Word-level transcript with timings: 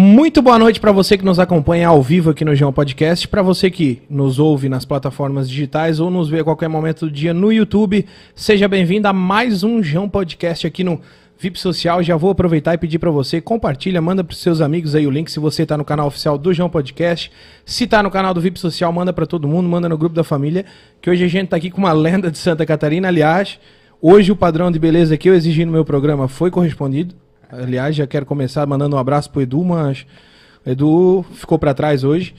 Muito 0.00 0.40
boa 0.40 0.56
noite 0.60 0.78
para 0.78 0.92
você 0.92 1.18
que 1.18 1.24
nos 1.24 1.40
acompanha 1.40 1.88
ao 1.88 2.00
vivo 2.00 2.30
aqui 2.30 2.44
no 2.44 2.54
João 2.54 2.72
Podcast, 2.72 3.26
para 3.26 3.42
você 3.42 3.68
que 3.68 4.00
nos 4.08 4.38
ouve 4.38 4.68
nas 4.68 4.84
plataformas 4.84 5.50
digitais 5.50 5.98
ou 5.98 6.08
nos 6.08 6.28
vê 6.28 6.38
a 6.38 6.44
qualquer 6.44 6.68
momento 6.68 7.06
do 7.06 7.10
dia 7.10 7.34
no 7.34 7.52
YouTube. 7.52 8.06
Seja 8.32 8.68
bem-vindo 8.68 9.08
a 9.08 9.12
mais 9.12 9.64
um 9.64 9.82
João 9.82 10.08
Podcast 10.08 10.64
aqui 10.68 10.84
no 10.84 11.00
VIP 11.36 11.58
Social. 11.58 12.00
Já 12.00 12.16
vou 12.16 12.30
aproveitar 12.30 12.74
e 12.74 12.78
pedir 12.78 13.00
para 13.00 13.10
você 13.10 13.40
compartilha, 13.40 14.00
manda 14.00 14.22
para 14.22 14.36
seus 14.36 14.60
amigos 14.60 14.94
aí 14.94 15.04
o 15.04 15.10
link 15.10 15.32
se 15.32 15.40
você 15.40 15.64
está 15.64 15.76
no 15.76 15.84
canal 15.84 16.06
oficial 16.06 16.38
do 16.38 16.54
João 16.54 16.70
Podcast. 16.70 17.32
Se 17.66 17.82
está 17.82 18.00
no 18.00 18.08
canal 18.08 18.32
do 18.32 18.40
VIP 18.40 18.60
Social, 18.60 18.92
manda 18.92 19.12
para 19.12 19.26
todo 19.26 19.48
mundo, 19.48 19.68
manda 19.68 19.88
no 19.88 19.98
grupo 19.98 20.14
da 20.14 20.22
família, 20.22 20.64
que 21.02 21.10
hoje 21.10 21.24
a 21.24 21.28
gente 21.28 21.46
está 21.46 21.56
aqui 21.56 21.72
com 21.72 21.78
uma 21.78 21.92
lenda 21.92 22.30
de 22.30 22.38
Santa 22.38 22.64
Catarina, 22.64 23.08
aliás, 23.08 23.58
hoje 24.00 24.30
o 24.30 24.36
padrão 24.36 24.70
de 24.70 24.78
beleza 24.78 25.16
que 25.16 25.28
eu 25.28 25.34
exigi 25.34 25.64
no 25.64 25.72
meu 25.72 25.84
programa 25.84 26.28
foi 26.28 26.52
correspondido. 26.52 27.16
Aliás, 27.50 27.96
já 27.96 28.06
quero 28.06 28.26
começar 28.26 28.66
mandando 28.66 28.96
um 28.96 28.98
abraço 28.98 29.30
pro 29.30 29.40
Edu, 29.40 29.64
mas 29.64 30.06
Edu 30.66 31.24
ficou 31.32 31.58
para 31.58 31.72
trás 31.72 32.04
hoje. 32.04 32.34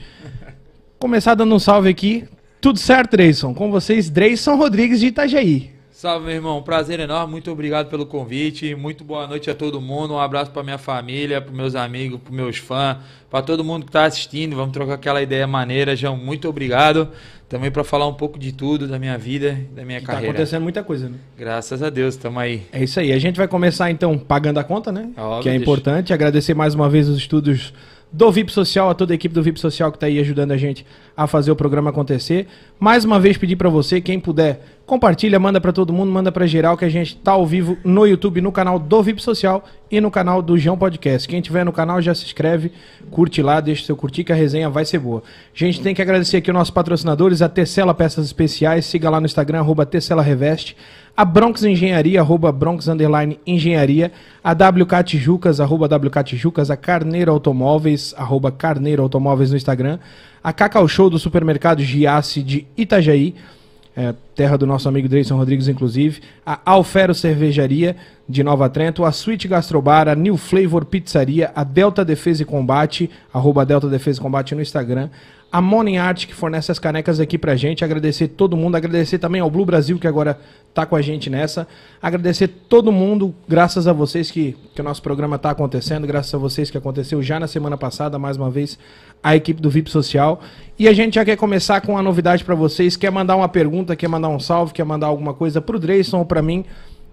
Começar 0.98 1.34
dando 1.34 1.54
um 1.54 1.58
salve 1.58 1.88
aqui. 1.88 2.28
Tudo 2.60 2.78
certo, 2.78 3.12
Dreyson? 3.12 3.54
Com 3.54 3.70
vocês, 3.70 4.08
Dreyson 4.08 4.56
Rodrigues 4.56 5.00
de 5.00 5.06
Itajaí. 5.06 5.79
Salve, 6.00 6.24
meu 6.24 6.34
irmão. 6.34 6.62
Prazer 6.62 6.98
enorme. 6.98 7.30
Muito 7.30 7.50
obrigado 7.52 7.90
pelo 7.90 8.06
convite. 8.06 8.74
Muito 8.74 9.04
boa 9.04 9.26
noite 9.26 9.50
a 9.50 9.54
todo 9.54 9.82
mundo. 9.82 10.14
Um 10.14 10.18
abraço 10.18 10.50
para 10.50 10.62
minha 10.62 10.78
família, 10.78 11.42
para 11.42 11.52
meus 11.52 11.74
amigos, 11.74 12.18
para 12.24 12.32
meus 12.34 12.56
fãs, 12.56 12.96
para 13.30 13.42
todo 13.42 13.62
mundo 13.62 13.82
que 13.84 13.90
está 13.90 14.06
assistindo. 14.06 14.56
Vamos 14.56 14.72
trocar 14.72 14.94
aquela 14.94 15.20
ideia 15.20 15.46
maneira. 15.46 15.94
João, 15.94 16.16
muito 16.16 16.48
obrigado. 16.48 17.06
Também 17.50 17.70
para 17.70 17.84
falar 17.84 18.06
um 18.06 18.14
pouco 18.14 18.38
de 18.38 18.50
tudo, 18.50 18.88
da 18.88 18.98
minha 18.98 19.18
vida, 19.18 19.60
da 19.76 19.84
minha 19.84 20.00
Tá 20.00 20.06
carreira. 20.06 20.30
acontecendo 20.32 20.62
muita 20.62 20.82
coisa, 20.82 21.06
né? 21.10 21.18
Graças 21.36 21.82
a 21.82 21.90
Deus, 21.90 22.14
estamos 22.14 22.40
aí. 22.40 22.62
É 22.72 22.82
isso 22.82 22.98
aí. 22.98 23.12
A 23.12 23.18
gente 23.18 23.36
vai 23.36 23.46
começar 23.46 23.90
então 23.90 24.16
pagando 24.16 24.56
a 24.56 24.64
conta, 24.64 24.90
né? 24.90 25.10
Óbvio, 25.18 25.42
que 25.42 25.48
é 25.50 25.52
deixa- 25.52 25.62
importante. 25.62 26.14
Agradecer 26.14 26.54
mais 26.54 26.74
uma 26.74 26.88
vez 26.88 27.10
os 27.10 27.18
estudos 27.18 27.74
do 28.12 28.30
VIP 28.30 28.52
Social, 28.52 28.90
a 28.90 28.94
toda 28.94 29.12
a 29.12 29.16
equipe 29.16 29.34
do 29.34 29.42
VIP 29.42 29.60
Social 29.60 29.90
que 29.90 29.96
está 29.96 30.06
aí 30.06 30.18
ajudando 30.18 30.50
a 30.52 30.56
gente 30.56 30.84
a 31.16 31.26
fazer 31.26 31.50
o 31.50 31.56
programa 31.56 31.90
acontecer. 31.90 32.46
Mais 32.78 33.04
uma 33.04 33.20
vez 33.20 33.36
pedir 33.36 33.56
para 33.56 33.68
você, 33.68 34.00
quem 34.00 34.18
puder, 34.18 34.60
compartilha, 34.84 35.38
manda 35.38 35.60
para 35.60 35.72
todo 35.72 35.92
mundo, 35.92 36.10
manda 36.10 36.32
para 36.32 36.46
geral 36.46 36.76
que 36.76 36.84
a 36.84 36.88
gente 36.88 37.16
tá 37.16 37.32
ao 37.32 37.46
vivo 37.46 37.76
no 37.84 38.06
YouTube, 38.06 38.40
no 38.40 38.50
canal 38.50 38.78
do 38.78 39.02
VIP 39.02 39.22
Social 39.22 39.64
e 39.90 40.00
no 40.00 40.10
canal 40.10 40.42
do 40.42 40.58
João 40.58 40.76
Podcast. 40.76 41.28
Quem 41.28 41.40
tiver 41.40 41.64
no 41.64 41.72
canal 41.72 42.02
já 42.02 42.14
se 42.14 42.24
inscreve, 42.24 42.72
curte 43.10 43.42
lá, 43.42 43.60
deixa 43.60 43.84
seu 43.84 43.96
curtir 43.96 44.24
que 44.24 44.32
a 44.32 44.36
resenha 44.36 44.68
vai 44.68 44.84
ser 44.84 44.98
boa. 44.98 45.22
Gente 45.54 45.80
tem 45.80 45.94
que 45.94 46.02
agradecer 46.02 46.38
aqui 46.38 46.50
os 46.50 46.54
nossos 46.54 46.72
patrocinadores, 46.72 47.42
a 47.42 47.48
Tecela 47.48 47.94
Peças 47.94 48.26
Especiais, 48.26 48.86
siga 48.86 49.08
lá 49.08 49.20
no 49.20 49.26
Instagram, 49.26 49.60
arroba 49.60 49.86
Tecela 49.86 50.22
Reveste, 50.22 50.76
a 51.16 51.24
Bronx 51.24 51.62
Engenharia, 51.62 52.20
arroba 52.20 52.50
Bronx 52.52 52.88
Underline 52.88 53.38
Engenharia, 53.46 54.12
a 54.42 54.52
WK 54.52 55.04
Tijucas, 55.04 55.60
arroba 55.60 55.86
WK 55.86 56.24
Tijucas, 56.24 56.70
a 56.70 56.76
Carneiro 56.76 57.32
Automóveis, 57.32 58.14
arroba 58.16 58.50
Carneiro 58.50 59.02
Automóveis 59.02 59.50
no 59.50 59.56
Instagram, 59.56 59.98
a 60.42 60.52
Cacau 60.52 60.88
Show 60.88 61.10
do 61.10 61.18
Supermercado 61.18 61.82
Giasse 61.82 62.42
de 62.42 62.66
Itajaí, 62.76 63.34
é, 63.96 64.14
terra 64.34 64.56
do 64.56 64.66
nosso 64.66 64.88
amigo 64.88 65.08
Dreyson 65.08 65.36
Rodrigues, 65.36 65.68
inclusive, 65.68 66.22
a 66.46 66.58
Alfero 66.64 67.14
Cervejaria 67.14 67.96
de 68.28 68.42
Nova 68.42 68.68
Trento, 68.68 69.04
a 69.04 69.10
Sweet 69.10 69.48
Gastrobar, 69.48 70.08
a 70.08 70.14
New 70.14 70.36
Flavor 70.36 70.84
Pizzaria, 70.84 71.50
a 71.54 71.64
Delta 71.64 72.04
Defesa 72.04 72.42
e 72.42 72.46
Combate, 72.46 73.10
arroba 73.34 73.66
Delta 73.66 73.88
Defesa 73.88 74.20
e 74.20 74.22
Combate 74.22 74.54
no 74.54 74.62
Instagram, 74.62 75.10
a 75.52 75.60
Morning 75.60 75.96
Art, 75.96 76.26
que 76.26 76.34
fornece 76.34 76.70
as 76.70 76.78
canecas 76.78 77.18
aqui 77.18 77.36
pra 77.36 77.56
gente, 77.56 77.84
agradecer 77.84 78.28
todo 78.28 78.56
mundo, 78.56 78.76
agradecer 78.76 79.18
também 79.18 79.40
ao 79.40 79.50
Blue 79.50 79.64
Brasil, 79.64 79.98
que 79.98 80.06
agora 80.06 80.38
tá 80.72 80.86
com 80.86 80.94
a 80.94 81.02
gente 81.02 81.28
nessa, 81.28 81.66
agradecer 82.00 82.46
todo 82.46 82.92
mundo, 82.92 83.34
graças 83.48 83.88
a 83.88 83.92
vocês 83.92 84.30
que, 84.30 84.56
que 84.72 84.80
o 84.80 84.84
nosso 84.84 85.02
programa 85.02 85.38
tá 85.38 85.50
acontecendo, 85.50 86.06
graças 86.06 86.32
a 86.32 86.38
vocês 86.38 86.70
que 86.70 86.78
aconteceu 86.78 87.20
já 87.20 87.40
na 87.40 87.48
semana 87.48 87.76
passada, 87.76 88.16
mais 88.16 88.36
uma 88.36 88.48
vez, 88.48 88.78
a 89.20 89.34
equipe 89.34 89.60
do 89.60 89.68
VIP 89.68 89.90
Social. 89.90 90.40
E 90.78 90.86
a 90.86 90.92
gente 90.92 91.14
já 91.14 91.24
quer 91.24 91.36
começar 91.36 91.80
com 91.80 91.92
uma 91.92 92.02
novidade 92.02 92.44
pra 92.44 92.54
vocês, 92.54 92.96
quer 92.96 93.10
mandar 93.10 93.34
uma 93.34 93.48
pergunta, 93.48 93.96
quer 93.96 94.08
mandar 94.08 94.28
um 94.28 94.38
salve, 94.38 94.72
quer 94.72 94.84
mandar 94.84 95.08
alguma 95.08 95.34
coisa 95.34 95.60
pro 95.60 95.80
Dreyson 95.80 96.18
ou 96.18 96.24
pra 96.24 96.40
mim, 96.40 96.64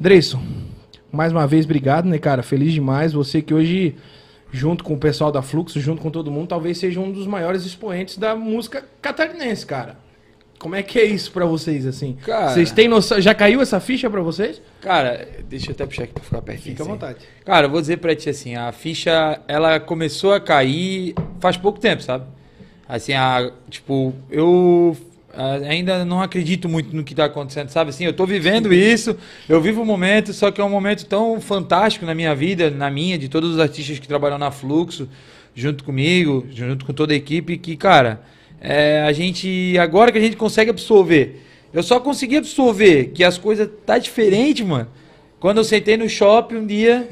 Dreyson, 0.01 0.43
mais 1.13 1.33
uma 1.33 1.47
vez, 1.47 1.65
obrigado, 1.65 2.07
né, 2.07 2.19
cara? 2.19 2.43
Feliz 2.43 2.73
demais. 2.73 3.13
Você 3.13 3.41
que 3.41 3.55
hoje, 3.55 3.95
junto 4.51 4.83
com 4.83 4.95
o 4.95 4.99
pessoal 4.99 5.31
da 5.31 5.43
Fluxo, 5.43 5.79
junto 5.81 6.03
com 6.03 6.11
todo 6.11 6.31
mundo, 6.31 6.49
talvez 6.49 6.77
seja 6.79 6.99
um 6.99 7.13
dos 7.13 7.27
maiores 7.27 7.65
expoentes 7.65 8.19
da 8.19 8.35
música 8.35 8.85
catarinense, 9.01 9.65
cara. 9.65 9.97
Como 10.59 10.75
é 10.75 10.83
que 10.83 10.99
é 10.99 11.05
isso 11.05 11.31
pra 11.33 11.45
vocês, 11.45 11.87
assim? 11.87 12.17
Cara- 12.25 12.49
Vocês 12.49 12.73
têm 12.73 12.89
noção? 12.89 13.21
Já 13.21 13.35
caiu 13.35 13.61
essa 13.61 13.79
ficha 13.79 14.09
pra 14.09 14.23
vocês? 14.23 14.61
Cara, 14.81 15.29
deixa 15.49 15.69
eu 15.71 15.73
até 15.73 15.85
puxar 15.87 16.05
aqui 16.05 16.13
pra 16.15 16.23
ficar 16.25 16.43
pertinho. 16.43 16.71
Fica 16.71 16.83
à 16.83 16.85
assim. 16.85 16.93
vontade. 16.93 17.19
Cara, 17.45 17.67
eu 17.67 17.71
vou 17.71 17.81
dizer 17.81 17.99
pra 17.99 18.15
ti 18.17 18.31
assim, 18.31 18.55
a 18.57 18.73
ficha, 18.73 19.41
ela 19.47 19.79
começou 19.79 20.33
a 20.33 20.41
cair 20.41 21.15
faz 21.41 21.57
pouco 21.57 21.79
tempo, 21.79 22.03
sabe? 22.03 22.25
Assim, 22.89 23.13
a, 23.13 23.51
tipo, 23.69 24.15
eu 24.31 24.97
ainda 25.69 26.05
não 26.05 26.23
acredito 26.23 26.69
muito 26.69 26.95
no 26.97 27.05
que 27.05 27.15
tá 27.15 27.27
acontecendo, 27.27 27.69
sabe? 27.69 27.91
Assim, 27.91 28.05
eu 28.05 28.13
tô 28.13 28.25
vivendo 28.25 28.73
isso, 28.73 29.17
eu 29.49 29.61
vivo 29.61 29.83
o 29.83 29.85
momento, 29.87 30.33
só 30.33 30.51
que 30.51 30.61
é 30.61 30.65
um 30.65 30.71
momento 30.71 31.05
tão 31.05 31.39
fantástico 31.41 32.07
na 32.07 32.15
minha 32.15 32.35
vida, 32.35 32.71
na 32.71 32.91
minha, 32.91 33.19
de 33.19 33.29
todos 33.29 33.51
os 33.51 33.59
artistas 33.61 33.99
que 33.99 34.09
trabalham 34.09 34.39
na 34.39 34.51
Fluxo, 34.51 35.09
junto 35.55 35.85
comigo, 35.85 36.47
junto 36.51 36.87
com 36.87 36.93
toda 36.95 37.13
a 37.13 37.17
equipe, 37.17 37.59
que, 37.59 37.77
cara, 37.77 38.21
é, 38.61 39.03
a 39.03 39.13
gente, 39.13 39.77
agora 39.79 40.11
que 40.13 40.19
a 40.19 40.21
gente 40.21 40.37
consegue 40.37 40.71
absorver, 40.71 41.43
eu 41.73 41.83
só 41.83 42.01
consegui 42.01 42.37
absorver 42.37 43.07
que 43.15 43.23
as 43.23 43.37
coisas 43.39 43.69
tá 43.85 43.99
diferente, 43.99 44.65
mano. 44.65 44.89
Quando 45.39 45.59
eu 45.59 45.65
sentei 45.65 45.97
no 45.97 46.09
shopping 46.09 46.57
um 46.57 46.67
dia, 46.67 47.07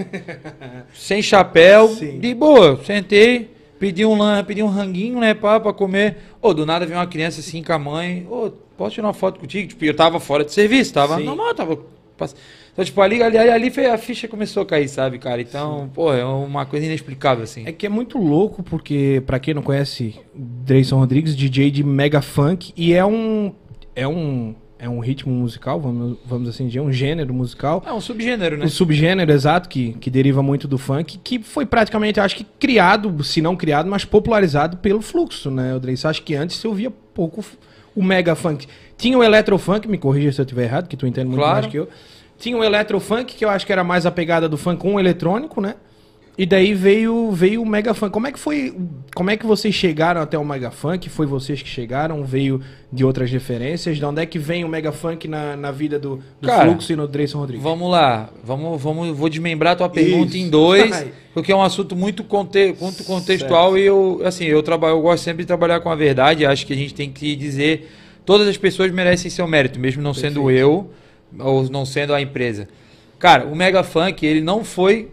sem 0.94 1.20
chapéu, 1.20 1.88
Sim. 1.88 2.18
de 2.18 2.34
boa, 2.34 2.80
sentei, 2.84 3.50
pedi 3.78 4.04
um 4.06 4.16
lan, 4.16 4.42
pedi 4.44 4.62
um 4.62 4.66
ranguinho, 4.68 5.20
né, 5.20 5.34
pá, 5.34 5.60
pra 5.60 5.72
comer. 5.72 6.16
Ô, 6.40 6.54
do 6.54 6.64
nada 6.64 6.86
veio 6.86 6.98
uma 6.98 7.06
criança 7.06 7.40
assim 7.40 7.62
com 7.62 7.72
a 7.72 7.78
mãe, 7.78 8.26
ô, 8.30 8.50
posso 8.76 8.94
tirar 8.94 9.06
uma 9.08 9.12
foto 9.14 9.38
contigo? 9.38 9.68
Tipo, 9.68 9.84
eu 9.84 9.94
tava 9.94 10.18
fora 10.18 10.44
de 10.44 10.52
serviço, 10.52 10.94
tava 10.94 11.18
Sim. 11.18 11.24
normal, 11.24 11.54
tava... 11.54 11.78
pass- 12.16 12.34
Então, 12.74 12.84
tipo, 12.84 13.00
ali, 13.00 13.22
ali, 13.22 13.38
ali 13.38 13.70
foi- 13.70 13.86
a 13.86 13.96
ficha 13.96 14.26
começou 14.28 14.64
a 14.64 14.66
cair, 14.66 14.88
sabe, 14.88 15.16
cara? 15.18 15.40
Então, 15.40 15.88
pô, 15.94 16.12
é 16.12 16.24
uma 16.24 16.66
coisa 16.66 16.84
inexplicável, 16.84 17.44
assim. 17.44 17.62
É 17.64 17.70
que 17.72 17.86
é 17.86 17.88
muito 17.88 18.18
louco, 18.18 18.62
porque, 18.62 19.22
pra 19.24 19.38
quem 19.38 19.54
não 19.54 19.62
conhece, 19.62 20.16
Dreyson 20.34 20.98
Rodrigues, 20.98 21.36
DJ 21.36 21.70
de 21.70 21.84
mega 21.84 22.20
funk, 22.20 22.72
e 22.76 22.92
é 22.92 23.04
um. 23.06 23.52
É 23.94 24.06
um. 24.08 24.54
É 24.76 24.88
um 24.88 24.98
ritmo 24.98 25.32
musical, 25.32 25.80
vamos, 25.80 26.18
vamos 26.26 26.48
assim 26.48 26.66
dizer, 26.66 26.80
um 26.80 26.92
gênero 26.92 27.32
musical. 27.32 27.82
É 27.86 27.92
um 27.92 28.00
subgênero, 28.00 28.58
né? 28.58 28.66
O 28.66 28.68
subgênero 28.68 29.30
exato, 29.32 29.66
que, 29.68 29.92
que 29.94 30.10
deriva 30.10 30.42
muito 30.42 30.66
do 30.68 30.76
funk, 30.76 31.16
que 31.22 31.38
foi 31.38 31.64
praticamente, 31.64 32.18
acho 32.20 32.36
que 32.36 32.44
criado, 32.58 33.22
se 33.24 33.40
não 33.40 33.54
criado, 33.56 33.88
mas 33.88 34.04
popularizado 34.04 34.76
pelo 34.78 35.00
fluxo, 35.00 35.50
né, 35.50 35.78
Dreyson? 35.78 36.08
Acho 36.08 36.22
que 36.22 36.34
antes 36.34 36.62
eu 36.62 36.74
via 36.74 36.90
pouco 36.90 37.42
o 37.94 38.02
mega 38.02 38.34
funk. 38.34 38.66
Tinha 38.98 39.16
o 39.16 39.22
electrofunk, 39.24 39.88
me 39.88 39.96
corrija 39.96 40.32
se 40.32 40.40
eu 40.40 40.44
estiver 40.44 40.64
errado, 40.64 40.88
que 40.88 40.96
tu 40.96 41.06
entende 41.06 41.28
muito 41.28 41.38
Claro. 41.40 41.54
mais 41.60 41.66
que 41.68 41.78
eu. 41.78 41.88
Tinha 42.38 42.56
o 42.56 42.64
electrofunk, 42.64 43.34
que 43.34 43.44
eu 43.44 43.48
acho 43.48 43.64
que 43.64 43.72
era 43.72 43.84
mais 43.84 44.06
a 44.06 44.10
pegada 44.10 44.48
do 44.48 44.56
funk 44.56 44.80
com 44.80 44.94
o 44.94 45.00
eletrônico, 45.00 45.60
né? 45.60 45.74
E 46.36 46.44
daí 46.44 46.74
veio, 46.74 47.30
veio 47.30 47.62
o 47.62 47.66
Mega 47.66 47.94
Funk. 47.94 48.12
Como 48.12 48.26
é 48.26 48.32
que 48.32 48.38
foi? 48.40 48.76
Como 49.14 49.30
é 49.30 49.36
que 49.36 49.46
vocês 49.46 49.72
chegaram 49.72 50.20
até 50.20 50.36
o 50.36 50.44
Mega 50.44 50.68
Funk? 50.68 51.08
Foi 51.08 51.26
vocês 51.26 51.62
que 51.62 51.68
chegaram? 51.68 52.24
Veio 52.24 52.60
de 52.92 53.04
outras 53.04 53.30
referências? 53.30 53.98
De 53.98 54.04
onde 54.04 54.20
é 54.20 54.26
que 54.26 54.36
vem 54.36 54.64
o 54.64 54.68
Mega 54.68 54.90
Funk 54.90 55.28
na, 55.28 55.56
na 55.56 55.70
vida 55.70 55.96
do, 55.96 56.20
do 56.40 56.48
Cara, 56.48 56.64
Fluxo 56.64 56.92
e 56.92 56.96
no 56.96 57.06
Dreyson 57.06 57.38
Rodrigues? 57.38 57.62
Vamos 57.62 57.88
lá, 57.88 58.30
vamos, 58.42 58.82
vamos, 58.82 59.16
vou 59.16 59.28
desmembrar 59.28 59.76
tua 59.76 59.88
pergunta 59.88 60.36
Isso. 60.36 60.38
em 60.38 60.50
dois, 60.50 61.06
porque 61.32 61.52
é 61.52 61.56
um 61.56 61.62
assunto 61.62 61.94
muito, 61.94 62.24
conte, 62.24 62.74
muito 62.80 63.04
contextual 63.04 63.78
e 63.78 63.82
eu, 63.82 64.20
assim, 64.24 64.44
eu 64.44 64.60
trabalho, 64.60 64.94
eu 64.94 65.02
gosto 65.02 65.22
sempre 65.22 65.44
de 65.44 65.46
trabalhar 65.46 65.78
com 65.78 65.90
a 65.90 65.94
verdade. 65.94 66.44
Acho 66.44 66.66
que 66.66 66.72
a 66.72 66.76
gente 66.76 66.94
tem 66.94 67.12
que 67.12 67.36
dizer, 67.36 67.92
todas 68.26 68.48
as 68.48 68.56
pessoas 68.56 68.90
merecem 68.90 69.30
seu 69.30 69.46
mérito, 69.46 69.78
mesmo 69.78 70.02
não 70.02 70.12
sendo 70.12 70.42
Perfeito. 70.42 70.58
eu 70.58 70.90
ou 71.38 71.68
não 71.70 71.84
sendo 71.84 72.14
a 72.14 72.20
empresa. 72.20 72.68
Cara, 73.18 73.46
o 73.46 73.54
Mega 73.54 73.82
Funk 73.82 74.24
ele 74.24 74.40
não 74.40 74.64
foi 74.64 75.10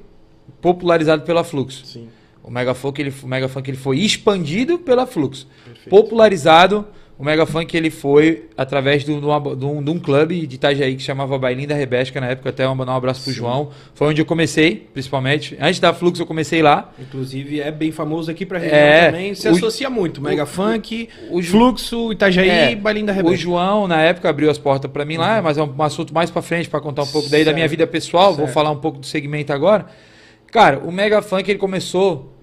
popularizado 0.62 1.24
pela 1.24 1.44
Fluxo. 1.44 1.86
Sim. 1.86 2.10
O 2.44 2.50
Mega 2.50 2.74
Funk 2.74 3.00
ele, 3.00 3.14
o 3.24 3.28
Mega 3.28 3.48
Funk 3.48 3.70
ele 3.70 3.78
foi 3.78 4.00
expandido 4.00 4.80
pela 4.80 5.06
Fluxo. 5.06 5.48
Perfeito. 5.64 5.90
Popularizado, 5.90 6.88
O 7.22 7.24
Mega 7.24 7.46
Funk 7.46 7.78
ele 7.78 7.92
foi 7.92 8.46
através 8.58 9.06
de 9.06 9.12
um, 9.12 9.20
de 9.20 9.64
um, 9.64 9.84
de 9.84 9.92
um 9.92 10.00
clube 10.00 10.48
de 10.48 10.56
Itajaí 10.56 10.96
que 10.96 11.04
chamava 11.04 11.38
Bailinho 11.38 11.68
da 11.68 11.76
Rebesca 11.76 12.20
na 12.20 12.26
época, 12.30 12.50
até 12.50 12.68
mandar 12.74 12.94
um 12.94 12.96
abraço 12.96 13.22
pro 13.22 13.30
Sim. 13.32 13.38
João. 13.38 13.70
Foi 13.94 14.08
onde 14.08 14.20
eu 14.20 14.26
comecei, 14.26 14.88
principalmente. 14.92 15.56
Antes 15.62 15.80
da 15.80 15.94
Fluxo 15.94 16.20
eu 16.24 16.26
comecei 16.26 16.64
lá. 16.64 16.92
Inclusive 17.00 17.62
é 17.62 17.70
bem 17.72 17.92
famoso 17.92 18.32
aqui 18.32 18.44
pra 18.44 18.58
região 18.58 18.76
É, 18.80 19.06
também. 19.12 19.36
Se 19.36 19.48
o- 19.48 19.52
associa 19.52 19.88
muito. 19.88 20.20
Mega 20.20 20.42
o- 20.42 20.48
Funk, 20.48 21.10
o 21.30 21.44
Fluxo, 21.44 22.12
Itajaí 22.12 22.50
É, 22.50 22.72
e 22.72 22.76
Balinho 22.76 23.06
da 23.06 23.14
O. 23.24 23.36
João, 23.36 23.88
na 23.88 24.02
época, 24.02 24.28
abriu 24.28 24.50
as 24.50 24.58
portas 24.58 24.90
pra 24.90 25.06
mim 25.06 25.18
lá, 25.18 25.44
mas 25.44 25.60
é 25.60 25.64
um 25.64 25.84
assunto 25.84 26.12
mais 26.16 26.32
pra 26.32 26.42
frente, 26.42 26.68
pra 26.68 26.82
contar 26.82 27.04
um 27.04 27.08
pouco 27.08 27.30
daí 27.30 27.42
da 27.42 27.52
Certo. 27.52 27.56
minha 27.56 27.68
vida 27.68 27.86
pessoal. 27.86 28.30
Vou 28.34 28.46
Certo. 28.46 28.54
falar 28.56 28.72
um 28.72 28.78
pouco 28.78 28.98
do 28.98 29.06
segmento 29.06 29.54
agora. 29.54 29.86
Cara, 30.52 30.80
o 30.80 30.92
Mega 30.92 31.22
Funk 31.22 31.48
ele 31.52 31.60
começou 31.60 32.34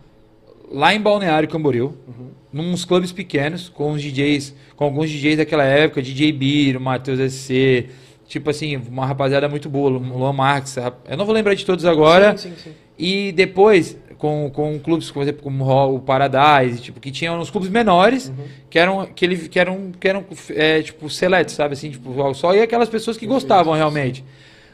lá 0.71 0.95
em 0.95 1.01
Balneário 1.01 1.49
Camboriú, 1.49 1.95
Uhum. 2.07 2.29
nos 2.53 2.85
clubes 2.85 3.13
pequenos, 3.13 3.69
com 3.69 3.93
os 3.93 4.03
DJs, 4.03 4.55
com 4.77 4.85
alguns 4.85 5.11
DJs 5.11 5.37
daquela 5.39 5.65
época, 5.65 6.01
DJ 6.03 6.33
Biro, 6.33 6.81
Matheus 6.81 7.19
SC, 7.33 7.89
tipo 8.27 8.51
assim, 8.51 8.77
uma 8.77 9.07
rapaziada 9.07 9.49
muito 9.49 9.69
boa, 9.69 9.91
Luan 9.91 10.33
Marques, 10.33 10.77
eu 10.77 11.17
não 11.17 11.25
vou 11.25 11.35
lembrar 11.35 11.55
de 11.55 11.65
todos 11.65 11.85
agora. 11.85 12.37
Sim, 12.37 12.51
sim, 12.51 12.57
sim. 12.65 12.71
E 12.99 13.33
depois, 13.33 13.97
com, 14.19 14.51
com 14.53 14.79
clubes, 14.81 15.11
por 15.11 15.23
exemplo, 15.23 15.43
como 15.43 15.65
o 15.95 16.01
Paradise, 16.01 16.81
tipo, 16.83 16.99
que 16.99 17.11
tinham 17.11 17.39
uns 17.39 17.51
clubes 17.51 17.71
menores, 17.71 18.33
que 18.69 18.79
eram, 18.79 19.07
que 19.07 19.25
ele, 19.25 19.37
que 19.49 19.59
eram, 19.59 19.93
que 19.99 20.09
eram 20.09 20.25
é, 20.51 20.83
tipo, 20.83 21.09
seletos, 21.09 21.55
sabe? 21.55 21.75
Assim, 21.75 21.91
tipo, 21.91 22.35
só 22.35 22.55
ia 22.55 22.65
aquelas 22.65 22.89
pessoas 22.89 23.17
que 23.17 23.27
gostavam 23.27 23.75
realmente. 23.75 24.25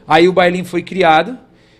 Aí 0.07 0.27
o 0.27 0.33
bailinho 0.33 0.65
foi 0.65 0.81
criado, 0.81 1.37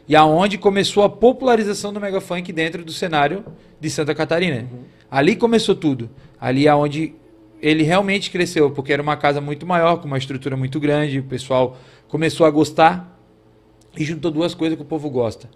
e 0.08 0.16
aonde 0.16 0.58
começou 0.60 1.04
a 1.04 1.10
popularização 1.10 1.92
do 1.92 2.00
Mega 2.00 2.22
Funk 2.22 2.54
dentro 2.54 2.84
do 2.86 2.92
cenário 2.92 3.44
de 3.86 3.92
Santa 3.92 4.14
Catarina. 4.14 4.68
Ali 5.10 5.36
começou 5.36 5.76
tudo. 5.76 6.10
Ali 6.40 6.68
é 6.68 6.76
onde 6.76 7.14
ele 7.62 7.84
realmente 7.84 8.30
cresceu, 8.30 8.72
porque 8.72 8.92
era 8.92 9.02
uma 9.02 9.16
casa 9.16 9.40
muito 9.40 9.66
maior, 9.66 9.98
com 9.98 10.08
uma 10.08 10.18
estrutura 10.18 10.58
muito 10.58 10.80
grande, 10.80 11.20
o 11.20 11.24
pessoal 11.24 11.78
começou 12.08 12.46
a 12.46 12.52
gostar 12.52 13.20
e 13.98 14.04
juntou 14.04 14.30
duas 14.30 14.54
coisas 14.54 14.76
que 14.76 14.84
o 14.84 14.86
povo 14.86 15.10
gosta: 15.10 15.50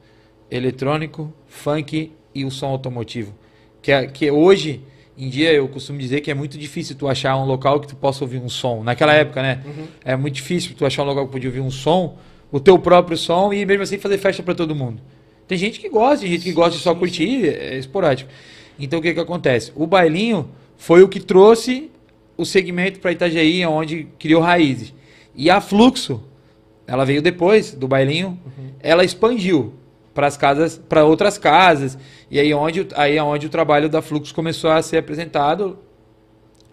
eletrônico, 0.50 1.34
funk 1.48 2.12
e 2.34 2.46
o 2.46 2.52
som 2.52 2.68
automotivo. 2.68 3.36
Que, 3.81 3.92
é, 3.92 4.08
que 4.08 4.30
hoje 4.31 4.81
em 5.18 5.30
dia 5.30 5.54
eu 5.54 5.68
costumo 5.68 6.00
dizer 6.00 6.22
que 6.22 6.31
é 6.31 6.34
muito 6.34 6.58
difícil 6.58 6.96
tu 6.96 7.08
achar 7.08 7.36
um 7.38 7.46
local 7.46 7.80
que 7.80 7.88
tu 7.88 7.96
possa 7.96 8.24
ouvir 8.24 8.40
um 8.40 8.50
som. 8.50 8.84
Naquela 8.84 9.14
época, 9.14 9.42
né? 9.42 9.64
É 10.04 10.16
muito 10.16 10.36
difícil 10.36 10.74
tu 10.78 10.86
achar 10.86 11.04
um 11.04 11.06
local 11.06 11.26
que 11.26 11.31
podia 11.31 11.50
ouvir 11.50 11.60
um 11.60 11.72
som, 11.72 12.18
o 12.52 12.60
teu 12.60 12.80
próprio 12.80 13.18
som 13.18 13.52
e 13.52 13.66
mesmo 13.66 13.84
assim 13.84 13.98
fazer 13.98 14.18
festa 14.18 14.42
para 14.42 14.56
todo 14.56 14.74
mundo. 14.74 15.02
Tem 15.50 15.57
gente 15.57 15.80
que 15.80 15.90
gosta, 15.90 16.19
tem 16.22 16.30
gente 16.30 16.44
que 16.44 16.51
gosta 16.54 16.78
de 16.78 16.84
só 16.84 16.94
curtir, 16.94 17.50
é 17.50 17.75
esporádico. 17.80 18.30
Então 18.80 19.00
o 19.00 19.01
que 19.01 19.16
que 19.16 19.19
acontece? 19.19 19.72
O 19.75 19.88
bailinho 19.88 20.48
foi 20.78 21.01
o 21.01 21.10
que 21.10 21.19
trouxe 21.19 21.90
o 22.38 22.46
segmento 22.46 23.00
para 23.00 23.12
Itajaí, 23.12 23.66
onde 23.66 24.07
criou 24.19 24.42
raízes. 24.44 24.94
E 25.36 25.50
a 25.50 25.60
Fluxo, 25.60 26.24
ela 26.86 27.04
veio 27.04 27.19
depois 27.22 27.74
do 27.74 27.88
bailinho, 27.88 28.40
ela 28.80 29.04
expandiu 29.04 29.74
para 30.13 30.28
as 30.28 30.38
casas, 30.38 30.78
para 30.88 31.04
outras 31.04 31.40
casas. 31.40 31.98
E 32.30 32.40
aí 32.40 32.54
onde, 32.54 32.88
aí 32.95 33.18
é 33.18 33.24
onde 33.24 33.48
o 33.48 33.50
trabalho 33.50 33.90
da 33.90 34.04
Fluxo 34.04 34.34
começou 34.36 34.69
a 34.69 34.81
ser 34.84 34.98
apresentado 34.98 35.80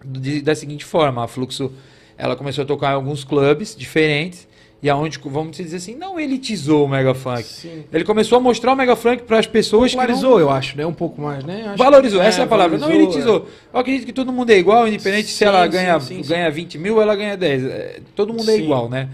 de- 0.05 0.41
da 0.41 0.53
seguinte 0.53 0.85
forma, 0.85 1.23
a 1.23 1.27
Fluxo, 1.27 1.71
ela 2.15 2.35
começou 2.35 2.63
a 2.63 2.67
tocar 2.67 2.91
em 2.91 2.95
alguns 2.95 3.23
clubes 3.23 3.75
diferentes 3.75 4.46
e 4.81 4.89
aonde, 4.89 5.19
vamos 5.25 5.57
dizer 5.57 5.77
assim, 5.77 5.95
não 5.95 6.19
elitizou 6.19 6.85
o 6.85 6.87
Mega 6.87 7.13
Funk. 7.15 7.43
Sim. 7.43 7.83
Ele 7.91 8.03
começou 8.03 8.37
a 8.37 8.41
mostrar 8.41 8.73
o 8.73 8.75
Mega 8.75 8.95
Funk 8.95 9.23
para 9.23 9.39
as 9.39 9.47
pessoas 9.47 9.91
que 9.91 9.97
não- 9.97 10.03
Popularizou, 10.03 10.39
eu 10.39 10.49
acho, 10.51 10.77
né? 10.77 10.85
Um 10.85 10.93
pouco 10.93 11.19
mais, 11.21 11.43
né? 11.43 11.63
Acho 11.69 11.77
Valorizou, 11.77 12.19
que- 12.21 12.25
essa 12.27 12.41
é 12.41 12.43
a 12.43 12.47
palavra. 12.47 12.77
Não 12.77 12.91
elitizou. 12.91 13.47
Eu 13.73 13.79
acredito 13.79 14.05
que 14.05 14.13
todo 14.13 14.31
mundo 14.31 14.51
é 14.51 14.57
igual, 14.57 14.87
independente 14.87 15.27
se 15.29 15.33
Sim, 15.33 15.45
ela 15.45 15.65
sim, 15.65 15.71
ganha, 15.71 15.99
sim, 15.99 16.21
ganha 16.21 16.49
20 16.51 16.77
mil 16.77 16.95
ou 16.95 17.01
ela 17.01 17.15
ganha 17.15 17.35
10. 17.35 17.63
É, 17.65 17.99
Todo 18.15 18.33
mundo 18.33 18.49
é 18.51 18.55
igual, 18.57 18.87
né? 18.89 19.09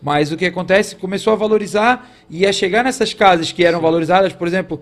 Mas 0.00 0.30
o 0.30 0.36
que 0.36 0.46
acontece? 0.46 0.94
Começou 0.94 1.32
a 1.32 1.36
valorizar 1.36 2.08
e 2.30 2.46
a 2.46 2.52
chegar 2.52 2.84
nessas 2.84 3.12
casas 3.12 3.50
que 3.50 3.64
eram 3.64 3.80
valorizadas, 3.80 4.32
por 4.32 4.46
exemplo, 4.46 4.80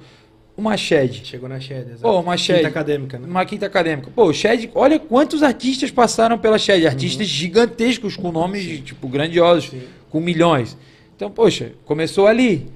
uma 0.56 0.76
Shed. 0.76 1.22
Chegou 1.24 1.48
na 1.48 1.60
Shed, 1.60 1.86
exato. 1.88 2.02
Pô, 2.02 2.20
uma 2.20 2.36
Shed. 2.36 2.56
Quinta 2.58 2.68
acadêmica, 2.68 3.18
né? 3.18 3.26
Uma 3.28 3.44
quinta 3.44 3.66
acadêmica. 3.66 4.10
Pô, 4.14 4.32
Shed, 4.32 4.70
olha 4.74 4.98
quantos 4.98 5.42
artistas 5.42 5.90
passaram 5.90 6.38
pela 6.38 6.58
Shed. 6.58 6.86
Artistas 6.86 7.26
gigantescos, 7.26 8.16
com 8.16 8.32
nomes, 8.32 8.80
tipo, 8.80 9.06
grandiosos, 9.08 9.70
Sim. 9.70 9.82
com 10.10 10.20
milhões. 10.20 10.76
Então, 11.14 11.30
poxa, 11.30 11.72
começou 11.84 12.26
ali. 12.26 12.66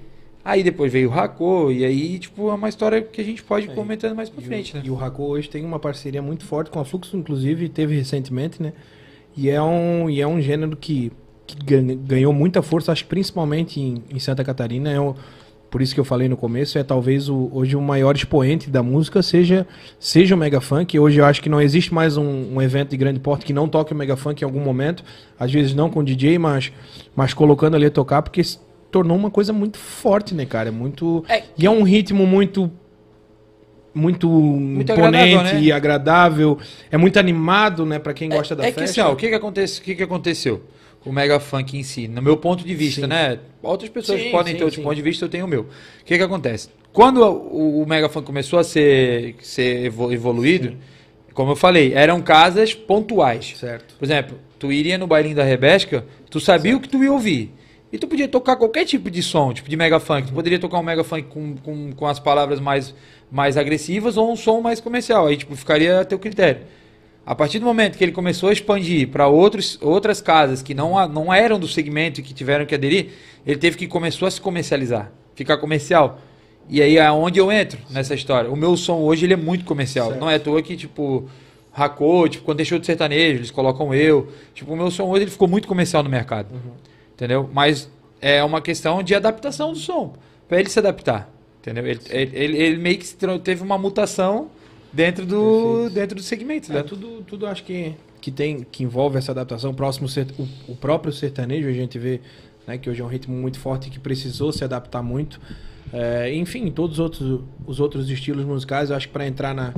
Aí 0.43 0.63
depois 0.63 0.91
veio 0.91 1.09
o 1.09 1.13
Racô, 1.13 1.71
e 1.71 1.85
aí, 1.85 2.19
tipo, 2.19 2.49
é 2.51 2.55
uma 2.55 2.69
história 2.71 3.03
que 3.03 3.21
a 3.21 3.25
gente 3.25 3.43
pode 3.43 3.67
ir 3.67 3.71
É. 3.73 3.75
comentando 3.75 4.15
mais 4.17 4.31
pra 4.31 4.43
frente, 4.43 4.73
o, 4.73 4.77
né? 4.79 4.83
E 4.87 4.91
o 4.91 4.95
Racô 4.95 5.25
hoje 5.27 5.51
tem 5.51 5.63
uma 5.65 5.79
parceria 5.79 6.23
muito 6.23 6.45
forte 6.47 6.71
com 6.71 6.81
a 6.81 6.85
Fluxo, 6.85 7.15
inclusive 7.15 7.69
teve 7.69 7.95
recentemente, 7.95 8.63
né? 8.63 8.73
E 9.37 9.51
é 9.51 9.61
um, 9.63 10.09
e 10.09 10.19
é 10.19 10.27
um 10.27 10.41
gênero 10.41 10.75
que, 10.79 11.13
que 11.47 11.57
gan- 11.63 11.95
ganhou 12.07 12.33
muita 12.33 12.63
força, 12.63 12.91
acho 12.91 13.05
que 13.05 13.11
principalmente 13.11 13.79
em, 13.79 14.03
em 14.11 14.19
Santa 14.19 14.43
Catarina. 14.43 14.91
É 14.91 14.99
o, 14.99 15.15
por 15.71 15.81
isso 15.81 15.95
que 15.95 16.01
eu 16.01 16.05
falei 16.05 16.29
no 16.29 16.37
começo, 16.37 16.77
é 16.79 16.83
talvez 16.83 17.29
o, 17.29 17.49
hoje 17.53 17.77
o 17.77 17.81
maior 17.81 18.17
expoente 18.17 18.69
da 18.69 18.83
música 18.83 19.23
seja, 19.23 19.67
seja 20.01 20.35
o 20.35 20.39
Mega 20.39 20.61
Funk. 20.61 20.99
Hoje 20.99 21.21
eu 21.21 21.25
acho 21.25 21.41
que 21.41 21.49
não 21.49 21.61
existe 21.61 21.95
mais 21.95 22.17
um, 22.17 22.55
um 22.57 22.61
evento 22.61 22.91
de 22.91 22.97
grande 22.97 23.21
porte 23.21 23.47
que 23.47 23.53
não 23.53 23.69
toque 23.69 23.93
o 23.93 23.97
Mega 23.97 24.17
Funk 24.17 24.43
em 24.43 24.45
algum 24.45 24.61
momento. 24.61 25.05
Às 25.39 25.53
vezes 25.53 25.73
não 25.73 25.89
com 25.89 26.03
DJ, 26.03 26.39
mas, 26.39 26.73
mas 27.15 27.33
colocando 27.33 27.77
ali 27.77 27.87
a 27.87 27.91
tocar, 27.91 28.21
porque 28.21 28.43
se 28.43 28.59
tornou 28.91 29.17
uma 29.17 29.31
coisa 29.31 29.53
muito 29.53 29.79
forte, 29.79 30.35
né, 30.35 30.45
cara? 30.45 30.71
É 30.71 30.73
muito. 30.73 31.25
É. 31.29 31.45
E 31.57 31.65
é 31.65 31.71
um 31.71 31.85
ritmo 31.85 32.27
muito 32.27 32.71
muito, 33.95 34.29
Muito 34.29 34.93
imponente 34.93 35.35
agradável, 35.35 35.43
né? 35.43 35.63
e 35.63 35.73
agradável. 35.73 36.59
É 36.91 36.97
muito 36.97 37.19
animado, 37.19 37.85
né, 37.87 37.99
Pra 37.99 38.13
quem 38.13 38.29
gosta 38.29 38.55
da 38.55 38.65
é 38.65 38.73
que 38.73 38.81
assim, 38.81 38.95
festa. 38.95 39.09
ó, 39.09 39.13
o 39.13 39.17
que 39.17 39.29
que, 39.29 39.35
acontece, 39.35 39.81
o 39.81 39.83
que 39.83 39.95
que 39.95 40.03
aconteceu 40.03 40.63
o 41.05 41.13
Mega 41.13 41.41
Funk 41.41 41.77
em 41.77 41.83
si? 41.83 42.07
No 42.09 42.21
meu 42.21 42.37
ponto 42.37 42.65
de 42.65 42.75
vista, 42.75 43.03
Sim. 43.03 43.07
né? 43.09 43.39
Outras 43.63 43.91
pessoas 43.91 44.21
Sim, 44.21 44.31
podem 44.31 44.53
sim, 44.53 44.59
ter 44.59 44.65
outro 44.65 44.83
ponto 44.83 44.95
de 44.95 45.03
vista, 45.03 45.25
eu 45.25 45.29
tenho 45.29 45.45
o 45.47 45.49
meu. 45.49 45.63
O 45.63 46.05
que 46.05 46.17
que 46.17 46.23
acontece? 46.23 46.69
Quando 46.93 47.23
o, 47.23 47.83
o 47.83 47.87
Mega 47.87 48.09
Funk 48.09 48.27
começou 48.27 48.59
a 48.59 48.65
ser, 48.65 49.37
ser 49.41 49.85
evo- 49.87 50.13
evoluído, 50.13 50.77
como 51.33 51.53
eu 51.53 51.57
falei, 51.57 51.95
eram 51.95 52.21
casas 52.21 52.75
pontuais. 52.75 53.55
Certo. 53.57 53.95
Por 53.99 54.05
exemplo, 54.05 54.39
tu 54.59 54.73
iria 54.73 54.99
no 54.99 55.07
bailinho 55.07 55.37
da 55.37 55.45
Rebesca, 55.45 56.05
tu 56.29 56.41
sabia 56.41 56.77
o 56.77 56.81
que 56.81 56.89
tu 56.89 57.03
ia 57.03 57.13
ouvir. 57.13 57.55
E 57.93 57.99
tu 57.99 58.07
podia 58.07 58.29
tocar 58.29 58.55
qualquer 58.57 58.85
tipo 58.85 59.11
de 59.11 59.21
som, 59.23 59.53
tipo 59.53 59.69
de 59.69 59.77
mega 59.77 59.99
funk. 59.99 60.29
Tu 60.29 60.33
poderia 60.33 60.59
tocar 60.59 60.79
um 60.79 60.83
mega 60.83 61.03
funk 61.03 61.25
com, 61.29 61.57
com, 61.57 61.93
com 61.93 62.07
as 62.07 62.21
palavras 62.21 62.61
mais, 62.61 62.95
mais 63.31 63.57
agressivas 63.57 64.17
ou 64.17 64.31
um 64.31 64.37
som 64.37 64.61
mais 64.61 64.81
comercial. 64.81 65.27
Aí, 65.27 65.37
tipo, 65.37 65.57
ficaria 65.57 66.01
a 66.01 66.05
teu 66.05 66.19
critério. 66.19 66.63
A 67.31 67.35
partir 67.37 67.61
do 67.61 67.65
momento 67.65 67.97
que 67.97 68.03
ele 68.03 68.11
começou 68.11 68.49
a 68.49 68.53
expandir 68.53 69.07
para 69.07 69.29
outras 69.29 70.21
casas 70.21 70.63
que 70.63 70.75
não, 70.75 71.07
não 71.09 71.33
eram 71.33 71.61
do 71.61 71.69
segmento 71.69 72.19
e 72.19 72.25
que 72.25 72.35
tiveram 72.35 72.67
que 72.67 72.75
aderir, 72.75 73.11
ele 73.47 73.57
teve 73.57 73.77
que 73.77 73.87
começou 73.87 74.27
a 74.27 74.31
se 74.33 74.41
comercializar, 74.41 75.13
ficar 75.37 75.57
comercial. 75.59 76.19
E 76.69 76.83
aí 76.83 76.97
é 76.97 77.09
onde 77.13 77.39
eu 77.39 77.53
entro 77.53 77.79
nessa 77.89 78.17
história. 78.17 78.51
O 78.51 78.57
meu 78.57 78.77
som 78.77 78.97
hoje 78.97 79.27
ele 79.27 79.35
é 79.35 79.37
muito 79.37 79.65
comercial. 79.65 80.09
Certo. 80.09 80.21
Não 80.21 80.29
é 80.29 80.35
à 80.35 80.41
toa 80.41 80.61
que, 80.61 80.77
tipo, 80.77 81.31
Racô, 81.71 82.27
tipo, 82.29 82.45
quando 82.45 82.57
deixou 82.57 82.81
de 82.81 82.87
sertanejo, 82.87 83.39
eles 83.39 83.53
colocam 83.53 83.95
eu. 83.95 84.33
Tipo, 84.53 84.73
o 84.73 84.77
meu 84.77 84.91
som 84.91 85.05
hoje 85.05 85.23
ele 85.23 85.31
ficou 85.31 85.47
muito 85.47 85.69
comercial 85.69 86.03
no 86.03 86.11
mercado. 86.11 86.49
Entendeu? 87.15 87.49
Mas 87.53 87.89
é 88.21 88.43
uma 88.43 88.61
questão 88.61 89.05
de 89.05 89.15
adaptação 89.15 89.71
do 89.73 89.79
som. 89.79 90.15
Pra 90.49 90.59
ele 90.59 90.69
se 90.69 90.81
adaptar. 90.81 91.31
Entendeu? 91.61 91.87
Ele, 91.87 92.01
ele, 92.11 92.31
ele- 92.37 92.57
ele 92.59 92.77
meio 92.79 92.99
que 92.99 93.07
teve 93.45 93.63
uma 93.63 93.79
mutação 93.79 94.49
dentro 94.93 95.27
do, 95.27 95.73
Perfeito. 95.75 95.95
dentro 95.95 96.17
do 96.17 96.23
segmento. 96.23 96.73
É, 96.73 96.77
né? 96.77 96.83
tudo, 96.83 97.23
tudo 97.27 97.47
acho 97.47 97.65
que, 97.65 97.95
que 98.21 98.31
tem 98.31 98.67
que 98.71 98.83
envolve 98.83 99.19
essa 99.19 99.33
adaptação. 99.33 99.73
Próximo 99.75 100.09
ser- 100.09 100.29
o, 100.39 100.73
o 100.73 100.77
próprio 100.77 101.13
sertanejo 101.13 101.69
a 101.69 101.73
gente 101.73 101.99
vê 101.99 102.21
né, 102.67 102.79
que 102.79 102.89
hoje 102.89 103.01
é 103.01 103.05
um 103.05 103.09
ritmo 103.09 103.35
muito 103.35 103.59
forte 103.59 103.89
e 103.89 103.91
que 103.91 103.99
precisou 103.99 104.53
se 104.53 104.65
adaptar 104.65 105.03
muito. 105.03 105.41
É, 105.93 106.33
enfim, 106.35 106.71
todos 106.71 106.99
os 106.99 107.01
outros, 107.01 107.41
os 107.67 107.81
outros 107.81 108.09
estilos 108.11 108.45
musicais, 108.45 108.91
eu 108.91 108.97
acho 108.97 109.09
que 109.09 109.13
para 109.13 109.27
entrar 109.27 109.55
na, 109.55 109.75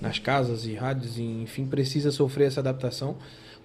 nas 0.00 0.18
casas 0.18 0.64
e 0.66 0.74
rádios, 0.74 1.18
enfim, 1.18 1.66
precisa 1.66 2.10
sofrer 2.12 2.46
essa 2.46 2.60
adaptação. 2.60 3.16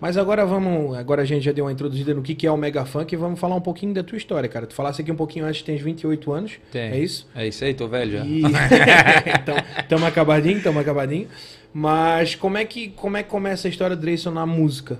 Mas 0.01 0.17
agora 0.17 0.43
vamos, 0.47 0.97
agora 0.97 1.21
a 1.21 1.25
gente 1.25 1.43
já 1.43 1.51
deu 1.51 1.65
uma 1.65 1.71
introduzida 1.71 2.11
no 2.11 2.23
que, 2.23 2.33
que 2.33 2.47
é 2.47 2.51
o 2.51 2.57
Mega 2.57 2.83
Funk 2.85 3.13
e 3.13 3.15
vamos 3.15 3.39
falar 3.39 3.55
um 3.55 3.61
pouquinho 3.61 3.93
da 3.93 4.01
tua 4.01 4.17
história, 4.17 4.49
cara. 4.49 4.65
Tu 4.65 4.73
falasse 4.73 4.99
aqui 4.99 5.11
um 5.11 5.15
pouquinho 5.15 5.45
antes, 5.45 5.61
tens 5.61 5.79
28 5.79 6.31
anos, 6.31 6.53
Tem. 6.71 6.81
é 6.89 6.99
isso? 6.99 7.29
É 7.35 7.47
isso 7.47 7.63
aí, 7.63 7.75
tô 7.75 7.87
velho 7.87 8.11
já. 8.13 8.25
E... 8.25 8.41
então, 9.39 9.55
tamo 9.87 10.07
acabadinho, 10.07 10.59
tamo 10.59 10.79
acabadinho. 10.79 11.27
Mas 11.71 12.33
como 12.33 12.57
é 12.57 12.65
que, 12.65 12.89
como 12.89 13.15
é 13.15 13.21
que 13.21 13.29
começa 13.29 13.67
a 13.67 13.69
história 13.69 13.95
do 13.95 14.01
Dreyson 14.01 14.31
na 14.31 14.43
música? 14.43 14.97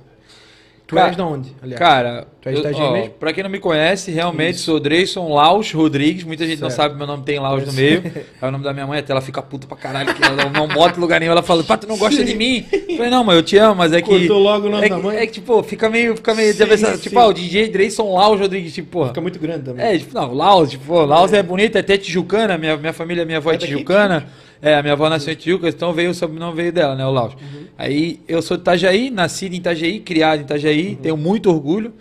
Tu 0.92 0.96
Cara- 0.96 1.08
és 1.08 1.16
de 1.16 1.22
onde, 1.22 1.56
aliás? 1.64 1.80
Cara, 1.80 2.28
Tu 2.42 2.50
és 2.50 2.56
eu, 2.56 2.60
Itajaí 2.62 2.82
ó, 2.86 2.92
mesmo? 2.92 3.10
pra 3.12 3.32
quem 3.32 3.44
não 3.44 3.50
me 3.50 3.60
conhece, 3.60 4.12
realmente 4.12 4.56
Isso. 4.56 4.66
sou 4.66 4.78
Dreyson 4.78 5.34
Laus 5.34 5.72
Rodrigues. 5.72 6.26
Muita 6.26 6.46
gente 6.46 6.60
não 6.62 6.70
Certo. 6.70 6.82
sabe 6.90 6.98
meu 6.98 7.08
nome, 7.08 7.24
tem 7.24 7.40
Laus 7.40 7.66
no 7.66 7.72
meio. 7.72 8.04
É 8.42 8.46
o 8.46 8.52
nome 8.52 8.62
da 8.66 8.74
minha 8.74 8.86
mãe, 8.86 9.00
até 9.00 9.14
ela 9.14 9.22
fica 9.22 9.42
puta 9.42 9.66
pra 9.68 9.78
caralho, 9.78 10.14
que 10.14 10.22
ela 10.22 10.36
não, 10.36 10.50
não 10.52 10.68
bota 10.68 10.98
em 10.98 11.00
lugar 11.00 11.20
nenhum. 11.22 11.32
Ela 11.32 11.42
fala, 11.42 11.64
pá, 11.64 11.78
tu 11.78 11.88
não 11.88 11.98
gosta 11.98 12.26
de 12.26 12.36
mim? 12.36 12.66
Eu 12.74 12.98
falei, 12.98 13.10
não, 13.10 13.24
mas 13.24 13.38
eu 13.38 13.44
te 13.44 13.58
amo, 13.58 13.76
mas 13.76 13.94
é 13.94 14.02
que. 14.02 14.10
Cortou 14.10 14.38
logo 14.40 14.68
o 14.68 14.70
nome 14.70 14.86
é, 14.86 14.90
da 14.90 14.96
que- 14.98 15.02
mãe? 15.02 15.16
é 15.18 15.26
que, 15.26 15.32
tipo, 15.32 15.64
fica 15.64 15.90
meio, 15.90 16.14
fica 16.18 16.36
meio 16.36 16.54
Sim, 16.54 16.76
sim. 16.76 16.98
Tipo, 16.98 17.20
ah, 17.20 17.28
o 17.28 17.34
DJ 17.34 17.70
Dreyson 17.70 18.14
Laus 18.14 18.38
Rodrigues, 18.38 18.74
tipo, 18.74 18.90
porra. 18.90 19.08
Fica 19.10 19.22
muito 19.22 19.40
grande 19.40 19.64
também. 19.64 19.86
É, 19.86 19.98
tipo, 19.98 20.14
não, 20.14 20.34
Laos, 20.34 20.72
tipo, 20.72 20.84
pô, 20.86 21.06
Laos 21.06 21.32
é 21.32 21.42
bonito, 21.42 21.78
é 21.78 21.80
até 21.80 21.96
tijucana, 21.98 22.58
minha, 22.58 22.76
minha 22.76 22.92
família, 22.92 23.24
minha 23.24 23.38
avó 23.38 23.52
é, 23.52 23.56
É 23.56 23.58
daqui, 23.58 23.72
tijucana. 23.72 24.28
É, 24.62 24.76
a 24.76 24.82
minha 24.82 24.94
avó 24.94 25.10
nasceu 25.10 25.34
em 25.34 25.36
Tijuca, 25.36 25.68
então 25.68 25.92
veio 25.92 26.12
o 26.12 26.14
sobrenome 26.14 26.56
veio 26.56 26.72
dela, 26.72 26.96
né, 26.96 27.06
o 27.06 27.12
Laus. 27.12 27.34
Uhum. 27.34 27.66
Aí 27.78 28.20
eu 28.28 28.42
sou 28.42 28.58
de 28.58 28.62
Itajaí, 28.62 29.10
nascido 29.10 29.54
em 29.54 29.58
Itajaí, 29.58 30.00
criado 30.00 30.40
em 30.40 30.44
Itajaí, 30.44 30.90
Uhum. 30.90 30.96
tenho 30.96 31.18
muito 31.18 31.50
orgulho. 31.50 31.94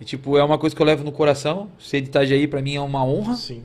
E, 0.00 0.04
tipo, 0.04 0.36
é 0.38 0.44
uma 0.44 0.56
coisa 0.58 0.74
que 0.74 0.80
eu 0.80 0.86
levo 0.86 1.04
no 1.04 1.12
coração. 1.12 1.68
Ser 1.78 2.00
de 2.00 2.08
Itajaí 2.08 2.46
pra 2.46 2.60
mim 2.62 2.74
é 2.74 2.80
uma 2.80 3.04
honra. 3.04 3.34
Sim. 3.34 3.62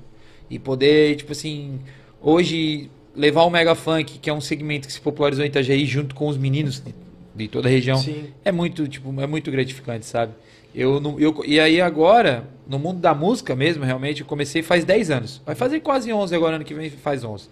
E 0.50 0.58
poder, 0.60 1.16
tipo 1.16 1.32
assim, 1.32 1.80
hoje 2.22 2.90
levar 3.16 3.44
o 3.44 3.50
Mega 3.50 3.76
Funk, 3.76 4.20
que 4.20 4.30
é 4.30 4.34
um 4.34 4.40
segmento 4.42 4.88
que 4.88 4.94
se 4.94 5.02
popularizou 5.02 5.44
em 5.44 5.48
Itajaí 5.48 5.86
junto 5.86 6.14
com 6.16 6.28
os 6.28 6.38
meninos 6.38 6.80
de, 6.80 6.94
de 7.36 7.48
toda 7.48 7.68
a 7.68 7.72
região, 7.72 7.98
Sim. 7.98 8.26
é 8.44 8.52
muito, 8.52 8.88
tipo, 8.88 9.20
é 9.22 9.28
muito 9.28 9.50
gratificante, 9.52 10.06
sabe? 10.06 10.34
Eu, 10.74 11.02
não- 11.02 11.20
eu, 11.20 11.42
e 11.46 11.60
aí 11.60 11.82
agora, 11.82 12.46
no 12.68 12.80
mundo 12.80 13.00
da 13.02 13.14
música 13.14 13.54
mesmo, 13.56 13.84
realmente, 13.84 14.22
eu 14.22 14.28
comecei 14.28 14.62
faz 14.62 14.86
10 14.86 15.12
anos. 15.12 15.42
Vai 15.46 15.56
fazer 15.56 15.82
quase 15.82 16.12
11 16.14 16.34
agora, 16.34 16.56
ano 16.56 16.64
que 16.66 16.74
vem 16.74 16.90
faz 16.90 17.24
11. 17.26 17.50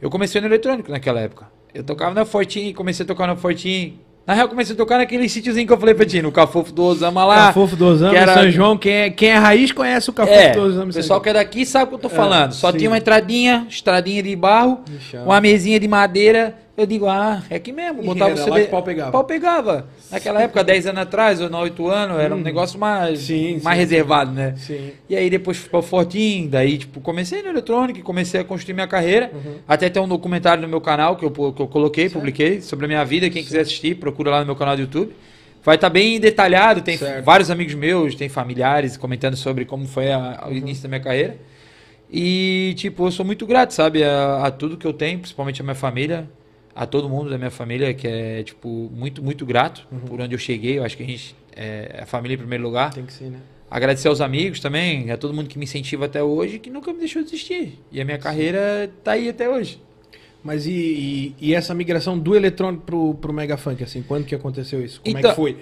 Eu 0.00 0.10
comecei 0.10 0.40
no 0.40 0.46
eletrônico 0.46 0.90
naquela 0.90 1.20
época. 1.20 1.46
Eu 1.74 1.82
tocava 1.84 2.14
na 2.14 2.24
Fortin, 2.24 2.72
comecei 2.72 3.04
a 3.04 3.06
tocar 3.06 3.26
na 3.26 3.36
Fortin. 3.36 3.98
Na 4.26 4.34
real, 4.34 4.48
comecei 4.48 4.74
a 4.74 4.76
tocar 4.76 4.98
naquele 4.98 5.28
sítiozinho 5.28 5.66
que 5.66 5.72
eu 5.72 5.78
falei 5.78 5.94
pra 5.94 6.04
ti, 6.04 6.20
no 6.20 6.32
Cafofo 6.32 6.72
do 6.72 6.82
Osama 6.82 7.24
lá. 7.24 7.46
Cafofo 7.46 7.76
do 7.76 7.86
Osama, 7.86 8.10
que 8.10 8.16
era- 8.16 8.34
São 8.34 8.50
João, 8.50 8.76
quem 8.76 8.92
é, 8.92 9.10
quem 9.10 9.28
é 9.30 9.36
raiz 9.36 9.70
conhece 9.70 10.10
o 10.10 10.12
Cafofo 10.12 10.36
é, 10.38 10.50
do 10.52 10.62
Osama. 10.62 10.90
o 10.90 10.94
pessoal 10.94 11.20
que 11.20 11.28
é 11.28 11.32
daqui 11.32 11.64
sabe 11.64 11.84
o 11.84 11.88
que 11.90 11.94
eu 11.94 11.98
tô 11.98 12.08
falando. 12.08 12.52
Só 12.52 12.72
sim. 12.72 12.78
tinha 12.78 12.90
uma 12.90 12.98
entradinha, 12.98 13.66
estradinha 13.70 14.22
de 14.22 14.34
barro, 14.34 14.80
uma 15.24 15.40
mesinha 15.40 15.78
de 15.78 15.86
madeira. 15.86 16.56
Eu 16.76 16.84
digo, 16.84 17.06
ah, 17.06 17.42
é 17.48 17.56
aqui 17.56 17.72
mesmo. 17.72 18.02
Botava 18.02 18.34
o 18.34 18.36
CD. 18.36 18.60
que 18.62 18.66
o 18.66 18.70
pau 18.70 18.82
pegava. 18.82 19.10
Pau 19.10 19.24
pegava. 19.24 19.86
Naquela 20.10 20.42
época, 20.42 20.62
10 20.62 20.86
anos 20.88 21.00
atrás, 21.00 21.40
ou 21.40 21.50
8 21.50 21.88
anos, 21.88 22.18
era 22.20 22.34
um 22.36 22.40
negócio 22.40 22.78
mais, 22.78 23.18
Hum. 23.20 23.22
Sim, 23.22 23.60
mais 23.64 23.76
sim, 23.76 23.80
reservado, 23.84 24.30
né? 24.32 24.54
Sim. 24.58 24.90
E 25.08 25.16
aí 25.16 25.30
depois 25.30 25.56
fui 25.56 25.70
pra 25.70 25.80
Fortin, 25.80 26.48
daí, 26.50 26.76
tipo, 26.76 27.00
comecei 27.00 27.42
no 27.42 27.48
eletrônico, 27.48 28.00
comecei 28.02 28.40
a 28.40 28.44
construir 28.44 28.74
minha 28.74 28.86
carreira. 28.86 29.30
Uhum. 29.32 29.54
Até 29.66 29.88
tem 29.88 30.02
um 30.02 30.06
documentário 30.08 30.60
no 30.62 30.68
meu 30.68 30.80
canal 30.82 31.16
que 31.16 31.24
eu, 31.24 31.30
que 31.30 31.62
eu 31.62 31.66
coloquei, 31.66 32.10
publiquei, 32.10 32.60
sobre 32.60 32.84
a 32.84 32.88
minha 32.88 33.04
vida. 33.06 33.30
Quem 33.30 33.42
quiser 33.42 33.60
assistir, 33.60 33.94
procura 33.96 34.30
lá 34.30 34.40
no 34.40 34.46
meu 34.46 34.56
canal 34.56 34.76
do 34.76 34.82
YouTube. 34.82 35.12
Vai 35.64 35.76
estar 35.76 35.88
bem 35.88 36.20
detalhado, 36.20 36.82
tem 36.82 36.98
Certo. 36.98 37.24
vários 37.24 37.50
amigos 37.50 37.72
meus, 37.74 38.14
tem 38.14 38.28
familiares 38.28 38.98
comentando 38.98 39.34
sobre 39.36 39.64
como 39.64 39.86
foi 39.86 40.12
a- 40.12 40.42
Uhum. 40.46 40.52
o 40.52 40.56
início 40.56 40.82
da 40.82 40.88
minha 40.90 41.00
carreira. 41.00 41.38
E, 42.12 42.74
tipo, 42.76 43.06
eu 43.06 43.10
sou 43.10 43.24
muito 43.24 43.46
grato, 43.46 43.72
sabe, 43.72 44.04
a, 44.04 44.42
a 44.44 44.50
tudo 44.50 44.76
que 44.76 44.86
eu 44.86 44.92
tenho, 44.92 45.18
principalmente 45.18 45.60
a 45.60 45.64
minha 45.64 45.74
família, 45.74 46.28
a 46.76 46.86
todo 46.86 47.08
mundo 47.08 47.30
da 47.30 47.38
minha 47.38 47.50
família, 47.50 47.92
que 47.94 48.06
é, 48.06 48.42
tipo, 48.42 48.90
muito, 48.94 49.22
muito 49.22 49.46
grato 49.46 49.86
Uhum. 49.90 50.00
por 50.00 50.20
onde 50.20 50.34
eu 50.34 50.38
cheguei. 50.38 50.78
Eu 50.78 50.84
acho 50.84 50.96
que 50.96 51.02
a 51.02 51.06
gente, 51.06 51.34
é 51.56 52.00
a 52.02 52.06
família 52.06 52.34
em 52.34 52.38
primeiro 52.38 52.62
lugar. 52.62 52.92
Tem 52.92 53.04
que 53.06 53.12
ser, 53.12 53.30
né? 53.30 53.38
Agradecer 53.70 54.06
aos 54.08 54.20
amigos 54.20 54.60
também, 54.60 55.10
a 55.10 55.16
todo 55.16 55.34
mundo 55.34 55.48
que 55.48 55.58
me 55.58 55.64
incentiva 55.64 56.04
até 56.04 56.22
hoje, 56.22 56.58
que 56.60 56.70
nunca 56.70 56.92
me 56.92 56.98
deixou 57.00 57.22
desistir. 57.24 57.80
E 57.90 58.00
a 58.00 58.04
minha 58.04 58.18
carreira 58.18 58.88
tá 59.02 59.12
aí 59.12 59.28
até 59.28 59.48
hoje. 59.48 59.80
Mas 60.44 60.66
e, 60.66 60.70
e, 60.70 61.34
e 61.48 61.54
essa 61.54 61.74
migração 61.74 62.16
do 62.16 62.36
eletrônico 62.36 62.84
pro, 62.84 63.14
pro 63.14 63.32
Mega 63.32 63.56
Funk, 63.56 63.82
assim, 63.82 64.02
quando 64.02 64.24
que 64.24 64.34
aconteceu 64.34 64.84
isso? 64.84 65.00
Como 65.00 65.16
é 65.16 65.18
Então- 65.18 65.30
que 65.32 65.36
foi? 65.36 65.56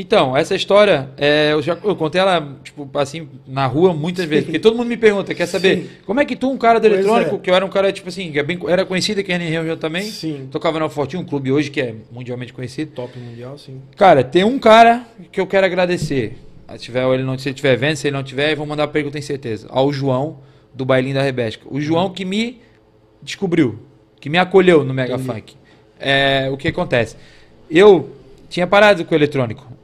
Então, 0.00 0.36
essa 0.36 0.54
história, 0.54 1.10
é, 1.16 1.52
eu 1.52 1.60
já 1.60 1.76
eu 1.82 1.96
contei 1.96 2.20
ela, 2.20 2.56
tipo, 2.62 2.88
assim, 2.94 3.28
na 3.44 3.66
rua 3.66 3.92
muitas 3.92 4.26
vezes. 4.26 4.44
Porque 4.44 4.60
todo 4.60 4.76
mundo 4.76 4.86
me 4.86 4.96
pergunta, 4.96 5.34
quer 5.34 5.46
saber, 5.46 5.78
Sim. 5.78 5.88
como 6.06 6.20
é 6.20 6.24
que 6.24 6.36
tu, 6.36 6.48
um 6.48 6.56
cara 6.56 6.78
do 6.78 6.88
Pois 6.88 7.00
eletrônico, 7.00 7.34
é. 7.34 7.38
que 7.40 7.50
eu 7.50 7.54
era 7.56 7.66
um 7.66 7.68
cara, 7.68 7.90
tipo 7.90 8.08
assim, 8.08 8.30
que 8.30 8.38
é 8.38 8.44
bem, 8.44 8.60
era 8.68 8.86
conhecido 8.86 9.18
aqui 9.18 9.32
em 9.32 9.38
região 9.38 9.76
também, 9.76 10.04
Sim. 10.04 10.46
tocava 10.52 10.78
na 10.78 10.88
Fortinho, 10.88 11.20
um 11.20 11.26
clube 11.26 11.50
hoje 11.50 11.68
que 11.68 11.80
é 11.80 11.96
mundialmente 12.12 12.52
conhecido. 12.52 12.92
Top 12.92 13.18
mundial, 13.18 13.58
sim. 13.58 13.82
Cara, 13.96 14.22
tem 14.22 14.44
um 14.44 14.56
cara 14.56 15.04
que 15.32 15.40
eu 15.40 15.48
quero 15.48 15.66
agradecer. 15.66 16.38
Se 16.70 16.78
tiver, 16.78 17.04
ele 17.12 17.24
não, 17.24 17.36
se 17.36 17.48
ele 17.48 17.54
estiver 17.54 17.76
vendo, 17.76 17.96
se 17.96 18.06
ele 18.06 18.16
não 18.16 18.22
tiver, 18.22 18.52
eu 18.52 18.56
vou 18.56 18.66
mandar 18.66 18.84
a 18.84 18.88
pergunta 18.88 19.18
em 19.18 19.22
certeza. 19.22 19.66
Ao 19.68 19.92
João, 19.92 20.38
do 20.72 20.84
Bailinho 20.84 21.16
da 21.16 21.22
Rebesca. 21.22 21.64
O 21.68 21.80
João 21.80 22.10
que 22.10 22.24
me 22.24 22.60
descobriu, 23.20 23.80
que 24.20 24.30
me 24.30 24.38
acolheu 24.38 24.84
no 24.84 24.94
Mega 24.94 25.14
Entendi. 25.14 25.28
Funk. 25.28 25.56
É, 25.98 26.48
o 26.52 26.56
que 26.56 26.68
acontece? 26.68 27.16
Eu 27.68 28.10
tinha 28.48 28.66
parado 28.66 29.04
com 29.04 29.12
o 29.12 29.18
eletrônico. 29.18 29.77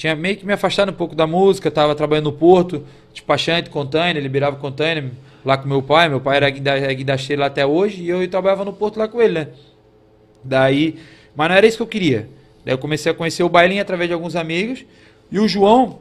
Tinha 0.00 0.16
meio 0.16 0.34
que 0.34 0.46
me 0.46 0.54
afastado 0.54 0.88
um 0.88 0.94
pouco 0.94 1.14
da 1.14 1.26
música, 1.26 1.70
tava 1.70 1.94
trabalhando 1.94 2.24
no 2.24 2.32
porto, 2.32 2.86
despachante, 3.12 3.68
container, 3.68 4.22
liberava 4.22 4.56
container 4.56 5.10
lá 5.44 5.58
com 5.58 5.68
meu 5.68 5.82
pai. 5.82 6.08
Meu 6.08 6.22
pai 6.22 6.38
era 6.38 6.48
é 6.48 6.94
guindasteiro 6.94 7.40
lá 7.40 7.48
até 7.48 7.66
hoje 7.66 8.04
e 8.04 8.08
eu 8.08 8.26
trabalhava 8.26 8.64
no 8.64 8.72
porto 8.72 8.96
lá 8.98 9.06
com 9.06 9.20
ele, 9.20 9.34
né? 9.34 9.48
Daí, 10.42 10.98
mas 11.36 11.50
não 11.50 11.54
era 11.54 11.66
isso 11.66 11.76
que 11.76 11.82
eu 11.82 11.86
queria. 11.86 12.30
Daí 12.64 12.72
eu 12.72 12.78
comecei 12.78 13.12
a 13.12 13.14
conhecer 13.14 13.42
o 13.42 13.48
bailinho 13.50 13.82
através 13.82 14.08
de 14.08 14.14
alguns 14.14 14.36
amigos. 14.36 14.86
E 15.30 15.38
o 15.38 15.46
João 15.46 15.98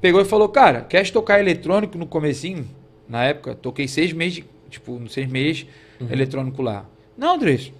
pegou 0.00 0.22
e 0.22 0.24
falou, 0.24 0.48
cara, 0.48 0.80
queres 0.80 1.10
tocar 1.10 1.38
eletrônico 1.38 1.98
no 1.98 2.06
comecinho? 2.06 2.66
Na 3.06 3.22
época, 3.22 3.54
toquei 3.54 3.86
seis 3.86 4.14
meses, 4.14 4.44
tipo, 4.70 4.98
seis 5.10 5.28
meses, 5.28 5.66
eletrônico 6.10 6.62
lá. 6.62 6.86
Não, 7.18 7.34
Andrés, 7.34 7.70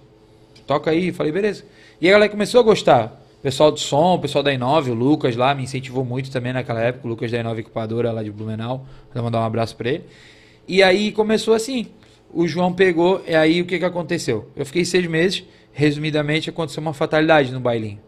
toca 0.67 0.91
aí. 0.91 1.11
Falei, 1.11 1.31
beleza. 1.31 1.65
E 1.99 2.07
a 2.07 2.11
galera 2.11 2.29
começou 2.29 2.59
a 2.59 2.63
gostar. 2.63 3.22
Pessoal 3.43 3.73
do 3.73 3.79
som, 3.79 4.17
pessoal 4.19 4.41
da 4.41 4.53
Inove, 4.53 4.91
o 4.91 4.93
Lucas 4.93 5.35
lá, 5.35 5.53
me 5.53 5.63
incentivou 5.63 6.05
muito 6.05 6.31
também 6.31 6.53
naquela 6.53 6.79
época. 6.79 7.05
O 7.05 7.09
Lucas 7.09 7.29
da 7.29 7.39
Inove 7.39 7.59
Equipadora 7.59 8.09
lá 8.09 8.23
de 8.23 8.31
Blumenau. 8.31 8.85
Vou 9.13 9.21
mandar 9.21 9.41
um 9.41 9.43
abraço 9.43 9.75
pra 9.75 9.89
ele. 9.89 10.05
E 10.65 10.81
aí 10.81 11.11
começou 11.11 11.53
assim. 11.53 11.87
O 12.33 12.47
João 12.47 12.71
pegou, 12.71 13.21
e 13.27 13.35
aí 13.35 13.61
o 13.61 13.65
que, 13.65 13.77
que 13.77 13.83
aconteceu? 13.83 14.49
Eu 14.55 14.65
fiquei 14.65 14.85
seis 14.85 15.05
meses, 15.07 15.43
resumidamente, 15.73 16.49
aconteceu 16.49 16.79
uma 16.79 16.93
fatalidade 16.93 17.51
no 17.51 17.59
bailinho. 17.59 17.99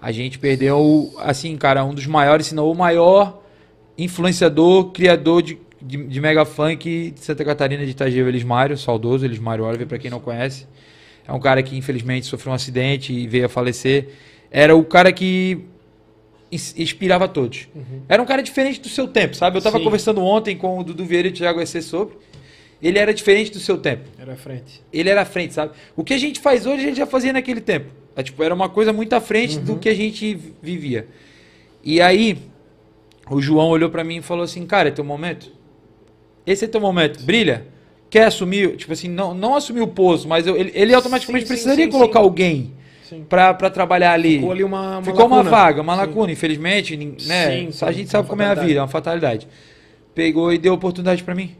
A 0.00 0.10
gente 0.10 0.36
perdeu, 0.36 1.14
assim, 1.18 1.56
cara, 1.56 1.84
um 1.84 1.94
dos 1.94 2.08
maiores, 2.08 2.48
se 2.48 2.54
não 2.54 2.68
o 2.68 2.74
maior 2.74 3.40
influenciador, 3.96 4.90
criador 4.90 5.42
de, 5.42 5.58
de, 5.80 6.04
de 6.04 6.20
mega 6.20 6.44
funk 6.44 7.12
de 7.12 7.20
Santa 7.20 7.44
Catarina 7.44 7.86
de 7.86 8.20
o 8.20 8.28
Elismário, 8.28 8.76
saudoso 8.76 9.24
Elismário 9.24 9.64
Oliver, 9.64 9.86
pra 9.86 9.96
quem 9.96 10.10
não 10.10 10.18
conhece. 10.18 10.66
É 11.26 11.32
um 11.32 11.38
cara 11.38 11.62
que 11.62 11.76
infelizmente 11.76 12.26
sofreu 12.26 12.50
um 12.50 12.56
acidente 12.56 13.12
e 13.12 13.28
veio 13.28 13.46
a 13.46 13.48
falecer. 13.48 14.08
Era 14.52 14.76
o 14.76 14.84
cara 14.84 15.10
que 15.12 15.58
ins- 16.50 16.74
inspirava 16.78 17.26
todos. 17.26 17.66
Era 18.08 18.22
um 18.22 18.26
cara 18.26 18.42
diferente 18.42 18.80
do 18.80 18.88
seu 18.88 19.08
tempo, 19.08 19.34
sabe? 19.34 19.56
Eu 19.58 19.62
tava 19.62 19.78
Sim. 19.78 19.84
conversando 19.84 20.20
ontem 20.20 20.56
com 20.56 20.78
o 20.78 20.84
Dudu 20.84 21.04
Vieira 21.04 21.28
e 21.28 21.30
o 21.30 21.34
Thiago 21.34 21.60
EC 21.60 21.80
sobre. 21.82 22.14
Ele 22.82 22.98
era 22.98 23.14
diferente 23.14 23.52
do 23.52 23.60
seu 23.60 23.78
tempo 23.78 24.02
Era 24.18 24.32
à 24.32 24.36
frente. 24.36 24.82
ele 24.92 25.08
era 25.08 25.22
à 25.22 25.24
frente, 25.24 25.54
sabe? 25.54 25.72
O 25.96 26.02
que 26.04 26.12
a 26.12 26.18
gente 26.18 26.40
faz 26.40 26.66
hoje, 26.66 26.82
a 26.82 26.86
gente 26.88 26.96
já 26.98 27.06
fazia 27.06 27.32
naquele 27.32 27.60
tempo. 27.60 27.86
É, 28.14 28.22
tipo, 28.22 28.42
era 28.42 28.52
uma 28.52 28.68
coisa 28.68 28.92
muito 28.92 29.12
à 29.14 29.20
frente 29.20 29.58
do 29.58 29.76
que 29.78 29.88
a 29.88 29.94
gente 29.94 30.34
vi- 30.34 30.52
vivia. 30.60 31.06
E 31.82 32.00
aí, 32.00 32.36
o 33.30 33.40
João 33.40 33.68
olhou 33.68 33.88
pra 33.88 34.02
mim 34.04 34.16
e 34.16 34.22
falou 34.22 34.42
assim, 34.44 34.66
cara, 34.66 34.88
é 34.88 34.92
teu 34.92 35.04
momento? 35.04 35.50
Esse 36.44 36.64
é 36.64 36.68
teu 36.68 36.80
momento, 36.80 37.22
brilha. 37.22 37.64
Quer 38.10 38.24
assumir, 38.24 38.76
tipo 38.76 38.92
assim, 38.92 39.08
não, 39.08 39.32
não 39.32 39.54
assumir 39.54 39.80
o 39.80 39.86
posto, 39.86 40.28
mas 40.28 40.44
eu- 40.46 40.56
ele, 40.56 40.72
ele 40.74 40.92
automaticamente 40.92 41.44
Sim, 41.46 41.48
precisaria 41.54 41.84
sim, 41.86 41.90
colocar 41.90 42.18
sim. 42.18 42.24
alguém 42.24 42.72
Sim. 43.16 43.24
pra, 43.28 43.52
pra 43.54 43.68
trabalhar 43.70 44.12
ali. 44.12 44.34
Ficou 44.36 44.52
ali 44.52 44.64
uma, 44.64 44.98
uma 44.98 45.02
Ficou 45.02 45.26
uma 45.26 45.36
lacuna. 45.36 45.50
vaga, 45.50 45.82
uma 45.82 45.94
Sim. 45.94 46.00
lacuna, 46.00 46.32
infelizmente, 46.32 46.96
nin- 46.96 47.16
né? 47.26 47.50
Sim, 47.60 47.70
sim, 47.72 47.84
a 47.84 47.92
gente 47.92 48.08
sabe 48.10 48.24
uma 48.24 48.30
como 48.30 48.42
é 48.42 48.44
a 48.46 48.48
fatalidade. 48.48 48.68
vida, 48.68 48.78
é 48.78 48.82
uma 48.82 48.88
fatalidade. 48.88 49.48
Pegou 50.14 50.52
e 50.52 50.58
deu 50.58 50.74
oportunidade 50.74 51.22
pra 51.22 51.34
mim. 51.34 51.56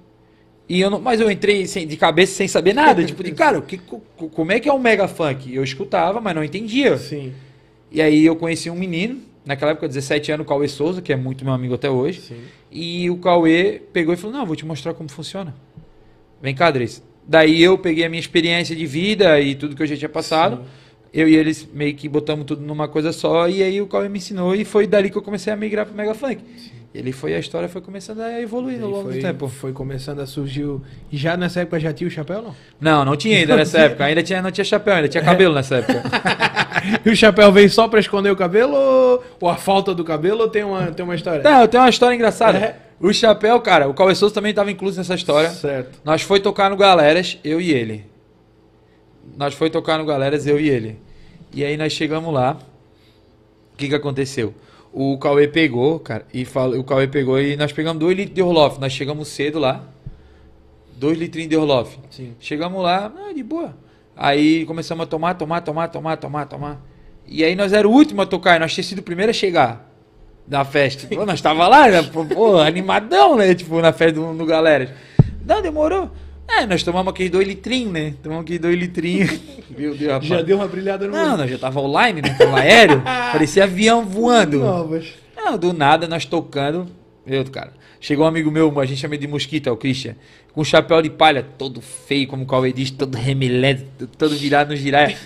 E 0.69 0.81
eu 0.81 0.89
não, 0.89 1.01
mas 1.01 1.21
eu 1.21 1.31
entrei 1.31 1.67
sem- 1.67 1.87
de 1.87 1.97
cabeça 1.97 2.35
sem 2.35 2.49
saber 2.49 2.73
nada, 2.73 3.03
tipo, 3.05 3.23
de 3.23 3.33
cara, 3.33 3.61
que, 3.61 3.77
co- 3.79 4.01
como 4.31 4.53
é 4.53 4.61
que 4.61 4.69
é 4.69 4.73
um 4.73 4.79
mega 4.79 5.07
funk? 5.09 5.55
Eu 5.55 5.63
escutava, 5.65 6.21
mas 6.21 6.35
não 6.35 6.43
entendia. 6.45 6.97
Sim, 6.97 7.33
E 7.91 8.01
aí 8.01 8.25
eu 8.25 8.37
conheci 8.37 8.71
um 8.71 8.75
menino, 8.75 9.21
naquela 9.45 9.73
época, 9.73 9.89
17 9.89 10.33
anos, 10.33 10.47
o 10.47 10.49
Cauê 10.49 10.69
Souza, 10.69 11.03
que 11.03 11.13
é 11.13 11.17
muito 11.17 11.45
meu 11.45 11.53
amigo 11.53 11.75
até 11.75 11.91
hoje. 11.91 12.21
sim. 12.23 12.41
E 12.71 13.11
o 13.11 13.19
Cauê 13.19 13.83
pegou 13.93 14.15
e 14.15 14.17
falou: 14.17 14.35
Não, 14.35 14.47
vou 14.47 14.57
te 14.57 14.65
mostrar 14.65 14.95
como 14.95 15.11
funciona. 15.11 15.55
Vem 16.41 16.55
cá, 16.55 16.69
Andrés. 16.71 17.03
Daí 17.29 17.63
eu 17.63 17.77
peguei 17.77 18.05
a 18.05 18.09
minha 18.09 18.19
experiência 18.21 18.75
de 18.75 18.87
vida 18.87 19.39
e 19.41 19.55
tudo 19.55 19.77
que 19.77 19.83
eu 19.83 19.87
já 19.87 19.97
tinha 19.97 20.09
passado. 20.09 20.57
Sim. 20.57 20.63
Eu 21.13 21.29
e 21.29 21.37
eles 21.37 21.69
meio 21.73 21.95
que 21.95 22.09
botamos 22.09 22.47
tudo 22.47 22.63
numa 22.63 22.89
coisa 22.89 23.13
só. 23.13 23.49
E 23.49 23.63
aí 23.63 23.81
o 23.83 23.87
Cauê 23.87 24.09
me 24.09 24.19
ensinou 24.19 24.55
e 24.55 24.65
foi 24.65 24.87
dali 24.87 25.11
que 25.11 25.17
eu 25.19 25.23
comecei 25.23 25.53
a 25.53 25.57
migrar 25.57 25.85
pro 25.87 25.95
Mega 25.95 26.15
Funk. 26.15 26.39
E 26.95 26.99
ali 26.99 27.11
foi 27.13 27.35
a 27.35 27.39
história, 27.39 27.69
foi 27.71 27.81
começando 27.81 28.21
a 28.21 28.39
evoluir 28.41 28.83
ao 28.83 28.91
longo 28.91 29.05
foi, 29.05 29.15
do 29.19 29.23
tempo. 29.23 29.49
foi 29.49 29.73
começando 29.73 30.21
a 30.21 30.27
surgir. 30.27 30.65
o- 30.65 30.83
E 31.11 31.17
já 31.17 31.37
nessa 31.39 31.61
época 31.61 31.81
já 31.81 31.91
tinha 31.93 32.07
o 32.07 32.11
chapéu, 32.11 32.43
não? 32.43 32.55
Não, 32.81 33.05
não 33.05 33.17
tinha 33.17 33.39
ainda 33.39 33.57
nessa 33.57 33.79
época. 33.79 34.05
Ainda 34.05 34.23
tinha, 34.23 34.43
não 34.43 34.51
tinha 34.51 34.65
chapéu, 34.65 34.95
ainda 34.95 35.09
tinha 35.09 35.23
cabelo 35.25 35.55
nessa 35.55 35.77
época. 35.77 36.03
E 37.07 37.11
o 37.11 37.15
chapéu 37.17 37.53
veio 37.53 37.71
só 37.71 37.87
pra 37.87 38.01
esconder 38.01 38.31
o 38.31 38.35
cabelo 38.37 38.75
ou, 38.75 39.25
ou 39.41 39.49
a 39.49 39.55
falta 39.57 39.95
do 39.95 40.03
cabelo 40.03 40.41
ou 40.41 40.49
tem 40.49 40.65
uma, 40.65 40.87
tem 40.91 41.05
uma 41.05 41.15
história? 41.15 41.41
Não, 41.43 41.61
eu 41.61 41.69
tenho 41.69 41.81
uma 41.83 41.89
história 41.89 42.15
engraçada. 42.15 42.59
É. 42.59 42.77
O 43.01 43.13
chapéu, 43.13 43.61
cara, 43.61 43.89
o 43.89 43.95
Cauê 43.95 44.15
Souza 44.17 44.35
também 44.35 44.51
estava 44.51 44.69
incluso 44.71 44.99
nessa 44.99 45.15
história. 45.15 45.51
Certo. 45.51 46.01
Nós 46.05 46.23
foi 46.23 46.41
tocar 46.41 46.69
no 46.71 46.77
Galeras, 46.77 47.39
eu 47.45 47.61
e 47.61 47.71
ele. 47.71 48.05
Nós 49.37 49.55
foi 49.55 49.71
tocar 49.71 49.99
no 49.99 50.05
Galeras, 50.05 50.47
eu 50.47 50.61
e 50.61 50.69
ele. 50.69 50.99
E 51.53 51.65
aí 51.65 51.77
nós 51.77 51.93
chegamos 51.93 52.33
lá. 52.33 52.59
O 53.73 53.77
que 53.77 53.89
que 53.89 53.95
aconteceu? 53.95 54.55
O 54.93 55.17
Cauê 55.19 55.49
pegou, 55.49 55.99
cara, 55.99 56.27
e 56.33 56.45
falou, 56.45 56.79
o 56.79 56.85
Cauê 56.85 57.09
pegou 57.09 57.41
e 57.41 57.57
nós 57.57 57.73
pegamos 57.73 57.99
dois 57.99 58.17
litros 58.17 58.35
de 58.35 58.43
Orloff. 58.43 58.79
Nós 58.81 58.93
chegamos 58.93 59.29
cedo 59.29 59.59
lá. 59.59 59.85
Dois 60.97 61.19
litrinhos 61.19 61.49
de 61.49 61.57
Orloff. 61.57 61.99
Sim. 62.11 62.35
Chegamos 62.39 62.83
lá, 62.83 63.13
ah, 63.29 63.33
de 63.33 63.43
boa. 63.43 63.75
Aí 64.17 64.65
começamos 64.67 65.05
a 65.05 65.07
tomar, 65.07 65.35
tomar, 65.35 65.63
tomar, 65.63 65.89
tomar, 65.89 66.17
tomar, 66.17 66.47
tomar. 66.47 66.81
E 67.27 67.43
aí 67.43 67.57
nós 67.57 67.73
era 67.73 67.89
o 67.89 67.91
último 67.91 68.23
a 68.23 68.27
tocar, 68.27 68.57
e 68.57 68.59
nós 68.59 68.75
tínhamos 68.75 68.89
sido 68.89 68.99
o 68.99 69.03
primeiro 69.03 69.31
a 69.31 69.33
chegar 69.33 69.91
na 70.47 70.65
festa. 70.65 71.07
Pô, 71.15 71.25
nós 71.25 71.41
tava 71.41 71.67
lá, 71.67 71.89
né, 71.89 72.03
pô, 72.03 72.59
animadão, 72.59 73.37
né? 73.37 73.55
Tipo, 73.55 73.81
na 73.81 73.93
festa 73.93 74.21
do, 74.21 74.35
do 74.35 74.45
galera. 74.45 74.95
Não, 75.45 75.63
demorou. 75.63 76.11
É, 76.49 76.67
nós 76.67 76.83
tomamos 76.83 77.13
aqueles 77.13 77.31
dois 77.31 77.47
litrinhos, 77.47 77.93
né? 77.93 78.15
Tomamos 78.23 78.45
aqueles 78.45 78.61
dois 78.61 78.79
litrinhos. 78.79 79.31
Meu 79.77 79.95
Deus, 79.95 80.13
rapaz. 80.13 80.27
Já 80.27 80.43
deu 80.43 80.57
uma 80.57 80.69
brilhada 80.69 81.07
no 81.07 81.13
Não, 81.13 81.37
nós 81.37 81.51
já 81.51 81.59
tava 81.59 81.81
online, 81.81 82.21
né? 82.21 82.35
Tava 82.39 82.59
aéreo. 82.59 83.01
parecia 83.03 83.65
avião 83.65 84.05
voando. 84.05 84.59
Novas. 84.59 85.15
Não, 85.37 85.57
do 85.57 85.73
nada, 85.73 86.07
nós 86.07 86.25
tocando. 86.25 86.87
Meu, 87.25 87.45
cara. 87.45 87.73
Chegou 88.01 88.25
um 88.25 88.29
amigo 88.29 88.51
meu, 88.51 88.81
a 88.81 88.85
gente 88.85 89.01
chama 89.01 89.17
de 89.17 89.29
mosquito, 89.29 89.69
é 89.69 89.73
o 89.73 89.77
Christian, 89.77 90.17
com 90.53 90.61
um 90.61 90.65
chapéu 90.65 91.01
de 91.01 91.09
palha, 91.09 91.47
todo 91.57 91.81
feio, 91.81 92.27
como 92.27 92.43
o 92.43 92.47
Cauê 92.47 92.73
diz, 92.73 92.91
todo 92.91 93.15
remelento, 93.15 94.09
todo 94.19 94.35
virado 94.35 94.71
no 94.71 94.77
giraia. 94.77 95.17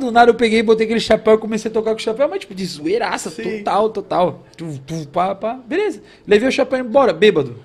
Do 0.00 0.10
nada 0.10 0.30
eu 0.30 0.34
peguei, 0.34 0.62
botei 0.62 0.86
aquele 0.86 0.98
chapéu 0.98 1.34
e 1.34 1.38
comecei 1.38 1.70
a 1.70 1.74
tocar 1.74 1.90
com 1.90 1.98
o 1.98 2.02
chapéu, 2.02 2.26
mas 2.26 2.40
tipo, 2.40 2.54
de 2.54 2.64
zoeiraça, 2.64 3.28
Sim. 3.28 3.58
total, 3.58 3.90
total. 3.90 4.46
Tu, 4.56 4.80
tu, 4.86 5.06
pá, 5.08 5.34
pá. 5.34 5.60
Beleza. 5.68 6.02
Levei 6.26 6.48
o 6.48 6.52
chapéu 6.52 6.78
embora, 6.78 7.12
bêbado. 7.12 7.56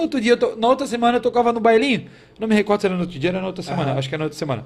No 0.00 0.04
outro 0.04 0.18
dia, 0.20 0.34
to- 0.36 0.56
na 0.56 0.66
outra 0.66 0.86
semana 0.86 1.18
eu 1.18 1.20
tocava 1.20 1.52
no 1.52 1.60
bailinho. 1.60 2.06
Não 2.38 2.48
me 2.48 2.54
recordo 2.54 2.80
se 2.80 2.86
era 2.86 2.94
no 2.96 3.02
outro 3.02 3.18
dia, 3.18 3.28
era 3.30 3.40
na 3.40 3.46
outra 3.46 3.62
semana. 3.62 3.90
Aham. 3.90 3.98
Acho 3.98 4.08
que 4.08 4.14
era 4.14 4.20
na 4.20 4.24
outra 4.24 4.38
semana. 4.38 4.64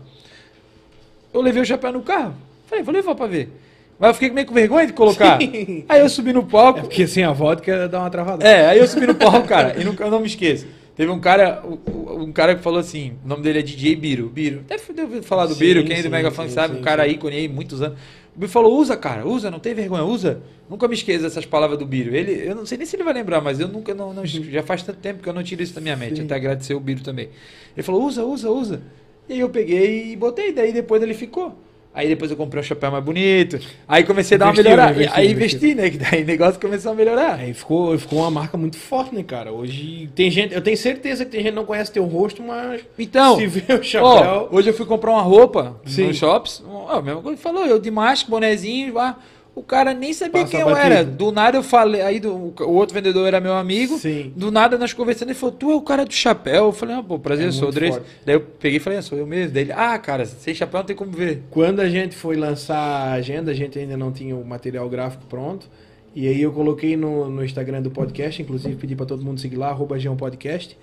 Eu 1.33 1.41
levei 1.41 1.61
o 1.61 1.64
chapéu 1.67 1.93
no 1.93 2.03
carro. 2.03 2.35
Falei, 2.69 2.85
vou 2.85 2.95
levar 2.95 3.17
pra 3.17 3.26
ver. 3.26 3.50
Mas 3.99 4.09
eu 4.11 4.14
fiquei 4.14 4.31
meio 4.31 4.47
com 4.47 4.55
vergonha 4.55 4.87
de 4.87 4.93
colocar. 4.93 5.38
Sim. 5.41 5.85
Aí 5.88 6.00
eu 6.00 6.09
subi 6.09 6.33
no 6.33 6.45
palco. 6.45 6.79
É 6.79 6.83
porque 6.83 7.07
sem 7.09 7.25
a 7.25 7.33
vodka 7.33 7.88
dá 7.88 7.99
uma 8.00 8.11
travada. 8.11 8.47
É, 8.47 8.69
aí 8.69 8.79
eu 8.79 8.87
subi 8.87 9.07
no 9.09 9.14
palco, 9.17 9.47
cara, 9.49 9.75
e 9.81 9.85
nunca, 9.85 10.05
eu 10.05 10.11
não 10.11 10.21
me 10.21 10.26
esqueço. 10.26 10.67
Teve 10.97 11.11
um 11.11 11.19
cara, 11.19 11.62
um 11.67 12.31
cara 12.33 12.55
que 12.55 12.62
falou 12.62 12.79
assim, 12.79 13.14
o 13.25 13.29
nome 13.29 13.43
dele 13.43 13.59
é 13.59 13.62
DJ 13.62 13.97
Biro. 13.97 14.29
Biro. 14.29 14.61
Deve 14.95 15.23
falar 15.23 15.47
do 15.47 15.55
Sim, 15.55 15.59
Biro, 15.61 15.85
quem 15.85 15.97
é 15.99 16.03
do 16.05 16.11
Mega 16.11 16.31
Funk 16.31 16.50
sabe, 16.53 16.75
sim, 16.75 16.81
um 16.81 16.83
cara 16.85 17.05
sim. 17.05 17.11
ícone 17.11 17.35
aí, 17.37 17.49
muitos 17.49 17.83
anos. 17.83 17.99
O 18.35 18.38
Biro 18.41 18.50
falou, 18.50 18.76
usa, 18.79 18.97
cara, 18.97 19.26
usa, 19.26 19.50
não 19.50 19.61
tem 19.61 19.75
vergonha, 19.75 20.03
usa. 20.05 20.43
Nunca 20.69 20.88
me 20.88 20.95
esqueça 20.95 21.23
dessas 21.23 21.47
palavras 21.47 21.79
do 21.79 21.87
Biro. 21.87 22.14
Ele, 22.14 22.49
eu 22.49 22.55
não 22.55 22.67
sei 22.67 22.76
nem 22.76 22.87
se 22.87 22.97
ele 22.97 23.05
vai 23.05 23.12
lembrar, 23.14 23.41
mas 23.41 23.61
eu 23.61 23.69
nunca, 23.69 23.95
não, 23.95 24.12
não- 24.12 24.26
já 24.26 24.62
faz 24.62 24.83
tanto 24.83 24.99
tempo 24.99 25.23
que 25.23 25.29
eu 25.29 25.33
não 25.33 25.43
tiro 25.43 25.62
isso 25.62 25.75
da 25.75 25.81
minha 25.81 25.97
mente. 25.97 26.17
Sim. 26.17 26.25
Até 26.25 26.35
agradecer 26.35 26.75
o 26.75 26.81
Biro 26.81 27.03
também. 27.03 27.29
Ele 27.76 27.83
falou, 27.85 28.05
usa, 28.05 28.25
usa, 28.25 28.50
usa. 28.50 28.83
E 29.29 29.35
aí 29.35 29.41
eu 29.41 29.49
peguei 29.50 30.12
e 30.12 30.17
botei, 30.17 30.53
daí 30.53 30.73
depois 30.73 31.00
ele 31.03 31.14
ficou. 31.14 31.57
Aí 31.95 32.09
depois 32.09 32.29
eu 32.31 32.37
comprei 32.37 32.61
um 32.61 32.65
chapéu 32.65 32.91
mais 32.91 33.05
bonito. 33.05 33.59
Aí 33.87 34.03
comecei 34.03 34.35
a 34.35 34.39
dar 34.39 34.47
uma 34.47 34.53
Investiu, 34.53 34.71
melhorada. 34.71 34.93
investiu, 34.97 35.17
aí 35.17 35.31
investiu. 35.31 35.69
investi, 35.71 35.75
né? 35.81 35.91
Que 35.91 35.99
daí 35.99 36.23
o 36.23 36.27
negócio 36.27 36.61
começou 36.61 36.91
a 36.91 36.95
melhorar. 36.95 37.35
Aí 37.37 37.55
ficou, 37.55 37.97
ficou 37.97 38.19
uma 38.19 38.31
marca 38.33 38.57
muito 38.59 38.77
forte, 38.77 39.15
né, 39.15 39.23
cara? 39.23 39.53
Hoje 39.53 40.11
tem 40.15 40.29
gente, 40.31 40.53
eu 40.53 40.61
tenho 40.61 40.77
certeza 40.77 41.25
que 41.25 41.31
tem 41.31 41.41
gente 41.41 41.51
que 41.53 41.57
não 41.57 41.65
conhece 41.65 41.93
teu 41.93 42.05
rosto, 42.05 42.43
mas 42.43 42.81
Então, 42.99 43.37
se 43.37 43.47
vê 43.47 43.75
o 43.75 43.79
Ó, 43.79 43.83
chapéu. 43.83 44.49
hoje 44.51 44.71
eu 44.71 44.75
fui 44.75 44.85
comprar 44.87 45.13
uma 45.13 45.23
roupa 45.23 45.81
Sim. 45.87 46.09
nos 46.09 46.17
shops. 46.17 46.65
Ó, 46.69 46.89
a 46.91 47.01
mesma 47.01 47.23
coisa 47.23 47.37
que 47.37 47.43
falou, 47.43 47.65
eu 47.65 47.79
de 47.79 47.91
máscara, 47.93 48.29
bonezinho, 48.31 48.95
lá. 48.95 49.17
O 49.54 49.62
cara 49.62 49.94
nem 49.94 50.12
sabia 50.12 50.40
Passa 50.42 50.50
quem 50.50 50.61
eu 50.61 50.66
batido. 50.66 50.92
era. 50.94 51.04
Do 51.04 51.30
nada 51.30 51.56
eu 51.56 51.62
falei, 51.62 52.00
aí 52.02 52.18
do- 52.18 52.52
o 52.61 52.73
outro 52.73 52.92
vendedor 52.92 53.25
era 53.26 53.40
meu 53.40 53.54
amigo. 53.54 53.96
Sim. 53.99 54.32
Do 54.34 54.50
nada 54.50 54.76
nós 54.76 54.92
conversando, 54.92 55.28
ele 55.28 55.38
falou, 55.38 55.54
tu 55.54 55.70
é 55.70 55.75
o 55.76 55.80
cara 55.80 56.04
do 56.04 56.12
chapéu. 56.12 56.64
Eu 56.66 56.73
falei, 56.73 56.96
ah, 56.96 57.02
pô, 57.02 57.18
prazer, 57.20 57.44
É 57.44 57.49
eu 57.49 57.52
sou 57.52 57.68
o 57.68 57.73
Dres. 57.73 58.00
Daí 58.26 58.34
eu 58.34 58.40
peguei 58.40 58.78
e 58.78 58.80
falei, 58.80 58.99
ah, 58.99 59.02
sou 59.02 59.16
eu 59.16 59.26
mesmo. 59.26 59.54
Daí 59.54 59.62
ele, 59.64 59.73
ah, 59.73 59.96
cara, 59.99 60.26
sem 60.26 60.52
chapéu 60.54 60.78
não 60.80 60.87
tem 60.87 60.96
como 60.96 61.12
ver. 61.12 61.42
Quando 61.50 61.78
a 61.80 61.88
gente 61.88 62.16
foi 62.16 62.34
lançar 62.37 62.76
a 62.76 63.12
agenda, 63.12 63.52
a 63.52 63.54
gente 63.54 63.78
ainda 63.78 63.96
não 63.96 64.11
tinha 64.11 64.34
o 64.34 64.44
material 64.44 64.88
gráfico 64.88 65.25
pronto. 65.28 65.68
E 66.16 66.26
aí 66.26 66.42
eu 66.42 66.52
coloquei 66.52 66.96
no, 66.96 67.28
no 67.30 67.44
Instagram 67.44 67.80
do 67.82 67.90
podcast, 67.90 68.40
inclusive 68.42 68.75
pedi 68.76 68.94
para 68.96 69.06
todo 69.06 69.25
mundo 69.25 69.40
seguir 69.40 69.56
lá, 69.56 69.68
arroba 69.68 69.96
Podcast. 70.18 70.76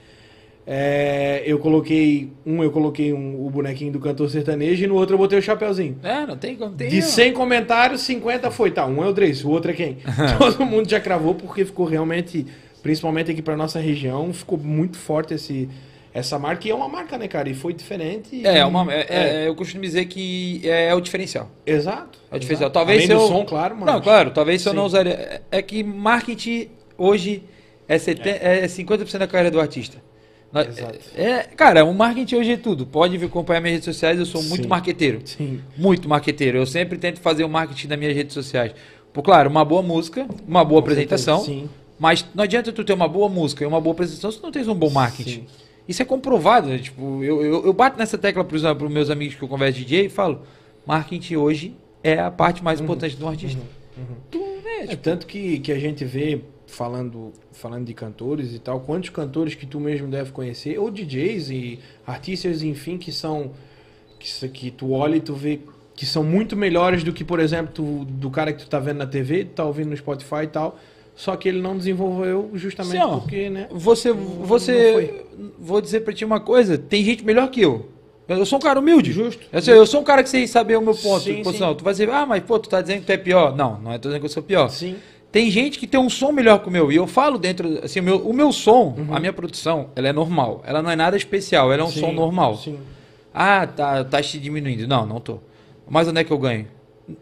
É, 0.65 1.41
eu 1.46 1.58
coloquei, 1.60 2.32
um 2.46 2.63
eu 2.63 2.72
coloquei 2.72 3.12
um- 3.12 3.46
o 3.46 3.50
bonequinho 3.50 3.91
do 3.91 4.00
cantor 4.00 4.30
sertanejo 4.30 4.84
e 4.84 4.88
no 4.88 4.96
outro 4.96 5.15
eu 5.15 5.18
botei 5.18 5.39
o 5.39 5.41
chapeuzinho. 5.41 5.98
É, 6.03 6.25
não 6.25 6.38
tem 6.38 6.56
como. 6.56 6.75
De 6.75 7.00
ó. 7.00 7.01
100 7.01 7.34
comentários, 7.34 8.01
50 8.01 8.51
foi. 8.51 8.72
Tá, 8.72 8.86
um 8.86 9.03
é 9.03 9.08
o 9.08 9.13
Drake, 9.13 9.44
o 9.46 9.50
outro 9.50 9.72
é 9.72 9.74
quem? 9.74 9.98
Todo 10.38 10.65
mundo 10.65 10.89
já 10.89 11.00
cravou 11.00 11.34
porque 11.34 11.65
ficou 11.65 11.86
realmente, 11.86 12.46
principalmente 12.84 13.32
aqui 13.32 13.41
pra 13.41 13.58
nossa 13.58 13.80
região, 13.80 14.32
ficou 14.32 14.58
muito 14.58 14.98
forte 14.98 15.34
esse, 15.34 15.68
essa 16.13 16.38
marca. 16.38 16.68
E 16.68 16.72
é 16.72 16.75
uma 16.75 16.88
marca, 16.88 17.18
né, 17.18 17.27
cara? 17.27 17.50
E 17.50 17.56
foi 17.56 17.74
diferente. 17.74 18.46
É, 18.46 18.60
e- 18.60 18.63
uma, 18.63 18.94
é, 18.94 19.06
é, 19.10 19.48
eu 19.48 19.56
costumo 19.56 19.82
dizer 19.82 20.06
que 20.06 20.62
é, 20.63 20.94
o 20.94 21.01
diferencial. 21.01 21.50
Exato. 21.65 22.20
É 22.32 22.36
o 22.36 22.39
diferencial. 22.39 22.68
exato. 22.70 22.74
Talvez 22.74 23.10
Além 23.10 23.20
eu... 23.22 23.27
som, 23.27 23.43
claro, 23.45 23.76
mano. 23.76 23.91
Não, 23.91 24.00
claro, 24.00 24.30
talvez 24.30 24.62
se 24.62 24.69
eu 24.69 24.74
não 24.76 24.86
usaria. 24.86 25.13
É- 25.13 25.41
É 25.52 25.62
que 25.63 25.84
marketing 25.84 26.67
hoje 26.97 27.43
é, 27.89 27.97
seten- 27.97 28.38
é 28.39 28.67
50% 28.67 29.17
da 29.17 29.28
carreira 29.28 29.50
do 29.52 29.60
artista. 29.60 29.97
Exato. 30.53 30.99
É, 31.15 31.43
cara, 31.55 31.85
o 31.85 31.93
marketing 31.93 32.35
hoje 32.35 32.51
é 32.53 32.57
tudo. 32.57 32.85
Pode 32.85 33.17
vir 33.17 33.25
acompanhar 33.27 33.61
minhas 33.61 33.75
redes 33.75 33.85
sociais, 33.85 34.19
eu 34.19 34.25
sou 34.25 34.43
muito 34.43 34.63
Sim. 34.63 34.69
marqueteiro. 34.69 35.21
Sim. 35.25 35.61
Muito 35.77 36.09
marqueteiro. 36.09 36.57
Eu 36.57 36.65
sempre 36.65 36.97
tento 36.97 37.19
fazer 37.21 37.43
o 37.43 37.49
marketing 37.49 37.87
das 37.87 37.97
minhas 37.99 38.15
redes 38.15 38.33
sociais. 38.33 38.73
Por 39.13 39.21
claro, 39.23 39.49
uma 39.49 39.63
boa 39.63 39.81
música, 39.81 40.25
uma 40.47 40.63
boa 40.63 40.81
Com 40.81 40.87
apresentação. 40.89 41.39
certeza, 41.39 41.61
Sim. 41.61 41.69
Mas 41.99 42.25
não 42.33 42.43
adianta 42.43 42.71
tu 42.71 42.83
ter 42.83 42.93
uma 42.93 43.07
boa 43.07 43.29
música 43.29 43.63
e 43.63 43.67
uma 43.67 43.79
boa 43.79 43.93
apresentação 43.93 44.31
se 44.31 44.39
tu 44.39 44.43
não 44.43 44.51
tens 44.51 44.67
um 44.67 44.73
bom 44.75 44.89
marketing. 44.89 45.41
Sim. 45.41 45.45
Isso 45.87 46.01
é 46.01 46.05
comprovado. 46.05 46.67
né? 46.69 46.77
Tipo, 46.79 47.23
eu, 47.23 47.43
eu, 47.43 47.65
eu 47.65 47.73
bato 47.73 47.97
nessa 47.97 48.17
tecla 48.17 48.43
para 48.43 48.55
os 48.57 48.91
meus 48.91 49.09
amigos 49.09 49.35
que 49.35 49.43
eu 49.43 49.47
converso 49.47 49.77
de 49.79 49.85
DJ 49.85 50.05
e 50.05 50.09
falo: 50.09 50.41
marketing 50.85 51.35
hoje 51.35 51.75
é 52.03 52.19
a 52.19 52.31
parte 52.31 52.63
mais 52.63 52.79
importante 52.81 53.15
do 53.15 53.27
artista. 53.27 53.61
Tu, 54.31 54.39
né, 54.39 54.79
É 54.83 54.87
tipo, 54.87 55.03
tanto 55.03 55.27
que, 55.27 55.59
que 55.59 55.71
a 55.71 55.77
gente 55.79 56.03
vê, 56.03 56.41
falando, 56.71 57.31
falando 57.51 57.86
de 57.86 57.93
cantores 57.93 58.53
e 58.55 58.60
tal, 58.60 58.79
quantos 58.79 59.10
cantores 59.10 59.53
que 59.53 59.65
tu 59.65 59.79
mesmo 59.79 60.07
deve 60.07 60.31
conhecer, 60.31 60.79
ou 60.79 60.89
DJs 60.89 61.49
e 61.51 61.79
artistas, 62.07 62.63
enfim, 62.63 62.97
que 62.97 63.12
são. 63.12 63.51
Que, 64.19 64.49
que 64.49 64.71
tu 64.71 64.91
olha 64.91 65.15
e 65.15 65.19
tu 65.21 65.34
vê 65.34 65.60
que 65.95 66.05
são 66.05 66.23
muito 66.23 66.55
melhores 66.55 67.03
do 67.03 67.12
que, 67.12 67.23
por 67.23 67.39
exemplo, 67.39 67.71
tu- 67.73 68.05
do 68.05 68.29
cara 68.29 68.53
que 68.53 68.63
tu 68.63 68.69
tá 68.69 68.79
vendo 68.79 68.97
na 68.97 69.07
TV, 69.07 69.45
tu 69.45 69.51
tá 69.55 69.65
ouvindo 69.65 69.89
no 69.89 69.97
Spotify 69.97 70.43
e 70.43 70.47
tal. 70.47 70.77
Só 71.15 71.36
que 71.36 71.49
ele 71.49 71.62
não 71.62 71.77
desenvolveu 71.77 72.49
justamente 72.53 72.93
Sim, 72.93 72.99
ó. 73.03 73.17
porque, 73.19 73.49
né? 73.49 73.67
Você, 73.71 74.12
você, 74.12 75.23
vou 75.60 75.81
dizer 75.81 76.01
pra 76.01 76.13
ti 76.13 76.23
uma 76.23 76.39
coisa: 76.39 76.77
tem 76.77 77.03
gente 77.03 77.25
melhor 77.25 77.49
que 77.49 77.62
eu. 77.62 77.89
Eu 78.27 78.45
sou 78.45 78.60
um 78.60 78.62
cara 78.62 78.79
humilde. 78.79 79.12
Justo. 79.12 79.45
Eu 79.51 79.62
sou, 79.62 79.73
eu 79.73 79.86
sou 79.86 80.01
um 80.01 80.03
cara 80.05 80.23
que 80.23 80.29
sei 80.29 80.47
saber 80.47 80.77
o 80.77 80.81
meu 80.81 80.95
ponto. 80.95 81.21
Sim, 81.23 81.43
posição. 81.43 81.71
sim. 81.71 81.77
Tu 81.77 81.84
vai 81.84 81.93
dizer, 81.93 82.10
ah, 82.10 82.25
mas 82.25 82.41
pô, 82.43 82.57
tu 82.57 82.69
tá 82.69 82.81
dizendo 82.81 83.01
que 83.01 83.05
tu 83.07 83.12
é 83.12 83.17
pior. 83.17 83.55
Não, 83.57 83.77
não 83.81 83.91
é 83.91 83.97
tô 83.97 84.07
dizendo 84.07 84.21
que 84.21 84.25
eu 84.25 84.31
sou 84.31 84.41
pior. 84.41 84.69
Sim. 84.69 84.95
Tem 85.32 85.50
gente 85.50 85.80
que 85.80 85.88
tem 85.88 86.00
um 86.00 86.10
som 86.10 86.32
melhor 86.32 86.60
que 86.62 86.67
o 86.67 86.72
meu. 86.72 86.91
E 86.91 86.96
eu 86.98 87.08
falo 87.08 87.38
dentro. 87.38 87.80
Assim, 87.84 88.00
o 88.02 88.04
meu, 88.04 88.17
o 88.17 88.34
meu 88.34 88.52
som, 88.52 88.96
Uhum. 88.98 89.15
a 89.15 89.20
minha 89.20 89.32
produção, 89.32 89.89
ela 89.96 90.10
é 90.10 90.13
normal. 90.13 90.62
Ela 90.65 90.82
não 90.82 90.89
é 90.91 90.96
nada 90.96 91.15
especial. 91.15 91.72
Ela 91.72 91.84
é 91.84 91.86
um 91.86 91.89
Sim, 91.91 92.00
som 92.02 92.12
normal. 92.12 92.58
Sim. 92.58 92.78
Ah, 93.34 93.65
tá, 93.65 94.04
tá 94.04 94.22
te 94.22 94.38
diminuindo. 94.38 94.88
Não, 94.88 95.06
não 95.06 95.20
tô. 95.22 95.39
Mas 95.89 96.08
onde 96.08 96.20
é 96.20 96.24
que 96.24 96.32
eu 96.32 96.38
ganho? 96.38 96.67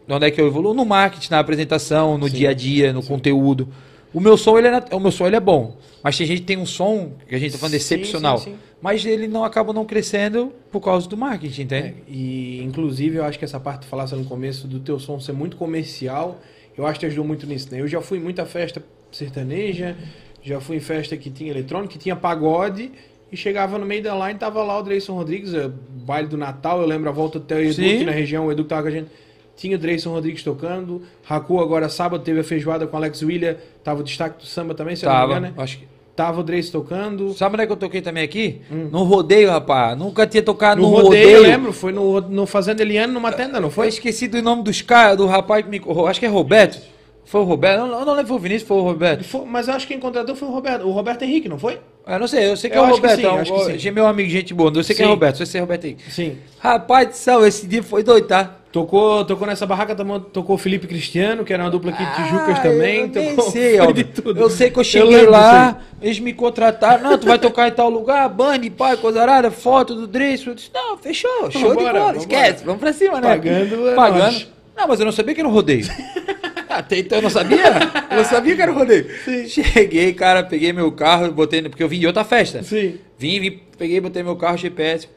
Onde 0.08 0.26
é 0.26 0.30
que 0.30 0.40
eu 0.40 0.46
evoluo? 0.46 0.74
No 0.74 0.84
marketing, 0.84 1.30
na 1.30 1.38
apresentação, 1.38 2.18
no 2.18 2.28
Sim. 2.28 2.36
dia 2.36 2.50
a 2.50 2.54
dia, 2.54 2.92
no 2.92 3.02
conteúdo. 3.02 3.68
O 4.12 4.18
meu 4.20 4.36
som, 4.36 4.58
ele 4.58 4.66
é, 4.66 4.82
o 4.92 4.98
meu 4.98 5.12
som 5.12 5.26
ele 5.26 5.36
é 5.36 5.40
bom. 5.40 5.76
Mas 6.02 6.18
tem 6.18 6.26
gente 6.26 6.40
que 6.40 6.46
tem 6.46 6.58
um 6.58 6.66
som, 6.66 7.12
que 7.28 7.34
a 7.34 7.38
gente 7.38 7.52
tá 7.52 7.58
falando 7.58 7.72
Sim, 7.72 7.76
excepcional. 7.76 8.38
sim, 8.38 8.52
sim. 8.52 8.56
Mas 8.82 9.04
ele 9.06 9.28
não 9.28 9.44
acaba 9.44 9.72
não 9.72 9.84
crescendo 9.84 10.52
por 10.72 10.80
causa 10.80 11.08
do 11.08 11.16
marketing, 11.16 11.62
entende? 11.62 11.88
É, 11.88 11.94
e 12.08 12.60
inclusive 12.62 13.18
eu 13.18 13.24
acho 13.24 13.38
que 13.38 13.44
essa 13.44 13.60
parte 13.60 13.80
que 13.80 13.86
tu 13.86 13.90
falasse 13.90 14.14
no 14.16 14.24
começo 14.24 14.66
do 14.66 14.80
teu 14.80 14.98
som 14.98 15.20
ser 15.20 15.32
muito 15.32 15.56
comercial, 15.56 16.40
eu 16.80 16.86
acho 16.86 16.98
que 16.98 17.06
ajudou 17.06 17.24
muito 17.24 17.46
nisso, 17.46 17.68
né? 17.70 17.80
Eu 17.80 17.86
já 17.86 18.00
fui 18.00 18.16
em 18.18 18.22
muita 18.22 18.46
festa 18.46 18.82
sertaneja, 19.12 19.94
já 20.42 20.60
fui 20.60 20.76
em 20.76 20.80
festa 20.80 21.14
que 21.14 21.28
tinha 21.28 21.50
eletrônica, 21.50 21.92
que 21.92 21.98
tinha 21.98 22.16
pagode, 22.16 22.90
e 23.30 23.36
chegava 23.36 23.78
no 23.78 23.84
meio 23.84 24.02
da 24.02 24.14
line, 24.26 24.38
tava 24.38 24.62
lá 24.62 24.78
o 24.78 24.82
Dreyson 24.82 25.12
Rodrigues, 25.12 25.52
é, 25.52 25.68
baile 25.68 26.26
do 26.26 26.38
Natal, 26.38 26.80
eu 26.80 26.86
lembro 26.86 27.10
a 27.10 27.12
volta 27.12 27.36
até 27.36 27.56
o 27.56 27.60
Edu 27.60 27.74
Sim. 27.74 27.96
aqui 27.96 28.04
na 28.04 28.12
região, 28.12 28.46
o 28.46 28.52
Edu 28.52 28.64
tava 28.64 28.82
com 28.82 28.88
a 28.88 28.90
gente. 28.90 29.10
Tinha 29.54 29.76
o 29.76 29.78
Dreyson 29.78 30.10
Rodrigues 30.10 30.42
tocando, 30.42 31.02
Raku 31.22 31.60
agora 31.60 31.86
sábado 31.90 32.24
teve 32.24 32.40
a 32.40 32.44
feijoada 32.44 32.86
com 32.86 32.96
o 32.96 32.98
Alex 32.98 33.22
William, 33.22 33.56
tava 33.84 34.00
o 34.00 34.02
destaque 34.02 34.38
do 34.38 34.46
samba 34.46 34.74
também, 34.74 34.96
se 34.96 35.04
eu 35.04 35.10
não 35.10 35.16
me 35.16 35.20
Tava. 35.20 35.32
engano, 35.32 35.54
né? 35.54 35.62
Acho 35.62 35.78
que... 35.78 35.88
Tava 36.20 36.40
o 36.40 36.42
Dreyson 36.42 36.72
tocando. 36.72 37.32
Sabe 37.32 37.54
onde 37.54 37.62
é 37.62 37.66
que 37.66 37.72
eu 37.72 37.76
toquei 37.78 38.02
também 38.02 38.22
aqui? 38.22 38.60
No 38.70 39.04
rodeio, 39.04 39.48
rapaz. 39.48 39.96
Nunca 39.96 40.26
tinha 40.26 40.42
tocado 40.42 40.82
No 40.82 40.90
no, 40.90 40.96
rodeio, 40.96 41.24
rodeio. 41.28 41.36
eu 41.36 41.42
lembro, 41.42 41.72
foi 41.72 41.92
no, 41.92 42.20
no 42.20 42.44
Fazenda 42.44 42.82
Eliane, 42.82 43.10
numa 43.10 43.32
tenda, 43.32 43.58
não 43.58 43.70
Foi 43.70 43.84
foi? 43.86 43.88
esqueci 43.88 44.28
do 44.28 44.42
nome 44.42 44.62
dos 44.62 44.82
caras, 44.82 45.16
do 45.16 45.24
rapaz 45.26 45.64
que 45.64 45.70
me. 45.70 45.80
Acho 46.06 46.20
que 46.20 46.26
é 46.26 46.28
Roberto. 46.28 46.78
Foi 47.24 47.40
o 47.40 47.44
Roberto. 47.44 47.80
Eu 47.80 47.86
não, 47.86 48.00
eu 48.00 48.04
não 48.04 48.12
lembro 48.12 48.26
foi 48.28 48.36
o 48.36 48.40
Vinícius, 48.40 48.68
foi 48.68 48.76
o 48.76 48.82
Roberto. 48.82 49.24
Foi- 49.24 49.46
mas 49.46 49.66
eu 49.68 49.74
acho 49.74 49.86
que 49.86 49.94
quem 49.94 50.00
contratou 50.00 50.36
foi 50.36 50.46
o 50.48 50.50
Roberto. 50.50 50.86
O 50.86 50.90
Roberto 50.90 51.22
Henrique, 51.22 51.48
não 51.48 51.58
foi? 51.58 51.78
Eu 52.06 52.18
não 52.18 52.26
sei, 52.28 52.50
eu 52.50 52.56
sei 52.56 52.68
que 52.68 52.76
Eu 52.76 52.82
é 52.84 52.84
o 52.84 52.88
que 52.88 52.96
Roberto. 52.96 53.20
sim, 53.20 53.24
é 53.26 53.30
um- 53.32 53.42
que 53.72 53.78
sim. 53.80 53.88
é 53.88 53.90
meu 53.92 54.06
amigo, 54.06 54.28
gente 54.28 54.52
boa. 54.52 54.70
Eu 54.74 54.84
sei 54.84 54.94
que 54.96 55.00
é 55.02 55.04
Sim. 55.06 55.10
Roberto, 55.10 55.36
sei 55.36 55.46
se 55.46 55.56
é 55.56 55.60
Roberto 55.60 55.86
aí. 55.86 55.96
Sim. 56.10 56.36
Rapaz 56.58 57.08
do 57.08 57.12
céu, 57.14 57.46
esse 57.46 57.66
dia 57.66 57.82
foi 57.82 58.02
doido, 58.02 58.26
tá? 58.26 58.56
Tocou, 58.72 59.24
tocou 59.24 59.48
nessa 59.48 59.66
barraca, 59.66 59.96
tocou 60.32 60.54
o 60.54 60.58
Felipe 60.58 60.86
Cristiano, 60.86 61.44
que 61.44 61.52
era 61.52 61.64
uma 61.64 61.70
dupla 61.70 61.90
aqui 61.90 62.04
de 62.04 62.14
Tijucas 62.14 62.58
Ah, 62.58 62.62
também. 62.62 63.00
Eu 63.00 63.08
nem 63.08 63.34
tocou, 63.34 63.50
sei, 63.50 63.80
ó. 63.80 63.90
de. 63.90 64.06
Eu 64.36 64.48
sei 64.48 64.70
que 64.70 64.76
eu 64.76 64.80
Eu 64.82 64.84
cheguei 64.84 65.08
lembro 65.16 65.32
lá, 65.32 65.80
eles 66.00 66.20
me 66.20 66.32
contrataram. 66.32 67.02
Não, 67.02 67.18
tu 67.18 67.26
vai 67.26 67.36
tocar 67.38 67.66
em 67.66 67.72
tal 67.72 67.90
lugar, 67.90 68.28
band, 68.28 68.60
pai, 68.76 68.96
coisa 68.96 69.22
arada, 69.22 69.50
foto 69.50 69.96
do 69.96 70.06
Driss. 70.06 70.46
Eu 70.46 70.54
disse, 70.54 70.70
não, 70.72 70.96
fechou, 70.96 71.50
show 71.50 71.60
de 71.62 71.66
Vambora, 71.68 71.92
bola, 71.92 71.98
vambora. 72.12 72.16
esquece, 72.18 72.64
vamos 72.64 72.80
pra 72.80 72.92
cima, 72.92 73.20
né? 73.20 73.28
Pagando 73.28 73.88
é 73.88 73.94
Pagando. 73.96 74.22
nós. 74.22 74.48
Não, 74.76 74.86
mas 74.88 75.00
eu 75.00 75.04
não 75.06 75.12
sabia 75.12 75.34
que 75.34 75.40
era 75.40 75.48
um 75.48 75.52
rodeio. 75.52 75.84
Até 76.70 76.98
então 76.98 77.18
eu 77.18 77.22
não 77.22 77.30
sabia. 77.30 77.64
Eu 78.10 78.16
não 78.18 78.24
sabia 78.24 78.54
que 78.54 78.62
era 78.62 78.70
um 78.70 78.76
rodeio. 78.78 79.06
Cheguei, 79.48 80.12
cara, 80.14 80.44
peguei 80.44 80.72
meu 80.72 80.92
carro, 80.92 81.32
botei, 81.32 81.60
porque 81.62 81.82
eu 81.82 81.88
vim 81.88 81.98
de 81.98 82.06
outra 82.06 82.22
festa. 82.22 82.62
Sim. 82.62 82.94
Vim, 83.18 83.40
vim, 83.40 83.60
peguei, 83.76 84.00
botei 84.00 84.22
meu 84.22 84.36
carro, 84.36 84.56
GPS. 84.56 85.08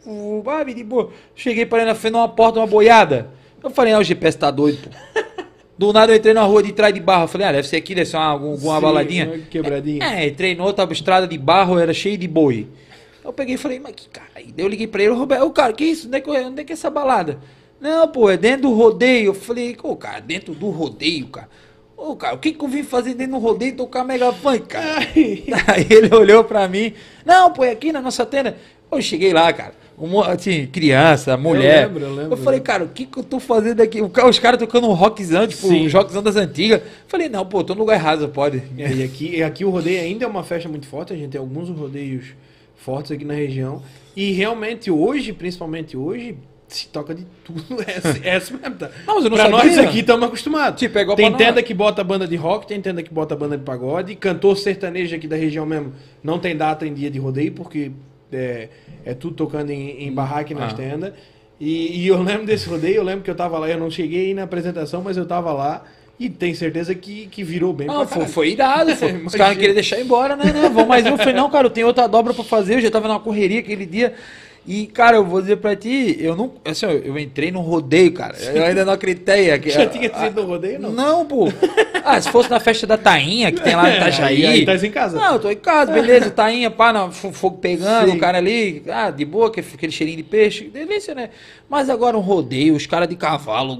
Vai, 0.43 0.65
de 0.73 0.83
boa. 0.83 1.11
Cheguei 1.35 1.67
parei 1.67 1.85
na 1.85 1.93
frente 1.93 2.13
de 2.13 2.17
uma 2.17 2.27
porta, 2.27 2.59
uma 2.59 2.65
boiada. 2.67 3.29
Eu 3.63 3.69
falei, 3.69 3.93
ah, 3.93 3.99
o 3.99 4.03
GPS 4.03 4.37
tá 4.37 4.51
doido, 4.51 4.77
pô. 4.89 5.23
Do 5.75 5.91
nada 5.91 6.11
eu 6.11 6.17
entrei 6.17 6.33
na 6.35 6.43
rua 6.43 6.61
de 6.61 6.71
trás 6.71 6.93
de 6.93 6.99
barro. 6.99 7.23
Eu 7.23 7.27
falei, 7.27 7.47
ah, 7.47 7.51
deve 7.51 7.67
ser 7.67 7.77
aqui, 7.77 7.95
deve 7.95 8.07
ser 8.09 8.17
uma, 8.17 8.25
algum- 8.25 8.51
alguma 8.51 8.75
Sim, 8.75 8.81
baladinha. 8.81 9.39
quebradinha. 9.49 10.03
É, 10.05 10.27
entrei 10.27 10.53
noutra 10.55 10.87
estrada 10.93 11.27
de 11.27 11.37
barro, 11.37 11.79
era 11.79 11.93
cheio 11.93 12.17
de 12.17 12.27
boi. 12.27 12.67
Eu 13.25 13.33
peguei 13.33 13.55
e 13.55 13.57
falei, 13.57 13.79
mas 13.79 13.93
que 13.95 14.07
cara. 14.09 14.27
Aí 14.35 14.53
eu 14.55 14.67
liguei 14.67 14.85
pra 14.85 15.01
ele, 15.01 15.13
Roberto, 15.13 15.43
ô 15.45 15.49
cara, 15.51 15.73
que 15.73 15.83
isso? 15.85 16.07
Onde 16.07 16.17
é 16.17 16.21
que, 16.21 16.29
onde 16.29 16.61
é 16.61 16.63
que 16.63 16.73
é 16.73 16.75
essa 16.75 16.89
balada? 16.91 17.39
Não, 17.81 18.07
pô, 18.07 18.29
é 18.29 18.37
dentro 18.37 18.63
do 18.63 18.73
rodeio. 18.73 19.27
Eu 19.27 19.33
falei, 19.33 19.75
ô, 19.81 19.95
cara, 19.95 20.19
dentro 20.19 20.53
do 20.53 20.69
rodeio, 20.69 21.27
cara. 21.27 21.49
Ô, 21.97 22.15
cara, 22.15 22.35
o 22.35 22.37
que, 22.37 22.51
que 22.51 22.63
eu 22.63 22.67
vim 22.67 22.83
fazer 22.83 23.13
dentro 23.15 23.33
do 23.33 23.39
rodeio 23.39 23.75
tocar 23.75 24.03
mega 24.03 24.31
funk, 24.31 24.67
cara? 24.67 24.99
Aí 25.67 25.87
ele 25.89 26.13
olhou 26.13 26.43
pra 26.43 26.67
mim, 26.67 26.93
não, 27.25 27.51
pô, 27.51 27.63
é 27.63 27.71
aqui 27.71 27.91
na 27.91 28.01
nossa 28.01 28.25
tenda. 28.25 28.57
Eu 28.91 29.01
cheguei 29.01 29.33
lá, 29.33 29.51
cara. 29.51 29.73
Um, 29.97 30.19
assim, 30.21 30.65
criança, 30.65 31.37
mulher. 31.37 31.87
lembro, 31.87 32.03
eu 32.03 32.15
lembro, 32.15 32.37
falei, 32.37 32.59
eu 32.59 32.63
cara, 32.63 32.83
o 32.83 32.89
que, 32.89 33.05
que 33.05 33.17
eu 33.17 33.23
tô 33.23 33.39
fazendo 33.39 33.79
aqui? 33.81 34.01
Os 34.01 34.39
caras 34.39 34.59
tocando 34.59 34.87
um 34.87 34.93
rockzão, 34.93 35.45
tipo, 35.47 35.67
Sim. 35.67 35.87
um 35.87 35.91
rockzão 35.91 36.23
das 36.23 36.35
antigas. 36.35 36.81
Falei, 37.07 37.29
não, 37.29 37.45
pô, 37.45 37.63
tô 37.63 37.75
no 37.75 37.81
lugar 37.81 37.95
errado, 37.95 38.27
pode. 38.29 38.63
É, 38.77 38.91
e 38.91 39.03
aqui, 39.03 39.43
aqui 39.43 39.63
o 39.63 39.69
rodeio 39.69 40.01
ainda 40.01 40.25
é 40.25 40.27
uma 40.27 40.43
festa 40.43 40.67
muito 40.67 40.87
forte, 40.87 41.13
a 41.13 41.15
gente 41.15 41.29
tem 41.29 41.39
alguns 41.39 41.69
rodeios 41.69 42.25
fortes 42.75 43.11
aqui 43.11 43.23
na 43.23 43.35
região. 43.35 43.81
E 44.15 44.31
realmente 44.31 44.89
hoje, 44.89 45.31
principalmente 45.31 45.95
hoje, 45.95 46.37
se 46.67 46.87
toca 46.87 47.13
de 47.13 47.25
tudo. 47.43 47.63
É, 48.23 48.29
é 48.29 48.35
assim 48.35 48.55
mesmo, 48.57 48.75
tá? 48.75 48.89
Não, 49.05 49.15
mas 49.15 49.23
eu 49.23 49.29
não 49.29 49.37
pra 49.37 49.49
sabia. 49.49 49.65
nós 49.65 49.77
aqui 49.77 49.99
estamos 49.99 50.27
acostumados. 50.27 50.79
Tipo, 50.79 50.97
é 50.97 51.15
tem 51.15 51.31
tenda 51.33 51.53
nós. 51.53 51.63
que 51.63 51.73
bota 51.73 52.03
banda 52.03 52.27
de 52.27 52.35
rock, 52.35 52.67
tem 52.67 52.81
tenda 52.81 53.03
que 53.03 53.13
bota 53.13 53.35
banda 53.35 53.57
de 53.57 53.63
pagode. 53.63 54.15
Cantor 54.15 54.57
sertanejo 54.57 55.15
aqui 55.15 55.27
da 55.27 55.35
região 55.35 55.65
mesmo 55.65 55.93
não 56.23 56.39
tem 56.39 56.55
data 56.55 56.85
em 56.85 56.93
dia 56.93 57.11
de 57.11 57.19
rodeio, 57.19 57.51
porque 57.51 57.91
é, 58.35 58.69
é 59.05 59.13
tudo 59.13 59.35
tocando 59.35 59.69
em, 59.71 60.05
em 60.07 60.11
barraque 60.11 60.53
nas 60.53 60.73
Ah. 60.73 60.75
tendas. 60.75 61.13
E, 61.59 62.01
e 62.01 62.07
eu 62.07 62.21
lembro 62.21 62.45
desse 62.45 62.67
rodeio, 62.67 62.95
eu 62.97 63.03
lembro 63.03 63.23
que 63.23 63.29
eu 63.31 63.35
tava 63.35 63.57
lá, 63.57 63.69
eu 63.69 63.77
não 63.77 63.89
cheguei 63.89 64.33
na 64.33 64.43
apresentação, 64.43 65.01
mas 65.01 65.15
eu 65.17 65.25
tava 65.25 65.51
lá. 65.53 65.83
E 66.19 66.29
tenho 66.29 66.55
certeza 66.55 66.93
que, 66.93 67.25
que 67.27 67.43
virou 67.43 67.73
bem 67.73 67.87
Não, 67.87 68.05
pra 68.05 68.17
foi, 68.17 68.25
foi 68.27 68.51
irado. 68.51 68.95
Foi. 68.95 69.13
Os 69.25 69.33
caras 69.33 69.55
queriam 69.57 69.73
deixar 69.73 69.99
embora, 69.99 70.35
né? 70.35 70.53
Não, 70.53 70.71
vamos 70.71 70.87
mais 70.87 71.05
um. 71.05 71.09
Eu 71.09 71.17
falei, 71.17 71.33
não, 71.33 71.49
cara, 71.49 71.65
eu 71.67 71.71
tenho 71.71 71.87
outra 71.87 72.07
dobra 72.07 72.33
pra 72.33 72.43
fazer. 72.43 72.75
Eu 72.75 72.81
já 72.81 72.91
tava 72.91 73.07
numa 73.07 73.19
correria 73.19 73.59
aquele 73.59 73.85
dia. 73.85 74.13
E, 74.65 74.87
cara, 74.87 75.17
eu 75.17 75.25
vou 75.25 75.41
dizer 75.41 75.57
pra 75.57 75.75
ti, 75.75 76.15
eu 76.19 76.37
não. 76.37 76.53
Assim, 76.63 76.85
eu 76.85 77.19
entrei 77.19 77.51
no 77.51 77.59
rodeio, 77.59 78.13
cara. 78.13 78.35
Eu 78.37 78.63
ainda 78.63 78.85
não 78.85 78.93
acreditei. 78.93 79.57
Que, 79.59 79.69
Já 79.69 79.85
tinha 79.87 80.09
sido 80.17 80.41
no 80.41 80.47
rodeio, 80.47 80.79
não? 80.79 80.91
Não, 80.91 81.25
pô. 81.25 81.51
Ah, 82.05 82.19
se 82.19 82.29
fosse 82.29 82.49
na 82.49 82.59
festa 82.59 82.87
da 82.87 82.97
Tainha, 82.97 83.51
que 83.51 83.61
tem 83.61 83.75
lá 83.75 83.83
no 83.83 83.95
Itajaí. 83.95 84.45
Aí, 84.45 84.45
aí 84.45 84.65
tá 84.65 84.75
em 84.75 84.91
casa. 84.91 85.17
Não, 85.17 85.33
eu 85.33 85.39
tô 85.39 85.49
em 85.49 85.55
casa, 85.55 85.91
beleza, 85.91 86.31
Tainha, 86.31 86.71
pá, 86.71 87.09
fogo 87.11 87.57
pegando, 87.57 88.11
Sim. 88.11 88.17
o 88.17 88.19
cara 88.19 88.37
ali, 88.37 88.83
ah, 88.89 89.09
de 89.09 89.25
boa, 89.25 89.47
aquele 89.47 89.67
aquele 89.73 89.91
cheirinho 89.91 90.17
de 90.17 90.23
peixe, 90.23 90.65
delícia, 90.65 91.13
né? 91.13 91.29
Mas 91.73 91.89
agora 91.89 92.15
um 92.15 92.21
rodeio, 92.21 92.75
os 92.75 92.85
caras 92.85 93.09
de 93.09 93.15
cavalo, 93.15 93.75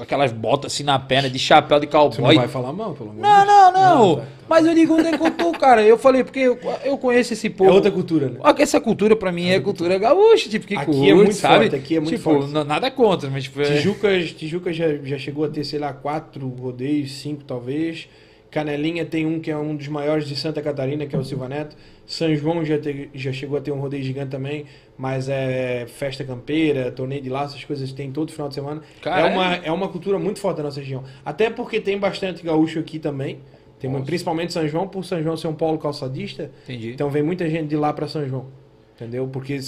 aquelas 0.00 0.30
botas 0.30 0.72
assim 0.72 0.84
na 0.84 0.96
perna, 0.96 1.28
de 1.28 1.40
chapéu 1.40 1.80
de 1.80 1.88
Você 1.88 1.96
não 1.98 2.08
cowboy. 2.10 2.36
vai 2.36 2.46
falar 2.46 2.72
mal, 2.72 2.92
pelo 2.94 3.10
amor 3.10 3.20
Não, 3.20 3.44
não, 3.44 3.72
não. 3.72 4.16
tá. 4.18 4.22
Mas 4.48 4.64
eu 4.64 4.72
digo, 4.72 4.94
onde 4.94 5.08
é 5.08 5.18
tô, 5.32 5.50
cara? 5.50 5.82
Eu 5.82 5.98
falei, 5.98 6.22
porque 6.22 6.38
eu, 6.38 6.56
eu 6.84 6.96
conheço 6.96 7.32
esse 7.32 7.48
É 7.48 7.50
povo. 7.50 7.72
outra 7.72 7.90
cultura, 7.90 8.28
né? 8.28 8.38
Essa 8.58 8.80
cultura 8.80 9.16
pra 9.16 9.32
mim 9.32 9.48
é 9.48 9.58
cultura 9.58 9.98
gaúcha, 9.98 10.48
tipo, 10.48 10.64
que 10.68 10.76
Aqui 10.76 10.86
curte, 10.86 11.10
é 11.10 11.14
muito 11.16 11.32
sabe? 11.34 11.64
forte, 11.64 11.74
aqui 11.74 11.96
é 11.96 12.00
muito 12.00 12.14
tipo, 12.14 12.22
forte. 12.22 12.52
nada 12.64 12.88
contra, 12.92 13.28
mas 13.28 13.42
tipo, 13.42 13.60
é... 13.60 13.64
Tijucas, 13.64 14.30
Tijucas 14.34 14.76
já, 14.76 14.94
já 15.02 15.18
chegou 15.18 15.44
a 15.44 15.48
ter, 15.48 15.64
sei 15.64 15.80
lá, 15.80 15.92
quatro 15.92 16.46
rodeios, 16.48 17.10
cinco 17.10 17.42
talvez. 17.42 18.06
Canelinha 18.52 19.04
tem 19.06 19.24
um 19.26 19.40
que 19.40 19.50
é 19.50 19.56
um 19.56 19.74
dos 19.74 19.88
maiores 19.88 20.28
de 20.28 20.36
Santa 20.36 20.60
Catarina, 20.62 21.06
que 21.06 21.16
é 21.16 21.18
o 21.18 21.24
Silva 21.24 21.48
Neto. 21.48 21.74
São 22.06 22.32
João 22.36 22.62
já, 22.64 22.78
te- 22.78 23.08
já 23.14 23.32
chegou 23.32 23.56
a 23.56 23.60
ter 23.62 23.72
um 23.72 23.80
rodeio 23.80 24.02
gigante 24.04 24.30
também, 24.30 24.66
mas 24.96 25.28
é 25.28 25.86
festa 25.88 26.22
campeira, 26.22 26.92
torneio 26.92 27.22
de 27.22 27.30
laço, 27.30 27.54
essas 27.54 27.64
coisas 27.64 27.90
tem 27.92 28.12
todo 28.12 28.30
final 28.30 28.48
de 28.48 28.54
semana. 28.54 28.82
É, 29.04 29.24
uma, 29.24 29.54
é 29.56 29.72
uma 29.72 29.88
cultura 29.88 30.18
muito 30.18 30.38
forte 30.38 30.58
da 30.58 30.64
nossa 30.64 30.78
região. 30.80 31.02
Até 31.24 31.48
porque 31.48 31.80
tem 31.80 31.98
bastante 31.98 32.42
gaúcho 32.44 32.78
aqui 32.78 32.98
também. 32.98 33.38
Tem, 33.80 33.90
principalmente 34.04 34.52
São 34.52 34.68
João, 34.68 34.86
por 34.86 35.02
São 35.04 35.20
João 35.22 35.36
ser 35.36 35.48
um 35.48 35.54
polo 35.54 35.78
calçadista. 35.78 36.50
Entendi. 36.64 36.90
Então 36.92 37.08
vem 37.10 37.22
muita 37.22 37.48
gente 37.48 37.68
de 37.68 37.76
lá 37.76 37.92
para 37.92 38.06
São 38.06 38.28
João. 38.28 38.46
Entendeu? 38.94 39.26
Porque 39.26 39.58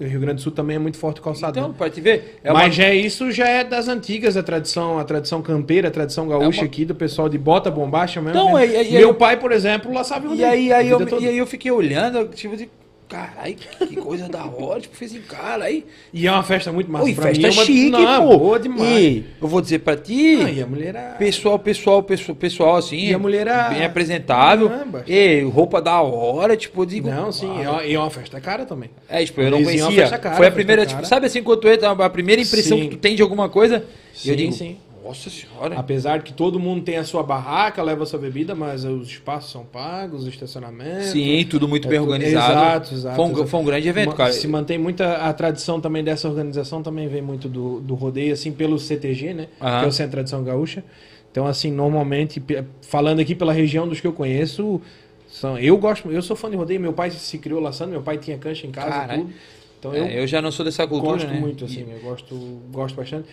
o 0.00 0.04
Rio 0.04 0.20
Grande 0.20 0.36
do 0.36 0.40
Sul 0.42 0.52
também 0.52 0.76
é 0.76 0.78
muito 0.78 0.96
forte 0.98 1.20
calçado. 1.20 1.58
Então, 1.58 1.74
né? 1.78 1.90
te 1.90 2.00
ver, 2.00 2.38
é 2.42 2.52
Mas 2.52 2.64
uma... 2.66 2.70
já 2.72 2.84
é 2.84 2.94
isso 2.94 3.30
já 3.30 3.48
é 3.48 3.64
das 3.64 3.88
antigas, 3.88 4.36
a 4.36 4.42
tradição, 4.42 4.98
a 4.98 5.04
tradição 5.04 5.42
campeira, 5.42 5.88
a 5.88 5.90
tradição 5.90 6.26
gaúcha 6.28 6.60
É 6.60 6.62
uma- 6.62 6.66
aqui, 6.66 6.84
do 6.84 6.94
pessoal 6.94 7.28
de 7.28 7.38
bota 7.38 7.70
bombacha 7.70 8.20
mesmo. 8.20 8.38
Então, 8.38 8.54
né? 8.54 8.66
é- 8.66 8.88
é- 8.88 8.98
Meu 8.98 9.10
é- 9.10 9.14
pai, 9.14 9.36
por 9.38 9.52
exemplo, 9.52 9.92
lá 9.92 10.02
sabe 10.04 10.28
o 10.28 10.34
E 10.34 10.44
aí, 10.44 10.72
aí, 10.72 10.88
eu, 10.88 11.00
e 11.20 11.28
aí 11.28 11.38
eu 11.38 11.46
fiquei 11.46 11.70
olhando, 11.70 12.28
tipo, 12.28 12.56
de, 12.56 12.68
caralho, 13.08 13.54
que 13.54 13.96
coisa 13.96 14.28
da 14.28 14.44
hora, 14.44 14.80
tipo, 14.80 14.96
fez 14.96 15.14
em 15.14 15.20
cara 15.20 15.64
aí. 15.64 15.84
e 16.12 16.26
é 16.26 16.32
uma 16.32 16.42
festa 16.42 16.72
muito 16.72 16.90
massa. 16.90 17.04
Oi, 17.04 17.14
pra 17.14 17.24
festa 17.26 17.38
mim 17.40 17.46
é 17.46 17.50
uma... 17.56 17.64
chique, 17.64 17.90
Não, 17.90 18.28
pô. 18.28 18.38
Boa 18.38 18.58
demais. 18.58 18.88
E 18.88 19.24
eu 19.40 19.48
vou 19.48 19.60
dizer 19.60 19.78
pra 19.80 19.96
ti, 19.96 20.40
Ah, 20.44 20.50
e 20.50 20.62
a 20.62 20.66
mulher 20.66 20.88
era... 20.94 21.00
pessoal, 21.18 21.58
pessoal, 21.58 22.02
pessoal, 22.02 22.36
pessoal, 22.36 22.76
assim, 22.76 22.96
E 23.08 23.14
a 23.14 23.18
mulher 23.18 23.42
era- 23.46 23.68
bem 23.70 23.84
apresentável. 23.84 24.68
Caramba. 24.68 25.04
E 25.06 25.40
roupa 25.42 25.80
da 25.80 26.00
hora, 26.00 26.56
tipo, 26.56 26.82
eu 26.82 26.86
digo... 26.86 27.08
Não, 27.08 27.30
sim, 27.32 27.62
é 27.62 27.68
uma, 27.70 27.84
e 27.84 27.94
é 27.94 27.98
uma 27.98 28.10
festa 28.10 28.40
cara 28.40 28.64
também. 28.66 28.90
É, 29.08 29.24
tipo, 29.24 29.40
eu 29.40 29.50
não 29.50 29.58
Eles 29.58 29.80
conhecia. 29.82 30.18
cara, 30.18 30.36
Foi 30.36 30.46
a 30.46 30.50
primeira, 30.52 30.84
tipo, 30.84 31.04
sabe 31.06 31.26
assim, 31.26 31.42
quando 31.42 31.60
tu 31.60 31.68
entra, 31.68 31.90
a 31.90 32.10
primeira 32.10 32.40
impressão 32.42 32.76
Sim. 32.78 32.84
que 32.88 32.96
tu 32.96 32.98
tem 32.98 33.14
de 33.14 33.22
alguma 33.22 33.48
coisa? 33.48 33.84
Sim, 34.14 34.30
eu 34.30 34.36
digo, 34.36 34.52
sim. 34.52 34.78
Nossa 35.06 35.30
senhora. 35.30 35.78
Apesar 35.78 36.18
de 36.18 36.24
que 36.24 36.32
todo 36.32 36.58
mundo 36.58 36.82
tem 36.82 36.96
a 36.96 37.04
sua 37.04 37.22
barraca, 37.22 37.82
leva 37.82 38.02
a 38.02 38.06
sua 38.06 38.18
bebida, 38.18 38.54
mas 38.54 38.84
os 38.84 39.08
espaços 39.08 39.50
são 39.52 39.64
pagos, 39.64 40.24
o 40.24 40.28
estacionamento... 40.28 41.04
Sim, 41.04 41.46
tudo 41.48 41.68
muito 41.68 41.86
É 41.88 41.90
bem 41.90 42.00
tudo- 42.00 42.08
organizado. 42.12 42.52
Exato, 42.52 42.94
exato. 42.94 43.16
Foi 43.16 43.24
um, 43.24 43.30
exato. 43.32 43.46
foi 43.46 43.60
um 43.60 43.64
grande 43.64 43.88
evento, 43.88 44.14
cara. 44.14 44.32
Se 44.32 44.46
mantém 44.48 44.78
muita 44.78 45.16
a 45.16 45.32
tradição 45.32 45.80
também 45.80 46.02
dessa 46.04 46.28
organização 46.28 46.82
também 46.82 47.08
vem 47.08 47.22
muito 47.22 47.48
do, 47.48 47.80
do 47.80 47.94
rodeio 47.94 48.32
assim 48.32 48.52
pelo 48.52 48.78
CTG, 48.78 49.34
né? 49.34 49.48
Aham. 49.60 49.78
Que 49.80 49.84
é 49.84 49.88
o 49.88 49.92
Centro 49.92 50.08
de 50.08 50.12
Tradição 50.12 50.42
Gaúcha. 50.44 50.82
Então 51.30 51.46
assim, 51.46 51.70
normalmente 51.70 52.42
falando 52.82 53.20
aqui 53.20 53.34
pela 53.34 53.52
região 53.52 53.86
dos 53.86 54.00
que 54.00 54.06
eu 54.06 54.12
conheço, 54.12 54.80
são 55.28 55.58
eu 55.58 55.76
gosto, 55.76 56.10
eu 56.10 56.22
sou 56.22 56.34
fã 56.34 56.48
de 56.50 56.56
rodeio, 56.56 56.80
meu 56.80 56.92
pai 56.92 57.10
se 57.10 57.36
criou 57.38 57.60
laçando, 57.60 57.90
meu 57.90 58.00
pai 58.02 58.16
tinha 58.16 58.38
cancha 58.38 58.66
em 58.66 58.70
casa 58.70 58.88
Caralho. 58.90 59.20
e 59.20 59.24
tudo. 59.24 59.34
Então 59.78 59.94
eu, 59.94 60.04
É, 60.04 60.18
eu 60.22 60.26
já 60.26 60.40
não 60.42 60.50
sou 60.50 60.64
dessa 60.64 60.86
cultura, 60.86 61.12
gosto 61.12 61.28
né? 61.28 61.38
muito 61.40 61.64
assim, 61.64 61.86
eu 61.90 62.00
gosto 62.00 62.34
gosto 62.70 62.96
bastante. 62.96 63.28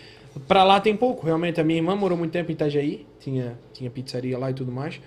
Pra 0.47 0.63
lá 0.63 0.79
tem 0.79 0.95
pouco, 0.95 1.25
realmente 1.25 1.61
a 1.61 1.63
minha 1.63 1.77
irmã 1.79 1.95
morou 1.95 2.17
muito 2.17 2.31
tempo 2.31 2.49
em 2.51 2.53
Itajaí, 2.53 3.05
tinha 3.19 3.57
tinha 3.73 3.89
pizzaria 3.89 4.37
lá 4.37 4.49
e 4.51 4.53
tudo 4.53 4.71
mais. 4.71 4.99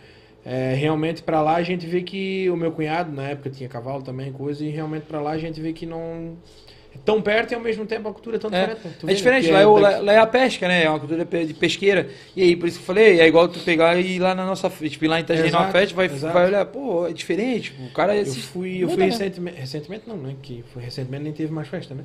É, 0.44 0.75
realmente 0.75 1.22
pra 1.22 1.42
lá 1.42 1.57
a 1.57 1.62
gente 1.62 1.85
vê 1.87 2.03
que 2.03 2.49
o 2.51 2.57
meu 2.57 2.70
cunhado 2.70 3.11
na 3.11 3.25
época 3.31 3.51
tinha 3.51 3.68
cavalo 3.68 4.03
também, 4.03 4.33
coisa, 4.33 4.64
e 4.64 4.68
realmente 4.68 5.03
pra 5.03 5.20
lá 5.20 5.33
a 5.33 5.38
gente 5.38 5.61
vê 5.61 5.72
que 5.72 5.85
não 5.85 5.99
é 5.99 6.33
tão 7.05 7.21
perto 7.23 7.53
e 7.53 7.55
ao 7.55 7.61
mesmo 7.61 7.85
tempo 7.87 8.09
a 8.09 8.13
cultura 8.13 8.37
é 8.37 8.39
tão 8.39 8.51
É, 8.51 8.67
diferente. 8.67 8.85
né? 8.85 8.93
É 9.03 9.07
vê, 9.07 9.15
diferente, 9.15 9.47
né? 9.49 9.53
lá 9.53 9.61
é, 9.61 9.67
o- 9.67 9.77
lá, 9.79 9.99
lá 9.99 10.13
é 10.13 10.19
a 10.19 10.27
pesca, 10.27 10.67
né? 10.69 10.85
É 10.85 10.89
uma 10.91 10.99
cultura 11.01 11.25
de 11.25 11.55
pesqueira. 11.55 12.09
E 12.35 12.43
aí, 12.43 12.57
por 12.57 12.69
isso 12.69 12.79
que 12.79 12.83
eu 12.83 12.87
falei, 12.87 13.21
é 13.21 13.27
igual 13.27 13.49
tu 13.49 13.59
pegar 13.61 13.97
e 13.97 14.17
ir 14.17 14.19
lá 14.19 14.35
na 14.35 14.45
nossa 14.47 14.69
tipo, 14.71 15.05
ir 15.05 15.09
lá 15.09 15.19
em 15.19 15.23
Itajaí 15.23 15.51
numa 15.51 15.69
festa, 15.71 15.95
vai, 15.95 16.07
exato. 16.07 16.33
vai 16.35 16.47
olhar, 16.47 16.65
pô, 16.67 17.07
é 17.07 17.13
diferente. 17.13 17.75
O 17.89 17.93
cara 17.93 18.17
Eu 18.17 18.27
se- 18.27 18.41
fui, 18.41 18.83
eu 18.83 18.89
fui 18.89 18.99
né? 18.99 19.05
recentemente, 19.07 19.59
recentemente 19.61 20.05
não, 20.09 20.17
né? 20.17 20.35
Que 20.43 20.65
foi 20.73 20.83
recentemente 20.83 21.25
nem 21.25 21.33
teve 21.33 21.53
mais 21.53 21.69
festa, 21.69 21.95
né? 21.95 22.05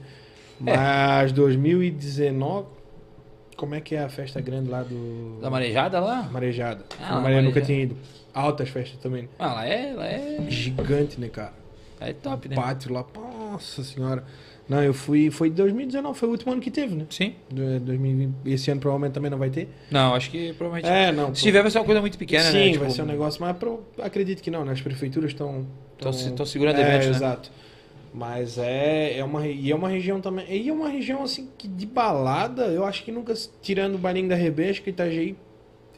É. 0.65 0.75
Mas 0.75 1.31
2019, 1.31 2.67
como 3.57 3.75
é 3.75 3.81
que 3.81 3.95
é 3.95 4.03
a 4.03 4.09
festa 4.09 4.39
grande 4.41 4.69
lá 4.69 4.83
do 4.83 5.39
Da 5.41 5.49
marejada 5.49 5.99
lá? 5.99 6.23
Marejada? 6.31 6.85
Ah, 6.99 7.17
a 7.17 7.21
Maria 7.21 7.41
nunca 7.41 7.61
tinha 7.61 7.81
ido. 7.83 7.95
Altas 8.33 8.69
festas 8.69 8.97
também. 9.01 9.27
Ah, 9.37 9.53
lá 9.53 9.65
é, 9.67 9.93
lá 9.93 10.05
é, 10.07 10.37
Gigante, 10.49 11.19
né, 11.19 11.27
cara? 11.27 11.53
é 11.99 12.13
top, 12.13 12.47
né? 12.49 12.55
Pátio 12.55 12.91
lá, 12.91 13.05
nossa 13.51 13.83
senhora. 13.83 14.23
Não, 14.71 14.81
eu 14.81 14.93
fui, 14.93 15.29
foi 15.29 15.49
em 15.49 15.51
2019, 15.51 16.17
foi 16.17 16.29
o 16.29 16.31
último 16.31 16.53
ano 16.53 16.61
que 16.61 16.71
teve, 16.71 16.95
né? 16.95 17.05
Sim. 17.09 17.35
Do- 17.49 17.77
2020, 17.81 18.33
esse 18.45 18.71
ano 18.71 18.79
provavelmente 18.79 19.11
também 19.13 19.29
não 19.29 19.37
vai 19.37 19.49
ter. 19.49 19.67
Não, 19.91 20.15
acho 20.15 20.31
que 20.31 20.53
provavelmente. 20.53 20.89
É, 20.89 21.11
não. 21.11 21.35
Se 21.35 21.41
tiver, 21.41 21.61
vai 21.61 21.69
ser 21.69 21.79
uma 21.79 21.83
coisa 21.85 21.99
muito 21.99 22.17
pequena, 22.17 22.49
Sim, 22.49 22.57
né? 22.57 22.71
Tipo, 22.71 22.85
vai 22.85 22.89
ser 22.89 23.01
um 23.01 23.05
negócio, 23.05 23.41
mas 23.41 23.57
pro, 23.57 23.83
acredito 24.01 24.41
que 24.41 24.49
não, 24.49 24.63
né? 24.63 24.71
As 24.71 24.79
prefeituras 24.79 25.31
estão... 25.31 25.67
Tão 25.99 26.13
se- 26.13 26.31
tão 26.31 26.45
segurando 26.45 26.77
é, 26.77 26.81
eventos, 26.83 27.07
né? 27.09 27.15
Exato. 27.17 27.51
Mas 28.13 28.57
é, 28.57 29.17
é 29.17 29.23
uma, 29.25 29.45
e 29.45 29.69
é 29.71 29.75
uma 29.75 29.89
região 29.89 30.21
também... 30.21 30.45
E 30.49 30.69
é 30.69 30.73
uma 30.73 30.87
região, 30.87 31.21
assim, 31.21 31.49
que 31.57 31.67
de 31.67 31.85
balada, 31.85 32.67
eu 32.67 32.85
acho 32.85 33.03
que 33.03 33.11
nunca, 33.11 33.33
tirando 33.61 33.95
o 33.95 33.97
Bailinho 33.97 34.29
da 34.29 34.35
Rebesca, 34.35 34.89
Itajaí 34.89 35.35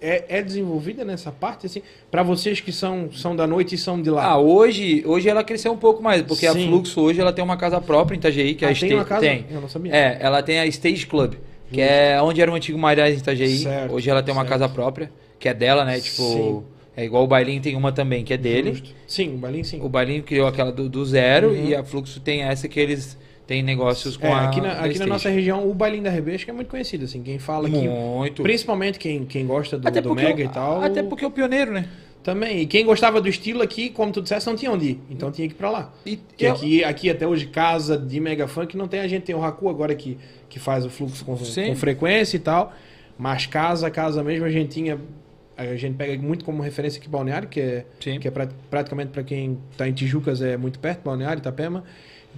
é, 0.03 0.25
é 0.27 0.41
desenvolvida 0.43 1.05
nessa 1.05 1.31
parte, 1.31 1.65
assim, 1.65 1.81
para 2.11 2.21
vocês 2.21 2.59
que 2.59 2.71
são, 2.71 3.09
são 3.13 3.35
da 3.35 3.47
noite 3.47 3.75
e 3.75 3.77
são 3.77 4.01
de 4.01 4.09
lá. 4.09 4.23
Ah, 4.25 4.37
hoje, 4.37 5.01
hoje 5.07 5.29
ela 5.29 5.43
cresceu 5.43 5.71
um 5.71 5.77
pouco 5.77 6.03
mais, 6.03 6.21
porque 6.21 6.45
a 6.45 6.53
Sim. 6.53 6.67
Fluxo 6.67 6.99
hoje 7.01 7.21
ela 7.21 7.31
tem 7.31 7.43
uma 7.43 7.55
casa 7.57 7.79
própria 7.79 8.15
em 8.15 8.19
Itajaí, 8.19 8.53
que 8.53 8.65
é 8.65 8.67
Ah, 8.67 8.71
a 8.71 8.75
tem 8.75 8.89
Sta- 8.89 8.95
uma 8.97 9.05
casa? 9.05 9.21
Tem. 9.21 9.45
Eu 9.49 9.61
não 9.61 9.69
sabia. 9.69 9.95
É, 9.95 10.17
ela 10.19 10.43
tem 10.43 10.59
a 10.59 10.65
Stage 10.67 11.07
Club, 11.07 11.35
que 11.71 11.79
é 11.81 12.21
onde 12.21 12.41
era 12.41 12.51
o 12.51 12.53
antigo 12.55 12.77
Marais 12.77 13.15
em 13.15 13.19
Itajaí. 13.19 13.57
Certo, 13.59 13.93
hoje 13.93 14.09
ela 14.09 14.21
tem 14.21 14.33
uma 14.33 14.41
certo. 14.41 14.51
casa 14.59 14.69
própria, 14.69 15.09
que 15.39 15.47
é 15.47 15.53
dela, 15.53 15.85
né? 15.85 15.99
Tipo, 15.99 16.21
Sim. 16.21 16.63
é 16.97 17.05
igual 17.05 17.23
o 17.23 17.27
Bailinho 17.27 17.61
tem 17.61 17.75
uma 17.75 17.91
também, 17.91 18.23
que 18.23 18.33
é 18.33 18.37
dele. 18.37 18.71
Justo. 18.73 18.89
Sim, 19.07 19.35
o 19.35 19.37
Bailinho 19.37 19.65
sim. 19.65 19.79
O 19.81 19.87
Bailinho 19.89 20.21
criou 20.23 20.47
aquela 20.47 20.71
do, 20.71 20.89
do 20.89 21.05
zero 21.05 21.49
Uhum. 21.49 21.65
e 21.69 21.75
a 21.75 21.83
Fluxo 21.83 22.19
tem 22.19 22.41
essa 22.43 22.67
que 22.67 22.79
eles 22.79 23.17
têm 23.47 23.61
negócios 23.61 24.15
com 24.17 24.27
É, 24.27 24.31
a 24.33 24.47
aqui 24.49 24.61
na, 24.61 24.71
aqui 24.73 24.99
na 24.99 25.05
nossa 25.05 25.29
região, 25.29 25.69
o 25.69 25.73
Bailinho 25.73 26.03
da 26.03 26.09
Rebesca 26.09 26.51
é 26.51 26.53
muito 26.53 26.69
conhecido, 26.69 27.05
assim, 27.05 27.21
quem 27.21 27.39
fala 27.39 27.69
que... 27.69 27.75
Muito. 27.87 28.41
Principalmente 28.43 28.97
quem, 28.99 29.25
quem 29.25 29.45
gosta 29.45 29.77
do, 29.77 29.89
do 30.01 30.15
Mega 30.15 30.41
o- 30.41 30.45
e 30.45 30.49
tal. 30.49 30.81
até 30.81 31.03
porque 31.03 31.25
é 31.25 31.27
o 31.27 31.31
pioneiro, 31.31 31.71
né? 31.71 31.87
Também. 32.23 32.61
E 32.61 32.65
quem 32.65 32.85
gostava 32.85 33.19
do 33.19 33.27
estilo 33.27 33.61
aqui, 33.61 33.89
como 33.89 34.11
tu 34.13 34.21
disseste, 34.21 34.49
não 34.49 34.55
tinha 34.55 34.71
onde 34.71 34.91
ir. 34.91 34.99
Então 35.09 35.29
tinha 35.29 35.45
que 35.45 35.53
ir 35.53 35.57
pra 35.57 35.69
lá. 35.69 35.93
E, 36.05 36.15
Porque 36.15 36.45
e- 36.45 36.47
aqui, 36.47 36.83
aqui 36.85 37.09
até 37.09 37.27
hoje, 37.27 37.47
casa 37.47 37.97
de 37.97 38.17
Mega 38.21 38.47
Funk, 38.47 38.77
não 38.77 38.87
tem 38.87 39.01
a 39.01 39.07
gente, 39.09 39.23
tem 39.23 39.35
o 39.35 39.39
Raku 39.39 39.67
agora 39.67 39.93
que, 39.93 40.17
que 40.47 40.57
faz 40.57 40.85
o 40.85 40.89
fluxo 40.89 41.25
com, 41.25 41.35
com 41.35 41.75
frequência 41.75 42.37
e 42.37 42.39
tal. 42.39 42.71
Mas 43.17 43.45
casa, 43.45 43.91
casa 43.91 44.23
mesmo, 44.23 44.45
a 44.45 44.49
gente 44.49 44.69
tinha 44.69 44.97
a 45.55 45.75
gente 45.75 45.95
pega 45.95 46.19
muito 46.19 46.43
como 46.43 46.63
referência 46.63 46.99
aqui 46.99 47.07
Balneário, 47.07 47.47
que 47.47 47.59
é, 47.59 47.85
Sim. 47.99 48.19
que 48.19 48.27
é 48.27 48.31
pra- 48.31 48.47
praticamente 48.71 49.11
para 49.11 49.21
quem 49.21 49.59
está 49.71 49.87
em 49.87 49.93
Tijucas 49.93 50.41
é 50.41 50.57
muito 50.57 50.79
perto, 50.79 51.01
Balneário, 51.03 51.39
Itapema. 51.39 51.83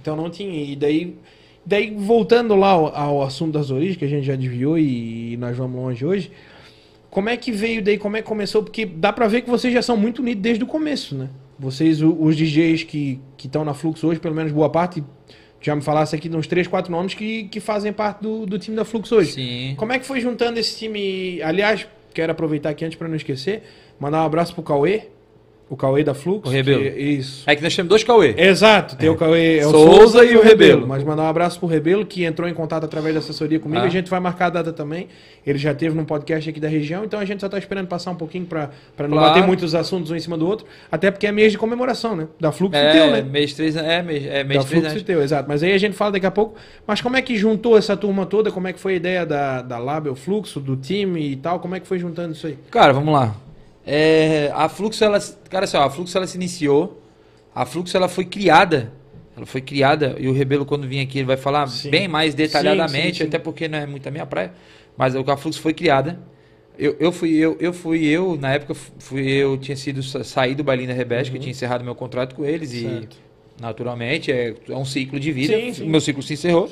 Então 0.00 0.16
não 0.16 0.30
tinha. 0.30 0.62
E 0.64 0.76
daí, 0.76 1.16
daí 1.64 1.94
voltando 1.96 2.54
lá 2.54 2.68
ao, 2.68 2.94
ao 2.94 3.22
assunto 3.22 3.52
das 3.52 3.70
origens, 3.70 3.96
que 3.96 4.04
a 4.04 4.08
gente 4.08 4.26
já 4.26 4.36
desviou 4.36 4.78
e, 4.78 5.36
nós 5.36 5.56
vamos 5.56 5.80
longe 5.80 6.04
hoje. 6.04 6.30
Como 7.10 7.28
é 7.28 7.36
que 7.36 7.50
veio 7.50 7.82
daí? 7.82 7.98
Como 7.98 8.16
é 8.16 8.22
que 8.22 8.28
começou? 8.28 8.62
Porque 8.62 8.84
dá 8.84 9.12
pra 9.12 9.26
ver 9.26 9.42
que 9.42 9.50
vocês 9.50 9.72
já 9.72 9.80
são 9.80 9.96
muito 9.96 10.20
unidos 10.20 10.42
desde 10.42 10.64
o 10.64 10.66
começo, 10.66 11.14
né? 11.14 11.30
Vocês, 11.58 12.02
os 12.02 12.36
DJs 12.36 12.82
que 12.82 13.20
estão 13.42 13.64
na 13.64 13.72
Fluxo 13.72 14.06
hoje, 14.06 14.20
pelo 14.20 14.34
menos 14.34 14.52
boa 14.52 14.68
parte, 14.68 15.02
já 15.60 15.74
me 15.74 15.82
falasse 15.82 16.14
aqui 16.14 16.28
de 16.28 16.36
uns 16.36 16.46
3, 16.46 16.68
4 16.68 16.92
nomes 16.92 17.14
que, 17.14 17.44
que 17.44 17.60
fazem 17.60 17.92
parte 17.92 18.22
do, 18.22 18.44
do 18.44 18.58
time 18.58 18.76
da 18.76 18.84
Fluxo 18.84 19.16
hoje. 19.16 19.32
Sim. 19.32 19.74
Como 19.76 19.92
é 19.92 19.98
que 19.98 20.04
foi 20.04 20.20
juntando 20.20 20.60
esse 20.60 20.76
time? 20.76 21.40
Aliás, 21.42 21.86
quero 22.12 22.30
aproveitar 22.32 22.70
aqui 22.70 22.84
antes 22.84 22.98
para 22.98 23.08
não 23.08 23.16
esquecer, 23.16 23.62
mandar 23.98 24.22
um 24.22 24.26
abraço 24.26 24.54
pro 24.54 24.62
Cauê, 24.62 25.08
o 25.68 25.76
Cauê 25.76 26.04
da 26.04 26.14
Flux. 26.14 26.48
O 26.48 26.52
Rebelo. 26.52 26.80
que- 26.82 26.88
Isso. 26.90 27.42
É 27.44 27.56
que 27.56 27.62
nós 27.62 27.74
temos 27.74 27.88
dois 27.88 28.04
Cauê. 28.04 28.34
Exato, 28.38 28.94
tem 28.96 29.08
o 29.08 29.16
Cauê 29.16 29.58
é 29.58 29.66
o 29.66 29.70
Souza 29.70 30.24
e 30.24 30.36
o 30.36 30.42
Rebelo. 30.42 30.86
Mas 30.86 31.02
mandar 31.02 31.24
um 31.24 31.28
abraço 31.28 31.58
pro 31.58 31.66
Rebelo, 31.68 32.06
que 32.06 32.24
entrou 32.24 32.48
em 32.48 32.54
contato 32.54 32.84
através 32.84 33.14
da 33.14 33.18
assessoria 33.20 33.58
comigo. 33.58 33.82
Ah. 33.82 33.86
A 33.86 33.88
gente 33.90 34.08
vai 34.08 34.20
marcar 34.20 34.46
a 34.46 34.50
data 34.50 34.72
também. 34.72 35.08
Ele 35.44 35.58
já 35.58 35.74
teve 35.74 35.96
num 35.96 36.04
podcast 36.04 36.48
aqui 36.48 36.60
da 36.60 36.68
região, 36.68 37.04
então 37.04 37.18
a 37.18 37.24
gente 37.24 37.40
só 37.40 37.48
tá 37.48 37.58
esperando 37.58 37.88
passar 37.88 38.12
um 38.12 38.14
pouquinho 38.16 38.46
para 38.46 38.70
não 39.00 39.08
Claro. 39.10 39.28
bater 39.34 39.44
muitos 39.46 39.74
assuntos 39.74 40.10
um 40.12 40.16
em 40.16 40.20
cima 40.20 40.38
do 40.38 40.46
outro. 40.46 40.66
Até 40.90 41.10
porque 41.10 41.26
é 41.26 41.32
mês 41.32 41.50
de 41.50 41.58
comemoração, 41.58 42.14
né? 42.14 42.28
Da 42.38 42.52
Flux 42.52 42.76
e 42.76 42.80
É, 42.80 42.92
teu, 42.92 43.10
né? 43.10 43.22
mês 43.22 43.52
três, 43.54 43.76
é, 43.76 44.02
mês, 44.02 44.24
é, 44.24 44.44
mês 44.44 44.62
da 44.62 44.64
três 44.64 44.64
Flux 44.68 44.86
e 44.86 44.90
anos. 44.90 45.02
teu, 45.02 45.22
exato. 45.22 45.48
Mas 45.48 45.62
aí 45.64 45.72
a 45.72 45.78
gente 45.78 45.96
fala 45.96 46.12
daqui 46.12 46.26
a 46.26 46.30
pouco. 46.30 46.54
Mas 46.86 47.00
como 47.00 47.16
é 47.16 47.22
que 47.22 47.36
juntou 47.36 47.76
essa 47.76 47.96
turma 47.96 48.24
toda? 48.24 48.52
Como 48.52 48.68
é 48.68 48.72
que 48.72 48.78
foi 48.78 48.92
a 48.92 48.96
ideia 48.96 49.26
da, 49.26 49.62
da 49.62 49.78
Label 49.78 50.14
Fluxo, 50.14 50.60
do 50.60 50.76
time 50.76 51.32
e 51.32 51.36
tal? 51.36 51.58
Como 51.58 51.74
é 51.74 51.80
que 51.80 51.86
foi 51.88 51.98
juntando 51.98 52.32
isso 52.34 52.46
aí? 52.46 52.56
Cara, 52.70 52.92
vamos 52.92 53.12
lá. 53.12 53.34
É, 53.86 54.50
a 54.52 54.68
Fluxo, 54.68 55.04
ela, 55.04 55.18
cara, 55.48 55.64
assim, 55.64 55.76
ó, 55.76 55.84
a 55.84 55.90
Fluxo 55.90 56.16
ela 56.16 56.26
se 56.26 56.36
iniciou. 56.36 57.00
A 57.54 57.64
Fluxo 57.64 57.96
ela 57.96 58.08
foi 58.08 58.24
criada. 58.24 58.92
Ela 59.36 59.46
foi 59.46 59.60
criada 59.60 60.16
e 60.18 60.28
o 60.28 60.32
Rebelo 60.32 60.64
quando 60.64 60.88
vir 60.88 61.00
aqui 61.00 61.18
ele 61.18 61.26
vai 61.26 61.36
falar 61.36 61.66
Sim. 61.68 61.90
bem 61.90 62.08
mais 62.08 62.34
detalhadamente, 62.34 63.18
Sim, 63.18 63.22
sim, 63.24 63.28
até 63.28 63.38
porque 63.38 63.68
não 63.68 63.78
é 63.78 63.86
muito 63.86 64.06
a 64.08 64.10
minha 64.10 64.24
praia. 64.26 64.52
Mas 64.96 65.14
a 65.14 65.36
Fluxo 65.36 65.60
foi 65.60 65.74
criada. 65.74 66.18
Eu, 66.78 66.96
eu 66.98 67.12
fui 67.12 67.34
eu, 67.36 67.56
eu 67.60 67.72
fui 67.72 68.04
eu 68.06 68.36
na 68.36 68.52
época 68.54 68.74
fui 68.98 69.26
eu 69.28 69.56
tinha 69.58 69.76
sido 69.76 70.02
sa- 70.02 70.22
sair 70.24 70.54
do 70.54 70.62
Bailinho 70.64 70.88
da 70.88 70.94
Rebelde, 70.94 71.30
que 71.30 71.36
eu 71.36 71.40
tinha 71.40 71.50
encerrado 71.50 71.82
meu 71.84 71.94
contrato 71.94 72.34
com 72.34 72.44
eles 72.44 72.72
Uhum. 72.72 72.80
Certo. 73.00 73.16
e 73.58 73.62
naturalmente 73.62 74.30
é, 74.32 74.54
é 74.68 74.74
um 74.76 74.84
ciclo 74.84 75.18
de 75.20 75.32
vida. 75.32 75.54
O 75.82 75.86
meu 75.86 76.00
ciclo 76.00 76.22
se 76.22 76.32
encerrou. 76.34 76.70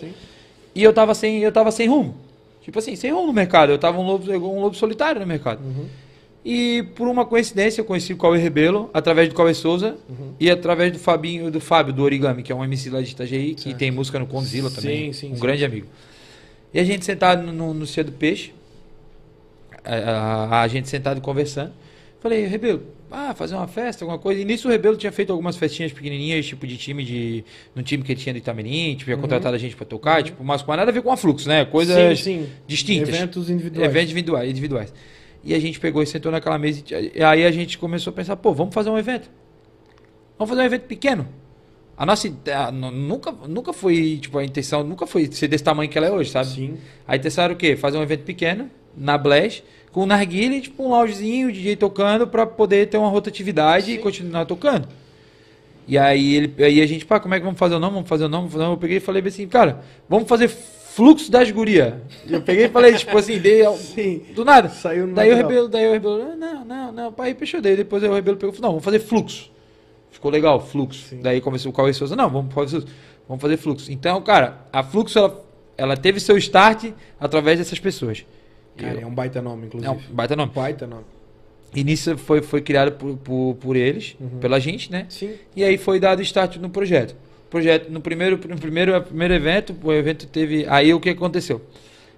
E 0.75 0.83
eu 0.83 0.93
tava 0.93 1.15
sem, 1.15 1.39
eu 1.41 1.53
tava 1.53 1.71
sem 1.71 1.87
rumo. 1.89 2.17
Tipo 2.63 2.79
assim, 2.79 2.97
sem 2.97 3.13
rumo 3.13 3.27
no 3.29 3.33
mercado. 3.33 3.73
Eu 3.73 3.79
tava 3.79 3.99
um 3.99 4.07
lobo, 4.07 4.31
um 4.33 4.61
lobo 4.61 4.75
solitário 4.75 5.21
no 5.21 5.27
mercado. 5.27 5.63
Uhum. 5.63 5.87
E 6.45 6.83
por 6.95 7.09
uma 7.09 7.25
coincidência 7.25 7.81
eu 7.81 7.85
conheci 7.87 8.13
o 8.13 8.19
Cauê 8.19 8.39
Rebelo 8.39 8.91
através 8.93 9.29
do 9.29 9.35
Cauê 9.35 9.55
Souza 9.55 9.97
Uhum. 10.09 10.35
e 10.39 10.51
através 10.51 10.93
do 10.93 10.99
Fabinho, 10.99 11.51
do 11.51 11.59
Fábio 11.61 11.93
do 11.93 12.03
Origami, 12.03 12.43
que 12.43 12.53
é 12.53 12.55
um 12.55 12.63
MC 12.63 12.91
lá 12.91 13.01
de 13.01 13.11
Itajaí, 13.13 13.55
que 13.55 13.63
Certo. 13.63 13.79
tem 13.79 13.91
música 13.91 14.19
no 14.19 14.27
Condzilla 14.27 14.71
também, 14.71 15.13
Sim, 15.13 15.29
sim, 15.29 15.33
um 15.33 15.37
sim. 15.37 15.41
grande 15.41 15.65
amigo. 15.65 15.87
E 16.73 16.79
a 16.79 16.85
gente 16.85 17.05
sentado 17.05 17.43
no, 17.47 17.53
no, 17.53 17.73
no 17.73 17.87
Cia 17.87 18.05
do 18.05 18.13
Peixe, 18.13 18.53
a, 19.85 19.95
a- 19.95 20.63
a 20.63 20.69
gente 20.69 20.89
sentado 20.89 21.21
conversando, 21.21 21.73
falei, 22.21 22.47
Rebelo, 22.47 22.83
ah, 23.11 23.33
fazer 23.35 23.55
uma 23.55 23.69
festa, 23.69 24.05
alguma 24.05 24.19
coisa. 24.19 24.41
E 24.41 24.45
nisso 24.45 24.67
o 24.69 24.71
Rebelo 24.71 24.97
tinha 24.97 25.13
feito 25.13 25.31
algumas 25.31 25.57
festinhas 25.57 25.93
pequenininhas, 25.93 26.45
tipo 26.45 26.67
de 26.67 26.77
time 26.77 27.05
de. 27.05 27.45
no 27.75 27.83
time 27.83 28.03
que 28.03 28.13
ele 28.13 28.21
tinha 28.21 28.33
do 28.33 28.39
Itamirim, 28.39 28.93
tipo, 28.97 29.05
tinha 29.05 29.17
contratado 29.17 29.55
a 29.55 29.59
gente 29.59 29.77
pra 29.77 29.87
tocar, 29.87 30.23
tipo, 30.23 30.43
mas 30.45 30.63
com 30.63 30.75
nada 30.75 30.91
a 30.91 30.93
ver 30.95 31.01
com 31.03 31.13
a 31.13 31.17
fluxo, 31.17 31.49
né? 31.49 31.65
Coisas 31.65 31.97
Uhum. 31.97 32.17
Sim, 32.17 32.23
sim. 32.45 32.47
distintas. 32.67 33.09
Eventos 33.11 33.49
individuais. 33.49 33.89
Eventos 33.89 34.11
individuais, 34.11 34.51
individuais. 34.51 34.93
E 35.45 35.55
a 35.55 35.61
gente 35.61 35.79
pegou 35.79 36.03
e 36.03 36.07
sentou 36.07 36.33
naquela 36.33 36.59
mesa 36.59 36.83
e 37.15 37.23
aí 37.23 37.45
a 37.45 37.51
gente 37.51 37.77
começou 37.77 38.11
a 38.11 38.15
pensar, 38.15 38.37
pô, 38.37 38.53
vamos 38.53 38.75
fazer 38.75 38.89
um 38.89 38.97
evento. 38.97 39.31
Vamos 40.39 40.49
fazer 40.49 40.63
um 40.63 40.65
evento 40.65 40.87
pequeno. 40.87 41.29
A 41.97 42.05
nossa 42.05 42.29
nunca, 42.73 43.31
nunca 43.47 43.73
foi, 43.73 44.19
tipo, 44.21 44.39
a 44.39 44.45
intenção 44.45 44.83
nunca 44.83 45.07
foi 45.07 45.31
ser 45.31 45.47
desse 45.47 45.63
tamanho 45.63 45.89
que 45.89 45.97
ela 45.97 46.09
é 46.09 46.11
hoje, 46.11 46.31
sabe? 46.31 46.49
Sim. 46.49 46.79
A 47.07 47.15
intenção 47.15 47.45
era 47.45 47.53
o 47.53 47.57
quê? 47.57 47.77
Fazer 47.77 47.99
um 47.99 48.03
evento 48.03 48.25
pequeno, 48.25 48.69
na 48.97 49.17
Blast, 49.17 49.63
com 49.93 50.03
um 50.03 50.07
narguile, 50.07 50.61
tipo 50.61 50.83
um 50.83 50.89
loungezinho, 50.89 51.49
o 51.49 51.53
DJ 51.53 51.77
tocando, 51.77 52.27
pra 52.27 52.47
poder 52.47 52.89
ter 52.89 52.97
uma 52.97 53.09
rotatividade 53.09 53.93
e 53.93 53.99
continuar 53.99 54.45
tocando. 54.45 54.89
E 55.87 55.97
aí, 55.99 56.35
ele, 56.35 56.65
aí 56.65 56.81
a 56.81 56.87
gente, 56.87 57.05
pá, 57.05 57.21
como 57.21 57.35
é 57.35 57.39
que 57.39 57.45
vamos 57.45 57.59
fazer 57.59 57.75
o 57.75 57.79
nome? 57.79 57.95
Vamos 57.95 58.09
fazer 58.09 58.25
o 58.25 58.29
nome? 58.29 58.49
Vamos 58.49 58.53
fazer 58.55 58.65
o 58.65 58.67
nome? 58.67 58.77
Eu 58.77 58.81
peguei 58.81 58.97
e 58.97 59.01
falei 59.01 59.23
assim, 59.25 59.47
cara, 59.47 59.85
vamos 60.09 60.29
fazer 60.29 60.49
fluxo 60.95 61.31
das 61.31 61.51
guria. 61.51 62.01
Eu 62.29 62.41
peguei 62.41 62.67
e 62.67 62.69
falei, 62.69 62.95
tipo 62.95 63.17
assim, 63.19 63.39
dei, 63.39 63.67
Sim. 63.77 64.23
do 64.35 64.45
nada. 64.45 64.69
Saiu 64.69 65.07
no 65.07 65.15
Daí 65.15 65.33
o. 65.33 65.37
Rebelo, 65.37 65.69
daí 65.69 65.89
o 65.89 65.93
Rebelo, 65.93 66.23
"Ah, 66.23 66.37
não, 66.37 66.65
não, 66.65 66.93
não, 66.93 67.13
pai, 67.13 67.35
fechou. 67.35 67.61
Daí 67.61 67.77
depois 67.77 68.03
o 68.03 68.13
Rebelo 68.13 68.37
pegou 68.37 68.53
e 68.53 68.57
falou, 68.57 68.69
não, 68.69 68.73
vamos 68.75 68.85
fazer 68.85 69.01
fluxo. 69.01 69.51
Ficou 70.11 70.31
legal, 70.31 70.65
fluxo. 70.65 71.09
Sim. 71.09 71.21
Daí 71.21 71.41
começou 71.41 71.71
o 71.73 71.75
Cauê 71.75 71.93
Souza, 71.93 72.15
não, 72.15 72.31
vamos 72.31 72.55
fazer 72.55 72.71
fluxo. 72.81 72.95
Vamos 73.29 73.41
fazer 73.43 73.57
fluxo. 73.57 73.91
Então, 73.93 74.21
cara, 74.23 74.67
a 74.73 74.83
fluxo, 74.83 75.19
ela, 75.19 75.45
ela 75.77 75.97
teve 75.97 76.21
seu 76.21 76.37
start 76.39 76.93
através 77.19 77.59
dessas 77.59 77.79
pessoas. 77.81 78.25
Cara, 78.77 79.01
é 79.01 79.07
um 79.07 79.15
baita 79.15 79.41
nome, 79.43 79.67
inclusive. 79.67 79.91
É 79.93 79.97
um 79.97 80.01
baita 80.15 80.37
nome. 80.37 80.53
baita 80.55 80.87
nome. 80.87 81.05
Nisso 81.75 82.17
foi, 82.17 82.41
foi 82.43 82.61
criado 82.61 82.93
por, 82.93 83.17
por, 83.17 83.57
por 83.61 83.75
eles, 83.77 84.15
Uhum. 84.21 84.39
pela 84.41 84.61
gente, 84.61 84.93
né? 84.93 85.07
Sim. 85.09 85.33
E 85.57 85.65
aí 85.65 85.77
foi 85.77 85.99
dado 85.99 86.23
start 86.23 86.57
no 86.59 86.69
projeto. 86.71 87.17
Projeto 87.51 87.89
no 87.91 88.01
primeiro 88.01 88.37
no 88.49 88.59
primeiro 88.59 89.01
primeiro 89.03 89.35
evento, 89.35 89.75
o 89.83 89.93
evento 89.93 90.27
teve 90.27 90.67
aí 90.69 90.93
o 90.93 90.99
que 91.01 91.11
aconteceu? 91.11 91.61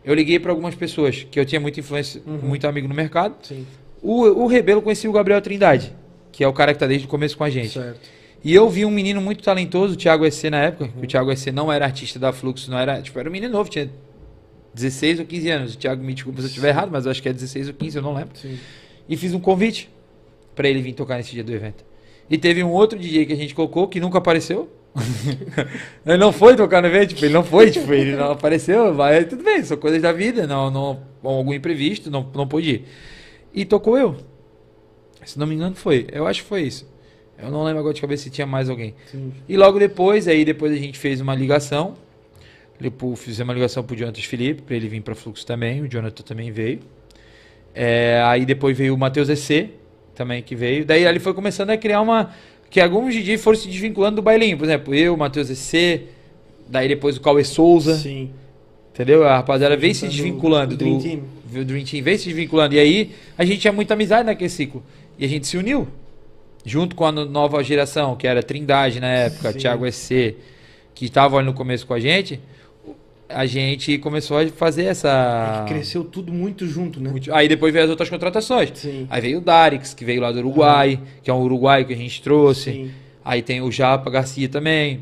Eu 0.04 0.14
liguei 0.14 0.38
para 0.38 0.50
algumas 0.52 0.74
pessoas 0.74 1.26
que 1.30 1.38
eu 1.38 1.44
tinha 1.44 1.60
muita 1.60 1.80
influência, 1.80 2.22
Uhum. 2.26 2.38
muito 2.42 2.66
amigo 2.66 2.86
no 2.88 2.94
mercado. 2.94 3.34
Sim. 3.42 3.66
O, 4.02 4.22
o 4.22 4.46
Rebelo 4.46 4.80
conhecia 4.80 5.10
o 5.10 5.12
Gabriel 5.12 5.40
Trindade, 5.42 5.92
que 6.32 6.44
é 6.44 6.48
o 6.48 6.52
cara 6.52 6.72
que 6.72 6.78
tá 6.78 6.86
desde 6.86 7.06
o 7.06 7.10
começo 7.10 7.36
com 7.36 7.44
a 7.44 7.50
gente. 7.50 7.70
Certo. 7.70 8.00
E 8.44 8.54
eu 8.54 8.68
vi 8.70 8.84
um 8.84 8.90
menino 8.90 9.20
muito 9.20 9.42
talentoso, 9.42 9.94
o 9.94 9.96
Thiago 9.96 10.24
SC 10.30 10.48
na 10.48 10.62
época, 10.62 10.84
Uhum. 10.84 10.90
que 11.00 11.04
o 11.04 11.08
Thiago 11.08 11.34
SC 11.34 11.50
não 11.50 11.72
era 11.72 11.84
artista 11.84 12.18
da 12.18 12.32
Fluxo, 12.32 12.70
não 12.70 12.78
era, 12.78 13.02
tipo, 13.02 13.18
era 13.18 13.28
um 13.28 13.32
menino 13.32 13.52
novo, 13.52 13.68
tinha 13.68 13.90
16 14.72 15.18
ou 15.20 15.26
15 15.26 15.50
anos. 15.50 15.74
O 15.74 15.78
Thiago 15.78 16.02
me 16.04 16.14
desculpa 16.14 16.38
se 16.40 16.44
eu 16.46 16.48
estiver 16.48 16.68
errado, 16.68 16.90
mas 16.92 17.06
acho 17.06 17.20
que 17.20 17.28
é 17.28 17.32
16 17.32 17.68
ou 17.68 17.74
15, 17.74 17.96
eu 17.96 18.02
não 18.02 18.14
lembro 18.14 18.30
Sim. 18.38 18.56
e 19.08 19.16
fiz 19.16 19.34
um 19.34 19.40
convite 19.40 19.90
para 20.54 20.68
ele 20.68 20.80
vir 20.80 20.92
tocar 20.92 21.16
nesse 21.16 21.32
dia 21.32 21.42
do 21.42 21.52
evento. 21.52 21.84
E 22.30 22.38
teve 22.38 22.62
um 22.62 22.70
outro 22.70 22.98
DJ 22.98 23.26
que 23.26 23.32
a 23.32 23.36
gente 23.36 23.54
colocou 23.54 23.88
que 23.88 23.98
nunca 24.00 24.18
apareceu. 24.18 24.70
ele 26.06 26.16
não 26.16 26.32
foi 26.32 26.56
tocar 26.56 26.80
no 26.80 26.88
evento, 26.88 27.10
tipo, 27.10 27.24
ele 27.24 27.34
não 27.34 27.44
foi, 27.44 27.70
tipo, 27.70 27.92
ele 27.92 28.16
não 28.16 28.32
apareceu, 28.32 28.94
mas 28.94 29.26
tudo 29.26 29.42
bem, 29.42 29.62
são 29.62 29.76
coisas 29.76 30.00
da 30.00 30.12
vida, 30.12 30.46
não, 30.46 30.70
não 30.70 31.00
algum 31.22 31.52
imprevisto, 31.52 32.10
não, 32.10 32.26
não 32.34 32.46
pôde 32.46 32.70
ir. 32.70 32.84
E 33.52 33.64
tocou 33.64 33.98
eu. 33.98 34.16
Se 35.24 35.38
não 35.38 35.46
me 35.46 35.54
engano 35.54 35.74
foi, 35.74 36.06
eu 36.12 36.26
acho 36.26 36.42
que 36.42 36.48
foi 36.48 36.62
isso. 36.62 36.88
Eu 37.38 37.50
não 37.50 37.64
lembro 37.64 37.80
agora 37.80 37.92
de 37.92 38.00
cabeça 38.00 38.24
se 38.24 38.30
tinha 38.30 38.46
mais 38.46 38.70
alguém. 38.70 38.94
Sim. 39.10 39.32
E 39.48 39.56
logo 39.56 39.78
depois, 39.78 40.26
aí 40.26 40.44
depois 40.44 40.72
a 40.72 40.76
gente 40.76 40.98
fez 40.98 41.20
uma 41.20 41.34
ligação. 41.34 41.94
Fizemos 43.16 43.48
uma 43.48 43.54
ligação 43.54 43.82
pro 43.82 43.96
Jonathan 43.96 44.20
Felipe, 44.20 44.62
para 44.62 44.76
ele 44.76 44.88
vir 44.88 45.02
para 45.02 45.14
Fluxo 45.14 45.44
também. 45.44 45.82
O 45.82 45.88
Jonathan 45.88 46.22
também 46.22 46.50
veio. 46.50 46.80
É, 47.74 48.22
aí 48.24 48.46
depois 48.46 48.76
veio 48.76 48.94
o 48.94 48.98
Matheus 48.98 49.28
EC, 49.28 49.70
também 50.14 50.42
que 50.42 50.54
veio. 50.54 50.84
Daí 50.84 51.06
ali 51.06 51.18
foi 51.18 51.34
começando 51.34 51.70
a 51.70 51.76
criar 51.76 52.00
uma. 52.00 52.30
Que 52.76 52.80
alguns 52.82 53.14
DJs 53.14 53.42
foram 53.42 53.58
se 53.58 53.68
desvinculando 53.68 54.16
do 54.16 54.22
bailinho. 54.22 54.58
Por 54.58 54.64
exemplo, 54.64 54.94
eu, 54.94 55.14
o 55.14 55.16
Matheus 55.16 55.48
EC, 55.48 56.02
daí 56.68 56.86
depois 56.86 57.16
o 57.16 57.22
Cauê 57.22 57.42
Souza. 57.42 57.96
Sim. 57.96 58.28
Entendeu? 58.92 59.26
A 59.26 59.36
rapaziada 59.36 59.74
veio 59.78 59.94
se 59.94 60.00
Juntando 60.00 60.14
desvinculando 60.14 60.74
o 60.74 60.76
Dream 60.76 60.96
do. 60.98 61.02
Team. 61.02 61.22
O 61.62 61.64
Dream 61.64 61.84
Team 61.86 62.04
veio 62.04 62.18
se 62.18 62.26
desvinculando. 62.26 62.74
E 62.74 62.78
aí 62.78 63.12
a 63.38 63.46
gente 63.46 63.60
tinha 63.60 63.72
muita 63.72 63.94
amizade 63.94 64.26
naquele 64.26 64.50
ciclo. 64.50 64.82
E 65.18 65.24
a 65.24 65.28
gente 65.28 65.46
se 65.46 65.56
uniu. 65.56 65.88
Junto 66.66 66.94
com 66.94 67.06
a 67.06 67.12
no- 67.12 67.24
nova 67.24 67.64
geração, 67.64 68.14
que 68.14 68.26
era 68.26 68.42
Trindade 68.42 69.00
na 69.00 69.08
época, 69.08 69.52
Sim. 69.52 69.58
Thiago 69.58 69.90
SC, 69.90 70.36
que 70.94 71.06
estava 71.06 71.38
ali 71.38 71.46
no 71.46 71.54
começo 71.54 71.86
com 71.86 71.94
a 71.94 71.98
gente. 71.98 72.38
A 73.28 73.44
gente 73.44 73.98
começou 73.98 74.38
a 74.38 74.46
fazer 74.48 74.84
essa. 74.84 75.64
É 75.64 75.68
cresceu 75.68 76.04
tudo 76.04 76.32
muito 76.32 76.66
junto, 76.66 77.00
né? 77.00 77.12
Aí 77.32 77.48
depois 77.48 77.72
veio 77.72 77.84
as 77.84 77.90
outras 77.90 78.08
contratações. 78.08 78.70
Sim. 78.74 79.06
Aí 79.10 79.20
veio 79.20 79.38
o 79.38 79.40
Darix, 79.40 79.92
que 79.94 80.04
veio 80.04 80.20
lá 80.20 80.30
do 80.30 80.38
Uruguai, 80.38 81.00
que 81.22 81.30
é 81.30 81.34
um 81.34 81.40
uruguaio 81.42 81.84
que 81.86 81.92
a 81.92 81.96
gente 81.96 82.22
trouxe. 82.22 82.72
Sim. 82.72 82.90
Aí 83.24 83.42
tem 83.42 83.60
o 83.60 83.70
Japa 83.72 84.08
Garcia 84.10 84.48
também. 84.48 85.00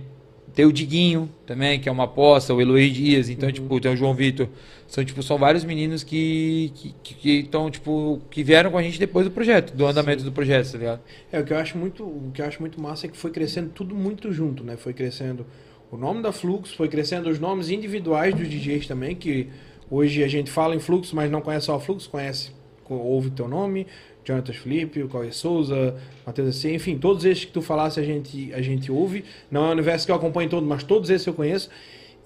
Tem 0.54 0.64
o 0.64 0.72
Diguinho 0.72 1.28
também, 1.44 1.80
que 1.80 1.88
é 1.88 1.92
uma 1.92 2.04
aposta, 2.04 2.54
o 2.54 2.60
Eloy 2.60 2.88
Dias, 2.88 3.28
então, 3.28 3.48
Uhum. 3.48 3.52
tipo, 3.52 3.80
tem 3.80 3.92
o 3.92 3.96
João 3.96 4.14
Vitor. 4.14 4.48
São, 4.86 5.04
tipo, 5.04 5.20
são 5.20 5.36
vários 5.36 5.64
meninos 5.64 6.04
que 6.04 6.70
que, 6.76 6.94
que, 7.02 7.14
que 7.14 7.42
tão, 7.50 7.68
tipo, 7.70 8.20
que 8.30 8.44
vieram 8.44 8.70
com 8.70 8.78
a 8.78 8.82
gente 8.82 8.98
depois 8.98 9.26
do 9.26 9.32
projeto, 9.32 9.74
do 9.76 9.84
andamento 9.84 10.22
do 10.22 10.30
projeto, 10.30 10.70
tá 10.70 10.78
ligado? 10.78 11.00
É, 11.32 11.40
o 11.40 11.44
que 11.44 11.52
eu 11.52 11.58
acho 11.58 11.76
muito, 11.76 12.04
o 12.04 12.30
que 12.32 12.40
eu 12.40 12.46
acho 12.46 12.60
muito 12.60 12.80
massa 12.80 13.06
é 13.06 13.08
que 13.10 13.16
foi 13.16 13.32
crescendo 13.32 13.70
tudo 13.70 13.94
muito 13.96 14.32
junto, 14.32 14.62
né? 14.62 14.76
Foi 14.76 14.92
crescendo 14.94 15.44
o 15.90 15.96
nome 15.96 16.22
da 16.22 16.32
Fluxo, 16.32 16.74
foi 16.76 16.88
crescendo 16.88 17.28
os 17.30 17.38
nomes 17.38 17.70
individuais 17.70 18.34
dos 18.34 18.48
DJs 18.48 18.86
também, 18.86 19.14
que 19.14 19.48
hoje 19.90 20.22
a 20.24 20.28
gente 20.28 20.50
fala 20.50 20.74
em 20.74 20.80
Fluxo, 20.80 21.14
mas 21.14 21.30
não 21.30 21.40
conhece 21.40 21.66
só 21.66 21.76
o 21.76 21.80
Fluxo, 21.80 22.10
conhece, 22.10 22.50
co- 22.84 22.94
ouve 22.94 23.30
teu 23.30 23.46
nome, 23.46 23.86
Jonathan 24.24 24.52
Felipe, 24.54 25.02
o 25.02 25.08
Cauê 25.08 25.30
Souza, 25.30 25.94
Matheus 26.26 26.48
AC, 26.56 26.74
enfim, 26.74 26.96
todos 26.98 27.24
esses 27.24 27.44
que 27.44 27.52
tu 27.52 27.60
falasse 27.60 28.00
a 28.00 28.02
gente, 28.02 28.52
a 28.54 28.62
gente 28.62 28.90
ouve. 28.90 29.24
Não 29.50 29.66
é 29.66 29.68
o 29.68 29.72
universo 29.72 30.06
que 30.06 30.12
eu 30.12 30.16
acompanho 30.16 30.48
todo, 30.48 30.66
mas 30.66 30.82
todos 30.82 31.10
esses 31.10 31.26
eu 31.26 31.34
conheço. 31.34 31.68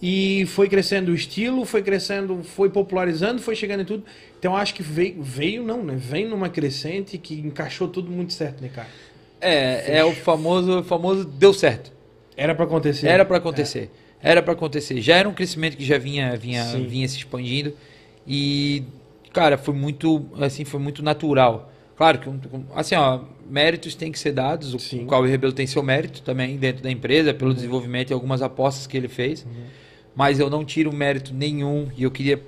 E 0.00 0.46
foi 0.46 0.68
crescendo 0.68 1.10
o 1.10 1.14
estilo, 1.14 1.64
foi 1.64 1.82
crescendo, 1.82 2.40
foi 2.44 2.70
popularizando, 2.70 3.42
foi 3.42 3.56
chegando 3.56 3.80
em 3.80 3.84
tudo. 3.84 4.04
Então 4.38 4.56
acho 4.56 4.72
que 4.72 4.82
veio, 4.82 5.20
veio 5.20 5.64
não, 5.64 5.82
né? 5.82 5.96
Vem 5.98 6.28
numa 6.28 6.48
crescente 6.48 7.18
que 7.18 7.34
encaixou 7.34 7.88
tudo 7.88 8.08
muito 8.08 8.32
certo, 8.32 8.62
né, 8.62 8.70
cara? 8.72 8.86
É, 9.40 9.98
é 9.98 10.04
o 10.04 10.12
famoso, 10.12 10.84
famoso 10.84 11.24
deu 11.24 11.52
certo. 11.52 11.90
Era 12.38 12.54
pra 12.54 12.64
acontecer. 12.64 13.08
Era 13.08 13.24
para 13.24 13.36
acontecer. 13.36 13.90
Era 14.22 14.40
para 14.42 14.52
acontecer. 14.52 15.00
Já 15.00 15.16
era 15.16 15.28
um 15.28 15.34
crescimento 15.34 15.76
que 15.76 15.84
já 15.84 15.98
vinha, 15.98 16.36
vinha, 16.36 16.64
Sim. 16.64 16.86
vinha 16.86 17.08
se 17.08 17.16
expandindo 17.16 17.74
e 18.26 18.84
cara, 19.32 19.58
foi 19.58 19.74
muito, 19.74 20.24
assim, 20.40 20.64
foi 20.64 20.78
muito 20.80 21.02
natural. 21.02 21.70
Claro 21.96 22.18
que 22.20 22.30
assim, 22.76 22.94
ó, 22.94 23.20
méritos 23.50 23.96
têm 23.96 24.12
que 24.12 24.18
ser 24.18 24.30
dados, 24.32 24.72
o 24.72 24.78
Sim. 24.78 25.04
Cauê 25.06 25.28
Rebelo 25.28 25.52
tem 25.52 25.66
seu 25.66 25.82
mérito 25.82 26.22
também 26.22 26.56
dentro 26.56 26.80
da 26.82 26.90
empresa 26.90 27.34
pelo 27.34 27.52
desenvolvimento 27.52 28.10
e 28.10 28.14
algumas 28.14 28.40
apostas 28.40 28.86
que 28.86 28.96
ele 28.96 29.08
fez. 29.08 29.44
Mas 30.14 30.38
eu 30.38 30.48
não 30.48 30.64
tiro 30.64 30.92
mérito 30.92 31.34
nenhum 31.34 31.88
e 31.96 32.04
eu 32.04 32.10
queria 32.10 32.40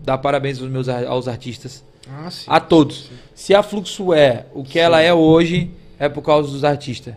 dar 0.00 0.18
parabéns 0.18 0.60
aos 0.60 0.70
meus 0.70 0.88
aos 0.88 1.26
artistas, 1.28 1.84
Ah, 2.08 2.30
sim. 2.30 2.44
a 2.48 2.60
todos. 2.60 3.10
Se 3.34 3.54
a 3.54 3.62
Fluxo 3.62 4.12
é 4.14 4.46
o 4.54 4.62
que 4.62 4.78
ela 4.78 5.00
é 5.00 5.12
hoje, 5.12 5.70
é 5.98 6.08
por 6.08 6.22
causa 6.22 6.50
dos 6.50 6.62
artistas. 6.64 7.14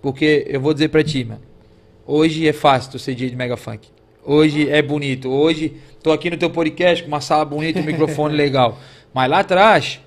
Porque 0.00 0.46
eu 0.48 0.60
vou 0.60 0.72
dizer 0.72 0.88
pra 0.88 1.02
ti, 1.02 1.24
mano. 1.24 1.40
Hoje 2.06 2.46
é 2.48 2.52
fácil 2.52 2.92
tu 2.92 2.98
ser 2.98 3.14
DJ 3.14 3.30
de 3.30 3.36
Mega 3.36 3.56
Funk. 3.56 3.88
Hoje 4.24 4.68
é 4.68 4.80
bonito. 4.80 5.28
Hoje 5.28 5.74
tô 6.02 6.12
aqui 6.12 6.30
no 6.30 6.36
teu 6.36 6.50
podcast 6.50 7.02
com 7.02 7.08
uma 7.08 7.20
sala 7.20 7.44
bonita, 7.44 7.80
um 7.80 7.84
microfone 7.84 8.34
legal. 8.36 8.78
Mas 9.12 9.30
lá 9.30 9.40
atrás, 9.40 10.00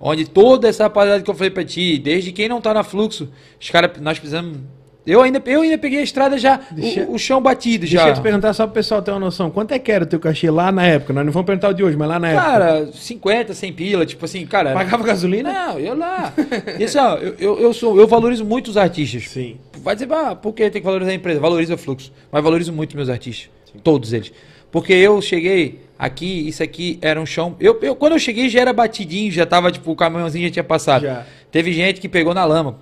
onde 0.00 0.28
toda 0.28 0.68
essa 0.68 0.84
rapaziada 0.84 1.22
que 1.22 1.30
eu 1.30 1.34
falei 1.34 1.50
pra 1.50 1.64
ti, 1.64 1.98
desde 1.98 2.32
quem 2.32 2.48
não 2.48 2.60
tá 2.60 2.74
na 2.74 2.82
Fluxo, 2.82 3.30
os 3.60 3.70
caras, 3.70 4.00
nós 4.00 4.18
precisamos. 4.18 4.58
Eu 5.08 5.22
ainda, 5.22 5.42
eu 5.46 5.62
ainda 5.62 5.78
peguei 5.78 6.00
a 6.00 6.02
estrada 6.02 6.36
já, 6.36 6.60
o- 6.70 6.74
Deixa- 6.74 7.06
o, 7.08 7.18
chão 7.18 7.40
batido 7.40 7.86
Deixa 7.86 7.96
já. 8.04 8.08
eu 8.08 8.14
te 8.14 8.20
perguntar 8.20 8.52
só 8.52 8.66
pro 8.66 8.74
pessoal 8.74 9.00
ter 9.00 9.10
uma 9.10 9.18
noção. 9.20 9.50
Quanto 9.50 9.72
é 9.72 9.78
que 9.78 9.90
era 9.90 10.04
o 10.04 10.06
teu 10.06 10.20
cachê 10.20 10.50
lá 10.50 10.70
na 10.70 10.84
época? 10.86 11.12
Nós 11.12 11.24
não 11.24 11.32
vamos 11.32 11.46
perguntar 11.46 11.70
o 11.70 11.72
de 11.72 11.82
hoje, 11.82 11.96
mas 11.96 12.08
lá 12.08 12.18
na 12.18 12.28
época. 12.28 12.44
Cara, 12.44 12.88
50, 12.92 13.54
100 13.54 13.72
pila, 13.72 14.04
tipo 14.06 14.24
assim, 14.24 14.44
cara. 14.46 14.72
Pagava 14.74 15.02
gasolina? 15.02 15.52
Não, 15.52 15.78
eu 15.78 15.96
lá. 15.96 16.32
Isso, 16.78 16.98
ó, 17.00 17.14
eu, 17.16 17.34
eu, 17.38 17.58
eu 17.60 17.72
sou, 17.72 17.98
eu 17.98 18.06
valorizo 18.06 18.44
muito 18.44 18.68
os 18.68 18.76
artistas. 18.76 19.28
Sim. 19.30 19.56
Vai 19.78 19.94
dizer, 19.94 20.12
ah, 20.12 20.34
por 20.36 20.52
que 20.52 20.68
tem 20.70 20.80
que 20.82 20.86
valorizar 20.86 21.10
a 21.12 21.14
empresa? 21.14 21.40
Valoriza 21.40 21.74
o 21.74 21.78
fluxo. 21.78 22.12
Mas 22.30 22.42
valorizo 22.44 22.72
muito 22.72 22.94
meus 22.96 23.08
artistas. 23.08 23.48
Todos 23.82 24.12
eles. 24.12 24.32
Porque 24.70 24.92
eu 24.92 25.22
cheguei 25.22 25.80
aqui, 25.98 26.46
isso 26.46 26.62
aqui 26.62 26.98
era 27.00 27.18
um 27.18 27.24
chão. 27.24 27.56
Eu, 27.58 27.78
eu, 27.80 27.96
quando 27.96 28.12
eu 28.12 28.18
cheguei 28.18 28.48
já 28.50 28.60
era 28.60 28.72
batidinho, 28.72 29.32
já 29.32 29.46
tava, 29.46 29.72
tipo, 29.72 29.90
o 29.90 29.96
caminhãozinho 29.96 30.46
já 30.48 30.52
tinha 30.52 30.64
passado. 30.64 31.02
Já. 31.02 31.24
Teve 31.50 31.72
gente 31.72 32.00
que 32.00 32.08
pegou 32.08 32.34
na 32.34 32.44
lama. 32.44 32.76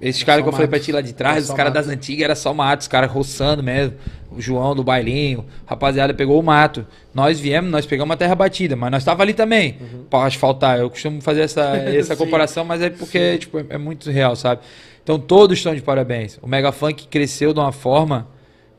Esses 0.00 0.22
É 0.22 0.24
caras 0.24 0.42
que 0.42 0.48
eu 0.48 0.52
falei 0.52 0.66
pra 0.68 0.78
ti 0.80 0.90
lá 0.92 1.00
de 1.00 1.10
É 1.10 1.12
trás, 1.12 1.44
só 1.46 1.52
os 1.52 1.56
caras 1.56 1.72
das 1.72 1.88
antigas 1.88 2.24
era 2.24 2.34
só 2.34 2.52
mato, 2.52 2.80
os 2.80 2.88
caras 2.88 3.10
roçando 3.10 3.62
mesmo. 3.62 3.94
O 4.30 4.40
João 4.40 4.74
do 4.74 4.82
bailinho, 4.82 5.44
rapaziada 5.66 6.14
pegou 6.14 6.40
o 6.40 6.42
mato. 6.42 6.86
Nós 7.14 7.38
viemos, 7.38 7.70
nós 7.70 7.84
pegamos 7.86 8.10
uma 8.10 8.16
terra 8.16 8.34
batida, 8.34 8.74
mas 8.74 8.90
nós 8.90 9.04
tava 9.04 9.22
ali 9.22 9.34
também 9.34 9.76
pra 10.08 10.24
asfaltar. 10.24 10.78
Eu 10.78 10.88
costumo 10.88 11.20
fazer 11.20 11.42
essa, 11.42 11.76
essa 11.76 12.14
Uhum. 12.14 12.18
Comparação, 12.18 12.64
mas 12.64 12.80
é 12.80 12.88
porque 12.90 13.38
tipo, 13.38 13.58
é, 13.58 13.64
é 13.70 13.78
muito 13.78 14.10
real, 14.10 14.34
sabe? 14.34 14.62
Então 15.02 15.18
todos 15.18 15.58
estão 15.58 15.74
de 15.74 15.82
parabéns. 15.82 16.38
O 16.40 16.46
Mega 16.46 16.72
Funk 16.72 17.06
cresceu 17.08 17.52
de 17.52 17.60
uma 17.60 17.72
forma 17.72 18.28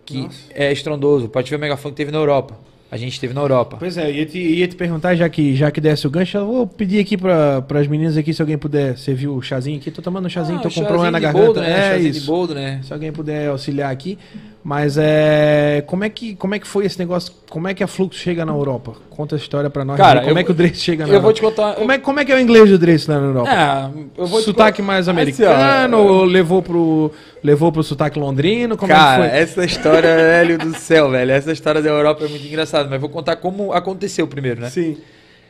que 0.05 0.23
Nossa. 0.23 0.37
é 0.53 0.71
estrondoso. 0.71 1.29
Pode 1.29 1.49
ver 1.49 1.55
o 1.55 1.59
Mega 1.59 1.77
Funk 1.77 1.95
teve 1.95 2.11
na 2.11 2.17
Europa. 2.17 2.57
A 2.93 2.97
gente 2.97 3.19
teve 3.19 3.33
na 3.33 3.41
Europa. 3.41 3.77
Pois 3.79 3.97
é, 3.97 4.11
ia 4.11 4.23
te, 4.23 4.37
ia 4.37 4.67
te 4.67 4.75
perguntar, 4.75 5.15
já 5.15 5.27
que, 5.27 5.55
já 5.55 5.71
que 5.71 5.81
desse 5.81 6.05
o 6.05 6.11
gancho, 6.11 6.37
eu 6.37 6.45
vou 6.45 6.67
pedir 6.67 6.99
aqui 6.99 7.17
para 7.17 7.65
as 7.79 7.87
meninas 7.87 8.15
aqui, 8.17 8.31
se 8.31 8.39
alguém 8.39 8.55
puder, 8.55 8.93
viu 9.15 9.33
o 9.35 9.41
chazinho 9.41 9.77
aqui? 9.79 9.89
Tô 9.89 9.99
tomando 9.99 10.27
um 10.27 10.29
chazinho, 10.29 10.59
tô 10.61 10.67
Ah, 10.67 10.71
com 10.71 10.85
problema 10.85 11.09
na 11.09 11.19
garganta. 11.19 11.43
boldo, 11.45 11.59
né? 11.61 11.71
É 11.71 11.89
Chazinho 11.93 12.11
de 12.11 12.17
isso. 12.19 12.27
boldo, 12.27 12.53
né? 12.53 12.79
Se 12.83 12.93
alguém 12.93 13.11
puder 13.11 13.47
auxiliar 13.49 13.91
aqui. 13.91 14.15
Mas 14.63 14.97
é. 14.97 15.83
Como 15.87 16.05
é, 16.05 16.09
que, 16.09 16.35
como 16.35 16.55
é 16.55 16.59
que 16.59 16.65
foi 16.65 16.85
esse 16.85 16.97
negócio? 16.97 17.33
Como 17.49 17.67
é 17.67 17.73
que 17.73 17.83
a 17.83 17.87
Fluxo 17.87 18.17
chega 18.17 18.45
na 18.45 18.53
Europa? 18.53 18.93
Conta 19.09 19.35
a 19.35 19.37
história 19.37 19.69
pra 19.69 19.83
nós. 19.83 19.97
Cara, 19.97 20.21
né? 20.21 20.25
como 20.27 20.37
eu- 20.37 20.41
é 20.41 20.43
que 20.45 20.51
o 20.51 20.53
Drace 20.53 20.75
chega 20.75 21.05
na 21.05 21.13
Eu 21.13 21.19
vou 21.21 21.31
Europa? 21.31 21.33
te 21.33 21.41
contar. 21.41 21.75
Como, 21.75 21.91
é, 21.91 21.97
como 21.97 22.19
é 22.21 22.25
que 22.25 22.31
é 22.31 22.35
o 22.35 22.39
inglês 22.39 22.69
do 22.69 22.79
lá 23.11 23.19
na 23.19 23.25
Europa? 23.27 23.49
Ah, 23.51 23.91
eu 24.17 24.25
vou 24.25 24.41
sotaque 24.41 24.81
contar- 24.81 24.87
mais 24.93 25.09
Assim, 25.09 25.17
ó, 25.43 25.51
americano 25.51 25.97
ou 25.97 26.23
levou 26.23 26.61
pro, 26.63 27.11
levou 27.43 27.73
pro 27.73 27.83
sotaque 27.83 28.17
londrino? 28.17 28.77
Como 28.77 28.89
Cara, 28.89 29.25
é 29.25 29.29
que 29.29 29.31
foi? 29.33 29.39
essa 29.41 29.65
história, 29.65 30.15
velho 30.15 30.57
do 30.57 30.73
céu, 30.77 31.09
velho. 31.11 31.31
Essa 31.31 31.51
história 31.51 31.81
da 31.81 31.89
Europa 31.89 32.23
é 32.23 32.29
muito 32.29 32.47
engraçada, 32.47 32.89
mas 32.89 33.01
vou 33.01 33.09
contar 33.09 33.35
como 33.35 33.73
aconteceu 33.73 34.25
primeiro, 34.27 34.61
né? 34.61 34.69
Sim. 34.69 34.95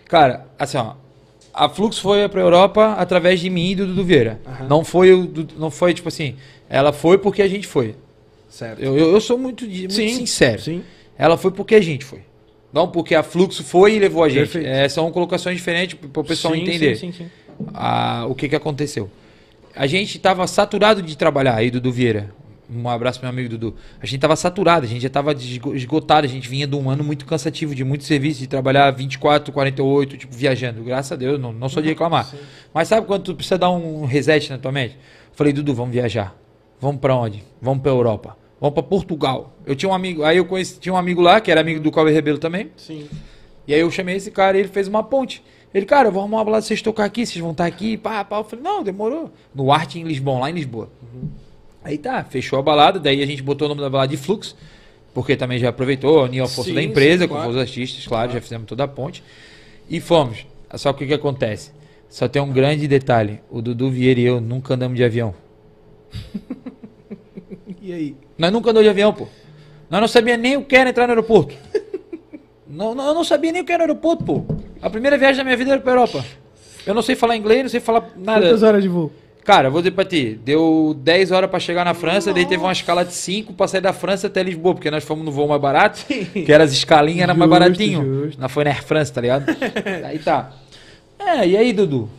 Cara, 0.10 0.48
assim, 0.58 0.78
ó. 0.78 0.94
A 1.54 1.70
Flux 1.70 2.00
foi 2.00 2.28
pra 2.30 2.42
Europa 2.42 2.96
através 2.98 3.40
de 3.40 3.48
mim 3.48 3.70
e 3.72 3.76
do 3.76 3.86
Dudu 3.86 4.04
Vieira. 4.04 4.40
Aham. 4.44 4.68
Não 4.68 4.84
foi 4.84 5.14
o 5.14 5.32
não 5.56 5.70
foi 5.70 5.94
tipo 5.94 6.08
assim, 6.08 6.36
ela 6.68 6.92
foi 6.92 7.20
porque 7.20 7.44
a 7.44 7.48
gente 7.48 7.68
foi. 7.68 7.94
Certo. 8.54 8.80
Eu, 8.80 8.96
eu, 8.96 9.12
eu 9.14 9.20
sou 9.20 9.36
muito, 9.36 9.66
muito 9.66 9.92
sincero. 9.94 10.62
Sim. 10.62 10.84
Ela 11.18 11.38
foi 11.38 11.50
porque 11.50 11.74
a 11.74 11.82
gente 11.82 12.06
foi. 12.06 12.20
Não 12.72 12.88
porque 12.88 13.16
a 13.16 13.24
Fluxo 13.24 13.64
foi 13.64 13.96
e 13.96 14.00
levou 14.00 14.24
a 14.24 14.30
gente. 14.30 14.52
Perfeito. 14.52 14.68
É, 14.68 14.88
são 14.88 15.12
colocações 15.12 15.58
diferentes 15.58 15.96
para 16.12 16.22
o 16.22 16.24
pessoal 16.24 16.54
Sim, 16.54 16.62
entender 16.62 16.96
Sim, 16.96 17.12
sim, 17.12 17.24
sim. 17.24 17.30
a- 17.74 18.28
o 18.30 18.36
que, 18.36 18.48
que 18.48 18.56
aconteceu. 18.56 19.10
A 19.76 19.88
gente 19.88 20.18
estava 20.18 20.46
saturado 20.46 21.02
de 21.02 21.18
trabalhar 21.18 21.56
aí, 21.56 21.72
Dudu 21.72 21.92
Vieira. 21.92 22.30
Um 22.72 22.88
abraço 22.88 23.20
meu 23.22 23.30
amigo 23.30 23.50
Dudu. 23.50 23.76
A 24.00 24.06
gente 24.06 24.18
estava 24.18 24.36
saturado, 24.36 24.86
a 24.86 24.90
gente 24.90 25.02
já 25.02 25.08
estava 25.08 25.34
esgotado, 25.74 26.26
a 26.28 26.30
gente 26.30 26.48
vinha 26.48 26.68
de 26.68 26.76
um 26.76 26.92
ano 26.92 27.04
muito 27.04 27.26
cansativo, 27.26 27.74
de 27.74 27.84
muito 27.84 28.04
serviço, 28.04 28.40
de 28.40 28.46
trabalhar 28.48 28.90
24, 28.92 29.52
48, 29.52 30.16
tipo, 30.16 30.36
viajando. 30.36 30.84
Graças 30.84 31.12
a 31.12 31.16
Deus, 31.16 31.40
não, 31.40 31.52
não 31.52 31.68
sou 31.70 31.82
de 31.82 31.90
reclamar. 31.90 32.26
Sim. 32.26 32.38
Mas 32.72 32.88
sabe 32.88 33.08
quando 33.08 33.24
tu 33.24 33.34
precisa 33.36 33.58
dar 33.58 33.72
um 33.72 34.06
reset 34.06 34.52
na 34.52 34.60
tua 34.60 34.72
mente? 34.72 34.96
Falei, 35.34 35.52
Dudu, 35.54 35.74
vamos 35.74 35.92
viajar. 35.94 36.36
Vamos 36.80 37.02
para 37.02 37.16
onde? 37.16 37.44
Vamos 37.60 37.82
para 37.82 37.92
Europa. 37.92 38.43
Vamos 38.64 38.76
para 38.76 38.84
Portugal. 38.84 39.54
Eu 39.66 39.76
tinha 39.76 39.90
um 39.90 39.94
amigo, 39.94 40.24
aí 40.24 40.38
eu 40.38 40.46
conheci, 40.46 40.80
tinha 40.80 40.94
um 40.94 40.96
amigo 40.96 41.20
lá, 41.20 41.42
que 41.42 41.52
era 41.52 41.60
amigo 41.60 41.82
do 41.82 41.92
Cauê 41.92 42.14
Rebelo 42.14 42.38
também. 42.38 42.72
Sim. 42.78 43.10
E 43.68 43.74
aí 43.74 43.82
eu 43.82 43.92
chamei 43.92 44.16
esse 44.16 44.32
cara 44.32 44.56
e 44.56 44.62
ele 44.62 44.70
fez 44.70 44.88
uma 44.88 45.04
ponte. 45.04 45.44
Ele, 45.74 45.86
cara, 45.86 46.08
eu 46.08 46.14
vou 46.14 46.22
arrumar 46.22 46.38
uma 46.38 46.46
balada, 46.46 46.62
vocês 46.62 46.82
tocar 46.82 47.04
aqui, 47.04 47.26
vocês 47.26 47.42
vão 47.42 47.52
estar 47.52 47.66
aqui, 47.66 47.98
pá, 47.98 48.24
pá. 48.24 48.38
Eu 48.38 48.46
falei, 48.46 48.64
não, 48.64 48.82
demorou. 48.82 49.34
No 49.54 49.70
Arte 49.70 50.00
em 50.00 50.04
Lisboa, 50.04 50.40
lá 50.40 50.50
em 50.50 50.54
Lisboa. 50.54 50.90
Aí 51.84 51.98
tá, 51.98 52.24
fechou 52.24 52.58
a 52.58 52.62
balada, 52.62 53.02
daí 53.02 53.22
a 53.22 53.26
gente 53.26 53.44
botou 53.44 53.66
o 53.66 53.70
nome 53.70 53.82
da 53.82 53.90
balada 53.90 54.08
de 54.08 54.16
Flux, 54.16 54.56
porque 55.14 55.36
também 55.36 55.60
já 55.60 55.68
aproveitou, 55.68 56.24
uniu 56.24 56.46
a 56.46 56.48
força 56.48 56.70
Sim, 56.70 56.76
da 56.76 56.82
empresa 56.82 57.24
sim, 57.24 57.28
com 57.28 57.36
claro. 57.36 57.50
os 57.50 57.58
artistas, 57.58 58.08
claro, 58.08 58.32
já 58.32 58.40
fizemos 58.40 58.66
toda 58.66 58.86
a 58.86 58.88
ponte. 58.88 59.22
E 59.90 60.00
fomos. 60.00 60.46
Só 60.76 60.94
que 60.94 61.04
o 61.04 61.08
que 61.08 61.14
acontece? 61.14 61.74
Só 62.08 62.30
tem 62.30 62.42
um 62.42 62.54
grande 62.54 62.88
detalhe. 62.88 63.42
O 63.52 63.62
Dudu 63.62 63.92
Vieira 63.92 64.22
e 64.22 64.24
eu 64.24 64.40
nunca 64.40 64.76
andamos 64.76 64.96
de 64.96 65.04
avião. 65.04 65.36
E 67.82 67.92
aí? 67.94 68.16
Nós 68.38 68.52
nunca 68.52 68.70
andamos 68.70 68.86
de 68.86 68.90
avião, 68.90 69.14
pô. 69.14 69.28
Nós 69.90 70.02
não 70.02 70.08
sabíamos 70.08 70.42
nem 70.42 70.58
o 70.58 70.64
que 70.64 70.76
era 70.76 70.90
entrar 70.90 71.06
no 71.08 71.12
aeroporto. 71.12 71.56
não, 72.68 72.96
não, 72.96 73.08
eu 73.08 73.14
não 73.14 73.24
sabia 73.24 73.52
nem 73.52 73.62
o 73.62 73.66
que 73.66 73.72
era 73.72 73.84
aeroporto, 73.84 74.24
pô. 74.24 74.46
A 74.82 74.90
primeira 74.90 75.18
viagem 75.18 75.38
da 75.38 75.44
minha 75.44 75.58
vida 75.58 75.72
era 75.72 75.82
pra 75.82 75.92
Europa. 75.92 76.24
Eu 76.86 76.94
não 76.94 77.02
sei 77.02 77.16
falar 77.16 77.38
inglês, 77.38 77.64
não 77.64 77.70
sei 77.70 77.80
falar 77.80 78.10
nada. 78.18 78.42
Quantas 78.46 78.64
horas 78.64 78.82
de 78.82 78.90
voo? 78.90 79.12
Cara, 79.46 79.70
vou 79.70 79.82
dizer 79.82 79.92
pra 79.92 80.06
ti, 80.06 80.40
deu 80.44 80.96
10 81.00 81.32
horas 81.32 81.50
pra 81.50 81.60
chegar 81.60 81.84
na 81.84 81.94
França, 81.94 82.32
daí 82.34 82.46
teve 82.46 82.64
uma 82.64 82.72
escala 82.72 83.04
de 83.04 83.12
5 83.14 83.52
pra 83.54 83.68
sair 83.68 83.82
da 83.82 83.92
França 83.92 84.28
até 84.28 84.42
Lisboa, 84.42 84.74
porque 84.74 84.90
nós 84.90 85.04
fomos 85.04 85.26
no 85.26 85.32
voo 85.34 85.50
mais 85.50 85.62
barato, 85.62 86.06
que 86.06 86.50
era 86.52 86.64
as 86.64 86.72
escalinhas, 86.72 87.24
era 87.24 87.34
mais 87.34 87.50
Justo, 87.52 87.60
baratinho. 87.60 88.24
justo. 88.26 88.40
Nós 88.42 88.50
foi 88.50 88.64
na 88.64 88.70
Air 88.70 88.84
France, 88.86 89.12
tá 89.12 89.20
ligado? 89.20 89.46
aí 90.06 90.18
tá. 90.20 90.54
É, 91.20 91.46
e 91.46 91.58
aí, 91.58 91.74
Dudu? 91.74 92.10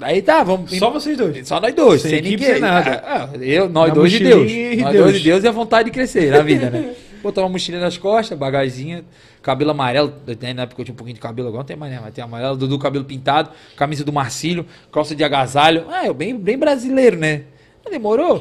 Aí 0.00 0.20
tá, 0.20 0.42
vamos. 0.42 0.76
Só 0.78 0.90
vocês 0.90 1.16
dois. 1.16 1.46
Só 1.48 1.60
nós 1.60 1.74
dois, 1.74 2.02
Sem 2.02 2.10
sem, 2.10 2.22
ninguém. 2.22 2.38
sem 2.52 2.60
nada. 2.60 3.02
Ah, 3.06 3.28
ah, 3.32 3.36
eu, 3.38 3.68
nós 3.68 3.88
Na 3.88 3.94
dois 3.94 4.12
de 4.12 4.18
Deus. 4.20 4.50
e 4.50 4.76
nós 4.76 4.92
Deus. 4.92 5.04
dois 5.04 5.18
de 5.18 5.24
Deus 5.24 5.44
e 5.44 5.48
a 5.48 5.52
vontade 5.52 5.86
de 5.86 5.94
crescer 5.94 6.30
na 6.30 6.40
vida, 6.42 6.68
né? 6.70 6.94
Botar 7.22 7.40
uma 7.40 7.48
mochilinha 7.48 7.82
nas 7.82 7.96
costas, 7.96 8.38
bagaginha, 8.38 9.02
cabelo 9.42 9.70
amarelo. 9.70 10.12
Na 10.54 10.62
época 10.62 10.80
eu 10.82 10.84
tinha 10.84 10.92
um 10.92 10.96
pouquinho 10.96 11.14
de 11.14 11.20
cabelo, 11.20 11.48
agora 11.48 11.60
não 11.62 11.66
tem 11.66 11.76
mais, 11.76 11.90
né? 11.92 11.98
Mas 12.02 12.14
tem 12.14 12.22
amarelo, 12.22 12.56
Dudu, 12.56 12.78
cabelo 12.78 13.04
pintado, 13.04 13.50
camisa 13.76 14.04
do 14.04 14.12
Marcílio, 14.12 14.66
calça 14.92 15.14
de 15.14 15.24
agasalho. 15.24 15.86
Ah, 15.90 16.06
eu 16.06 16.14
bem, 16.14 16.36
bem 16.36 16.58
brasileiro, 16.58 17.16
né? 17.16 17.42
Demorou. 17.90 18.38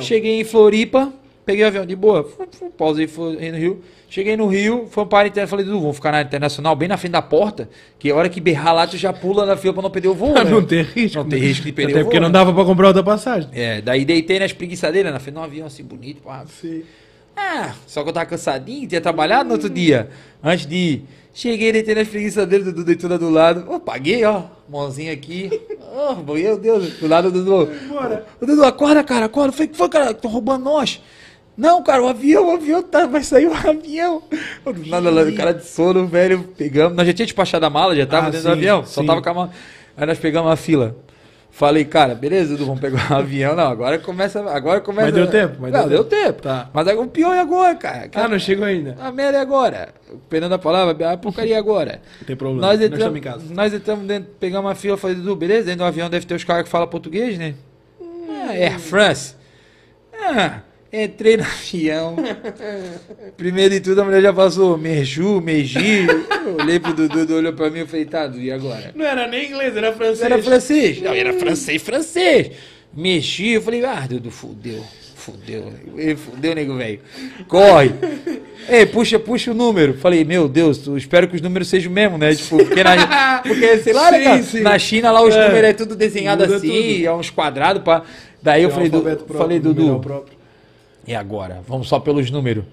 Cheguei 0.00 0.40
em 0.40 0.44
Floripa, 0.44 1.12
peguei 1.48 1.64
o 1.64 1.68
avião 1.68 1.86
de 1.86 1.96
boa, 1.96 2.28
pausei 2.76 3.06
fui 3.06 3.50
no 3.50 3.56
Rio. 3.56 3.80
Cheguei 4.10 4.36
no 4.36 4.46
Rio, 4.46 4.86
foi 4.90 5.06
para 5.06 5.24
a 5.24 5.28
interna, 5.28 5.46
falei, 5.46 5.64
Dudu, 5.64 5.80
vamos 5.80 5.96
ficar 5.96 6.12
na 6.12 6.20
internacional, 6.20 6.76
bem 6.76 6.88
na 6.88 6.96
frente 6.98 7.12
da 7.12 7.22
porta, 7.22 7.68
que 7.98 8.10
a 8.10 8.14
hora 8.14 8.28
que 8.28 8.38
berrar 8.40 8.74
lá, 8.74 8.86
tu 8.86 8.96
já 8.98 9.12
pula 9.14 9.44
na 9.46 9.56
fila 9.56 9.72
pra 9.72 9.82
não 9.82 9.90
perder 9.90 10.08
o 10.08 10.14
voo, 10.14 10.32
Pra 10.34 10.44
né? 10.44 10.50
não 10.50 10.62
ter 10.62 10.84
risco. 10.84 11.18
Não 11.18 11.26
ter 11.28 11.38
risco 11.38 11.64
de 11.64 11.72
perder 11.72 11.92
Até 11.92 12.00
o 12.02 12.04
porque 12.04 12.16
voo, 12.18 12.22
não 12.22 12.28
né? 12.28 12.32
dava 12.32 12.52
pra 12.52 12.64
comprar 12.64 12.88
outra 12.88 13.02
passagem. 13.02 13.48
É, 13.52 13.80
daí 13.80 14.04
deitei 14.04 14.38
nas 14.38 14.52
preguiçadeiras, 14.52 15.10
na 15.12 15.18
frente 15.18 15.34
de 15.34 15.40
um 15.40 15.44
avião 15.44 15.66
assim 15.66 15.82
bonito, 15.84 16.20
pá. 16.22 16.44
Sim. 16.60 16.82
Ah, 17.36 17.74
só 17.86 18.02
que 18.02 18.08
eu 18.08 18.12
tava 18.12 18.26
cansadinho, 18.26 18.86
tinha 18.88 19.00
trabalhado 19.00 19.48
no 19.48 19.54
outro 19.54 19.70
dia. 19.70 20.08
Antes 20.42 20.66
de 20.66 20.74
ir. 20.74 21.04
Cheguei, 21.32 21.70
deitei 21.70 21.94
nas 21.94 22.08
preguiçadeiras, 22.08 22.66
Dudu 22.66 22.84
deitou 22.84 23.16
do 23.18 23.30
lado. 23.30 23.70
Ô, 23.70 23.78
paguei, 23.78 24.24
ó. 24.24 24.44
Mãozinha 24.68 25.12
aqui. 25.12 25.50
Oh, 25.94 26.14
meu 26.32 26.58
Deus, 26.58 26.94
do 26.94 27.06
lado 27.06 27.30
do 27.30 27.44
Dudu. 27.44 27.70
Bora. 27.88 28.26
Dudu, 28.40 28.64
acorda, 28.64 29.04
cara, 29.04 29.26
acorda. 29.26 29.52
Foi 29.52 29.66
que 29.68 29.76
foi, 29.76 29.88
cara? 29.88 30.10
Estão 30.10 30.30
roubando 30.30 30.64
nós. 30.64 31.00
Não, 31.58 31.82
cara, 31.82 32.00
o 32.04 32.06
avião, 32.06 32.46
o 32.46 32.50
avião 32.52 32.80
tá, 32.80 33.04
vai 33.08 33.24
sair 33.24 33.48
o 33.48 33.52
avião. 33.52 34.22
Nada 34.86 35.10
o 35.10 35.34
cara 35.36 35.52
de 35.52 35.64
sono, 35.66 36.06
velho, 36.06 36.44
pegamos. 36.56 36.96
Nós 36.96 37.04
já 37.04 37.12
tinha 37.12 37.26
despachado 37.26 37.66
a 37.66 37.70
mala, 37.70 37.96
já 37.96 38.06
tava 38.06 38.28
Ah, 38.28 38.30
dentro 38.30 38.42
sim, 38.42 38.46
do 38.48 38.52
avião, 38.52 38.84
só 38.86 39.00
sim. 39.00 39.06
tava 39.08 39.20
com 39.20 39.28
a 39.28 39.34
mala. 39.34 39.50
Aí 39.96 40.06
nós 40.06 40.18
pegamos 40.18 40.52
a 40.52 40.54
fila. 40.54 40.94
Falei, 41.50 41.84
cara, 41.84 42.14
beleza, 42.14 42.52
Dudu, 42.52 42.66
vamos 42.66 42.80
pegar 42.80 43.10
um 43.10 43.16
avião. 43.16 43.56
Não, 43.56 43.66
agora 43.66 43.98
começa. 43.98 44.38
Agora 44.48 44.80
começa. 44.80 45.06
Mas 45.06 45.14
deu 45.14 45.26
tempo? 45.26 45.56
Mas 45.58 45.72
não, 45.72 45.88
deu 45.88 46.04
deu 46.04 46.04
tempo. 46.04 46.42
Tá. 46.42 46.70
Mas 46.72 46.86
o 46.96 47.06
pior 47.08 47.34
é 47.34 47.40
agora, 47.40 47.74
cara. 47.74 48.08
Ah, 48.14 48.28
não 48.28 48.38
chegou 48.38 48.64
ainda. 48.64 48.96
A 49.00 49.10
merda 49.10 49.38
é 49.38 49.40
agora. 49.40 49.88
Perdendo 50.28 50.54
a 50.54 50.58
palavra, 50.58 51.12
a 51.12 51.16
porcaria 51.16 51.56
é 51.56 51.58
agora. 51.58 52.00
Não 52.20 52.26
tem 52.28 52.36
problema. 52.36 52.60
Nós 52.64 52.78
Nós 52.78 52.86
entramos, 52.86 53.16
estamos 53.16 53.18
em 53.18 53.22
casa. 53.22 53.54
nós 53.54 53.74
entramos 53.74 54.06
dentro, 54.06 54.30
pegamos 54.38 54.68
uma 54.68 54.76
fila, 54.76 54.96
falei, 54.96 55.16
Dudu, 55.16 55.34
beleza? 55.34 55.64
Dentro 55.64 55.78
do 55.80 55.84
avião 55.86 56.08
deve 56.08 56.24
ter 56.24 56.34
os 56.36 56.44
caras 56.44 56.62
que 56.62 56.68
falam 56.68 56.86
português, 56.86 57.36
né? 57.36 57.54
Ah, 58.30 58.50
Air 58.52 58.78
France. 58.78 59.34
Ah, 60.14 60.60
entrei 60.92 61.36
no 61.36 61.44
avião. 61.44 62.16
Primeiro 63.36 63.74
de 63.74 63.80
tudo, 63.80 64.00
a 64.00 64.04
mulher 64.04 64.22
já 64.22 64.32
passou 64.32 64.76
Merju, 64.78 65.40
Meiji. 65.40 66.06
Eu 66.46 66.56
olhei 66.56 66.78
pro 66.80 66.92
Dudu, 66.92 67.18
Dudu 67.18 67.34
olhou 67.36 67.52
pra 67.52 67.70
mim 67.70 67.80
e 67.80 67.86
falei, 67.86 68.04
tá, 68.04 68.26
Dudu, 68.26 68.40
e 68.42 68.50
agora? 68.50 68.92
Não 68.94 69.04
era 69.04 69.26
nem 69.26 69.48
inglês, 69.48 69.76
era 69.76 69.92
francês. 69.92 70.22
Era 70.22 70.42
francês. 70.42 71.02
Não, 71.02 71.12
era 71.12 71.32
francês, 71.34 71.82
francês. 71.82 72.50
Mexi, 72.94 73.50
eu 73.50 73.62
falei, 73.62 73.84
ah, 73.84 74.06
Dudu, 74.08 74.30
fudeu. 74.30 74.82
Fudeu. 75.14 75.70
Ei, 75.98 76.16
Fudeu, 76.16 76.54
nego 76.54 76.74
velho. 76.76 77.00
Corre. 77.48 77.90
Ei, 78.66 78.86
puxa, 78.86 79.18
puxa 79.18 79.50
o 79.50 79.54
número. 79.54 79.92
Falei, 79.98 80.24
meu 80.24 80.48
Deus, 80.48 80.86
eu 80.86 80.96
espero 80.96 81.28
que 81.28 81.36
os 81.36 81.42
números 81.42 81.68
sejam 81.68 81.90
o 81.90 81.94
mesmo, 81.94 82.16
né? 82.16 82.34
Tipo, 82.34 82.56
porque, 82.56 82.82
na, 82.82 83.40
porque 83.46 83.78
sei 83.78 83.92
lá, 83.92 84.10
né, 84.10 84.18
Sim, 84.18 84.24
cara? 84.24 84.42
sim. 84.42 84.60
Na 84.60 84.78
China 84.78 85.10
lá 85.10 85.22
os 85.22 85.34
É. 85.34 85.48
números 85.48 85.68
é 85.68 85.72
tudo 85.74 85.94
desenhado 85.94 86.44
Muda 86.44 86.56
assim, 86.56 86.68
tudo. 86.94 87.06
é 87.06 87.12
uns 87.14 87.28
quadrados 87.28 87.82
pra. 87.82 88.04
Daí 88.42 88.62
eu 88.62 88.68
Tem 88.68 88.72
um 88.72 88.76
falei, 88.76 88.88
du, 88.90 88.96
alfabeto 88.98 89.24
próprio, 89.24 89.38
falei, 89.38 89.58
Dudu, 89.60 90.00
próprio. 90.00 90.37
E 91.08 91.14
agora? 91.14 91.62
Vamos 91.66 91.88
só 91.88 91.98
pelos 91.98 92.30
números. 92.30 92.64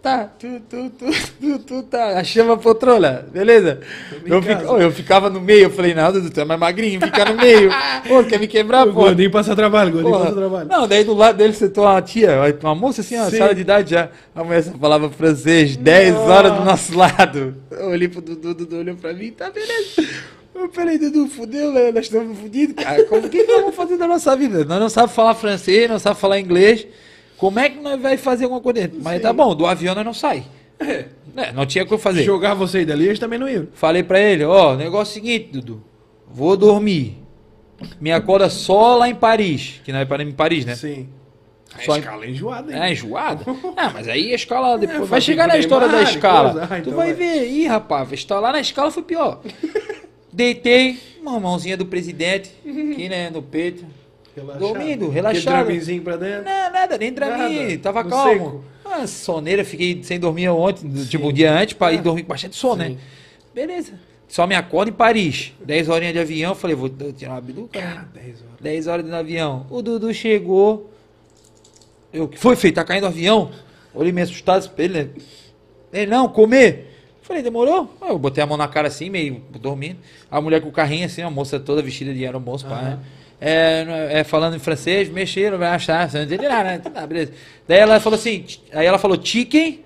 Tá, 0.00 0.30
tu, 0.38 0.60
tu, 0.70 0.88
tu, 0.90 1.06
tu, 1.40 1.58
tu, 1.58 1.82
tá. 1.82 2.16
A 2.20 2.22
chama 2.22 2.56
poltrona, 2.56 3.26
beleza? 3.32 3.80
Eu, 4.24 4.40
fico- 4.40 4.62
oh, 4.68 4.78
eu 4.78 4.92
ficava 4.92 5.28
no 5.28 5.40
meio, 5.40 5.64
eu 5.64 5.70
falei, 5.70 5.94
não, 5.94 6.12
Dudu, 6.12 6.30
tu 6.30 6.40
é 6.40 6.44
mais 6.44 6.60
magrinho, 6.60 7.00
fica 7.00 7.24
no 7.24 7.34
meio. 7.36 7.70
Pô, 8.06 8.22
quer 8.22 8.38
me 8.38 8.46
quebrar, 8.46 8.86
pô? 8.86 8.92
gordinho 8.92 9.32
passa 9.32 9.56
trabalho, 9.56 9.90
gordinho 9.90 10.16
passa 10.16 10.32
trabalho. 10.32 10.68
Não, 10.68 10.86
daí 10.86 11.02
do 11.02 11.12
lado 11.12 11.36
dele 11.38 11.54
sentou 11.54 11.82
uma 11.82 12.00
tia, 12.00 12.36
uma 12.62 12.74
moça 12.74 13.00
assim, 13.00 13.16
uma 13.16 13.24
Sim. 13.24 13.30
senhora 13.32 13.52
de 13.52 13.62
idade 13.62 13.90
já. 13.90 14.08
A 14.32 14.44
mulher 14.44 14.62
só 14.62 14.70
falava 14.78 15.10
francês, 15.10 15.76
10 15.76 16.14
horas 16.14 16.52
do 16.52 16.64
nosso 16.64 16.96
lado. 16.96 17.56
Eu 17.72 17.88
olhei 17.88 18.06
pro 18.06 18.20
Dudu, 18.20 18.54
Dudu 18.54 18.76
olhou 18.78 18.94
pra 18.94 19.12
mim, 19.12 19.32
tá 19.32 19.50
beleza. 19.50 20.08
Eu 20.54 20.70
falei, 20.72 20.98
Dudu, 20.98 21.26
fudeu, 21.26 21.72
né? 21.72 21.90
Nós 21.90 22.04
estamos 22.04 22.38
fodidos, 22.38 22.76
cara. 22.82 23.02
Como 23.06 23.28
que 23.28 23.42
nós 23.42 23.60
vamos 23.60 23.74
fazer 23.74 23.96
da 23.96 24.06
nossa 24.06 24.36
vida? 24.36 24.64
Nós 24.64 24.78
não 24.78 24.88
sabemos 24.88 25.16
falar 25.16 25.34
francês, 25.34 25.90
não 25.90 25.98
sabemos 25.98 26.20
falar 26.20 26.38
inglês. 26.38 26.86
Como 27.38 27.58
é 27.58 27.68
que 27.68 27.78
nós 27.80 28.00
vai 28.00 28.16
fazer 28.16 28.44
alguma 28.44 28.60
coisa 28.60 28.80
dentro? 28.80 28.98
Mas 29.02 29.20
tá 29.20 29.32
bom, 29.32 29.54
do 29.54 29.66
avião 29.66 29.94
nós 29.94 30.04
não 30.04 30.14
sai. 30.14 30.44
É, 30.78 31.52
não 31.54 31.66
tinha 31.66 31.84
o 31.84 31.86
que 31.86 31.98
fazer. 31.98 32.22
Jogar 32.22 32.54
você 32.54 32.84
dali, 32.84 33.06
eles 33.06 33.18
também 33.18 33.38
não 33.38 33.48
iam. 33.48 33.66
Falei 33.74 34.02
pra 34.02 34.18
ele, 34.20 34.44
ó, 34.44 34.72
o 34.74 34.76
negócio 34.76 35.10
é 35.12 35.20
o 35.20 35.24
seguinte, 35.24 35.48
Dudu. 35.52 35.82
Vou 36.28 36.56
dormir. 36.56 37.16
Me 38.00 38.10
acorda 38.12 38.48
só 38.48 38.96
lá 38.96 39.08
em 39.08 39.14
Paris. 39.14 39.80
Que 39.84 39.92
nós 39.92 40.06
paramos 40.08 40.32
em 40.32 40.36
Paris, 40.36 40.64
né? 40.64 40.74
Sim. 40.74 41.08
Só 41.84 41.92
a 41.92 41.96
em- 41.96 42.00
escala 42.00 42.24
é 42.24 42.30
enjoada, 42.30 42.72
hein? 42.72 42.82
É, 42.82 42.92
enjoada? 42.92 43.44
Ah, 43.76 43.90
mas 43.92 44.08
aí 44.08 44.32
a 44.32 44.34
escala 44.34 44.78
depois. 44.78 45.02
É, 45.02 45.04
vai 45.04 45.20
chegar 45.20 45.46
na 45.46 45.58
história 45.58 45.88
da 45.88 46.02
escala. 46.02 46.62
Ah, 46.64 46.66
tu 46.68 46.74
então 46.76 46.94
vai 46.94 47.12
vai. 47.12 47.14
ver. 47.14 47.50
Ih, 47.50 47.66
rapaz, 47.66 48.10
estar 48.12 48.40
lá 48.40 48.52
na 48.52 48.60
escala 48.60 48.90
foi 48.90 49.02
pior. 49.02 49.40
Deitei, 50.32 50.98
uma 51.20 51.38
mãozinha 51.40 51.76
do 51.76 51.86
presidente, 51.86 52.50
aqui, 52.64 53.08
né, 53.08 53.30
no 53.30 53.42
peito. 53.42 53.84
Relaxado. 54.36 54.58
Dormindo, 54.58 55.08
relaxado. 55.08 55.44
draminzinho 55.64 56.02
pra 56.02 56.16
dentro. 56.16 56.44
Não, 56.44 56.72
nada, 56.72 56.98
nem 56.98 57.12
Dramin, 57.12 57.58
Nada, 57.68 57.78
tava 57.78 58.04
calmo. 58.04 58.32
seco. 58.32 58.64
Ah, 58.84 59.06
soneira, 59.06 59.64
fiquei 59.64 60.02
sem 60.02 60.20
dormir 60.20 60.48
ontem, 60.50 60.88
tipo 61.06 61.28
um 61.28 61.32
dia 61.32 61.52
antes, 61.52 61.74
pra 61.74 61.92
ir 61.92 62.02
dormir 62.02 62.22
com 62.22 62.28
bastante 62.28 62.54
sono, 62.54 62.76
né? 62.76 62.88
Sim. 62.90 62.98
Beleza. 63.54 63.94
Só 64.28 64.46
me 64.46 64.54
acordo 64.54 64.90
em 64.90 64.92
Paris. 64.92 65.52
10 65.64 65.88
horinhas 65.88 66.12
de 66.12 66.18
avião, 66.20 66.54
falei, 66.54 66.76
vou 66.76 66.88
tirar 66.88 67.32
uma 67.32 67.40
biduca, 67.40 67.80
né? 67.80 68.04
10 68.14 68.26
horas. 68.42 68.60
10 68.60 68.86
horas 68.86 69.06
no 69.06 69.16
avião. 69.16 69.66
O 69.70 69.80
Dudu 69.82 70.12
chegou. 70.12 70.90
Eu, 72.12 72.28
que 72.28 72.38
foi, 72.38 72.56
feito? 72.56 72.74
Tá 72.76 72.84
caindo 72.84 73.04
o 73.04 73.08
avião? 73.08 73.50
Olhei 73.94 74.12
meio 74.12 74.24
assustado 74.26 74.70
ele, 74.78 74.94
né? 75.04 75.08
Ele, 75.92 76.10
não, 76.10 76.28
comer. 76.28 76.92
Falei, 77.22 77.42
demorou? 77.42 77.90
Ah, 78.00 78.08
Eu 78.08 78.18
botei 78.18 78.42
a 78.42 78.46
mão 78.46 78.56
na 78.56 78.68
cara 78.68 78.88
assim, 78.88 79.10
meio 79.10 79.42
dormindo. 79.60 79.98
A 80.30 80.40
mulher 80.40 80.60
com 80.60 80.68
o 80.68 80.72
carrinho 80.72 81.06
assim, 81.06 81.22
a 81.22 81.30
moça 81.30 81.58
toda 81.58 81.82
vestida 81.82 82.12
de 82.12 82.24
aeromoço, 82.24 82.66
pá, 82.66 82.82
né? 82.82 82.98
É, 83.40 84.08
é, 84.12 84.24
falando 84.24 84.56
em 84.56 84.58
francês, 84.58 85.08
mexeram, 85.10 85.58
vai 85.58 85.68
achar, 85.68 86.08
não 86.12 86.48
nada, 86.48 86.64
né? 86.64 86.78
Tá, 86.78 87.06
beleza. 87.06 87.32
Daí 87.68 87.78
ela 87.78 88.00
falou 88.00 88.18
assim, 88.18 88.44
aí 88.72 88.86
ela 88.86 88.98
falou 88.98 89.18
chicken, 89.22 89.80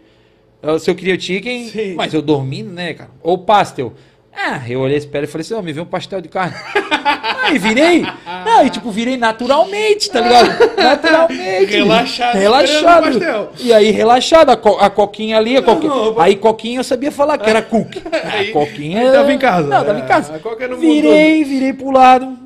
se 0.78 0.90
eu 0.90 0.94
queria 0.94 1.18
chicken, 1.18 1.68
Sim. 1.68 1.94
mas 1.94 2.14
eu 2.14 2.22
dormindo, 2.22 2.70
né, 2.70 2.94
cara? 2.94 3.10
Ou 3.22 3.38
pastel. 3.38 3.92
Ah, 4.32 4.62
eu 4.68 4.78
olhei 4.80 4.96
esse 4.96 5.08
pé 5.08 5.22
e 5.24 5.26
falei 5.26 5.42
assim, 5.42 5.54
ó, 5.54 5.60
me 5.62 5.72
vê 5.72 5.80
um 5.80 5.84
pastel 5.86 6.20
de 6.20 6.28
carne. 6.28 6.54
Aí 7.42 7.58
virei. 7.58 8.02
Não, 8.44 8.64
e 8.64 8.70
tipo, 8.70 8.90
virei 8.92 9.16
naturalmente, 9.16 10.08
tá 10.10 10.20
ligado? 10.20 10.76
Naturalmente. 10.76 11.72
Relaxado, 11.72 12.36
Relaxado. 12.36 13.48
E 13.58 13.72
aí, 13.72 13.90
relaxado, 13.90 14.50
a, 14.50 14.56
co- 14.56 14.78
a 14.78 14.88
coquinha 14.88 15.36
ali, 15.38 15.56
a 15.56 15.62
coquinha. 15.62 15.92
Não, 15.92 16.20
aí 16.20 16.36
coquinha 16.36 16.78
eu 16.78 16.84
sabia 16.84 17.10
falar 17.10 17.38
que 17.38 17.48
era 17.50 17.62
cook. 17.62 17.96
Aí- 18.32 18.50
a 18.50 18.52
coquinha. 18.52 19.00
aí 19.00 19.12
tava 19.12 19.32
em 19.32 19.38
casa. 19.38 19.66
Não, 19.66 19.84
tava 19.84 19.98
em 19.98 20.06
casa. 20.06 20.36
a 20.36 20.38
coca 20.38 20.68
não 20.68 20.76
virei, 20.76 21.42
virei 21.42 21.72
pro 21.72 21.90
lado. 21.90 22.38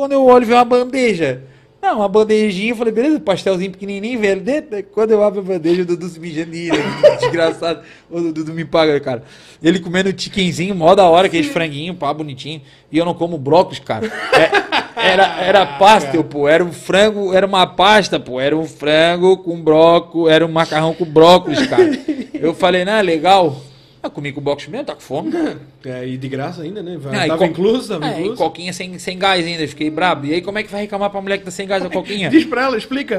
Quando 0.00 0.12
eu 0.12 0.24
olho, 0.24 0.46
vem 0.46 0.56
uma 0.56 0.64
bandeja. 0.64 1.42
Não, 1.82 1.98
uma 1.98 2.08
bandejinha, 2.08 2.72
eu 2.72 2.76
falei, 2.76 2.90
beleza, 2.90 3.20
pastelzinho 3.20 3.70
pequenininho, 3.70 4.18
velho, 4.18 4.40
dentro. 4.40 4.74
né? 4.74 4.80
Quando 4.82 5.10
eu 5.10 5.22
abro 5.22 5.40
a 5.40 5.42
bandeja, 5.42 5.82
o 5.82 5.84
Dudu 5.84 6.08
se 6.08 6.18
mijando 6.18 6.52
de 6.52 6.70
né? 6.70 6.78
desgraçado. 7.20 7.82
O 8.10 8.18
Dudu 8.32 8.54
me 8.54 8.64
paga, 8.64 8.98
cara. 8.98 9.22
Ele 9.62 9.78
comendo 9.78 10.10
chickenzinho, 10.18 10.74
mó 10.74 10.94
da 10.94 11.04
hora, 11.04 11.26
aqueles 11.26 11.48
franguinho, 11.48 11.94
pá, 11.94 12.14
bonitinho. 12.14 12.62
E 12.90 12.96
eu 12.96 13.04
não 13.04 13.12
como 13.12 13.36
brócolis, 13.36 13.78
cara. 13.80 14.10
É- 14.32 14.80
era, 14.96 15.26
era 15.42 15.66
pastel, 15.66 16.24
pô. 16.24 16.48
Era 16.48 16.64
um 16.64 16.72
frango, 16.72 17.34
era 17.34 17.46
uma 17.46 17.66
pasta, 17.66 18.18
pô. 18.18 18.40
Era 18.40 18.56
um 18.56 18.64
frango 18.66 19.36
com 19.36 19.60
brócolis, 19.60 20.32
era 20.32 20.46
um 20.46 20.50
macarrão 20.50 20.94
com 20.94 21.04
brócolis, 21.04 21.66
cara. 21.66 21.90
Eu 22.32 22.54
falei, 22.54 22.86
não, 22.86 22.94
é 22.94 23.02
legal. 23.02 23.54
Eu 24.02 24.10
comi 24.10 24.32
com 24.32 24.40
brócolis 24.40 24.68
mesmo, 24.70 24.86
tá 24.86 24.94
com 24.94 25.00
fome. 25.00 25.30
É, 25.82 26.06
e 26.06 26.18
de 26.18 26.28
graça 26.28 26.60
ainda, 26.60 26.82
né? 26.82 26.98
Ah, 27.10 27.24
e 27.24 27.28
tava 27.28 27.38
co- 27.38 27.44
incluso, 27.46 27.88
tava 27.88 28.06
É, 28.06 28.18
e 28.18 28.20
incluso. 28.20 28.36
coquinha 28.36 28.70
sem, 28.70 28.98
sem 28.98 29.18
gás 29.18 29.46
ainda, 29.46 29.66
fiquei 29.66 29.88
brabo. 29.88 30.26
E 30.26 30.34
aí, 30.34 30.42
como 30.42 30.58
é 30.58 30.62
que 30.62 30.70
vai 30.70 30.82
reclamar 30.82 31.08
pra 31.08 31.22
mulher 31.22 31.38
que 31.38 31.44
tá 31.46 31.50
sem 31.50 31.66
gás 31.66 31.82
a 31.82 31.88
coquinha? 31.88 32.28
Diz 32.30 32.44
pra 32.44 32.64
ela, 32.64 32.76
explica. 32.76 33.14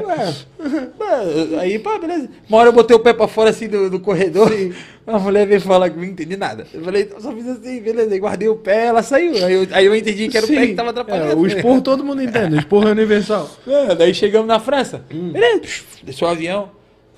É, 1.00 1.58
aí, 1.58 1.78
pá, 1.80 1.98
beleza. 1.98 2.28
Uma 2.48 2.58
hora 2.58 2.68
eu 2.68 2.72
botei 2.72 2.96
o 2.96 3.00
pé 3.00 3.12
pra 3.12 3.26
fora 3.26 3.50
assim 3.50 3.66
do, 3.68 3.90
do 3.90 3.98
corredor. 3.98 4.48
A 5.04 5.18
mulher 5.18 5.44
veio 5.44 5.60
falar 5.60 5.90
que 5.90 5.96
não 5.96 6.04
entendi 6.04 6.36
nada. 6.36 6.64
Eu 6.72 6.82
falei, 6.84 7.10
eu 7.12 7.20
só 7.20 7.32
fiz 7.32 7.48
assim, 7.48 7.80
beleza. 7.80 8.12
Aí 8.14 8.20
guardei 8.20 8.48
o 8.48 8.54
pé, 8.54 8.86
ela 8.86 9.02
saiu. 9.02 9.44
Aí 9.44 9.52
eu, 9.54 9.66
aí 9.72 9.86
eu 9.86 9.96
entendi 9.96 10.28
que 10.28 10.36
era 10.36 10.46
o 10.46 10.48
pé 10.48 10.66
que 10.68 10.74
tava 10.74 10.90
atrapalhando. 10.90 11.32
É, 11.32 11.34
o 11.34 11.44
esporro 11.46 11.80
todo 11.82 12.04
mundo 12.04 12.22
entende, 12.22 12.54
o 12.54 12.58
esporro 12.60 12.86
é 12.88 12.92
universal. 12.92 13.50
É, 13.66 13.94
daí 13.96 14.14
chegamos 14.14 14.46
na 14.46 14.60
França. 14.60 15.04
Hum. 15.12 15.32
Beleza, 15.32 15.62
desceu 16.04 16.28
o 16.28 16.30
avião. 16.30 16.70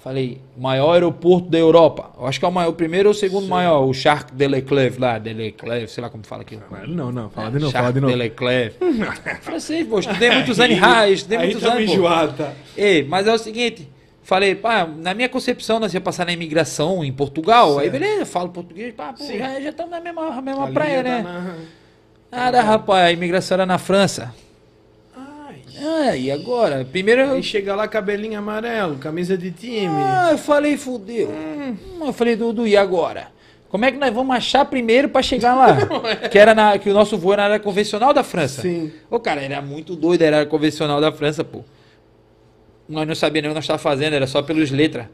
Falei, 0.04 0.38
maior 0.54 0.92
aeroporto 0.92 1.48
da 1.48 1.56
Europa. 1.56 2.10
Eu 2.20 2.26
acho 2.26 2.38
que 2.38 2.44
é 2.44 2.48
o, 2.48 2.52
maior, 2.52 2.68
o 2.68 2.74
primeiro 2.74 3.08
ou 3.08 3.14
o 3.14 3.16
segundo 3.16 3.48
maior, 3.48 3.86
o 3.88 3.94
Charles 3.94 4.26
de 4.34 4.46
Leclerc 4.46 5.00
lá, 5.00 5.18
de 5.18 5.32
Leclerc, 5.32 5.90
sei 5.90 6.02
lá 6.02 6.10
como 6.10 6.26
fala 6.26 6.42
aquilo. 6.42 6.62
Não, 6.86 7.10
não, 7.10 7.30
fala 7.30 7.50
de 7.50 7.58
novo, 7.58 7.72
fala 7.72 7.84
Charles 7.84 7.94
de 7.94 8.00
novo. 8.02 8.12
de 8.12 8.18
Leclerc. 8.18 8.76
Francês, 9.40 9.86
pô, 9.88 9.98
estudei 9.98 10.30
muitos 10.30 10.60
anos 10.60 10.76
em 10.76 10.78
raio, 10.78 11.14
estudei 11.14 11.38
Aí 11.38 11.44
muitos 11.46 11.62
tamo 11.62 11.78
anos. 11.78 11.90
enjoado, 11.90 12.32
tá? 12.34 12.52
Ei, 12.76 13.02
mas 13.02 13.26
é 13.26 13.32
o 13.32 13.38
seguinte, 13.38 13.88
falei, 14.22 14.54
pá, 14.54 14.86
na 14.86 15.14
minha 15.14 15.28
concepção 15.30 15.80
nós 15.80 15.94
ia 15.94 16.02
passar 16.02 16.26
na 16.26 16.34
imigração 16.34 17.02
em 17.02 17.10
Portugal, 17.10 17.78
aí 17.78 17.88
Certo. 17.88 17.92
beleza, 18.02 18.20
eu 18.20 18.26
falo 18.26 18.50
português, 18.50 18.92
pá, 18.92 19.14
pô, 19.14 19.24
Sim. 19.24 19.38
já 19.38 19.58
estamos 19.58 19.90
na 19.90 20.02
mesma, 20.02 20.42
mesma 20.42 20.64
Ali 20.66 20.74
praia, 20.74 20.96
já 20.98 21.02
né? 21.02 21.22
tá 21.22 21.32
na- 21.32 21.54
Nada, 22.30 22.60
rapaz, 22.62 23.06
a 23.06 23.10
imigração 23.12 23.54
era 23.54 23.64
na 23.64 23.78
França. 23.78 24.34
Ah, 25.78 26.16
e 26.16 26.30
agora? 26.30 26.84
Primeiro 26.84 27.22
eu... 27.22 27.32
Aí 27.32 27.42
chega 27.42 27.74
lá, 27.74 27.88
cabelinho 27.88 28.38
amarelo, 28.38 28.96
camisa 28.96 29.36
de 29.36 29.50
time. 29.50 29.88
Ah, 29.88 30.28
eu 30.32 30.38
falei, 30.38 30.76
fudeu. 30.76 31.28
Hum, 31.28 31.76
Eu 32.00 32.12
falei, 32.12 32.36
Dudu, 32.36 32.66
e 32.66 32.76
agora? 32.76 33.28
Como 33.68 33.84
é 33.84 33.90
que 33.90 33.98
nós 33.98 34.14
vamos 34.14 34.36
achar 34.36 34.64
primeiro 34.64 35.08
pra 35.08 35.20
chegar 35.20 35.54
lá? 35.54 35.76
que 36.30 36.38
era 36.38 36.54
na, 36.54 36.78
que 36.78 36.88
o 36.88 36.94
nosso 36.94 37.18
voo 37.18 37.32
era 37.32 37.42
na 37.42 37.48
área 37.54 37.60
convencional 37.60 38.14
da 38.14 38.22
França. 38.22 38.62
Sim. 38.62 38.92
Ô, 39.10 39.18
cara, 39.18 39.40
era 39.40 39.60
muito 39.60 39.96
doido, 39.96 40.22
era 40.22 40.36
a 40.36 40.38
área 40.40 40.50
convencional 40.50 41.00
da 41.00 41.10
França, 41.10 41.42
pô. 41.42 41.64
Nós 42.88 43.06
não 43.08 43.14
sabíamos 43.14 43.42
nem 43.42 43.50
o 43.50 43.52
que 43.52 43.56
nós 43.56 43.64
estávamos 43.64 43.82
fazendo, 43.82 44.14
era 44.14 44.26
só 44.26 44.42
pelos 44.42 44.70
letras. 44.70 45.06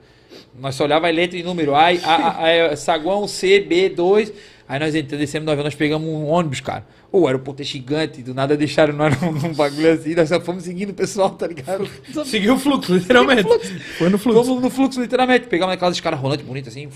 Nós 0.59 0.75
só 0.75 0.85
olhava 0.85 1.09
letra 1.09 1.39
e 1.39 1.43
número. 1.43 1.75
A, 1.75 1.87
a, 1.87 2.17
a, 2.17 2.67
a, 2.73 2.77
saguão 2.77 3.27
C, 3.27 3.65
B2. 3.67 4.33
Aí 4.71 4.79
nós 4.79 4.95
entramos, 4.95 5.19
descemos 5.19 5.49
avião, 5.49 5.65
nós 5.65 5.75
pegamos 5.75 6.09
um 6.09 6.27
ônibus, 6.27 6.61
cara. 6.61 6.87
O 7.11 7.27
aeroporto 7.27 7.61
é 7.61 7.65
gigante, 7.65 8.23
do 8.23 8.33
nada 8.33 8.57
deixaram 8.57 8.95
nós 8.95 9.13
num, 9.21 9.33
num 9.33 9.53
bagulho 9.53 9.93
assim, 9.93 10.15
nós 10.15 10.29
só 10.29 10.41
fomos 10.41 10.63
seguindo 10.63 10.91
o 10.91 10.95
pessoal, 10.95 11.31
tá 11.31 11.49
ligado? 11.49 11.91
Seguiu 12.25 12.55
o 12.55 12.57
fluxo, 12.57 12.95
literalmente. 12.95 13.49
Foi 13.99 14.09
no 14.09 14.17
fluxo. 14.17 14.45
Fomos 14.45 14.63
no 14.63 14.71
fluxo, 14.71 15.01
literalmente. 15.01 15.49
Pegamos 15.49 15.75
aquelas 15.75 15.97
escadas 15.97 16.21
rolantes 16.21 16.47
bonitas 16.47 16.73
assim, 16.73 16.89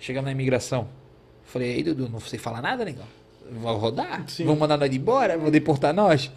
chegamos 0.00 0.24
na 0.24 0.32
imigração. 0.32 0.88
Falei, 1.44 1.74
aí, 1.74 1.82
Dudu, 1.82 2.08
não 2.08 2.18
sei 2.18 2.38
falar 2.38 2.62
nada, 2.62 2.82
negão? 2.82 3.04
Vou 3.60 3.76
rodar? 3.76 4.24
Sim. 4.26 4.46
Vão 4.46 4.56
mandar 4.56 4.78
nós 4.78 4.90
embora? 4.90 5.36
Vão 5.36 5.50
deportar 5.50 5.92
nós? 5.92 6.32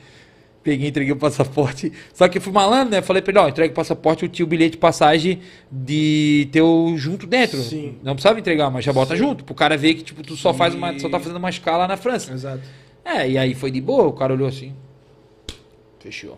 Peguei, 0.64 0.90
entreguei 0.90 1.12
o 1.12 1.18
passaporte. 1.18 1.92
Só 2.14 2.28
que 2.28 2.40
fui 2.40 2.54
malandro, 2.54 2.92
né? 2.92 3.02
Falei 3.02 3.22
pra 3.22 3.32
ele, 3.32 3.40
ó, 3.40 3.50
entrega 3.50 3.72
o 3.72 3.76
passaporte, 3.76 4.24
eu 4.24 4.30
tinha 4.30 4.46
o 4.46 4.48
bilhete 4.48 4.74
de 4.74 4.78
passagem 4.78 5.40
de 5.72 6.48
teu 6.52 6.94
junto 6.98 7.26
dentro. 7.26 7.60
Sim. 7.62 7.98
Não 8.04 8.14
precisava 8.14 8.40
entregar, 8.40 8.70
mas 8.70 8.86
já 8.86 8.94
bota 8.94 9.16
Sim. 9.16 9.24
junto. 9.24 9.44
Pro 9.44 9.56
cara 9.56 9.76
ver 9.76 9.96
que, 9.96 10.04
tipo, 10.04 10.22
tu 10.22 10.36
só 10.36 10.54
faz 10.54 10.76
uma. 10.76 10.98
Só 11.00 11.10
tá 11.10 11.20
fazendo 11.20 11.38
uma 11.38 11.50
escala 11.50 11.88
na 11.88 11.98
França. 11.98 12.32
Exato. 12.32 12.62
É, 13.04 13.28
e 13.28 13.38
aí 13.38 13.56
foi 13.56 13.72
de 13.72 13.82
boa, 13.82 14.06
o 14.06 14.14
cara 14.14 14.34
olhou 14.34 14.48
assim. 14.48 14.74
Fechou. 16.00 16.38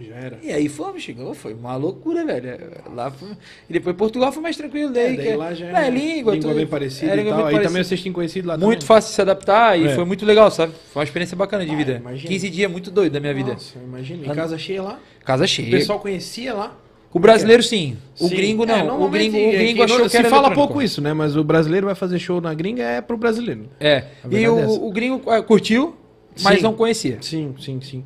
Já 0.00 0.14
era. 0.16 0.38
E 0.42 0.52
aí 0.52 0.68
fomos, 0.68 1.02
chegou, 1.02 1.32
foi 1.34 1.54
uma 1.54 1.74
loucura, 1.76 2.24
velho. 2.24 2.58
Lá 2.94 3.10
foi... 3.10 3.28
E 3.68 3.72
depois 3.72 3.96
Portugal 3.96 4.30
foi 4.30 4.42
mais 4.42 4.56
tranquilo, 4.56 4.92
daí, 4.92 5.14
É, 5.14 5.16
daí 5.16 5.26
que 5.28 5.36
lá 5.36 5.54
já 5.54 5.66
é, 5.66 5.90
língua, 5.90 6.34
língua 6.34 6.36
tudo- 6.38 6.54
bem 6.54 6.66
parecida 6.66 7.12
é, 7.12 7.20
e 7.20 7.24
tal. 7.24 7.32
Aí 7.38 7.42
parecida. 7.44 7.62
também 7.68 7.84
vocês 7.84 8.02
têm 8.02 8.12
conhecido 8.12 8.48
lá 8.48 8.58
Muito 8.58 8.80
também. 8.80 8.86
fácil 8.86 9.08
de 9.08 9.14
se 9.14 9.20
adaptar 9.22 9.78
e 9.80 9.86
É. 9.86 9.94
foi 9.94 10.04
muito 10.04 10.26
legal, 10.26 10.50
sabe? 10.50 10.72
Foi 10.92 11.00
uma 11.00 11.04
experiência 11.04 11.36
bacana 11.36 11.64
de 11.64 11.72
Ah, 11.72 11.76
vida. 11.76 11.96
imagina. 11.96 12.28
15 12.28 12.50
dias 12.50 12.70
muito 12.70 12.90
doido 12.90 13.12
da 13.14 13.20
minha 13.20 13.32
vida. 13.32 13.52
Nossa, 13.54 13.78
imagina. 13.78 14.26
Em 14.26 14.34
casa 14.34 14.58
cheia 14.58 14.82
lá. 14.82 14.98
Casa 15.24 15.44
O 15.44 15.48
cheia. 15.48 15.70
pessoal 15.70 15.98
conhecia 15.98 16.52
lá. 16.52 16.76
O 17.12 17.18
brasileiro 17.18 17.62
sim. 17.62 17.96
O 18.20 18.28
Sim. 18.28 18.36
gringo 18.36 18.64
É, 18.64 18.66
não. 18.66 18.74
o 18.74 18.86
normalmente 18.88 19.30
gringo, 19.30 19.36
o 19.36 19.40
é 19.50 19.56
gringo 19.56 19.74
que 19.76 19.82
achou 19.82 20.02
que 20.02 20.08
Se 20.10 20.16
era 20.18 20.28
fala 20.28 20.48
eletrônico. 20.48 20.68
pouco 20.68 20.82
isso, 20.82 21.00
né? 21.00 21.14
Mas 21.14 21.34
o 21.34 21.42
brasileiro 21.42 21.86
vai 21.86 21.94
fazer 21.94 22.18
show 22.18 22.42
na 22.42 22.52
gringa 22.52 22.82
é 22.82 23.00
pro 23.00 23.16
brasileiro. 23.16 23.70
É. 23.80 24.04
E 24.26 24.28
verdade 24.28 24.44
é 24.44 24.50
o, 24.50 24.86
o 24.86 24.92
gringo 24.92 25.20
curtiu, 25.44 25.96
mas 26.42 26.56
Sim. 26.58 26.62
não 26.62 26.74
conhecia. 26.74 27.16
Sim, 27.22 27.54
sim, 27.58 27.80
sim. 27.80 28.04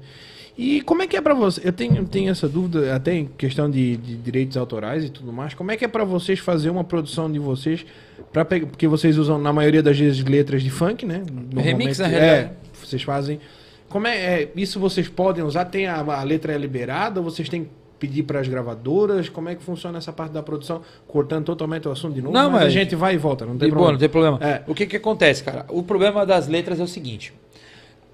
E 0.56 0.80
como 0.82 1.02
é 1.02 1.06
que 1.06 1.16
é 1.16 1.20
pra 1.20 1.34
você? 1.34 1.60
Eu 1.64 1.72
tenho, 1.72 2.04
tenho 2.04 2.30
essa 2.30 2.48
dúvida, 2.48 2.94
até 2.94 3.14
em 3.14 3.26
questão 3.26 3.70
de, 3.70 3.96
de 3.96 4.16
direitos 4.16 4.56
autorais 4.56 5.04
e 5.04 5.08
tudo 5.08 5.32
mais. 5.32 5.54
Como 5.54 5.70
é 5.70 5.76
que 5.76 5.84
é 5.84 5.88
pra 5.88 6.04
vocês 6.04 6.38
fazer 6.38 6.70
uma 6.70 6.84
produção 6.84 7.30
de 7.30 7.38
vocês? 7.38 7.84
Pra 8.32 8.44
pegar, 8.44 8.66
porque 8.66 8.86
vocês 8.86 9.16
usam, 9.18 9.38
na 9.38 9.52
maioria 9.52 9.82
das 9.82 9.98
vezes, 9.98 10.22
letras 10.24 10.62
de 10.62 10.70
funk, 10.70 11.06
né? 11.06 11.22
Remix, 11.56 11.98
na 11.98 12.06
é, 12.06 12.08
realidade. 12.08 12.50
vocês 12.82 13.02
fazem. 13.02 13.40
Como 13.88 14.06
é, 14.06 14.42
é, 14.42 14.52
Isso 14.54 14.78
vocês 14.78 15.08
podem 15.08 15.42
usar? 15.42 15.64
Tem 15.64 15.86
a, 15.86 15.98
a 15.98 16.22
letra 16.22 16.52
é 16.52 16.58
liberada? 16.58 17.20
Vocês 17.20 17.48
têm 17.48 17.64
que 17.64 17.70
pedir 17.98 18.22
para 18.22 18.40
as 18.40 18.48
gravadoras? 18.48 19.28
Como 19.28 19.48
é 19.48 19.54
que 19.54 19.62
funciona 19.62 19.98
essa 19.98 20.12
parte 20.12 20.32
da 20.32 20.42
produção? 20.42 20.80
Cortando 21.08 21.44
totalmente 21.44 21.88
o 21.88 21.90
assunto 21.90 22.14
de 22.14 22.22
novo? 22.22 22.32
Não, 22.32 22.50
mas, 22.50 22.60
a 22.60 22.64
mas- 22.64 22.72
gente 22.72 22.94
vai 22.94 23.14
e 23.14 23.18
volta, 23.18 23.44
não 23.44 23.58
tem 23.58 23.68
problema. 23.68 23.92
não 23.92 23.98
tem 23.98 24.08
problema. 24.08 24.38
É. 24.40 24.62
O 24.66 24.74
que 24.74 24.86
que 24.86 24.96
acontece, 24.96 25.42
cara? 25.42 25.66
O 25.68 25.82
problema 25.82 26.24
das 26.24 26.46
letras 26.48 26.78
é 26.80 26.82
o 26.82 26.88
seguinte. 26.88 27.32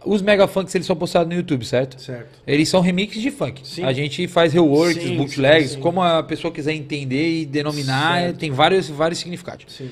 Os 0.06 0.22
mega 0.22 0.46
funks, 0.46 0.74
eles 0.74 0.86
são 0.86 0.94
postados 0.94 1.28
no 1.28 1.34
YouTube, 1.34 1.64
certo? 1.64 2.00
Certo. 2.00 2.38
Eles 2.46 2.68
são 2.68 2.80
remixes 2.80 3.20
de 3.20 3.30
funk. 3.30 3.60
Sim. 3.66 3.82
A 3.84 3.92
gente 3.92 4.28
faz 4.28 4.52
reworks, 4.52 5.02
Sim, 5.02 5.16
bootlegs, 5.16 5.72
sim, 5.72 5.80
como 5.80 6.00
a 6.00 6.22
pessoa 6.22 6.52
quiser 6.52 6.72
entender 6.74 7.40
e 7.40 7.44
denominar, 7.46 8.20
Certo. 8.20 8.38
tem 8.38 8.50
vários, 8.52 8.88
vários 8.88 9.18
significados. 9.18 9.66
Sim. 9.68 9.90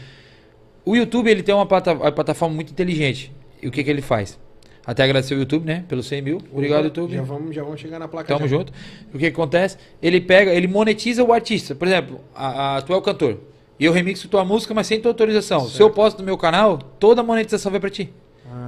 O 0.85 0.95
YouTube, 0.95 1.29
ele 1.31 1.43
tem 1.43 1.55
uma, 1.55 1.67
plata- 1.67 1.95
uma 1.95 2.13
plataforma 2.13 2.55
muito 2.55 2.71
inteligente. 2.71 3.33
E 3.61 3.67
o 3.67 3.71
que 3.71 3.83
que 3.83 3.91
ele 3.91 4.03
faz? 4.03 4.39
Até 4.87 5.03
agradecer 5.03 5.35
o 5.35 5.39
YouTube, 5.39 5.65
né? 5.65 5.83
Pelos 5.89 6.07
100 6.07 6.21
mil. 6.23 6.43
Obrigado, 6.53 6.85
YouTube. 6.85 7.15
Já 7.15 7.23
vamos, 7.23 7.55
já 7.57 7.63
vamos 7.65 7.81
chegar 7.81 7.99
na 7.99 8.07
placa. 8.07 8.29
Tamo 8.29 8.47
já. 8.47 8.57
junto. 8.59 8.73
O 9.09 9.13
que 9.13 9.19
que 9.19 9.27
acontece? 9.27 9.79
Ele 10.03 10.21
pega, 10.21 10.53
ele 10.53 10.69
monetiza 10.69 11.25
o 11.25 11.33
artista. 11.33 11.75
Por 11.75 11.89
exemplo, 11.89 12.21
a, 12.35 12.77
a- 12.77 12.83
tu 12.83 12.93
é 12.93 12.97
o 12.97 13.03
cantor. 13.03 13.39
E 13.81 13.85
eu 13.87 13.93
remixo 13.93 14.29
tua 14.29 14.45
música, 14.45 14.73
mas 14.75 14.87
sem 14.87 15.01
tua 15.01 15.11
autorização. 15.11 15.61
Se 15.63 15.69
Certo. 15.71 15.81
eu 15.81 15.91
posto 15.91 16.19
no 16.19 16.25
meu 16.25 16.37
canal, 16.37 16.77
toda 16.79 17.23
a 17.23 17.25
monetização 17.25 17.73
vai 17.73 17.81
pra 17.81 17.89
ti. 17.91 18.11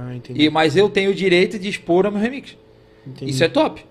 Ah, 0.07 0.15
entendi. 0.15 0.41
E, 0.43 0.49
mas 0.49 0.75
eu 0.75 0.89
tenho 0.89 1.11
o 1.11 1.13
direito 1.13 1.57
de 1.59 1.67
expor 1.69 2.05
o 2.05 2.11
meu 2.11 2.21
remix. 2.21 2.55
entendi. 3.05 3.31
Isso 3.31 3.43
é 3.43 3.47
top. 3.47 3.83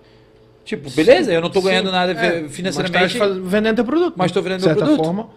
Tipo, 0.65 0.89
beleza, 0.91 1.31
eu 1.31 1.39
não 1.41 1.51
Sim, 1.51 1.61
ganhando 1.61 1.91
nada 1.91 2.11
é, 2.11 2.43
fi- 2.43 2.49
financeiramente. 2.49 3.17
Mas 3.17 3.29
tá 3.31 3.39
vendendo 3.41 3.75
teu 3.77 3.85
produto. 3.85 4.13
Mas 4.17 4.31
tô 4.31 4.41
vendendo 4.41 4.59
De 4.59 4.65
certa 4.65 4.83
produto. 4.85 5.03
forma. 5.05 5.29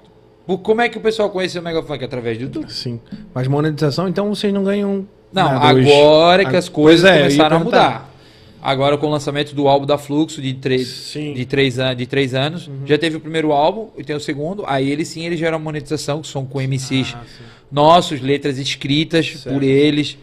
Como 0.62 0.80
é 0.80 0.88
que 0.88 0.98
o 0.98 1.00
pessoal 1.00 1.30
conhece 1.30 1.56
o 1.56 1.62
Mega 1.62 1.80
Funk? 1.82 2.04
Através 2.04 2.36
do 2.36 2.42
YouTube. 2.44 2.72
Sim. 2.72 2.98
Mas 3.32 3.46
monetização, 3.46 4.08
então 4.08 4.28
vocês 4.34 4.52
não 4.52 4.64
ganham. 4.64 5.06
Não, 5.32 5.44
nada 5.54 5.74
hoje. 5.74 5.88
agora 5.92 6.44
que 6.44 6.56
Ah, 6.56 6.58
as 6.58 6.68
coisas 6.68 7.08
é, 7.08 7.18
começaram 7.18 7.56
a 7.58 7.60
mudar. 7.60 8.10
Agora 8.60 8.98
com 8.98 9.06
o 9.06 9.10
lançamento 9.10 9.54
do 9.54 9.68
álbum 9.68 9.86
da 9.86 9.96
Fluxo 9.96 10.42
de 10.42 10.52
três, 10.54 10.86
Sim. 10.88 11.28
Uhum. 11.28 11.34
de 11.34 11.46
três, 11.46 11.78
an 11.78 11.94
de 11.94 12.06
três 12.06 12.34
anos, 12.34 12.68
já 12.84 12.98
teve 12.98 13.16
o 13.16 13.20
primeiro 13.20 13.52
álbum 13.52 13.88
e 13.96 14.02
tem 14.04 14.14
o 14.16 14.20
segundo. 14.20 14.64
Aí 14.66 14.90
ele 14.90 15.04
sim 15.04 15.24
ele 15.24 15.36
gera 15.36 15.56
monetização 15.58 16.20
que 16.20 16.26
são 16.28 16.44
com 16.44 16.60
MCs 16.60 17.14
Ah, 17.16 17.22
sim. 17.24 17.44
nossos, 17.70 18.20
letras 18.20 18.58
escritas 18.58 19.26
Certo. 19.28 19.54
por 19.54 19.62
eles, 19.62 20.18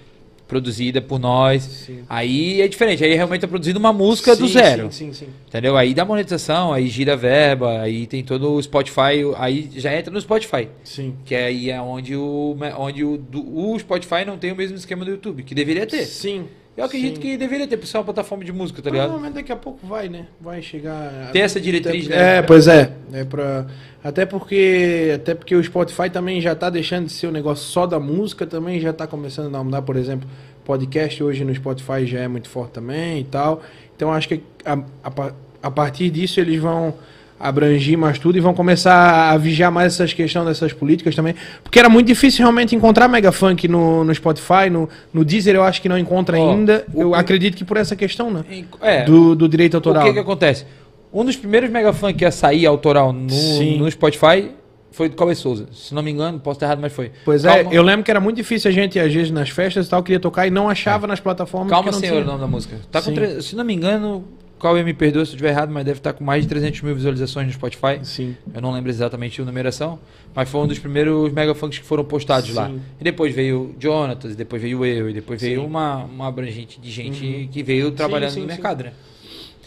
produzida 0.47 1.01
por 1.01 1.19
nós. 1.19 1.63
Sim. 1.63 1.99
Aí 2.07 2.61
é 2.61 2.67
diferente, 2.67 3.03
aí 3.03 3.13
realmente 3.13 3.43
é 3.43 3.47
produzindo 3.47 3.77
uma 3.79 3.91
música 3.91 4.35
do 4.35 4.47
Sim, 4.47 4.53
zero. 4.53 4.83
Sim, 4.91 5.11
sim, 5.11 5.25
sim. 5.25 5.27
Entendeu? 5.47 5.75
Aí 5.75 5.93
dá 5.93 6.05
monetização, 6.05 6.71
aí 6.73 6.87
gira 6.87 7.13
a 7.13 7.15
verba, 7.15 7.81
aí 7.81 8.07
tem 8.07 8.23
todo 8.23 8.53
o 8.53 8.61
Spotify, 8.63 9.23
aí 9.37 9.69
já 9.75 9.93
entra 9.97 10.11
no 10.11 10.19
Spotify. 10.21 10.67
Sim. 10.83 11.15
Que 11.25 11.35
aí 11.35 11.69
é 11.69 11.81
onde 11.81 12.15
o, 12.15 12.55
onde 12.77 13.03
o, 13.03 13.17
do- 13.17 13.71
o 13.71 13.77
Spotify 13.79 14.23
não 14.25 14.37
tem 14.37 14.51
o 14.51 14.55
mesmo 14.55 14.77
esquema 14.77 15.03
do 15.03 15.11
YouTube, 15.11 15.43
que 15.43 15.53
deveria 15.53 15.85
ter. 15.85 16.05
Sim. 16.05 16.45
Eu 16.77 16.85
acredito 16.85 17.15
Sim. 17.15 17.21
que 17.21 17.37
deveria 17.37 17.67
ter, 17.67 17.79
uma 17.95 18.03
plataforma 18.03 18.45
de 18.45 18.53
música, 18.53 18.81
tá 18.83 18.91
ligado? 18.91 19.07
Provavelmente 19.07 19.33
daqui 19.33 19.51
a 19.51 19.55
pouco 19.55 19.85
vai, 19.87 20.07
né? 20.07 20.27
Vai 20.39 20.61
chegar. 20.61 21.31
Ter 21.33 21.39
essa 21.39 21.59
diretriz, 21.59 22.05
Até- 22.05 22.15
né? 22.15 22.37
É, 22.37 22.41
pois 22.43 22.67
é. 22.67 22.91
é 23.11 23.25
pra... 23.25 23.65
Até 24.03 24.25
porque. 24.25 25.11
Até 25.15 25.33
porque 25.35 25.55
o 25.55 25.63
Spotify 25.63 26.09
também 26.09 26.39
já 26.39 26.55
tá 26.55 26.69
deixando 26.69 27.07
de 27.07 27.11
ser 27.11 27.27
um 27.27 27.31
negócio 27.31 27.65
só 27.65 27.85
da 27.85 27.99
música, 27.99 28.45
também 28.45 28.79
já 28.79 28.93
tá 28.93 29.07
começando 29.07 29.53
a 29.53 29.63
mudar, 29.63 29.81
por 29.81 29.97
exemplo, 29.97 30.29
podcast 30.63 31.21
hoje 31.23 31.43
no 31.43 31.53
Spotify 31.53 32.05
já 32.05 32.19
é 32.19 32.27
muito 32.27 32.47
forte 32.47 32.73
também 32.73 33.21
e 33.21 33.23
tal. 33.23 33.61
Então 33.95 34.13
acho 34.13 34.27
que 34.29 34.43
a, 34.63 34.75
a, 35.03 35.31
a 35.63 35.71
partir 35.71 36.09
disso 36.09 36.39
eles 36.39 36.61
vão 36.61 36.93
abrangir 37.39 37.97
mais 37.97 38.17
tudo 38.17 38.37
e 38.37 38.41
vão 38.41 38.53
começar 38.53 39.31
a 39.31 39.37
vigiar 39.37 39.71
mais 39.71 39.93
essas 39.93 40.13
questões 40.13 40.45
dessas 40.45 40.73
políticas 40.73 41.15
também. 41.15 41.35
Porque 41.63 41.77
era 41.77 41.87
muito 41.89 42.07
difícil 42.07 42.39
realmente 42.43 42.75
encontrar 42.75 43.07
Mega 43.07 43.31
Funk 43.31 43.67
no, 43.67 44.03
no 44.03 44.13
Spotify, 44.15 44.69
no, 44.71 44.89
no 45.13 45.23
Deezer 45.23 45.55
eu 45.55 45.63
acho 45.63 45.81
que 45.81 45.87
não 45.89 45.97
encontra 45.97 46.37
Ó, 46.39 46.51
ainda. 46.51 46.85
o- 46.93 47.01
Eu 47.01 47.15
acredito 47.15 47.55
que 47.55 47.63
por 47.63 47.77
essa 47.77 47.95
questão, 47.95 48.31
né? 48.31 48.43
É, 48.81 49.03
Do, 49.03 49.35
do 49.35 49.47
direito 49.47 49.75
autoral. 49.75 50.03
o 50.03 50.07
que 50.07 50.13
que 50.13 50.19
acontece? 50.19 50.65
Um 51.13 51.23
dos 51.23 51.35
primeiros 51.35 51.69
Mega 51.69 51.93
Funk 51.93 52.23
a 52.25 52.31
sair 52.31 52.65
autoral 52.65 53.13
no, 53.13 53.29
Sim. 53.29 53.77
no 53.77 53.89
Spotify 53.89 54.51
foi 54.91 55.07
do 55.07 55.15
Cauê 55.15 55.35
Souza. 55.35 55.67
Se 55.71 55.93
não 55.93 56.01
me 56.01 56.09
engano, 56.09 56.39
posso 56.39 56.55
estar 56.57 56.65
errado, 56.65 56.79
mas 56.81 56.91
foi. 56.91 57.11
Pois 57.23 57.43
Calma- 57.43 57.71
é, 57.71 57.77
eu 57.77 57.83
lembro 57.83 58.03
que 58.03 58.09
era 58.09 58.19
muito 58.19 58.35
difícil 58.37 58.69
a 58.69 58.73
gente, 58.73 58.99
às 58.99 59.13
vezes, 59.13 59.29
nas 59.31 59.49
festas 59.49 59.85
e 59.85 59.89
tal, 59.89 60.01
queria 60.01 60.19
tocar 60.19 60.47
e 60.47 60.49
não 60.49 60.67
achava 60.67 61.05
nas 61.05 61.19
plataformas. 61.19 61.69
Calma, 61.69 61.93
Senhor, 61.93 62.17
é 62.17 62.21
o 62.23 62.25
nome 62.25 62.39
da 62.39 62.47
música. 62.47 62.77
Tá 62.91 62.99
tre- 63.01 63.41
Se 63.43 63.55
não 63.55 63.63
me 63.63 63.73
engano, 63.75 64.25
Cauê 64.59 64.83
me 64.83 64.93
perdoa 64.93 65.23
se 65.23 65.31
eu 65.31 65.35
estiver 65.35 65.49
errado, 65.49 65.71
mas 65.71 65.85
deve 65.85 65.99
estar 65.99 66.13
com 66.13 66.23
mais 66.23 66.43
de 66.43 66.49
300 66.49 66.81
mil 66.81 66.95
visualizações 66.95 67.45
no 67.47 67.53
Spotify. 67.53 67.99
Sim. 68.03 68.35
Eu 68.53 68.61
não 68.61 68.71
lembro 68.71 68.89
exatamente 68.89 69.41
a 69.41 69.45
numeração, 69.45 69.99
mas 70.33 70.49
foi 70.49 70.61
um 70.61 70.67
dos 70.67 70.79
primeiros 70.79 71.31
mega 71.31 71.53
funks 71.53 71.79
que 71.79 71.85
foram 71.85 72.03
postados 72.03 72.49
Sim. 72.49 72.55
lá. 72.55 72.71
E 72.99 73.03
depois 73.03 73.33
veio 73.33 73.61
o 73.61 73.75
Jonatas, 73.79 74.33
e 74.33 74.35
depois 74.35 74.61
veio 74.61 74.83
eu, 74.83 75.09
e 75.09 75.13
depois 75.13 75.39
veio 75.39 75.55
Sim. 75.55 75.61
Uhum. 75.61 75.67
uma, 75.67 76.03
uma 76.05 76.27
abrangente 76.27 76.79
de 76.79 76.89
gente 76.89 77.49
que 77.51 77.61
veio 77.61 77.91
trabalhando 77.91 78.31
sim, 78.31 78.41
no 78.41 78.47
mercado, 78.47 78.83
né? 78.83 78.93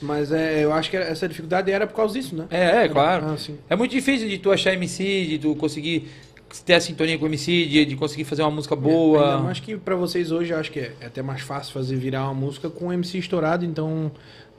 Mas 0.02 0.32
é, 0.32 0.64
eu 0.64 0.72
acho 0.72 0.90
que 0.90 0.96
essa 0.96 1.28
dificuldade 1.28 1.70
era 1.70 1.86
por 1.86 1.94
causa 1.94 2.14
disso, 2.14 2.34
né? 2.34 2.46
É, 2.50 2.84
é, 2.84 2.88
claro. 2.88 3.26
Ah. 3.26 3.52
É 3.68 3.76
muito 3.76 3.90
difícil 3.90 4.28
de 4.28 4.38
tu 4.38 4.50
achar 4.50 4.72
MC, 4.72 5.26
de 5.26 5.38
tu 5.38 5.54
conseguir 5.54 6.08
ter 6.64 6.74
a 6.74 6.80
sintonia 6.80 7.16
com 7.18 7.24
o 7.24 7.28
MC, 7.28 7.66
de, 7.66 7.84
de 7.84 7.96
conseguir 7.96 8.24
fazer 8.24 8.42
uma 8.42 8.50
música 8.50 8.74
Ainda 8.74 8.88
boa. 8.88 9.38
mais 9.38 9.60
que 9.60 9.76
pra 9.76 9.94
vocês 9.94 10.32
hoje, 10.32 10.52
eu 10.52 10.58
acho 10.58 10.72
que 10.72 10.80
é, 10.80 10.92
é 11.00 11.06
até 11.06 11.22
mais 11.22 11.42
fácil 11.42 11.72
fazer 11.72 11.96
virar 11.96 12.24
uma 12.24 12.34
música 12.34 12.68
com 12.68 12.88
o 12.88 12.92
MC 12.92 13.18
estourado, 13.18 13.64
então, 13.64 14.10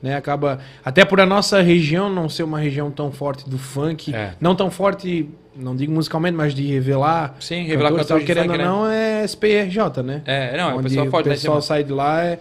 né, 0.02 0.16
acaba... 0.16 0.60
Até 0.84 1.06
por 1.06 1.20
a 1.20 1.26
nossa 1.26 1.62
região 1.62 2.10
não 2.10 2.28
ser 2.28 2.43
uma 2.43 2.60
região 2.60 2.89
tão 2.89 3.12
forte 3.12 3.49
do 3.49 3.58
funk, 3.58 4.14
É. 4.14 4.34
não 4.39 4.56
tão 4.56 4.72
forte, 4.72 5.30
não 5.56 5.76
digo 5.76 5.91
musicalmente, 5.91 6.36
mas 6.36 6.54
de 6.54 6.66
revelar... 6.66 7.36
Sim, 7.39 7.64
revelar 7.64 7.89
cantores 7.89 8.08
cantores 8.08 8.26
querendo 8.26 8.52
funk, 8.52 8.60
ou 8.60 8.66
né? 8.66 8.72
não, 8.72 8.89
é 8.89 9.24
SPRJ, 9.26 10.04
né? 10.04 10.22
É, 10.26 10.58
não, 10.58 10.72
é 10.72 10.74
onde 10.74 10.84
pessoal 10.84 11.08
forte 11.08 11.28
o 11.28 11.32
pessoal 11.32 11.62
sai 11.62 11.84
de 11.84 11.91
lá 11.91 12.24
é, 12.24 12.39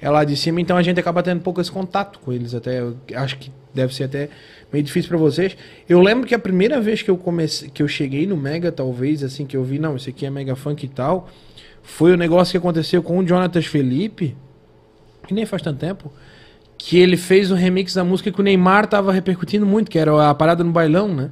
é 0.00 0.10
lá 0.10 0.24
de 0.24 0.36
cima, 0.36 0.60
então 0.60 0.76
a 0.76 0.82
gente 0.82 1.00
acaba 1.00 1.22
tendo 1.22 1.40
pouco 1.40 1.60
esse 1.60 1.70
contato 1.70 2.18
com 2.20 2.32
eles 2.32 2.54
até. 2.54 2.82
Acho 3.14 3.36
que 3.38 3.50
deve 3.74 3.94
ser 3.94 4.04
até 4.04 4.28
meio 4.72 4.84
difícil 4.84 5.08
pra 5.08 5.18
vocês. 5.18 5.56
Eu 5.88 6.00
lembro 6.00 6.26
que 6.26 6.34
a 6.34 6.38
primeira 6.38 6.80
vez 6.80 7.02
que 7.02 7.10
eu 7.10 7.16
comecei, 7.16 7.68
que 7.68 7.82
eu 7.82 7.88
cheguei 7.88 8.26
no 8.26 8.36
Mega, 8.36 8.70
talvez, 8.70 9.24
assim, 9.24 9.46
que 9.46 9.56
eu 9.56 9.64
vi, 9.64 9.78
não, 9.78 9.96
isso 9.96 10.08
aqui 10.08 10.26
é 10.26 10.30
Mega 10.30 10.54
Funk 10.54 10.84
e 10.84 10.88
tal, 10.88 11.28
foi 11.82 12.12
o 12.12 12.16
negócio 12.16 12.52
que 12.52 12.58
aconteceu 12.58 13.02
com 13.02 13.18
o 13.18 13.26
Jonatas 13.26 13.66
Felipe, 13.66 14.36
que 15.26 15.34
nem 15.34 15.46
faz 15.46 15.62
tanto 15.62 15.78
tempo, 15.78 16.12
que 16.78 16.96
ele 16.96 17.16
fez 17.16 17.50
um 17.50 17.54
remix 17.56 17.94
da 17.94 18.04
música 18.04 18.30
que 18.30 18.40
o 18.40 18.42
Neymar 18.44 18.86
tava 18.86 19.12
repercutindo 19.12 19.66
muito, 19.66 19.90
que 19.90 19.98
era 19.98 20.30
a 20.30 20.34
parada 20.34 20.62
no 20.62 20.70
bailão, 20.70 21.08
né? 21.08 21.30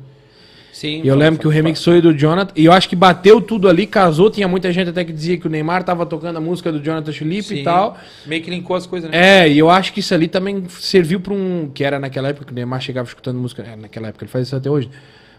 Sim, 0.72 1.00
E 1.02 1.08
eu 1.08 1.14
lembro 1.16 1.40
que 1.40 1.46
o 1.46 1.50
remix 1.50 1.82
foi 1.82 2.02
do 2.02 2.12
Jonathan. 2.12 2.52
E 2.54 2.66
eu 2.66 2.72
acho 2.72 2.86
que 2.86 2.94
bateu 2.94 3.40
tudo 3.40 3.66
ali, 3.66 3.86
casou. 3.86 4.28
Tinha 4.28 4.46
muita 4.46 4.70
gente 4.70 4.90
até 4.90 5.02
que 5.06 5.12
dizia 5.12 5.38
que 5.38 5.46
o 5.46 5.48
Neymar 5.50 5.82
tava 5.82 6.04
tocando 6.04 6.36
a 6.36 6.40
música 6.40 6.70
do 6.70 6.82
Jonathan 6.82 7.12
Felipe 7.14 7.54
e 7.54 7.62
tal. 7.62 7.96
Meio 8.26 8.42
que 8.42 8.50
linkou 8.50 8.76
as 8.76 8.86
coisas, 8.86 9.10
né? 9.10 9.44
É, 9.44 9.48
e 9.50 9.58
eu 9.58 9.70
acho 9.70 9.90
que 9.94 10.00
isso 10.00 10.12
ali 10.12 10.28
também 10.28 10.64
serviu 10.68 11.18
pra 11.18 11.32
um. 11.32 11.70
Que 11.72 11.82
era 11.82 11.98
naquela 11.98 12.28
época 12.28 12.44
que 12.44 12.52
o 12.52 12.54
Neymar 12.54 12.82
chegava 12.82 13.08
escutando 13.08 13.38
música. 13.38 13.62
É, 13.62 13.74
naquela 13.74 14.08
época, 14.08 14.24
ele 14.26 14.30
faz 14.30 14.48
isso 14.48 14.54
até 14.56 14.68
hoje. 14.68 14.90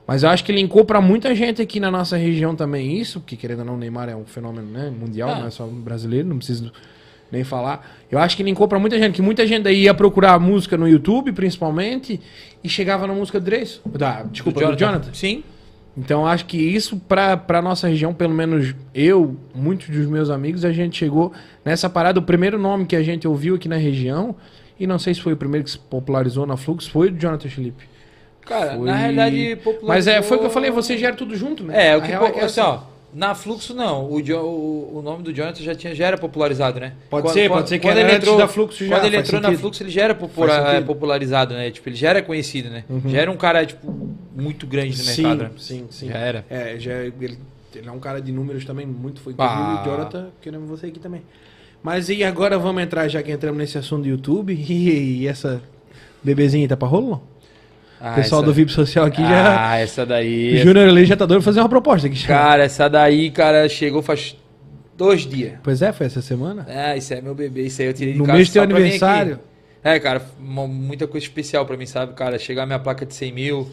Mas 0.08 0.24
eu 0.24 0.30
acho 0.30 0.44
que 0.44 0.52
linkou 0.52 0.84
pra 0.86 1.00
muita 1.02 1.36
gente 1.36 1.62
aqui 1.62 1.80
na 1.80 1.92
nossa 1.92 2.18
região 2.18 2.56
também 2.56 2.98
isso, 3.00 3.20
porque 3.20 3.36
querendo 3.36 3.60
ou 3.60 3.66
não, 3.66 3.76
o 3.76 3.78
Neymar 3.78 4.10
é 4.10 4.16
um 4.16 4.26
fenômeno 4.26 4.68
né, 4.72 4.90
mundial, 4.90 5.30
Ah. 5.30 5.40
não 5.42 5.48
é 5.48 5.52
só 5.52 5.68
brasileiro, 5.68 6.28
não 6.28 6.38
preciso 6.38 6.72
nem 7.32 7.44
falar. 7.44 7.98
Eu 8.12 8.20
acho 8.20 8.38
que 8.38 8.44
linkou 8.44 8.68
pra 8.68 8.80
muita 8.80 8.98
gente, 8.98 9.16
que 9.16 9.22
muita 9.22 9.46
gente 9.46 9.68
aí 9.68 9.84
ia 9.84 9.94
procurar 9.94 10.40
música 10.40 10.78
no 10.78 10.88
YouTube, 10.88 11.32
principalmente, 11.34 12.20
e 12.64 12.70
chegava 12.70 13.06
na 13.08 13.14
música 13.14 13.40
do 13.40 13.44
Dreyson. 13.46 13.82
Da, 13.86 14.24
desculpa, 14.24 14.60
do 14.66 14.78
Jonathan. 14.78 15.14
Sim. 15.14 15.44
Então 15.98 16.28
acho 16.28 16.46
que 16.46 16.58
isso 16.58 16.98
pra, 17.08 17.36
pra 17.36 17.62
nossa 17.62 17.88
região, 17.88 18.14
pelo 18.14 18.34
menos 18.34 18.76
eu, 18.94 19.36
muitos 19.56 19.90
dos 19.90 20.06
meus 20.08 20.30
amigos, 20.30 20.64
a 20.64 20.72
gente 20.72 20.96
chegou 20.98 21.34
nessa 21.66 21.90
parada. 21.90 22.20
O 22.20 22.22
primeiro 22.24 22.58
nome 22.60 22.86
que 22.86 22.96
a 22.96 23.02
gente 23.02 23.28
ouviu 23.28 23.56
aqui 23.56 23.68
na 23.68 23.78
região, 23.78 24.36
e 24.80 24.86
não 24.86 25.00
sei 25.00 25.14
se 25.16 25.22
foi 25.22 25.34
o 25.34 25.38
primeiro 25.38 25.64
que 25.66 25.72
se 25.72 25.80
popularizou 25.80 26.46
na 26.46 26.56
Flux, 26.56 26.86
foi 26.88 27.08
o 27.08 27.12
do 27.12 27.18
Jonathan 27.20 27.50
Felipe. 27.50 27.84
Cara, 28.46 28.76
Foi- 28.78 28.86
na 28.86 28.96
realidade, 28.96 29.56
popularizou... 29.58 29.88
Mas 29.90 30.08
é, 30.08 30.22
foi 30.22 30.38
o 30.38 30.40
que 30.40 30.46
eu 30.46 30.50
falei, 30.52 30.70
vocês 30.72 31.02
já 31.02 31.08
eram 31.08 31.18
tudo 31.18 31.36
junto, 31.36 31.64
né? 31.64 31.88
É, 31.88 31.94
A 31.94 31.98
o 31.98 32.02
que, 32.02 32.08
real 32.08 32.32
po- 32.32 32.40
é 32.40 32.44
assim, 32.44 32.62
ó, 32.62 32.80
Na 33.14 33.34
Fluxo, 33.34 33.74
não. 33.74 34.12
O, 34.12 34.22
Jo- 34.22 34.40
o, 34.42 34.98
o 35.00 35.02
nome 35.02 35.24
do 35.24 35.34
Jonathan 35.34 35.64
já, 35.64 35.74
tinha, 35.74 35.96
já 35.96 36.06
era 36.08 36.18
popularizado, 36.18 36.80
né? 36.80 36.94
Pode 37.10 37.32
ser, 37.32 37.50
pode 37.50 37.70
ser 37.70 37.80
que 37.80 37.88
quando 37.88 37.98
era 37.98 38.08
ele 38.08 38.16
antes 38.18 38.28
entrou, 38.28 38.38
da 38.38 38.48
Fluxo 38.48 38.86
já, 38.86 38.96
Quando 38.96 39.06
ele 39.06 39.18
entrou 39.18 39.42
na 39.42 39.48
sentido. 39.48 39.62
Fluxo, 39.62 39.84
ele 39.84 39.90
já 39.90 40.04
era 40.04 40.14
popula- 40.16 40.48
Faz 40.50 40.60
sentido. 40.68 40.78
é, 40.78 40.86
popularizado, 40.86 41.54
né? 41.54 41.72
Tipo, 41.72 41.90
ele 41.90 41.96
já 41.96 42.10
era 42.10 42.22
conhecido, 42.22 42.70
né? 42.70 42.84
Uhum. 42.90 43.02
Já 43.10 43.20
era 43.22 43.32
um 43.32 43.38
cara, 43.38 43.66
tipo, 43.66 43.92
muito 44.36 44.68
grande 44.68 44.90
no 44.98 45.04
Sim, 45.04 45.24
mercado, 45.24 45.44
né? 45.44 45.52
sim, 45.58 45.86
sim. 45.90 46.08
Já 46.10 46.18
era. 46.18 46.46
É, 46.50 46.78
já 46.78 46.92
ele, 46.94 47.38
ele 47.74 47.88
é 47.88 47.92
um 47.92 48.00
cara 48.00 48.22
de 48.22 48.32
números 48.32 48.66
também 48.66 48.86
muito 48.86 49.22
foi. 49.22 49.34
Ah. 49.38 49.82
E 49.84 49.88
o 49.88 49.92
Jonathan, 49.92 50.28
queremos 50.42 50.70
você 50.70 50.88
aqui 50.88 51.00
também. 51.00 51.22
Mas 51.82 52.10
e 52.10 52.24
agora 52.24 52.60
vamos 52.60 52.84
entrar, 52.84 53.08
já 53.08 53.24
que 53.24 53.32
entramos 53.32 53.58
nesse 53.58 53.78
assunto 53.78 54.04
do 54.04 54.10
YouTube, 54.10 54.52
e, 54.54 55.22
e 55.22 55.28
essa 55.28 55.62
bebezinha 56.24 56.68
tá 56.68 56.76
pra 56.76 56.88
rolo, 56.88 57.10
não? 57.10 57.22
Ah, 58.00 58.14
pessoal 58.16 58.42
essa- 58.42 58.46
do 58.46 58.54
VIP 58.54 58.72
Social 58.72 59.06
aqui 59.06 59.22
já... 59.22 59.70
Ah, 59.72 59.78
essa 59.78 60.06
daí... 60.06 60.56
O 60.56 60.58
Júnior 60.58 60.88
ali 60.90 61.06
já 61.06 61.16
tá 61.16 61.26
doido 61.26 61.42
fazer 61.42 61.60
uma 61.60 61.70
proposta 61.70 62.08
aqui. 62.08 62.26
Cara, 62.28 62.64
essa 62.64 62.88
daí, 62.90 63.32
cara, 63.32 63.68
chegou 63.68 64.02
faz 64.02 64.36
dois 64.96 65.22
dias. 65.26 65.54
Pois 65.64 65.82
é, 65.82 65.92
foi 65.92 66.06
essa 66.06 66.22
semana. 66.22 66.66
Ah, 66.70 66.96
isso 66.96 67.14
é 67.14 67.22
meu 67.22 67.34
bebê, 67.36 67.64
isso 67.64 67.82
aí 67.82 67.88
eu 67.88 67.94
tirei 67.94 68.14
de 68.14 68.20
No 68.20 68.26
casa 68.26 68.38
mês 68.38 68.50
do 68.50 68.54
teu 68.54 68.62
aniversário. 68.64 69.40
É, 69.84 70.00
cara, 70.00 70.22
uma- 70.40 70.68
muita 70.68 71.08
coisa 71.08 71.26
especial 71.26 71.66
pra 71.66 71.78
mim, 71.78 71.86
sabe, 71.86 72.14
cara? 72.14 72.38
Chegar 72.38 72.64
a 72.64 72.66
minha 72.66 72.80
placa 72.80 73.06
de 73.06 73.14
100 73.14 73.32
mil, 73.32 73.70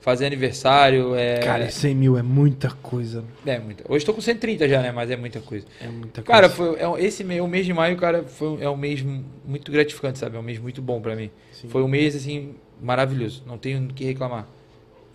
fazer 0.00 0.26
aniversário, 0.26 1.14
é... 1.16 1.38
Cara, 1.40 1.68
100 1.70 1.94
mil 1.94 2.16
é 2.16 2.22
muita 2.22 2.70
coisa. 2.82 3.24
É 3.44 3.58
muita. 3.58 3.82
Hoje 3.92 4.04
tô 4.06 4.14
com 4.14 4.20
130 4.20 4.68
já, 4.68 4.80
né? 4.80 4.92
Mas 4.92 5.10
é 5.10 5.16
muita 5.16 5.40
coisa. 5.40 5.66
É 5.80 5.88
muita 5.88 6.22
coisa. 6.22 6.24
Cara, 6.24 6.48
foi, 6.48 6.76
é, 6.76 7.04
esse 7.04 7.24
mês, 7.24 7.40
o 7.40 7.48
mês 7.48 7.66
de 7.66 7.72
maio, 7.72 7.96
cara, 7.96 8.22
foi, 8.22 8.58
é 8.62 8.70
um 8.70 8.76
mês 8.76 9.04
muito 9.44 9.72
gratificante, 9.72 10.18
sabe? 10.18 10.36
É 10.36 10.38
um 10.38 10.42
mês 10.42 10.58
muito 10.58 10.80
bom 10.80 11.00
pra 11.00 11.16
mim. 11.16 11.30
Sim. 11.52 11.68
Foi 11.68 11.82
um 11.82 11.88
mês, 11.88 12.14
assim, 12.14 12.54
maravilhoso. 12.82 13.42
Não 13.46 13.58
tenho 13.58 13.82
o 13.84 13.88
que 13.88 14.04
reclamar. 14.04 14.46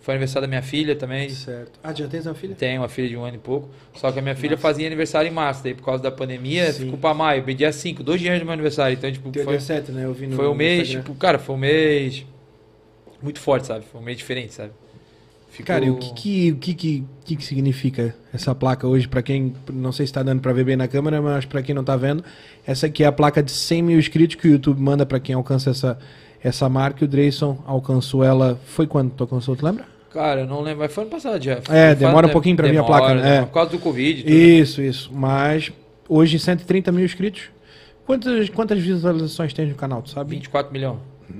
Foi 0.00 0.14
aniversário 0.14 0.48
da 0.48 0.50
minha 0.50 0.62
filha 0.62 0.96
também. 0.96 1.30
Certo. 1.30 1.78
Ah, 1.82 1.92
já 1.94 2.08
tens 2.08 2.26
uma 2.26 2.34
filha? 2.34 2.54
Tenho 2.56 2.80
uma 2.82 2.88
filha 2.88 3.08
de 3.08 3.16
um 3.16 3.22
ano 3.24 3.36
e 3.36 3.38
pouco. 3.38 3.68
Só 3.94 4.10
que 4.10 4.18
a 4.18 4.22
minha 4.22 4.34
filha 4.34 4.58
fazia 4.58 4.84
aniversário 4.86 5.28
em 5.28 5.32
março. 5.32 5.62
Daí, 5.62 5.74
por 5.74 5.84
causa 5.84 6.02
da 6.02 6.10
pandemia, 6.10 6.72
Sim. 6.72 6.84
ficou 6.86 6.98
pra 6.98 7.14
maio. 7.14 7.44
Dia 7.54 7.72
5, 7.72 8.02
dois 8.02 8.20
dias 8.20 8.36
do 8.40 8.44
meu 8.44 8.52
aniversário. 8.52 8.94
Então, 8.94 9.10
tipo, 9.12 9.30
Teu 9.30 9.44
foi, 9.44 9.52
dia 9.58 9.60
7, 9.60 9.92
né? 9.92 10.04
Eu 10.04 10.12
vi 10.12 10.26
no 10.26 10.34
foi 10.34 10.48
um 10.48 10.54
mês, 10.54 10.82
Instagram. 10.88 11.02
tipo, 11.04 11.14
cara, 11.16 11.38
foi 11.38 11.54
um 11.54 11.58
mês 11.58 12.26
muito 13.22 13.38
forte, 13.38 13.68
sabe? 13.68 13.84
Foi 13.92 14.00
um 14.00 14.04
mês 14.04 14.18
diferente, 14.18 14.52
sabe? 14.52 14.72
Ficou- 15.50 15.66
Cara, 15.66 15.84
e 15.84 15.90
o 15.90 15.96
que 15.98 16.12
que, 16.14 16.50
o 16.52 16.56
que, 16.56 16.74
que, 16.74 17.04
que 17.26 17.36
que 17.36 17.44
significa 17.44 18.12
essa 18.32 18.54
placa 18.54 18.88
hoje? 18.88 19.06
Pra 19.06 19.22
quem, 19.22 19.54
não 19.70 19.92
sei 19.92 20.06
se 20.06 20.12
tá 20.12 20.22
dando 20.22 20.40
pra 20.40 20.52
ver 20.52 20.64
bem 20.64 20.76
na 20.76 20.88
câmera, 20.88 21.20
mas 21.22 21.44
pra 21.44 21.62
quem 21.62 21.74
não 21.74 21.84
tá 21.84 21.94
vendo, 21.94 22.24
essa 22.66 22.86
aqui 22.86 23.04
é 23.04 23.06
a 23.06 23.12
placa 23.12 23.42
de 23.42 23.50
100 23.52 23.82
mil 23.82 23.98
inscritos 23.98 24.34
que 24.36 24.48
o 24.48 24.50
YouTube 24.50 24.80
manda 24.80 25.04
pra 25.06 25.20
quem 25.20 25.34
alcança 25.34 25.70
essa, 25.70 25.98
essa 26.42 26.68
marca. 26.68 27.02
E 27.02 27.06
o 27.06 27.08
Dreyson 27.08 27.58
alcançou 27.66 28.24
ela, 28.24 28.58
foi 28.64 28.86
quando 28.86 29.12
tu 29.12 29.24
alcançou, 29.24 29.56
tu 29.56 29.64
lembra? 29.64 29.84
Cara, 30.10 30.42
eu 30.42 30.46
não 30.46 30.60
lembro, 30.60 30.80
mas 30.80 30.92
foi 30.92 31.04
ano 31.04 31.10
passado 31.10 31.42
já. 31.42 31.60
É, 31.70 31.94
demora 31.94 32.26
um 32.26 32.30
pouquinho 32.30 32.56
pra 32.56 32.68
vir 32.68 32.78
a 32.78 32.84
placa, 32.84 33.14
né? 33.14 33.36
É. 33.36 33.40
Por 33.42 33.52
causa 33.52 33.70
do 33.70 33.78
Covid 33.78 34.22
tudo. 34.22 34.32
Isso, 34.32 34.82
isso. 34.82 35.10
Mas 35.12 35.72
hoje 36.08 36.38
130 36.38 36.92
mil 36.92 37.04
inscritos. 37.04 37.50
Quantas, 38.04 38.48
quantas 38.50 38.78
visualizações 38.78 39.54
tem 39.54 39.66
no 39.66 39.74
canal, 39.74 40.02
tu 40.02 40.10
sabe? 40.10 40.34
24 40.34 40.72
milhões. 40.72 40.98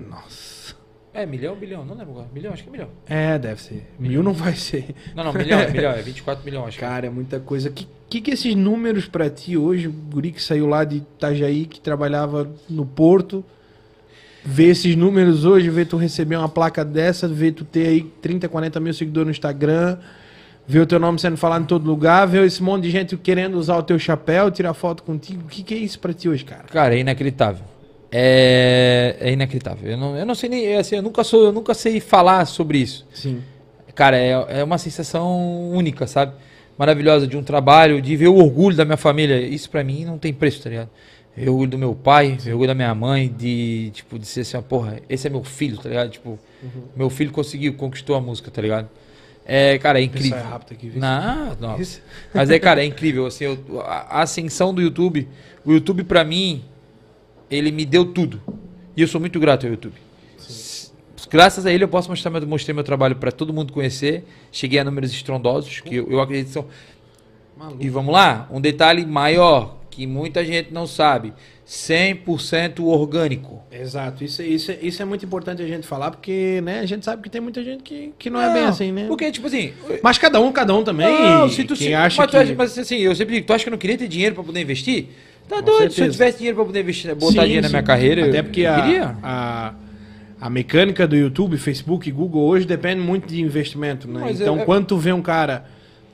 Nossa. 0.09 0.75
É, 1.13 1.27
milhão, 1.27 1.55
bilhão? 1.55 1.85
Não 1.85 1.95
lembro 1.95 2.13
agora. 2.13 2.29
Milhão, 2.33 2.55
acho 2.55 2.63
que 2.63 2.71
é 2.71 2.73
milhão. 2.73 2.89
É, 3.07 3.39
deve 3.39 3.61
ser. 3.61 3.87
Mil 3.99 4.23
não 4.23 4.33
vai 4.33 4.55
ser. 4.55 4.95
Não, 5.15 5.25
não, 5.25 5.33
milhão, 5.35 5.61
é 5.61 5.71
milhão, 5.71 5.93
é 5.93 6.01
24 6.01 6.43
milhões, 6.43 6.69
acho 6.69 6.79
que. 6.79 6.85
Cara, 6.85 7.07
é 7.07 7.11
muita 7.11 7.39
coisa. 7.39 7.69
Que 7.69 7.87
que, 8.13 8.21
que 8.21 8.31
esses 8.33 8.55
números 8.55 9.07
pra 9.07 9.31
ti 9.31 9.57
hoje, 9.57 9.89
o 9.89 9.91
guri 9.91 10.33
que 10.33 10.43
saiu 10.43 10.67
lá 10.67 10.85
de 10.85 10.97
Itajaí, 10.99 11.65
que 11.65 11.81
trabalhava 11.81 12.51
no 12.69 12.85
Porto, 12.85 13.43
ver 14.45 14.71
esses 14.71 14.97
números 14.97 15.45
hoje, 15.45 15.71
ver 15.71 15.87
tu 15.87 15.97
receber 15.97 16.37
uma 16.37 16.49
placa 16.49 16.85
dessa, 16.85 17.29
ver 17.29 17.53
tu 17.53 17.65
ter 17.65 17.87
aí 17.87 18.03
30, 18.21 18.49
40 18.49 18.81
mil 18.81 18.93
seguidores 18.93 19.27
no 19.27 19.31
Instagram, 19.31 19.99
ver 20.67 20.81
o 20.81 20.87
teu 20.87 20.99
nome 20.99 21.19
sendo 21.19 21.37
falado 21.37 21.63
em 21.63 21.67
todo 21.67 21.85
lugar, 21.87 22.27
ver 22.27 22.45
esse 22.45 22.63
monte 22.63 22.85
de 22.85 22.91
gente 22.91 23.17
querendo 23.17 23.57
usar 23.57 23.77
o 23.77 23.83
teu 23.83 23.99
chapéu, 23.99 24.51
tirar 24.51 24.75
foto 24.75 25.03
contigo. 25.03 25.43
O 25.45 25.49
que, 25.49 25.63
que 25.63 25.75
é 25.75 25.79
isso 25.79 25.99
pra 25.99 26.13
ti 26.13 26.29
hoje, 26.29 26.45
cara? 26.45 26.65
Cara, 26.65 26.95
é 26.95 26.99
inacreditável. 26.99 27.65
É, 28.11 29.17
é 29.21 29.33
inacreditável. 29.33 29.91
Eu 29.91 29.97
não, 29.97 30.17
eu 30.17 30.27
não 30.27 30.35
sei 30.35 30.49
nem. 30.49 30.77
Assim, 30.77 30.97
eu 30.97 31.03
nunca 31.03 31.25
sou, 31.25 31.45
eu 31.45 31.53
nunca 31.53 31.73
sei 31.73 31.99
falar 31.99 32.45
sobre 32.45 32.79
isso. 32.79 33.07
Sim. 33.15 33.41
Cara, 33.95 34.19
é, 34.19 34.61
é 34.61 34.65
uma 34.65 34.79
sensação 34.79 35.71
única, 35.71 36.07
sabe? 36.07 36.33
Maravilhosa 36.77 37.27
de 37.27 37.37
um 37.37 37.43
trabalho, 37.43 38.03
de 38.03 38.17
ver 38.17 38.29
o 38.29 38.37
orgulho 38.37 38.77
da 38.77 38.85
minha 38.85 38.97
família. 38.97 39.41
Isso 39.41 39.71
pra 39.71 39.85
mim 39.85 40.05
não 40.05 40.19
tem 40.19 40.33
preço, 40.33 40.63
tá 40.63 40.71
ligado? 40.71 40.91
O 41.37 41.41
orgulho 41.51 41.71
do 41.71 41.79
meu 41.79 41.95
pai, 41.95 42.37
o 42.47 42.49
orgulho 42.51 42.69
da 42.69 42.75
minha 42.75 42.95
mãe, 42.95 43.29
de, 43.29 43.91
tipo, 43.95 44.19
de 44.19 44.27
ser 44.27 44.43
assim, 44.43 44.57
ó, 44.57 44.61
porra, 44.63 45.01
esse 45.09 45.27
é 45.27 45.31
meu 45.31 45.43
filho, 45.43 45.79
tá 45.79 45.89
ligado? 45.89 46.11
Tipo, 46.11 46.39
meu 46.95 47.09
filho 47.09 47.31
conseguiu, 47.33 47.73
conquistou 47.75 48.15
a 48.17 48.21
música, 48.21 48.51
tá 48.51 48.61
ligado? 48.61 48.89
É, 49.45 49.77
cara, 49.79 49.99
é 49.99 50.05
incrível. 50.05 50.39
É 50.39 50.43
rápido 50.43 50.73
aqui, 50.75 50.89
viu? 50.91 51.01
Não, 51.01 51.57
não. 51.59 51.81
Isso. 51.81 52.01
Mas 52.35 52.51
é, 52.51 52.59
cara, 52.59 52.83
é 52.83 52.87
incrível. 52.87 53.27
Assim, 53.27 53.45
eu- 53.45 53.81
a, 53.81 54.21
ascensão 54.23 54.73
do 54.75 54.81
YouTube, 54.83 55.27
o 55.65 55.73
YouTube 55.73 56.05
pra 56.05 56.23
mim, 56.23 56.63
ele 57.51 57.73
me 57.73 57.85
deu 57.85 58.05
tudo. 58.13 58.41
E 58.97 59.01
eu 59.03 59.09
sou 59.09 59.21
muito 59.21 59.41
grato 59.41 59.65
ao 59.67 59.73
YouTube. 59.73 59.95
S- 60.39 60.93
Graças 61.31 61.65
a 61.65 61.73
ele 61.73 61.83
eu 61.83 61.89
posso 61.89 62.11
mostrar 62.11 62.31
meu, 62.31 62.47
mostrei 62.47 62.75
meu 62.75 62.85
trabalho 62.85 63.17
pra 63.17 63.33
todo 63.33 63.53
mundo 63.55 63.73
conhecer. 63.73 64.23
Cheguei 64.53 64.79
a 64.79 64.85
números 64.85 65.11
estrondosos, 65.13 65.81
que 65.81 65.97
eu, 65.97 66.11
eu 66.11 66.21
acredito 66.21 66.49
que 66.49 66.53
são. 66.53 66.67
Maluco. 67.57 67.83
E 67.83 67.89
vamos 67.89 68.13
lá, 68.13 68.47
um 68.51 68.61
detalhe 68.61 69.05
maior, 69.07 69.77
que 69.93 70.07
muita 70.07 70.43
gente 70.45 70.73
não 70.73 70.87
sabe. 70.87 71.33
100% 71.65 72.81
orgânico. 72.85 73.63
Exato, 73.71 74.25
isso, 74.25 74.43
isso, 74.43 74.73
é- 74.73 74.79
isso 74.83 75.01
é 75.01 75.05
muito 75.05 75.25
importante 75.25 75.63
a 75.63 75.67
gente 75.67 75.87
falar, 75.87 76.11
porque 76.11 76.61
né, 76.63 76.81
a 76.81 76.87
gente 76.87 77.05
sabe 77.05 77.23
que 77.23 77.31
tem 77.31 77.41
muita 77.41 77.63
gente 77.63 77.83
que, 77.83 78.13
que 78.19 78.29
não, 78.31 78.41
é 78.41 78.53
bem 78.53 78.65
assim, 78.65 78.91
né? 78.91 79.05
Porque, 79.07 79.31
tipo 79.31 79.47
assim, 79.47 79.73
Mas 80.03 80.19
cada 80.19 80.41
um, 80.41 80.51
cada 80.51 80.75
um 80.75 80.83
também. 80.83 81.07
Não, 81.07 81.49
se 81.49 81.63
tu 81.65 81.75
quem 81.77 81.89
se, 81.89 81.95
acha 81.95 82.21
mas, 82.21 82.31
tu 82.31 82.33
que... 82.33 82.37
acha- 82.43 82.55
mas 82.57 82.79
assim, 82.79 82.97
eu 82.97 83.15
sempre 83.15 83.35
digo, 83.35 83.47
tu 83.47 83.53
acha 83.53 83.65
que 83.65 83.69
eu 83.69 83.73
não 83.73 83.79
queria 83.79 83.97
ter 83.99 84.09
dinheiro 84.09 84.35
pra 84.35 84.43
poder 84.43 84.61
investir? 84.61 85.09
Tá 85.49 85.57
Com 85.57 85.63
doido, 85.63 85.79
se 85.79 85.85
eu 85.85 85.91
certeza. 85.91 86.13
tivesse 86.13 86.39
dinheiro 86.39 86.57
pra 86.57 86.65
poder 86.65 86.81
investir, 86.81 87.15
botar 87.15 87.33
Sim, 87.33 87.41
dinheiro 87.41 87.63
na 87.63 87.69
sim. 87.69 87.73
minha 87.75 87.83
carreira, 87.83 88.27
Até 88.29 88.39
eu, 88.41 88.45
porque 88.45 88.61
eu 88.63 88.73
a, 88.73 88.81
queria. 88.83 89.17
a, 89.23 89.75
a 90.41 90.51
mecânica 90.51 91.07
do 91.07 91.17
YouTube, 91.17 91.57
Facebook, 91.59 92.11
Google 92.11 92.43
hoje 92.43 92.65
depende 92.67 93.01
muito 93.01 93.27
de 93.29 93.41
investimento, 93.41 94.09
né? 94.09 94.21
Mas 94.21 94.41
então, 94.41 94.59
é- 94.61 94.65
quando 94.65 94.87
tu 94.87 94.97
vê 94.97 95.13
um 95.13 95.23
cara 95.23 95.65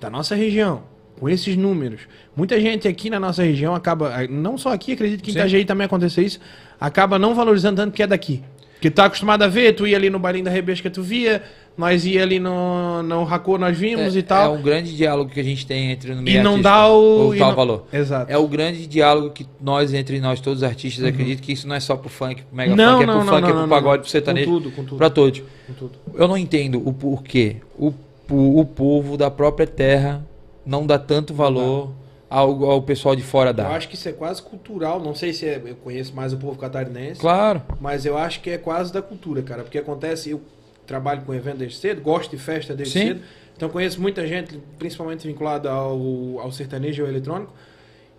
da 0.00 0.10
nossa 0.10 0.34
região, 0.34 0.82
com 1.18 1.28
esses 1.28 1.56
números, 1.56 2.02
muita 2.36 2.60
gente 2.60 2.86
aqui 2.86 3.10
na 3.10 3.18
nossa 3.18 3.42
região 3.42 3.74
acaba, 3.74 4.26
não 4.28 4.56
só 4.56 4.72
aqui, 4.72 4.92
acredito 4.92 5.22
que 5.22 5.30
em. 5.30 5.34
Itajaí 5.34 5.64
também 5.64 5.84
aconteceu 5.84 6.24
isso, 6.24 6.40
acaba 6.80 7.18
não 7.18 7.34
valorizando 7.34 7.76
tanto 7.82 7.92
que 7.94 8.02
é 8.02 8.06
daqui. 8.06 8.42
Que 8.80 8.88
tá 8.88 9.06
acostumado 9.06 9.42
a 9.42 9.48
ver, 9.48 9.72
tu 9.74 9.88
ia 9.88 9.96
ali 9.96 10.08
no 10.08 10.20
barinho 10.20 10.44
da 10.44 10.52
Rebesca, 10.52 10.88
tu 10.88 11.02
via, 11.02 11.42
nós 11.76 12.06
ia 12.06 12.22
ali 12.22 12.38
no, 12.38 13.02
no 13.02 13.24
Racô, 13.24 13.58
nós 13.58 13.76
vimos 13.76 14.14
é, 14.14 14.20
e 14.20 14.22
tal. 14.22 14.54
É 14.54 14.58
um 14.58 14.62
grande 14.62 14.96
diálogo 14.96 15.30
que 15.32 15.40
a 15.40 15.42
gente 15.42 15.66
tem 15.66 15.90
entre 15.90 16.14
no 16.14 16.22
meio 16.22 16.38
e 16.38 16.42
não 16.44 16.52
artístico, 16.52 16.62
dá 16.62 16.88
o... 16.88 17.34
e 17.34 17.38
tal 17.38 17.48
não- 17.48 17.56
valor. 17.56 17.86
Exato. 17.92 18.30
É 18.30 18.38
o 18.38 18.46
grande 18.46 18.86
diálogo 18.86 19.30
que 19.30 19.44
nós, 19.60 19.92
entre 19.92 20.20
nós, 20.20 20.38
todos 20.40 20.62
os 20.62 20.68
artistas, 20.68 21.04
acredito 21.04 21.42
que 21.42 21.50
isso 21.52 21.66
não 21.66 21.74
é 21.74 21.80
só 21.80 21.96
pro 21.96 22.08
funk, 22.08 22.42
pro 22.42 22.56
mega 22.56 22.70
Uhum. 22.70 22.76
Não, 22.76 22.92
funk, 22.92 23.02
é 23.02 23.06
não, 23.06 23.16
pro 23.16 23.24
não, 23.24 23.32
funk, 23.34 23.48
é 23.50 23.52
pro 23.52 23.68
pagode, 23.68 24.02
pro 24.02 24.10
sertanejo, 24.12 24.46
Com 24.46 24.56
tudo, 24.58 24.70
com 24.70 24.84
tudo. 24.84 24.96
pra 24.96 25.10
todos. 25.10 25.42
Com 25.66 25.72
tudo. 25.72 25.92
Eu 26.14 26.28
não 26.28 26.38
entendo 26.38 26.80
o 26.86 26.92
porquê 26.92 27.56
o, 27.76 27.92
o, 28.30 28.60
o 28.60 28.64
povo 28.64 29.16
da 29.16 29.28
própria 29.28 29.66
terra 29.66 30.24
não 30.68 30.86
dá 30.86 30.98
tanto 30.98 31.32
valor 31.32 31.92
ao, 32.30 32.64
ao 32.70 32.82
pessoal 32.82 33.16
de 33.16 33.22
fora 33.22 33.50
Eu 33.50 33.54
dá. 33.54 33.68
acho 33.70 33.88
que 33.88 33.94
isso 33.94 34.08
é 34.08 34.12
quase 34.12 34.42
cultural. 34.42 35.00
Não 35.00 35.14
sei 35.14 35.32
se 35.32 35.46
é- 35.46 35.60
eu 35.64 35.74
conheço 35.76 36.14
mais 36.14 36.32
o 36.32 36.36
povo 36.36 36.58
catarinense, 36.58 37.20
Claro. 37.20 37.62
mas 37.80 38.04
eu 38.04 38.18
acho 38.18 38.40
que 38.40 38.50
é 38.50 38.58
quase 38.58 38.92
da 38.92 39.00
cultura, 39.00 39.40
cara. 39.42 39.62
Porque 39.62 39.78
acontece, 39.78 40.30
eu 40.30 40.42
trabalho 40.86 41.22
com 41.22 41.32
evento 41.34 41.58
desde 41.58 41.78
cedo, 41.78 42.00
gosto 42.02 42.30
de 42.30 42.36
festa 42.38 42.74
desde 42.74 42.92
Sim. 42.98 43.06
cedo. 43.08 43.20
Então 43.56 43.68
conheço 43.70 44.00
muita 44.00 44.26
gente, 44.26 44.60
principalmente 44.78 45.26
vinculada 45.26 45.70
ao, 45.70 46.38
ao 46.38 46.52
sertanejo 46.52 47.02
e 47.02 47.04
ao 47.04 47.08
eletrônico. 47.10 47.52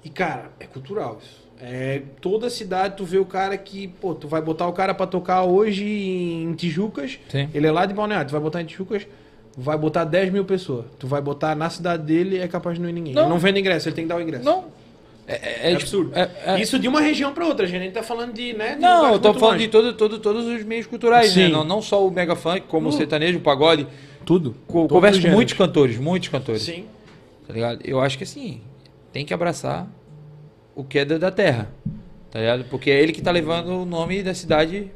E, 0.03 0.09
cara, 0.09 0.51
é 0.59 0.65
cultural 0.65 1.19
isso. 1.21 1.47
É, 1.61 2.01
toda 2.21 2.49
cidade 2.49 2.95
tu 2.95 3.03
vê 3.05 3.17
o 3.17 3.25
cara 3.25 3.57
que, 3.57 3.87
pô, 3.87 4.15
tu 4.15 4.27
vai 4.29 4.41
botar 4.41 4.65
o 4.67 4.71
cara 4.73 4.93
pra 4.93 5.05
tocar 5.05 5.43
hoje 5.43 5.83
em 5.85 6.53
Tijucas. 6.53 7.19
Sim. 7.29 7.49
Ele 7.53 7.67
é 7.67 7.71
lá 7.71 7.85
de 7.85 7.93
Balneário, 7.93 8.27
tu 8.27 8.31
vai 8.31 8.39
botar 8.41 8.61
em 8.61 8.65
Tijucas, 8.65 9.05
vai 9.59 9.77
botar 9.77 10.03
10 10.05 10.31
mil 10.31 10.45
pessoas. 10.45 10.85
Tu 10.97 11.07
vai 11.07 11.21
botar 11.21 11.55
na 11.55 11.69
cidade 11.69 12.03
dele, 12.03 12.37
é 12.39 12.47
capaz 12.47 12.75
de 12.77 12.81
não 12.81 12.89
ir 12.89 12.93
ninguém. 12.93 13.13
Não. 13.13 13.23
Ele 13.23 13.29
não 13.29 13.39
vende 13.39 13.59
ingresso, 13.59 13.87
ele 13.89 13.95
tem 13.95 14.05
que 14.05 14.09
dar 14.09 14.17
o 14.17 14.21
ingresso. 14.21 14.43
Não. 14.45 14.65
É, 15.27 15.33
é- 15.33 15.37
é 15.37 15.71
É 15.71 15.75
tipo- 15.75 15.81
absurdo. 15.83 16.11
é- 16.15 16.29
é- 16.45 16.59
Isso 16.61 16.79
de 16.79 16.87
uma 16.87 16.99
região 17.01 17.31
pra 17.33 17.45
outra, 17.45 17.67
gente. 17.67 17.81
A 17.81 17.83
gente 17.83 17.93
tá 17.93 18.01
falando 18.03 18.33
de, 18.33 18.53
né? 18.53 18.75
de 18.75 18.81
Não, 18.81 19.13
eu 19.13 19.19
tô 19.19 19.31
falando 19.33 19.53
longe. 19.55 19.65
de 19.65 19.71
todo, 19.71 19.93
todo, 19.93 20.17
todos 20.19 20.45
os 20.47 20.63
meios 20.63 20.87
culturais, 20.87 21.35
né? 21.35 21.45
Sim. 21.45 21.51
Não, 21.51 21.63
não 21.63 21.81
só 21.83 22.05
o 22.05 22.09
mega 22.09 22.35
funk, 22.35 22.61
como 22.67 22.87
o 22.87 22.89
Uh. 22.89 22.93
sertanejo, 22.93 23.37
o 23.37 23.41
pagode. 23.41 23.85
tudo. 24.25 24.55
Co- 24.67 24.81
Todos 24.81 24.91
Converso 24.91 25.21
com 25.21 25.29
muitos 25.29 25.53
cantores, 25.55 25.97
muitos 25.97 26.29
cantores. 26.29 26.61
Sim. 26.61 26.85
Tá 27.47 27.53
ligado? 27.53 27.79
Eu 27.83 27.99
acho 27.99 28.15
que 28.17 28.23
assim, 28.23 28.61
tem 29.11 29.25
que 29.25 29.33
abraçar 29.33 29.87
o 30.75 30.83
que 30.83 30.99
é 30.99 31.05
da, 31.05 31.17
da 31.17 31.31
terra. 31.31 31.67
Tá 32.29 32.37
ligado? 32.39 32.65
Porque 32.65 32.91
é 32.91 33.01
ele 33.01 33.11
que 33.11 33.21
tá 33.23 33.31
levando 33.31 33.69
o 33.69 33.85
nome 33.85 34.21
da 34.21 34.33
cidade 34.35 34.91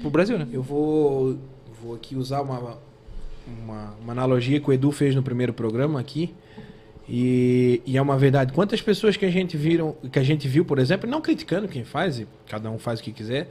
pro 0.00 0.08
Brasil, 0.10 0.38
né? 0.38 0.46
Eu 0.50 0.62
vou, 0.62 1.36
vou 1.82 1.94
aqui 1.94 2.16
usar 2.16 2.40
uma, 2.40 2.78
uma, 3.64 3.94
uma 4.02 4.12
analogia 4.12 4.60
que 4.60 4.68
o 4.68 4.72
Edu 4.72 4.90
fez 4.90 5.14
no 5.14 5.22
primeiro 5.22 5.52
programa 5.52 6.00
aqui. 6.00 6.34
E, 7.08 7.80
e 7.86 7.96
é 7.96 8.02
uma 8.02 8.18
verdade. 8.18 8.52
Quantas 8.52 8.82
pessoas 8.82 9.16
que 9.16 9.24
a 9.24 9.30
gente 9.30 9.56
viram, 9.56 9.96
que 10.12 10.18
a 10.18 10.22
gente 10.22 10.46
viu, 10.46 10.64
por 10.64 10.78
exemplo, 10.78 11.08
não 11.08 11.20
criticando 11.20 11.66
quem 11.66 11.84
faz, 11.84 12.20
e 12.20 12.26
cada 12.46 12.70
um 12.70 12.78
faz 12.78 13.00
o 13.00 13.02
que 13.02 13.12
quiser, 13.12 13.48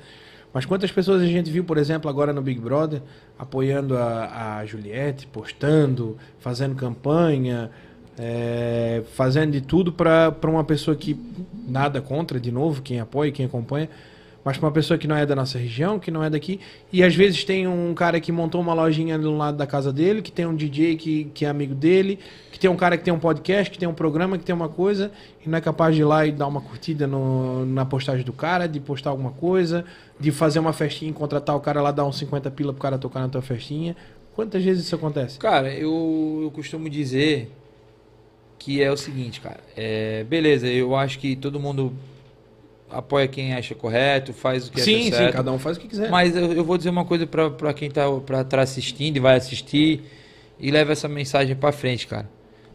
mas 0.53 0.65
quantas 0.65 0.91
pessoas 0.91 1.21
a 1.21 1.25
gente 1.25 1.51
viu, 1.51 1.63
por 1.63 1.77
exemplo, 1.77 2.09
agora 2.09 2.31
no 2.31 2.41
Big 2.41 2.59
Brother, 2.59 3.01
apoiando 3.37 3.97
a, 3.97 4.57
a 4.57 4.65
Juliette, 4.65 5.27
postando, 5.27 6.17
fazendo 6.39 6.75
campanha, 6.75 7.71
é, 8.17 9.03
fazendo 9.13 9.51
de 9.51 9.61
tudo 9.61 9.91
para 9.91 10.33
uma 10.43 10.63
pessoa 10.63 10.95
que 10.95 11.19
nada 11.67 12.01
contra, 12.01 12.39
de 12.39 12.51
novo, 12.51 12.81
quem 12.81 12.99
apoia, 12.99 13.31
quem 13.31 13.45
acompanha, 13.45 13.89
mas 14.43 14.57
para 14.57 14.67
uma 14.67 14.71
pessoa 14.71 14.97
que 14.97 15.07
não 15.07 15.15
é 15.15 15.25
da 15.25 15.35
nossa 15.35 15.57
região, 15.57 15.99
que 15.99 16.09
não 16.09 16.23
é 16.23 16.29
daqui, 16.29 16.59
e 16.91 17.03
às 17.03 17.13
vezes 17.13 17.43
tem 17.43 17.67
um 17.67 17.93
cara 17.93 18.19
que 18.19 18.31
montou 18.31 18.61
uma 18.61 18.73
lojinha 18.73 19.17
no 19.17 19.37
lado 19.37 19.57
da 19.57 19.67
casa 19.67 19.91
dele, 19.91 20.21
que 20.21 20.31
tem 20.31 20.45
um 20.45 20.55
DJ 20.55 20.95
que, 20.95 21.25
que 21.33 21.45
é 21.45 21.49
amigo 21.49 21.75
dele, 21.75 22.19
que 22.51 22.59
tem 22.59 22.69
um 22.69 22.75
cara 22.75 22.97
que 22.97 23.03
tem 23.03 23.13
um 23.13 23.19
podcast, 23.19 23.69
que 23.69 23.77
tem 23.77 23.87
um 23.87 23.93
programa, 23.93 24.37
que 24.37 24.43
tem 24.43 24.55
uma 24.55 24.69
coisa, 24.69 25.11
e 25.45 25.49
não 25.49 25.57
é 25.57 25.61
capaz 25.61 25.95
de 25.95 26.01
ir 26.01 26.05
lá 26.05 26.25
e 26.25 26.31
dar 26.31 26.47
uma 26.47 26.61
curtida 26.61 27.05
no, 27.05 27.65
na 27.65 27.85
postagem 27.85 28.23
do 28.25 28.33
cara, 28.33 28.67
de 28.67 28.79
postar 28.79 29.09
alguma 29.09 29.31
coisa, 29.31 29.85
de 30.19 30.31
fazer 30.31 30.59
uma 30.59 30.73
festinha, 30.73 31.11
contratar 31.13 31.55
o 31.55 31.59
cara 31.59 31.81
lá, 31.81 31.91
dar 31.91 32.05
uns 32.05 32.17
50 32.17 32.49
pila 32.51 32.73
pro 32.73 32.81
cara 32.81 32.97
tocar 32.97 33.19
na 33.19 33.29
tua 33.29 33.41
festinha. 33.41 33.95
Quantas 34.33 34.63
vezes 34.63 34.85
isso 34.85 34.95
acontece? 34.95 35.39
Cara, 35.39 35.73
eu, 35.73 36.41
eu 36.43 36.51
costumo 36.51 36.89
dizer 36.89 37.51
que 38.59 38.81
é 38.81 38.91
o 38.91 38.97
seguinte, 38.97 39.41
cara. 39.41 39.59
É, 39.75 40.23
beleza, 40.23 40.67
eu 40.67 40.95
acho 40.95 41.19
que 41.19 41.35
todo 41.35 41.59
mundo 41.59 41.93
apoia 42.89 43.27
quem 43.27 43.53
acha 43.53 43.75
correto, 43.75 44.33
faz 44.33 44.67
o 44.67 44.71
que 44.71 44.81
sim, 44.81 45.07
acha 45.07 45.17
certo. 45.17 45.31
Sim, 45.31 45.37
cada 45.37 45.51
um 45.51 45.59
faz 45.59 45.77
o 45.77 45.79
que 45.79 45.87
quiser. 45.87 46.09
Mas 46.09 46.35
eu, 46.35 46.53
eu 46.53 46.63
vou 46.63 46.77
dizer 46.77 46.89
uma 46.89 47.05
coisa 47.05 47.27
para 47.27 47.73
quem 47.73 47.89
tá, 47.89 48.09
pra 48.25 48.43
tá 48.43 48.61
assistindo 48.61 49.17
e 49.17 49.19
vai 49.19 49.35
assistir 49.35 50.03
e 50.59 50.71
leva 50.71 50.91
essa 50.91 51.07
mensagem 51.07 51.55
para 51.55 51.71
frente, 51.71 52.07
cara. 52.07 52.29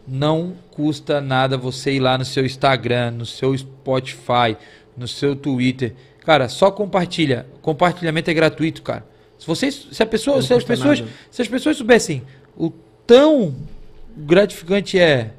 Não 0.07 0.55
custa 0.71 1.21
nada 1.21 1.57
você 1.57 1.93
ir 1.93 2.01
lá 2.01 2.19
no 2.19 2.25
seu 2.25 2.45
Instagram, 2.45 3.13
no 3.13 3.27
seu 3.27 3.57
Spotify, 3.57 4.57
no 4.97 5.07
seu 5.07 5.35
Twitter. 5.37 5.95
Cara, 6.25 6.49
só 6.49 6.71
compartilha. 6.71 7.47
Compartilhamento 7.61 8.31
é 8.31 8.35
gratuito, 8.35 8.83
cara. 8.83 9.05
Se 9.39 9.47
vocês, 9.47 9.89
se 9.91 10.03
a 10.03 10.07
pessoa, 10.07 10.41
se 10.41 10.55
as 10.55 10.65
pessoas, 10.65 11.01
nada. 11.01 11.13
se 11.31 11.43
as 11.43 11.49
pessoas 11.49 11.77
soubessem 11.77 12.23
o 12.57 12.71
tão 13.07 13.55
gratificante 14.17 14.99
é 14.99 15.33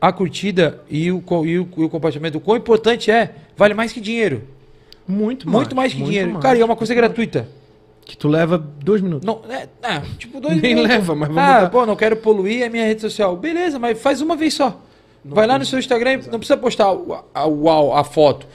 a 0.00 0.12
curtida 0.12 0.82
e 0.88 1.10
o, 1.10 1.22
e 1.44 1.58
o, 1.58 1.68
e 1.76 1.84
o 1.84 1.88
compartilhamento, 1.88 2.38
o 2.38 2.40
quão 2.40 2.56
importante 2.56 3.10
é, 3.10 3.34
vale 3.56 3.74
mais 3.74 3.92
que 3.92 4.00
dinheiro. 4.00 4.44
Muito 5.06 5.46
mais. 5.46 5.56
Muito 5.56 5.76
mais 5.76 5.92
que 5.94 6.02
dinheiro. 6.02 6.32
Mais. 6.32 6.42
Cara, 6.42 6.58
e 6.58 6.60
é 6.60 6.64
uma 6.64 6.76
coisa 6.76 6.94
gratuita. 6.94 7.48
Que 8.04 8.16
tu 8.16 8.28
leva 8.28 8.56
dois 8.56 9.00
minutos. 9.00 9.26
Não, 9.26 9.40
é, 9.48 9.68
é 9.82 10.00
tipo 10.18 10.40
dois 10.40 10.54
Nem 10.62 10.74
minutos. 10.74 10.96
leva, 10.96 11.14
mas 11.14 11.28
vamos 11.28 11.42
Ah, 11.42 11.68
pô, 11.70 11.84
não 11.84 11.96
quero 11.96 12.16
poluir 12.16 12.64
a 12.64 12.70
minha 12.70 12.84
rede 12.84 13.00
social. 13.00 13.36
Beleza, 13.36 13.78
mas 13.78 14.00
faz 14.00 14.20
uma 14.20 14.36
vez 14.36 14.54
só. 14.54 14.80
Não 15.24 15.34
Vai 15.34 15.46
lá 15.46 15.58
no 15.58 15.64
seu 15.64 15.78
Instagram, 15.78 16.12
Exato. 16.12 16.30
não 16.30 16.38
precisa 16.38 16.56
postar 16.56 16.86
a, 16.86 17.40
a, 17.42 18.00
a, 18.00 18.04
foto. 18.04 18.46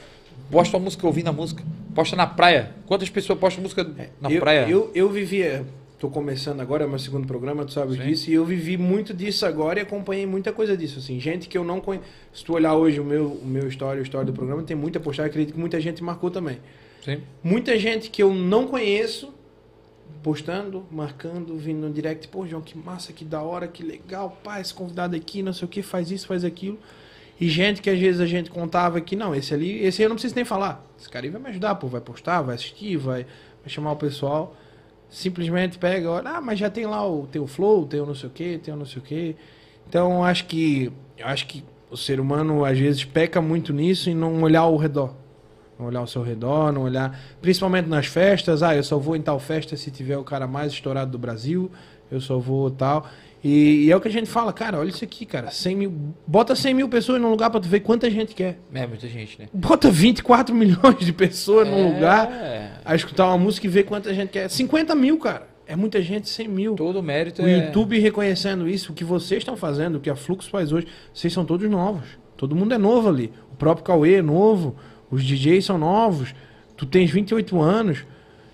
Posta 0.50 0.76
a 0.78 0.80
música 0.80 1.06
ouvindo 1.06 1.28
a 1.28 1.32
música. 1.32 1.62
Posta 1.94 2.16
na 2.16 2.26
praia. 2.26 2.70
Quantas 2.86 3.10
pessoas 3.10 3.38
postam 3.38 3.62
música 3.62 3.86
na 4.20 4.30
eu, 4.30 4.40
praia? 4.40 4.66
Eu, 4.66 4.90
eu 4.94 5.10
vivia 5.10 5.66
Estou 6.02 6.10
começando 6.10 6.60
agora, 6.60 6.82
é 6.82 6.86
meu 6.88 6.98
segundo 6.98 7.28
programa, 7.28 7.64
tu 7.64 7.70
sabes 7.70 7.96
Sim. 7.96 8.08
disso, 8.08 8.28
e 8.28 8.34
eu 8.34 8.44
vivi 8.44 8.76
muito 8.76 9.14
disso 9.14 9.46
agora 9.46 9.78
e 9.78 9.82
acompanhei 9.82 10.26
muita 10.26 10.52
coisa 10.52 10.76
disso. 10.76 10.98
Assim, 10.98 11.20
gente 11.20 11.48
que 11.48 11.56
eu 11.56 11.62
não 11.62 11.80
conheço. 11.80 12.04
Se 12.32 12.44
tu 12.44 12.54
olhar 12.54 12.74
hoje 12.74 12.98
o 12.98 13.04
meu, 13.04 13.28
o 13.28 13.46
meu 13.46 13.68
história, 13.68 14.00
a 14.00 14.02
história 14.02 14.26
do 14.26 14.32
programa, 14.32 14.64
tem 14.64 14.76
muita 14.76 14.98
postagem, 14.98 15.30
acredito 15.30 15.54
que 15.54 15.60
muita 15.60 15.80
gente 15.80 16.02
marcou 16.02 16.28
também. 16.28 16.58
Sim. 17.04 17.20
Muita 17.40 17.78
gente 17.78 18.10
que 18.10 18.20
eu 18.20 18.34
não 18.34 18.66
conheço 18.66 19.32
postando, 20.24 20.84
marcando, 20.90 21.56
vindo 21.56 21.86
no 21.86 21.94
direct, 21.94 22.26
pô, 22.26 22.44
João, 22.48 22.62
que 22.62 22.76
massa, 22.76 23.12
que 23.12 23.24
da 23.24 23.40
hora, 23.40 23.68
que 23.68 23.84
legal, 23.84 24.36
pá, 24.42 24.60
esse 24.60 24.74
convidado 24.74 25.14
aqui, 25.14 25.40
não 25.40 25.52
sei 25.52 25.66
o 25.66 25.68
que, 25.68 25.82
faz 25.82 26.10
isso, 26.10 26.26
faz 26.26 26.44
aquilo. 26.44 26.80
E 27.40 27.48
gente 27.48 27.80
que 27.80 27.88
às 27.88 27.98
vezes 28.00 28.20
a 28.20 28.26
gente 28.26 28.50
contava 28.50 29.00
que 29.00 29.14
não, 29.14 29.36
esse 29.36 29.54
ali, 29.54 29.78
esse 29.84 30.02
aí 30.02 30.06
eu 30.06 30.08
não 30.08 30.16
preciso 30.16 30.34
nem 30.34 30.44
falar. 30.44 30.84
Esse 30.98 31.08
cara 31.08 31.24
aí 31.24 31.30
vai 31.30 31.40
me 31.40 31.48
ajudar, 31.50 31.76
pô, 31.76 31.86
vai 31.86 32.00
postar, 32.00 32.42
vai 32.42 32.56
assistir, 32.56 32.96
vai, 32.96 33.24
vai 33.62 33.68
chamar 33.68 33.92
o 33.92 33.96
pessoal 33.96 34.56
simplesmente 35.12 35.78
pega, 35.78 36.10
olha, 36.10 36.30
ah, 36.30 36.40
mas 36.40 36.58
já 36.58 36.70
tem 36.70 36.86
lá 36.86 37.06
o 37.06 37.26
teu 37.26 37.46
flow, 37.46 37.86
tem 37.86 38.00
o 38.00 38.06
não 38.06 38.14
sei 38.14 38.28
o 38.28 38.32
tem 38.32 38.72
o 38.72 38.76
não 38.76 38.86
sei 38.86 38.98
o 38.98 39.04
que. 39.04 39.36
Então 39.86 40.24
acho 40.24 40.46
que 40.46 40.90
acho 41.22 41.46
que 41.46 41.62
o 41.90 41.96
ser 41.96 42.18
humano 42.18 42.64
às 42.64 42.78
vezes 42.78 43.04
peca 43.04 43.40
muito 43.40 43.74
nisso 43.74 44.08
e 44.08 44.14
não 44.14 44.42
olhar 44.42 44.60
ao 44.60 44.76
redor. 44.76 45.14
Não 45.78 45.86
olhar 45.86 46.00
ao 46.00 46.06
seu 46.06 46.22
redor, 46.22 46.72
não 46.72 46.84
olhar. 46.84 47.20
Principalmente 47.42 47.88
nas 47.88 48.06
festas, 48.06 48.62
ah, 48.62 48.74
eu 48.74 48.82
só 48.82 48.98
vou 48.98 49.14
em 49.14 49.20
tal 49.20 49.38
festa 49.38 49.76
se 49.76 49.90
tiver 49.90 50.16
o 50.16 50.24
cara 50.24 50.46
mais 50.46 50.72
estourado 50.72 51.10
do 51.10 51.18
Brasil, 51.18 51.70
eu 52.10 52.20
só 52.20 52.38
vou 52.38 52.70
tal. 52.70 53.06
E, 53.42 53.86
e, 53.86 53.90
é 53.90 53.96
o 53.96 54.00
que 54.00 54.06
a 54.06 54.10
gente 54.10 54.30
fala, 54.30 54.52
cara, 54.52 54.78
olha 54.78 54.90
isso 54.90 55.02
aqui, 55.02 55.26
cara. 55.26 55.50
100 55.50 55.76
mil, 55.76 55.92
bota 56.26 56.54
100 56.54 56.74
mil 56.74 56.88
pessoas 56.88 57.20
num 57.20 57.30
lugar 57.30 57.50
pra 57.50 57.58
tu 57.58 57.68
ver 57.68 57.80
quanta 57.80 58.08
gente 58.08 58.34
quer. 58.34 58.58
É, 58.72 58.86
muita 58.86 59.08
gente, 59.08 59.40
né? 59.40 59.48
Bota 59.52 59.90
24 59.90 60.54
milhões 60.54 61.00
de 61.00 61.12
pessoas 61.12 61.66
é... 61.66 61.70
num 61.70 61.94
lugar 61.94 62.80
a 62.84 62.94
escutar 62.94 63.26
uma 63.26 63.38
música 63.38 63.66
e 63.66 63.70
ver 63.70 63.82
quanta 63.82 64.14
gente 64.14 64.30
quer. 64.30 64.48
50 64.48 64.94
mil, 64.94 65.18
cara. 65.18 65.48
É 65.66 65.74
muita 65.74 66.00
gente, 66.02 66.28
100 66.28 66.48
mil. 66.48 66.74
Todo 66.74 67.00
o 67.00 67.02
mérito 67.02 67.42
o 67.42 67.46
é... 67.46 67.66
YouTube 67.66 67.98
reconhecendo 67.98 68.68
isso, 68.68 68.92
o 68.92 68.94
que 68.94 69.04
vocês 69.04 69.38
estão 69.38 69.56
fazendo, 69.56 69.96
o 69.96 70.00
que 70.00 70.10
a 70.10 70.14
Flux 70.14 70.46
faz 70.46 70.70
hoje. 70.70 70.86
Vocês 71.12 71.32
são 71.32 71.44
todos 71.44 71.68
novos. 71.68 72.06
Todo 72.36 72.54
mundo 72.54 72.74
é 72.74 72.78
novo 72.78 73.08
ali. 73.08 73.32
O 73.52 73.56
próprio 73.56 73.84
Cauê 73.84 74.14
é 74.14 74.22
novo. 74.22 74.76
Os 75.10 75.24
DJs 75.24 75.64
são 75.64 75.78
novos. 75.78 76.34
Tu 76.76 76.86
tens 76.86 77.10
28 77.10 77.60
anos. 77.60 78.04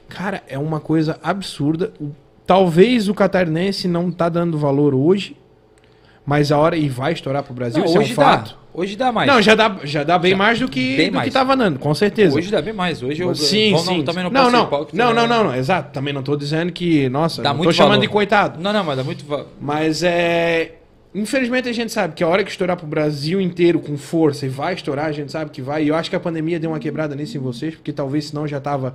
Cara, 0.08 0.42
é 0.48 0.58
uma 0.58 0.80
coisa 0.80 1.18
absurda. 1.22 1.92
O 2.00 2.12
Talvez 2.48 3.10
o 3.10 3.14
catarinense 3.14 3.86
não 3.86 4.10
tá 4.10 4.30
dando 4.30 4.56
valor 4.56 4.94
hoje, 4.94 5.36
mas 6.24 6.50
a 6.50 6.56
hora 6.56 6.78
e 6.78 6.88
vai 6.88 7.12
estourar 7.12 7.42
pro 7.42 7.52
Brasil, 7.52 7.84
não, 7.84 7.90
hoje 7.90 7.98
é 7.98 8.00
um 8.00 8.08
dá. 8.08 8.14
fato. 8.14 8.58
Hoje 8.72 8.96
dá 8.96 9.12
mais. 9.12 9.30
Não, 9.30 9.42
já 9.42 9.54
dá, 9.54 9.76
já 9.84 10.02
dá 10.02 10.18
bem 10.18 10.30
já, 10.30 10.36
mais 10.38 10.58
do 10.58 10.66
que 10.66 10.96
bem 10.96 11.10
do 11.10 11.16
mais. 11.16 11.28
que 11.28 11.34
tava 11.34 11.54
dando, 11.54 11.78
com 11.78 11.94
certeza. 11.94 12.34
Hoje 12.34 12.50
dá 12.50 12.62
bem 12.62 12.72
mais. 12.72 13.02
Hoje 13.02 13.22
eu 13.22 13.34
sim, 13.34 13.72
bom, 13.72 13.78
sim. 13.80 13.98
Não, 13.98 14.04
também 14.04 14.24
não 14.24 14.30
não, 14.30 14.50
não, 14.50 14.66
palco, 14.66 14.96
não, 14.96 15.12
não, 15.12 15.26
não, 15.26 15.44
não, 15.44 15.54
exato. 15.54 15.92
Também 15.92 16.14
não 16.14 16.22
tô 16.22 16.36
dizendo 16.36 16.72
que, 16.72 17.06
nossa, 17.10 17.42
dá 17.42 17.52
não 17.52 17.60
tô 17.60 17.70
chamando 17.70 18.00
de 18.00 18.08
coitado. 18.08 18.58
Não, 18.58 18.72
não, 18.72 18.82
mas 18.82 18.96
dá 18.96 19.04
muito 19.04 19.26
Mas 19.60 20.02
é 20.02 20.76
Infelizmente 21.14 21.68
a 21.68 21.72
gente 21.72 21.92
sabe 21.92 22.14
que 22.14 22.24
a 22.24 22.28
hora 22.28 22.42
que 22.42 22.50
estourar 22.50 22.78
pro 22.78 22.86
Brasil 22.86 23.42
inteiro 23.42 23.78
com 23.78 23.98
força 23.98 24.46
e 24.46 24.48
vai 24.48 24.72
estourar, 24.72 25.04
a 25.04 25.12
gente 25.12 25.30
sabe 25.30 25.50
que 25.50 25.60
vai. 25.60 25.84
E 25.84 25.88
eu 25.88 25.94
acho 25.94 26.08
que 26.08 26.16
a 26.16 26.20
pandemia 26.20 26.58
deu 26.58 26.70
uma 26.70 26.78
quebrada 26.78 27.14
nisso 27.14 27.36
em 27.36 27.40
vocês, 27.40 27.74
porque 27.74 27.92
talvez 27.92 28.28
senão 28.28 28.46
já 28.48 28.58
tava 28.58 28.94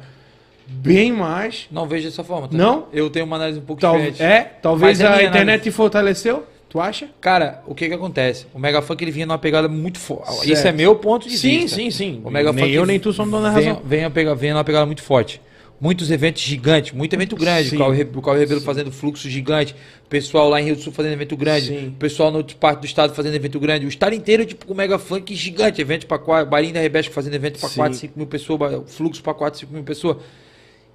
bem 0.67 1.11
mais. 1.11 1.67
Não 1.71 1.87
vejo 1.87 2.05
dessa 2.05 2.23
forma. 2.23 2.47
Tá? 2.47 2.57
Não? 2.57 2.87
Eu 2.91 3.09
tenho 3.09 3.25
uma 3.25 3.35
análise 3.35 3.59
um 3.59 3.63
pouco 3.63 3.81
Tal, 3.81 3.95
diferente. 3.95 4.21
É? 4.21 4.57
Talvez 4.61 5.01
a, 5.01 5.15
a 5.15 5.23
internet 5.23 5.41
análise... 5.41 5.71
fortaleceu? 5.71 6.43
Tu 6.73 6.79
acha? 6.79 7.07
Cara, 7.21 7.61
o 7.67 7.75
que 7.75 7.87
que 7.87 7.93
acontece? 7.93 8.47
O 8.51 8.57
Megafunk 8.57 9.03
ele 9.03 9.11
vinha 9.11 9.27
numa 9.27 9.37
pegada 9.37 9.67
muito 9.67 9.99
forte. 9.99 10.51
Isso 10.51 10.67
é 10.67 10.71
meu 10.71 10.95
ponto 10.95 11.29
de 11.29 11.37
sim, 11.37 11.59
vista. 11.59 11.75
Sim, 11.75 11.91
sim, 11.91 12.15
sim. 12.15 12.21
O 12.23 12.31
Megafunk 12.31 12.63
nem 12.63 12.71
eu 12.71 12.83
nem 12.83 12.99
tu 12.99 13.13
somos 13.13 13.31
dona 13.31 13.49
da 13.49 13.53
razão. 13.53 13.79
Vem, 13.85 14.09
vem, 14.09 14.35
vem 14.35 14.53
numa 14.53 14.63
pegada 14.63 14.83
muito 14.83 15.03
forte. 15.03 15.39
Muitos 15.79 16.09
eventos 16.09 16.41
gigantes, 16.41 16.91
muito 16.93 17.13
evento 17.13 17.35
grande. 17.35 17.69
Sim. 17.69 17.75
O 17.75 18.21
Carl 18.21 18.37
Rebelo 18.37 18.61
fazendo 18.61 18.91
fluxo 18.91 19.29
gigante. 19.29 19.75
Pessoal 20.09 20.49
lá 20.49 20.61
em 20.61 20.65
Rio 20.65 20.75
do 20.75 20.81
Sul 20.81 20.93
fazendo 20.93 21.13
evento 21.13 21.37
grande. 21.37 21.67
Sim. 21.67 21.95
Pessoal 21.99 22.31
no 22.31 22.37
outro 22.37 22.55
parte 22.55 22.79
do 22.79 22.85
estado 22.87 23.13
fazendo 23.13 23.35
evento 23.35 23.59
grande. 23.59 23.85
O 23.85 23.89
estado 23.89 24.15
inteiro, 24.15 24.43
tipo, 24.43 24.65
com 24.65 24.73
Mega 24.73 24.97
Funk 24.97 25.35
gigante. 25.35 25.79
Evento 25.79 26.07
para 26.07 26.45
Barinha 26.45 26.73
da 26.73 26.79
Rebesca 26.79 27.13
fazendo 27.13 27.35
evento 27.35 27.59
para 27.59 27.69
4, 27.69 27.99
5 27.99 28.13
mil 28.17 28.25
pessoas. 28.25 28.81
Fluxo 28.87 29.21
para 29.21 29.33
4, 29.33 29.59
5 29.59 29.73
mil 29.73 29.83
pessoas. 29.83 30.17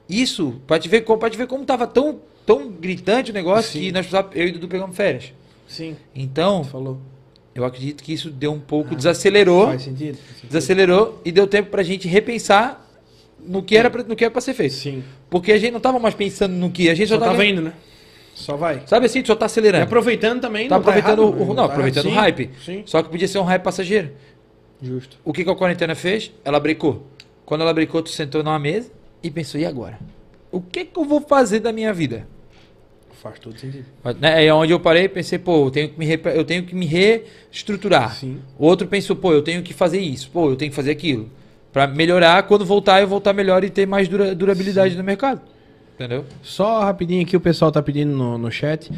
Isso, 0.08 0.60
pra 0.66 0.78
te 0.78 0.88
ver 0.88 1.02
como, 1.02 1.18
pra 1.18 1.28
te 1.28 1.36
ver 1.36 1.46
como 1.46 1.64
tava 1.64 1.86
tão, 1.86 2.20
tão 2.46 2.70
gritante 2.70 3.30
o 3.30 3.34
negócio 3.34 3.72
Sim. 3.72 3.80
que 3.80 3.92
nós 3.92 4.06
eu 4.34 4.46
e 4.46 4.50
o 4.50 4.52
Dudu 4.54 4.68
pegamos 4.68 4.96
férias. 4.96 5.32
Sim. 5.66 5.96
Então, 6.14 6.64
falou. 6.64 6.98
eu 7.54 7.64
acredito 7.64 8.02
que 8.02 8.12
isso 8.12 8.30
deu 8.30 8.52
um 8.52 8.60
pouco, 8.60 8.94
ah, 8.94 8.96
desacelerou. 8.96 9.66
Faz 9.66 9.82
sentido, 9.82 10.16
faz 10.16 10.28
sentido. 10.28 10.48
Desacelerou 10.48 11.20
e 11.24 11.30
deu 11.30 11.46
tempo 11.46 11.70
pra 11.70 11.82
gente 11.82 12.08
repensar 12.08 12.86
no 13.38 13.62
que 13.62 13.76
era 13.76 13.90
pra, 13.90 14.02
no 14.02 14.16
que 14.16 14.24
era 14.24 14.30
pra 14.30 14.40
ser 14.40 14.54
feito. 14.54 14.74
Sim. 14.74 15.04
Porque 15.28 15.52
a 15.52 15.58
gente 15.58 15.72
não 15.72 15.80
tava 15.80 15.98
mais 15.98 16.14
pensando 16.14 16.54
no 16.54 16.70
que, 16.70 16.88
a 16.88 16.94
gente 16.94 17.08
só, 17.08 17.14
só 17.14 17.20
tava, 17.20 17.32
tava 17.32 17.44
indo, 17.44 17.60
né? 17.60 17.74
Só 18.34 18.56
vai. 18.56 18.82
Sabe 18.86 19.06
assim, 19.06 19.20
tu 19.20 19.26
só 19.26 19.36
tá 19.36 19.44
acelerando. 19.44 19.82
E 19.82 19.84
aproveitando 19.84 20.40
também, 20.40 20.68
tá 20.68 20.76
aproveitando 20.76 21.16
tá 21.16 21.36
errado, 21.36 21.42
o, 21.42 21.54
não, 21.54 21.66
tá 21.66 21.72
aproveitando 21.72 22.06
o 22.06 22.14
hype. 22.14 22.50
Sim. 22.64 22.82
Só 22.86 23.02
que 23.02 23.10
podia 23.10 23.28
ser 23.28 23.38
um 23.40 23.44
hype 23.44 23.62
passageiro. 23.62 24.12
Justo. 24.80 25.18
O 25.22 25.34
que, 25.34 25.44
que 25.44 25.50
a 25.50 25.54
quarentena 25.54 25.94
fez? 25.94 26.32
Ela 26.44 26.58
brecou. 26.58 27.04
Quando 27.44 27.60
ela 27.60 27.74
brecou, 27.74 28.00
tu 28.00 28.10
sentou 28.10 28.42
numa 28.42 28.58
mesa 28.58 28.90
e 29.22 29.30
pensou, 29.30 29.60
e 29.60 29.66
agora? 29.66 29.98
o 30.50 30.60
que, 30.60 30.84
que 30.84 30.98
eu 30.98 31.04
vou 31.04 31.20
fazer 31.20 31.60
da 31.60 31.72
minha 31.72 31.92
vida? 31.92 32.26
Faz 33.22 33.38
todo 33.38 33.58
sentido. 33.58 33.86
Né? 34.20 34.46
É 34.46 34.54
onde 34.54 34.72
eu 34.72 34.78
parei 34.78 35.04
e 35.04 35.08
pensei, 35.08 35.38
pô, 35.38 35.66
eu 35.66 35.70
tenho 35.70 35.88
que 35.88 35.98
me, 35.98 36.06
re... 36.06 36.20
eu 36.24 36.44
tenho 36.44 36.62
que 36.62 36.74
me 36.74 36.86
reestruturar. 36.86 38.14
Sim. 38.14 38.38
O 38.56 38.64
outro 38.64 38.86
pensou, 38.86 39.16
pô, 39.16 39.32
eu 39.32 39.42
tenho 39.42 39.62
que 39.62 39.74
fazer 39.74 39.98
isso, 39.98 40.30
pô, 40.30 40.50
eu 40.50 40.56
tenho 40.56 40.70
que 40.70 40.76
fazer 40.76 40.92
aquilo. 40.92 41.28
Para 41.72 41.88
melhorar, 41.88 42.44
quando 42.44 42.64
voltar, 42.64 43.00
eu 43.00 43.08
voltar 43.08 43.32
melhor 43.32 43.64
e 43.64 43.70
ter 43.70 43.86
mais 43.86 44.06
dura... 44.06 44.34
durabilidade 44.34 44.92
Sim. 44.92 44.98
no 44.98 45.04
mercado. 45.04 45.40
Entendeu? 45.94 46.24
Só 46.42 46.82
rapidinho 46.82 47.22
aqui, 47.22 47.36
o 47.36 47.40
pessoal 47.40 47.72
tá 47.72 47.82
pedindo 47.82 48.12
no, 48.12 48.38
no 48.38 48.52
chat. 48.52 48.88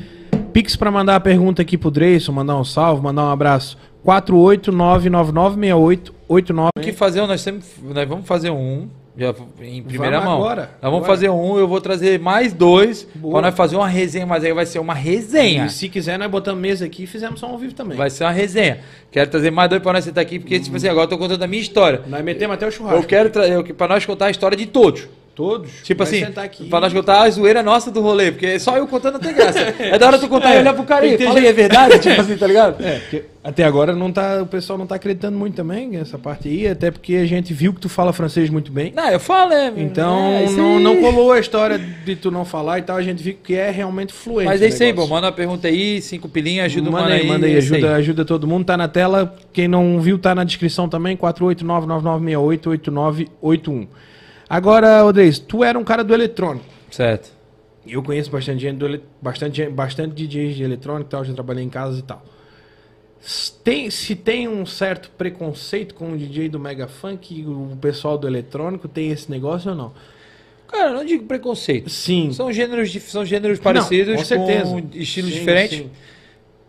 Pix 0.52 0.76
para 0.76 0.90
mandar 0.90 1.16
a 1.16 1.20
pergunta 1.20 1.62
aqui 1.62 1.78
pro 1.78 1.90
Dreyson, 1.90 2.32
mandar 2.32 2.58
um 2.58 2.64
salve, 2.64 3.02
mandar 3.02 3.24
um 3.24 3.30
abraço. 3.30 3.78
489996889. 4.06 6.68
O 6.76 6.80
que 6.80 6.92
fazer? 6.92 7.26
Nós, 7.26 7.40
sempre, 7.40 7.64
nós 7.82 8.06
vamos 8.06 8.26
fazer 8.26 8.50
um 8.50 8.86
já 9.16 9.34
em 9.60 9.82
primeira 9.82 10.20
vamos 10.20 10.32
mão. 10.32 10.42
Agora, 10.42 10.62
nós 10.80 10.90
vamos 10.90 10.98
agora. 10.98 11.12
fazer 11.12 11.28
um, 11.28 11.58
eu 11.58 11.66
vou 11.66 11.80
trazer 11.80 12.18
mais 12.18 12.52
dois 12.52 13.06
Boa. 13.14 13.34
pra 13.34 13.42
nós 13.42 13.56
fazer 13.56 13.76
uma 13.76 13.88
resenha, 13.88 14.26
mas 14.26 14.44
aí 14.44 14.52
vai 14.52 14.64
ser 14.66 14.78
uma 14.78 14.94
resenha. 14.94 15.66
E 15.66 15.70
se 15.70 15.88
quiser, 15.88 16.18
nós 16.18 16.30
botamos 16.30 16.60
mesa 16.60 16.86
aqui 16.86 17.04
e 17.04 17.06
fizemos 17.06 17.40
só 17.40 17.46
ao 17.46 17.58
vivo 17.58 17.74
também. 17.74 17.96
Vai 17.96 18.10
ser 18.10 18.24
uma 18.24 18.30
resenha. 18.30 18.80
Quero 19.10 19.28
trazer 19.28 19.50
mais 19.50 19.68
dois 19.68 19.82
pra 19.82 19.92
nós 19.92 20.04
sentar 20.04 20.22
aqui, 20.22 20.38
porque, 20.38 20.56
hum. 20.56 20.60
tipo 20.60 20.76
assim, 20.76 20.88
agora 20.88 21.04
eu 21.04 21.08
tô 21.08 21.18
contando 21.18 21.42
a 21.42 21.46
minha 21.46 21.62
história. 21.62 22.02
Nós 22.06 22.24
metemos 22.24 22.54
até 22.54 22.66
o 22.66 22.70
churrasco. 22.70 22.98
Eu 22.98 23.04
quero 23.04 23.30
trazer, 23.30 23.74
pra 23.74 23.88
nós 23.88 24.06
contar 24.06 24.26
a 24.26 24.30
história 24.30 24.56
de 24.56 24.66
todos. 24.66 25.08
Todos. 25.40 25.70
Tipo 25.82 26.02
assim, 26.02 26.22
pra 26.68 26.80
nós 26.80 26.92
contar 26.92 27.22
a 27.22 27.30
zoeira 27.30 27.62
nossa 27.62 27.90
do 27.90 28.02
rolê, 28.02 28.30
porque 28.30 28.58
só 28.58 28.76
eu 28.76 28.86
contando 28.86 29.14
não 29.14 29.20
tem 29.20 29.32
graça. 29.32 29.58
É 29.80 29.98
da 29.98 30.06
hora 30.06 30.18
tu 30.18 30.28
contar 30.28 30.54
e 30.54 30.58
olhar 30.58 30.74
pro 30.74 30.84
cara 30.84 31.06
e 31.06 31.16
fala 31.16 31.38
aí, 31.38 31.46
é 31.46 31.52
verdade? 31.52 31.96
tipo 31.98 32.20
assim, 32.20 32.36
tá 32.36 32.46
ligado? 32.46 32.84
É, 32.84 32.98
porque 32.98 33.24
até 33.42 33.64
agora 33.64 33.94
não 33.94 34.12
tá, 34.12 34.42
o 34.42 34.46
pessoal 34.46 34.78
não 34.78 34.86
tá 34.86 34.96
acreditando 34.96 35.38
muito 35.38 35.54
também 35.54 35.96
essa 35.96 36.18
parte 36.18 36.46
aí, 36.46 36.68
até 36.68 36.90
porque 36.90 37.14
a 37.14 37.24
gente 37.24 37.54
viu 37.54 37.72
que 37.72 37.80
tu 37.80 37.88
fala 37.88 38.12
francês 38.12 38.50
muito 38.50 38.70
bem. 38.70 38.92
Não, 38.94 39.08
eu 39.08 39.18
falo, 39.18 39.54
é. 39.54 39.72
Então 39.78 40.32
é, 40.32 40.50
não, 40.50 40.76
aí. 40.76 40.82
não 40.82 41.00
colou 41.00 41.32
a 41.32 41.40
história 41.40 41.78
de 41.78 42.16
tu 42.16 42.30
não 42.30 42.44
falar 42.44 42.80
e 42.80 42.82
tal, 42.82 42.98
a 42.98 43.02
gente 43.02 43.22
viu 43.22 43.34
que 43.42 43.54
é 43.54 43.70
realmente 43.70 44.12
fluente. 44.12 44.44
Mas 44.44 44.60
o 44.60 44.64
é 44.64 44.68
isso 44.68 44.82
aí, 44.82 44.92
bom. 44.92 45.06
Manda 45.06 45.28
uma 45.28 45.32
pergunta 45.32 45.68
aí, 45.68 46.02
cinco 46.02 46.28
pilinhas, 46.28 46.66
ajuda 46.66 46.90
o 46.90 46.92
manda 46.92 47.04
mano 47.04 47.16
aí, 47.16 47.26
manda 47.26 47.46
aí, 47.46 47.54
é 47.54 47.58
ajuda, 47.58 47.94
ajuda 47.94 48.26
todo 48.26 48.46
mundo. 48.46 48.66
Tá 48.66 48.76
na 48.76 48.88
tela. 48.88 49.34
Quem 49.54 49.66
não 49.66 49.98
viu, 50.00 50.18
tá 50.18 50.34
na 50.34 50.44
descrição 50.44 50.86
também. 50.86 51.16
489-9968-8981. 51.16 53.86
Agora, 54.50 55.04
Odreis, 55.06 55.38
tu 55.38 55.62
era 55.62 55.78
um 55.78 55.84
cara 55.84 56.02
do 56.02 56.12
eletrônico. 56.12 56.66
Certo. 56.90 57.30
Eu 57.86 58.02
conheço 58.02 58.28
bastante 58.32 58.60
gente, 58.60 58.78
do 58.78 59.00
bastante, 59.22 59.64
bastante 59.68 60.12
DJs 60.12 60.56
de 60.56 60.64
eletrônico 60.64 61.08
e 61.08 61.10
tal, 61.10 61.24
já 61.24 61.32
trabalhei 61.32 61.62
em 61.62 61.68
casa 61.70 62.00
e 62.00 62.02
tal. 62.02 62.20
Tem, 63.62 63.88
se 63.90 64.16
tem 64.16 64.48
um 64.48 64.66
certo 64.66 65.10
preconceito 65.16 65.94
com 65.94 66.12
o 66.12 66.16
DJ 66.18 66.48
do 66.48 66.58
Mega 66.58 66.88
Funk, 66.88 67.44
o 67.46 67.76
pessoal 67.80 68.18
do 68.18 68.26
eletrônico 68.26 68.88
tem 68.88 69.10
esse 69.10 69.30
negócio 69.30 69.70
ou 69.70 69.76
não? 69.76 69.92
Cara, 70.66 70.92
não 70.94 71.04
digo 71.04 71.24
preconceito. 71.24 71.88
Sim. 71.88 72.32
São 72.32 72.52
gêneros, 72.52 72.92
são 73.04 73.24
gêneros 73.24 73.60
parecidos, 73.60 74.08
Não, 74.14 74.16
com 74.16 74.24
certeza. 74.24 74.82
estilos 74.94 75.32
Sim, 75.32 75.38
diferentes. 75.38 75.78
sim. 75.78 75.90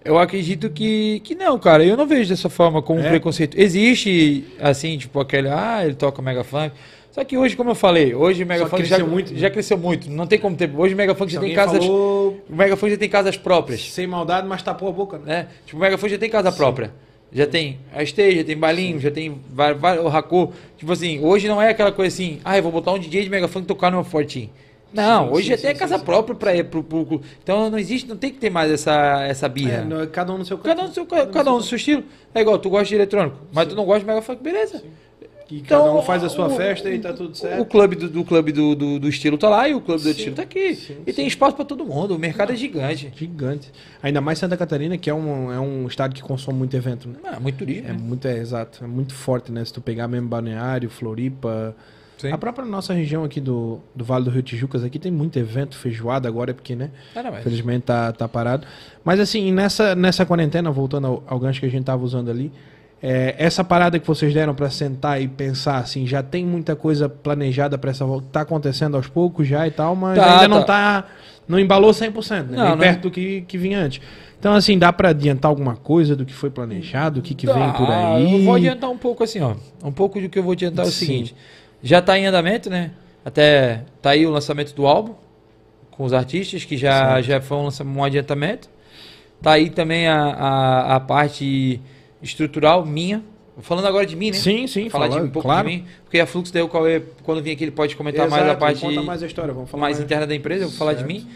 Eu 0.03 0.17
acredito 0.17 0.69
que, 0.69 1.19
que 1.21 1.35
não, 1.35 1.57
cara. 1.59 1.85
Eu 1.85 1.95
não 1.95 2.07
vejo 2.07 2.29
dessa 2.29 2.49
forma 2.49 2.81
como 2.81 2.99
um 2.99 3.03
É? 3.05 3.09
preconceito. 3.09 3.57
Existe, 3.59 4.43
assim, 4.59 4.97
tipo, 4.97 5.19
aquele, 5.19 5.47
ah, 5.47 5.85
ele 5.85 5.93
toca 5.93 6.21
Mega 6.21 6.43
Funk. 6.43 6.75
Só 7.11 7.25
que 7.25 7.37
hoje, 7.37 7.57
como 7.57 7.71
eu 7.71 7.75
falei, 7.75 8.15
hoje 8.15 8.43
o 8.43 8.47
Mega 8.47 8.63
Só 8.63 8.69
Funk 8.69 8.85
já, 8.85 8.95
cresceu 8.95 9.07
muito, 9.11 9.33
né? 9.33 9.39
já 9.39 9.49
cresceu 9.49 9.77
muito. 9.77 10.09
Não 10.09 10.25
tem 10.25 10.39
como 10.39 10.55
ter. 10.55 10.71
Hoje 10.73 10.93
o 10.93 10.97
Mega 10.97 11.13
Funk 11.13 11.29
Se 11.29 11.35
já 11.35 11.41
tem 11.41 11.53
casas. 11.53 11.83
falou 11.85 12.41
O 12.49 12.89
já 12.89 12.97
tem 12.97 13.09
casas 13.09 13.37
próprias. 13.37 13.91
sem 13.91 14.07
maldade, 14.07 14.47
mas 14.47 14.63
tapou 14.63 14.87
a 14.87 14.91
boca, 14.93 15.17
né? 15.17 15.25
Né? 15.25 15.47
Tipo, 15.65 15.77
o 15.77 15.81
Mega 15.81 15.97
Funk 15.97 16.11
já 16.11 16.17
tem 16.17 16.29
casa 16.29 16.51
própria. 16.51 16.91
Já 17.33 17.45
tem 17.45 17.79
a 17.93 18.03
stage, 18.03 18.37
já 18.37 18.43
tem 18.43 18.57
balinho, 18.57 18.99
já 18.99 19.11
tem 19.11 19.29
o 19.29 20.07
racô. 20.07 20.51
Tipo 20.77 20.91
assim, 20.91 21.23
hoje 21.23 21.47
não 21.47 21.61
é 21.61 21.69
aquela 21.69 21.91
coisa 21.91 22.13
assim, 22.13 22.39
ah, 22.43 22.57
eu 22.57 22.63
vou 22.63 22.71
botar 22.71 22.91
um 22.91 22.99
DJ 22.99 23.23
de 23.23 23.29
Mega 23.29 23.47
Funk 23.47 23.65
tocar 23.67 23.89
no 23.89 23.97
meu 23.97 24.03
fortinho. 24.03 24.49
Não, 24.93 25.27
Sim, 25.27 25.33
hoje 25.33 25.43
sim, 25.43 25.49
já 25.51 25.57
sim, 25.57 25.67
sim, 25.69 25.75
casa 25.75 25.97
sim. 25.97 26.03
própria 26.03 26.35
para 26.35 26.53
ir 26.53 26.65
pro 26.65 26.83
público. 26.83 27.23
Então 27.41 27.69
não 27.69 27.79
existe, 27.79 28.07
não 28.09 28.17
tem 28.17 28.29
que 28.31 28.37
ter 28.37 28.49
mais 28.49 28.69
essa, 28.69 29.23
essa 29.23 29.47
birra. 29.47 29.77
É, 29.77 29.85
não, 29.85 30.05
cada 30.07 30.33
um 30.33 30.37
no 30.37 30.45
seu 30.45 30.57
Cada 30.57 30.83
um 30.83 30.87
no 30.87 30.93
seu, 30.93 31.05
cada 31.05 31.53
um 31.53 31.57
no 31.57 31.63
seu 31.63 31.77
estilo. 31.77 32.03
É 32.35 32.41
igual, 32.41 32.59
tu 32.59 32.69
gosta 32.69 32.87
de 32.87 32.95
eletrônico, 32.95 33.37
mas 33.53 33.67
tu 33.69 33.75
não 33.75 33.85
gosta 33.85 34.01
de 34.01 34.05
Mega 34.07 34.21
Funk, 34.21 34.43
beleza. 34.43 34.83
E 35.51 35.57
Então, 35.57 35.79
cada 35.83 35.93
um 35.93 36.01
faz 36.01 36.23
a 36.23 36.29
sua 36.29 36.47
o- 36.47 36.51
festa 36.55 36.89
e 36.89 36.97
tá 36.99 37.11
tudo 37.11 37.35
certo. 37.35 37.61
O 37.61 37.65
clube 37.65 37.95
do, 37.97 38.09
do 38.09 38.23
clube 38.23 38.51
do, 38.51 38.73
do, 38.73 38.99
do 38.99 39.07
estilo 39.09 39.37
tá 39.37 39.49
lá 39.49 39.67
e 39.67 39.73
o 39.75 39.81
clube 39.81 40.01
do 40.01 40.05
Sim, 40.05 40.11
estilo 40.11 40.35
tá 40.35 40.43
aqui. 40.43 40.73
sim, 40.75 40.97
e 41.05 41.11
tem 41.11 41.27
espaço 41.27 41.55
para 41.55 41.65
todo 41.65 41.85
mundo, 41.85 42.15
o 42.15 42.19
mercado 42.19 42.53
é 42.53 42.55
gigante. 42.55 43.11
Gigante. 43.15 43.69
Ainda 44.01 44.21
mais 44.21 44.39
Santa 44.39 44.55
Catarina, 44.55 44.97
que 44.97 45.09
é 45.09 45.13
um, 45.13 45.51
é 45.51 45.59
um 45.59 45.85
estado 45.87 46.15
que 46.15 46.21
consome 46.21 46.57
muito 46.57 46.75
evento, 46.75 47.09
né? 47.09 47.15
Ah, 47.25 47.39
muito 47.39 47.57
turismo. 47.57 47.87
É 47.89 47.91
né? 47.91 47.99
muito, 48.01 48.25
é, 48.27 48.37
exato. 48.37 48.83
É 48.83 48.87
muito 48.87 49.13
forte, 49.13 49.51
né? 49.51 49.63
Se 49.65 49.73
tu 49.73 49.81
pegar 49.81 50.07
mesmo 50.07 50.27
Balneário, 50.29 50.89
Floripa. 50.89 51.75
Sim. 52.17 52.31
A 52.31 52.37
própria 52.37 52.65
nossa 52.65 52.93
região 52.93 53.23
aqui 53.23 53.41
do, 53.41 53.79
do 53.95 54.05
Vale 54.05 54.23
do 54.25 54.29
Rio 54.29 54.43
Tijucas 54.43 54.83
aqui 54.83 54.99
tem 54.99 55.11
muito 55.11 55.39
evento, 55.39 55.75
feijoada 55.75 56.27
agora, 56.27 56.51
é 56.51 56.53
porque, 56.53 56.75
né? 56.75 56.91
Não, 57.15 57.39
Infelizmente 57.39 57.81
tá, 57.83 58.11
tá 58.11 58.27
parado. 58.27 58.65
Mas 59.03 59.19
assim, 59.19 59.51
nessa, 59.51 59.95
nessa 59.95 60.23
quarentena, 60.23 60.69
voltando 60.69 61.07
ao, 61.07 61.23
ao 61.25 61.39
gancho 61.39 61.59
que 61.59 61.65
a 61.65 61.69
gente 61.69 61.83
tava 61.83 62.03
usando 62.05 62.29
ali, 62.29 62.51
é, 63.03 63.35
essa 63.37 63.63
parada 63.63 63.97
que 63.99 64.05
vocês 64.05 64.33
deram 64.33 64.53
para 64.53 64.69
sentar 64.69 65.21
e 65.21 65.27
pensar, 65.27 65.77
assim, 65.77 66.05
já 66.05 66.21
tem 66.21 66.45
muita 66.45 66.75
coisa 66.75 67.09
planejada 67.09 67.77
para 67.77 67.89
essa 67.91 68.05
volta. 68.05 68.27
Tá 68.31 68.41
acontecendo 68.41 68.95
aos 68.95 69.07
poucos 69.07 69.47
já 69.47 69.65
e 69.67 69.71
tal, 69.71 69.95
mas 69.95 70.17
Tá, 70.19 70.33
ainda 70.33 70.47
não 70.47 70.59
tá. 70.63 71.01
tá. 71.01 71.07
Não 71.47 71.59
embalou 71.59 71.91
100%, 71.91 72.47
né? 72.47 72.57
Não, 72.57 72.63
Nem 72.63 72.69
não. 72.71 72.77
perto 72.77 73.01
do 73.01 73.11
que, 73.11 73.41
que 73.41 73.57
vinha 73.57 73.79
antes. 73.79 73.99
Então, 74.39 74.53
assim, 74.53 74.77
dá 74.77 74.93
para 74.93 75.09
adiantar 75.09 75.49
alguma 75.49 75.75
coisa 75.75 76.15
do 76.15 76.25
que 76.25 76.33
foi 76.33 76.49
planejado, 76.49 77.19
o 77.19 77.23
que, 77.23 77.33
que 77.35 77.45
vem 77.45 77.71
por 77.73 77.89
aí? 77.91 78.33
Eu 78.39 78.43
vou 78.45 78.55
adiantar 78.55 78.89
um 78.89 78.97
pouco 78.97 79.23
assim, 79.23 79.39
ó. 79.41 79.55
Um 79.83 79.91
pouco 79.91 80.19
do 80.21 80.29
que 80.29 80.39
eu 80.39 80.43
vou 80.43 80.53
adiantar 80.53 80.85
é 80.85 80.87
o 80.87 80.91
Sim. 80.91 81.05
seguinte. 81.05 81.35
Já 81.83 82.01
tá 82.01 82.17
em 82.17 82.25
andamento, 82.25 82.69
né? 82.69 82.91
Até 83.25 83.81
tá 84.01 84.11
aí 84.11 84.25
o 84.25 84.29
lançamento 84.31 84.73
do 84.73 84.85
álbum 84.87 85.13
com 85.91 86.03
os 86.05 86.13
artistas, 86.13 86.63
que 86.63 86.77
já, 86.77 87.21
já 87.21 87.41
foi 87.41 87.57
um, 87.57 87.69
um 87.97 88.03
adiantamento. 88.03 88.69
Tá 89.41 89.51
aí 89.53 89.69
também 89.69 90.07
a, 90.07 90.17
a, 90.23 90.95
a 90.95 90.99
parte 90.99 91.79
estrutural 92.21 92.85
minha. 92.85 93.23
Falando 93.61 93.85
agora 93.85 94.05
de 94.05 94.15
mim, 94.15 94.31
né? 94.31 94.37
Sim, 94.37 94.65
sim, 94.65 94.89
Falar 94.89 95.07
de 95.07 95.13
falando, 95.13 95.27
um 95.27 95.31
pouco 95.31 95.47
claro. 95.47 95.67
de 95.69 95.75
mim. 95.75 95.85
Porque 96.05 96.19
a 96.19 96.25
Fluxo 96.25 96.51
daí 96.53 96.63
o 96.63 96.69
Cauê, 96.69 97.01
quando 97.23 97.43
vir 97.43 97.51
aqui, 97.51 97.63
ele 97.65 97.71
pode 97.71 97.95
comentar 97.95 98.27
mais 98.29 98.41
a 98.41 98.45
Exato, 98.45 98.59
parte 98.59 98.79
Conta 98.81 99.01
mais 99.03 99.21
a 99.21 99.27
história, 99.27 99.53
vamos 99.53 99.69
falar 99.69 99.81
mais 99.81 99.97
mais. 99.97 100.05
interna 100.05 100.25
da 100.25 100.33
empresa, 100.33 100.63
eu 100.63 100.69
vou 100.69 100.77
falar 100.77 100.93
de 100.93 100.99
Certo. 100.99 101.11
mim. 101.11 101.27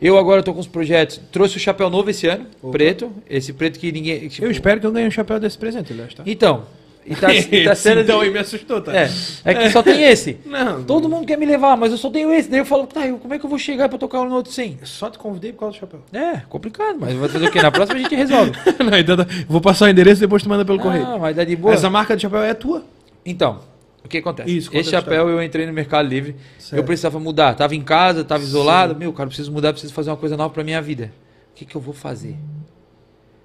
Eu 0.00 0.16
agora 0.16 0.42
tô 0.42 0.54
com 0.54 0.60
os 0.60 0.66
projetos. 0.68 1.20
Trouxe 1.30 1.56
o 1.58 1.60
chapéu 1.60 1.90
novo 1.90 2.08
esse 2.08 2.26
ano, 2.26 2.46
Opa. 2.62 2.72
preto. 2.72 3.12
Esse 3.28 3.52
preto 3.52 3.78
que 3.78 3.92
ninguém. 3.92 4.28
tipo- 4.28 4.46
Eu 4.46 4.50
espero 4.50 4.80
que 4.80 4.86
eu 4.86 4.92
ganhe 4.92 5.06
um 5.06 5.10
chapéu 5.10 5.38
desse 5.38 5.58
presente, 5.58 5.92
aliás, 5.92 6.14
tá? 6.14 6.22
Então. 6.24 6.64
E 7.06 7.16
tá, 7.16 7.32
e 7.32 7.64
tá 7.64 7.74
sendo. 7.76 8.00
então 8.02 8.20
aí 8.20 8.30
me 8.30 8.38
assustou, 8.38 8.80
tá? 8.80 8.94
É, 8.94 9.10
é 9.44 9.54
que 9.54 9.70
só 9.70 9.82
tem 9.82 10.02
esse. 10.04 10.38
Não, 10.46 10.84
Todo 10.84 11.08
mundo 11.08 11.26
quer 11.26 11.38
me 11.38 11.46
levar, 11.46 11.76
mas 11.76 11.90
eu 11.92 11.96
só 11.98 12.10
tenho 12.10 12.32
esse. 12.32 12.48
Daí 12.48 12.60
eu 12.60 12.64
falo, 12.66 12.86
tá, 12.86 13.06
eu- 13.06 13.18
como 13.18 13.32
é 13.32 13.38
que 13.38 13.44
eu 13.44 13.50
vou 13.50 13.58
chegar 13.58 13.88
pra 13.88 13.98
tocar 13.98 14.22
no 14.24 14.34
outro 14.34 14.52
sem? 14.52 14.78
Só 14.84 15.08
te 15.10 15.18
convidei 15.18 15.52
por 15.52 15.60
causa 15.60 15.76
do 15.76 15.80
chapéu. 15.80 16.00
É, 16.12 16.42
complicado, 16.48 16.96
mas 17.00 17.14
vai 17.14 17.28
fazer 17.28 17.46
o 17.46 17.50
quê? 17.50 17.62
Na 17.62 17.70
próxima 17.70 17.98
a 17.98 18.02
gente 18.02 18.14
resolve. 18.14 18.52
não, 18.88 18.98
então 18.98 19.16
tá. 19.16 19.26
Vou 19.48 19.60
passar 19.60 19.86
o 19.86 19.88
endereço 19.88 20.20
e 20.20 20.26
depois 20.26 20.42
tu 20.42 20.48
manda 20.48 20.64
pelo 20.64 20.78
correio. 20.78 21.04
Ah, 21.06 21.18
mas 21.18 21.34
dá 21.34 21.42
de 21.44 21.56
boa. 21.56 21.72
Essa 21.74 21.88
marca 21.88 22.14
de 22.14 22.22
chapéu 22.22 22.42
é 22.42 22.52
tua. 22.54 22.84
Então, 23.24 23.60
o 24.04 24.08
que 24.08 24.18
acontece? 24.18 24.54
Isso, 24.56 24.70
Esse 24.76 24.90
chapéu 24.90 25.28
eu 25.28 25.42
entrei 25.42 25.66
no 25.66 25.72
Mercado 25.72 26.06
Livre. 26.08 26.36
Certo. 26.58 26.76
Eu 26.76 26.84
precisava 26.84 27.18
mudar. 27.18 27.54
Tava 27.54 27.74
em 27.74 27.82
casa, 27.82 28.22
tava 28.24 28.42
isolado. 28.42 28.94
Meu, 28.94 29.12
cara, 29.12 29.24
eu 29.24 29.28
preciso 29.28 29.50
mudar, 29.50 29.72
preciso 29.72 29.92
fazer 29.94 30.10
uma 30.10 30.16
coisa 30.16 30.36
nova 30.36 30.52
pra 30.52 30.62
minha 30.62 30.80
vida. 30.82 31.10
O 31.52 31.54
que, 31.56 31.64
que 31.64 31.74
eu 31.76 31.80
vou 31.80 31.94
fazer? 31.94 32.36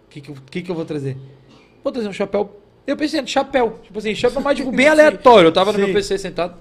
O 0.08 0.10
que, 0.10 0.22
que, 0.22 0.30
eu- 0.30 0.36
que, 0.51 0.62
que 0.62 0.70
eu 0.72 0.76
vou 0.76 0.86
trazer? 0.86 1.18
Vou 1.84 1.91
trazer 1.91 2.08
um 2.10 2.14
chapéu. 2.14 2.62
Eu 2.86 2.95
pensei 2.95 3.21
no 3.21 3.27
chapéu. 3.27 3.79
Tipo 3.83 3.99
assim, 3.99 4.13
chapéu 4.13 4.41
mais 4.41 4.57
tipo, 4.57 4.71
bem 4.71 4.88
aleatório. 4.89 5.47
Eu 5.47 5.51
tava 5.51 5.71
no 5.71 5.79
Sim. 5.79 5.86
meu 5.86 5.93
PC 5.93 6.17
sentado. 6.17 6.55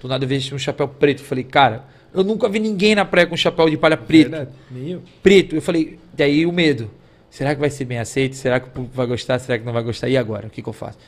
Do 0.00 0.06
nada 0.08 0.24
eu 0.24 0.28
vejo 0.28 0.54
um 0.54 0.58
chapéu 0.58 0.86
preto. 0.86 1.20
Eu 1.22 1.26
falei, 1.26 1.44
cara, 1.44 1.84
eu 2.14 2.22
nunca 2.22 2.48
vi 2.48 2.60
ninguém 2.60 2.94
na 2.94 3.04
praia 3.04 3.26
com 3.26 3.36
chapéu 3.36 3.68
de 3.68 3.76
palha 3.76 3.96
preto. 3.96 4.30
Verdade. 4.30 4.50
Nem 4.70 4.92
eu. 4.92 5.02
Preto. 5.22 5.56
Eu 5.56 5.62
falei, 5.62 5.98
daí 6.12 6.46
o 6.46 6.52
medo. 6.52 6.90
Será 7.30 7.54
que 7.54 7.60
vai 7.60 7.70
ser 7.70 7.84
bem 7.84 7.98
aceito? 7.98 8.36
Será 8.36 8.58
que 8.60 8.68
o 8.68 8.70
público 8.70 8.96
vai 8.96 9.06
gostar? 9.06 9.38
Será 9.38 9.58
que 9.58 9.64
não 9.64 9.72
vai 9.72 9.82
gostar? 9.82 10.08
E 10.08 10.16
agora? 10.16 10.46
O 10.46 10.50
que, 10.50 10.62
que 10.62 10.68
eu 10.68 10.72
faço? 10.72 10.98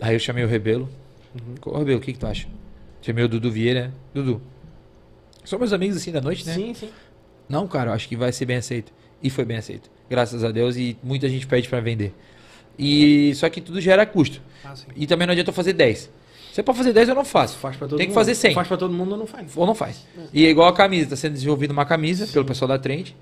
Aí 0.00 0.14
eu 0.14 0.18
chamei 0.18 0.42
o 0.44 0.48
Rebelo. 0.48 0.88
Ô, 1.64 1.78
Rebelo, 1.78 1.98
o 1.98 2.02
que, 2.02 2.12
que 2.12 2.18
tu 2.18 2.26
acha? 2.26 2.48
Chamei 3.00 3.24
o 3.24 3.28
Dudu 3.28 3.50
Vieira. 3.50 3.92
Dudu. 4.12 4.42
São 5.44 5.58
meus 5.58 5.72
amigos 5.72 5.96
assim 5.96 6.10
da 6.10 6.20
noite, 6.20 6.46
né? 6.46 6.54
Sim, 6.54 6.74
sim. 6.74 6.90
Não, 7.48 7.66
cara, 7.68 7.90
eu 7.90 7.94
acho 7.94 8.08
que 8.08 8.16
vai 8.16 8.32
ser 8.32 8.46
bem 8.46 8.56
aceito. 8.56 8.92
E 9.22 9.30
foi 9.30 9.44
bem 9.44 9.56
aceito. 9.56 9.90
Graças 10.10 10.42
a 10.42 10.50
Deus. 10.50 10.76
E 10.76 10.96
muita 11.02 11.28
gente 11.28 11.46
pede 11.46 11.68
pra 11.68 11.80
vender. 11.80 12.12
E 12.78 13.34
só 13.34 13.48
que 13.48 13.60
tudo 13.60 13.80
gera 13.80 14.04
custo. 14.06 14.40
Ah, 14.64 14.74
sim. 14.74 14.86
E 14.96 15.06
também 15.06 15.26
não 15.26 15.32
adianta 15.32 15.50
eu 15.50 15.54
fazer 15.54 15.72
10. 15.72 16.10
Se 16.52 16.60
é 16.60 16.62
pra 16.62 16.74
fazer 16.74 16.92
10, 16.92 17.08
eu 17.08 17.14
não 17.14 17.24
faço. 17.24 17.56
Faz 17.56 17.76
pra 17.76 17.88
todo 17.88 17.96
Tem 17.96 18.06
que 18.06 18.10
mundo. 18.10 18.14
fazer 18.18 18.34
100. 18.34 18.54
Faz 18.54 18.68
pra 18.68 18.76
todo 18.76 18.92
mundo 18.92 19.12
ou 19.12 19.18
não 19.18 19.26
faz. 19.26 19.52
Ou 19.56 19.66
não 19.66 19.74
faz. 19.74 20.06
E 20.34 20.44
é 20.44 20.50
igual 20.50 20.68
a 20.68 20.72
camisa, 20.72 21.04
está 21.04 21.16
sendo 21.16 21.32
desenvolvida 21.32 21.72
uma 21.72 21.86
camisa 21.86 22.26
pelo 22.26 22.44
pessoal 22.44 22.68
da 22.68 22.78
Trend. 22.78 23.16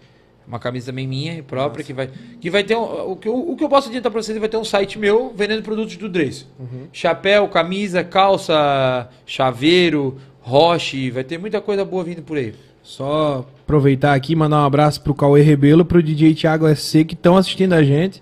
Uma 0.49 0.59
camisa 0.59 0.87
também 0.87 1.07
minha 1.07 1.35
e 1.35 1.43
própria, 1.43 1.85
que 1.85 1.93
vai, 1.93 2.11
que 2.41 2.51
vai 2.51 2.65
ter 2.65 2.75
um, 2.75 3.13
o, 3.13 3.15
que 3.15 3.29
eu, 3.29 3.37
o 3.39 3.55
que 3.57 3.63
eu 3.63 3.69
posso 3.69 3.89
adiantar 3.89 4.11
para 4.11 4.21
vocês 4.21 4.37
é 4.37 4.41
vai 4.41 4.49
ter 4.49 4.57
um 4.57 4.65
site 4.65 4.99
meu 4.99 5.33
vendendo 5.37 5.63
produtos 5.63 5.97
do 5.97 6.09
Dress. 6.09 6.45
Chapéu, 6.93 7.47
camisa, 7.47 8.03
calça, 8.03 9.09
chaveiro, 9.25 10.17
roche, 10.41 11.09
vai 11.13 11.23
ter 11.23 11.39
muita 11.39 11.61
coisa 11.61 11.85
boa 11.85 12.03
vindo 12.03 12.23
por 12.23 12.37
aí. 12.37 12.53
Só 12.83 13.47
aproveitar 13.63 14.15
aqui 14.15 14.33
e 14.33 14.37
mandar 14.37 14.63
um 14.63 14.65
abraço 14.65 15.01
pro 15.03 15.15
Cauê 15.15 15.41
Rebelo, 15.43 15.85
pro 15.85 16.03
DJ 16.03 16.35
Thiago 16.35 16.67
SC 16.75 17.05
que 17.05 17.15
estão 17.15 17.37
assistindo 17.37 17.75
a 17.75 17.85
gente. 17.85 18.21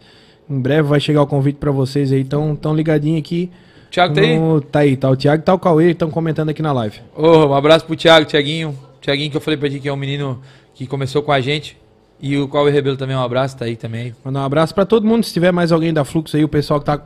Em 0.48 0.58
breve 0.60 0.82
vai 0.88 1.00
chegar 1.00 1.22
o 1.22 1.26
convite 1.26 1.56
pra 1.56 1.70
vocês 1.70 2.10
aí, 2.12 2.24
tão, 2.24 2.56
tão 2.56 2.74
ligadinho 2.74 3.18
aqui. 3.18 3.50
Thiago 3.90 4.14
tá 4.14 4.20
aí? 4.20 4.38
No- 4.38 4.60
Tá 4.60 4.78
aí, 4.80 4.96
tá 4.96 5.10
o 5.10 5.16
Thiago 5.16 5.42
e 5.42 5.44
tá 5.44 5.54
o 5.54 5.58
Cauê, 5.58 5.90
estão 5.90 6.10
comentando 6.10 6.48
aqui 6.50 6.62
na 6.62 6.72
live. 6.72 7.00
Ô, 7.16 7.46
um 7.46 7.54
abraço 7.54 7.84
pro 7.84 7.96
Thiago, 7.96 8.26
Thiaguinho. 8.26 8.74
Thiaguinho 9.00 9.30
que 9.30 9.36
eu 9.36 9.40
falei 9.40 9.56
pra 9.58 9.68
ti 9.70 9.78
que 9.80 9.88
é 9.88 9.92
um 9.92 9.96
menino 9.96 10.40
que 10.74 10.86
começou 10.86 11.22
com 11.22 11.32
a 11.32 11.40
gente. 11.40 11.76
E 12.20 12.36
o 12.36 12.48
Cauê 12.48 12.70
Rebelo 12.70 12.96
também, 12.96 13.14
um 13.16 13.22
abraço, 13.22 13.56
tá 13.56 13.64
aí 13.64 13.76
também. 13.76 14.14
Mandar 14.24 14.40
um 14.40 14.44
abraço 14.44 14.74
pra 14.74 14.84
todo 14.84 15.06
mundo, 15.06 15.22
se 15.24 15.32
tiver 15.32 15.52
mais 15.52 15.70
alguém 15.70 15.92
da 15.92 16.04
Fluxo 16.04 16.36
aí, 16.36 16.44
o 16.44 16.48
pessoal 16.48 16.80
que 16.80 16.86
tá... 16.86 17.00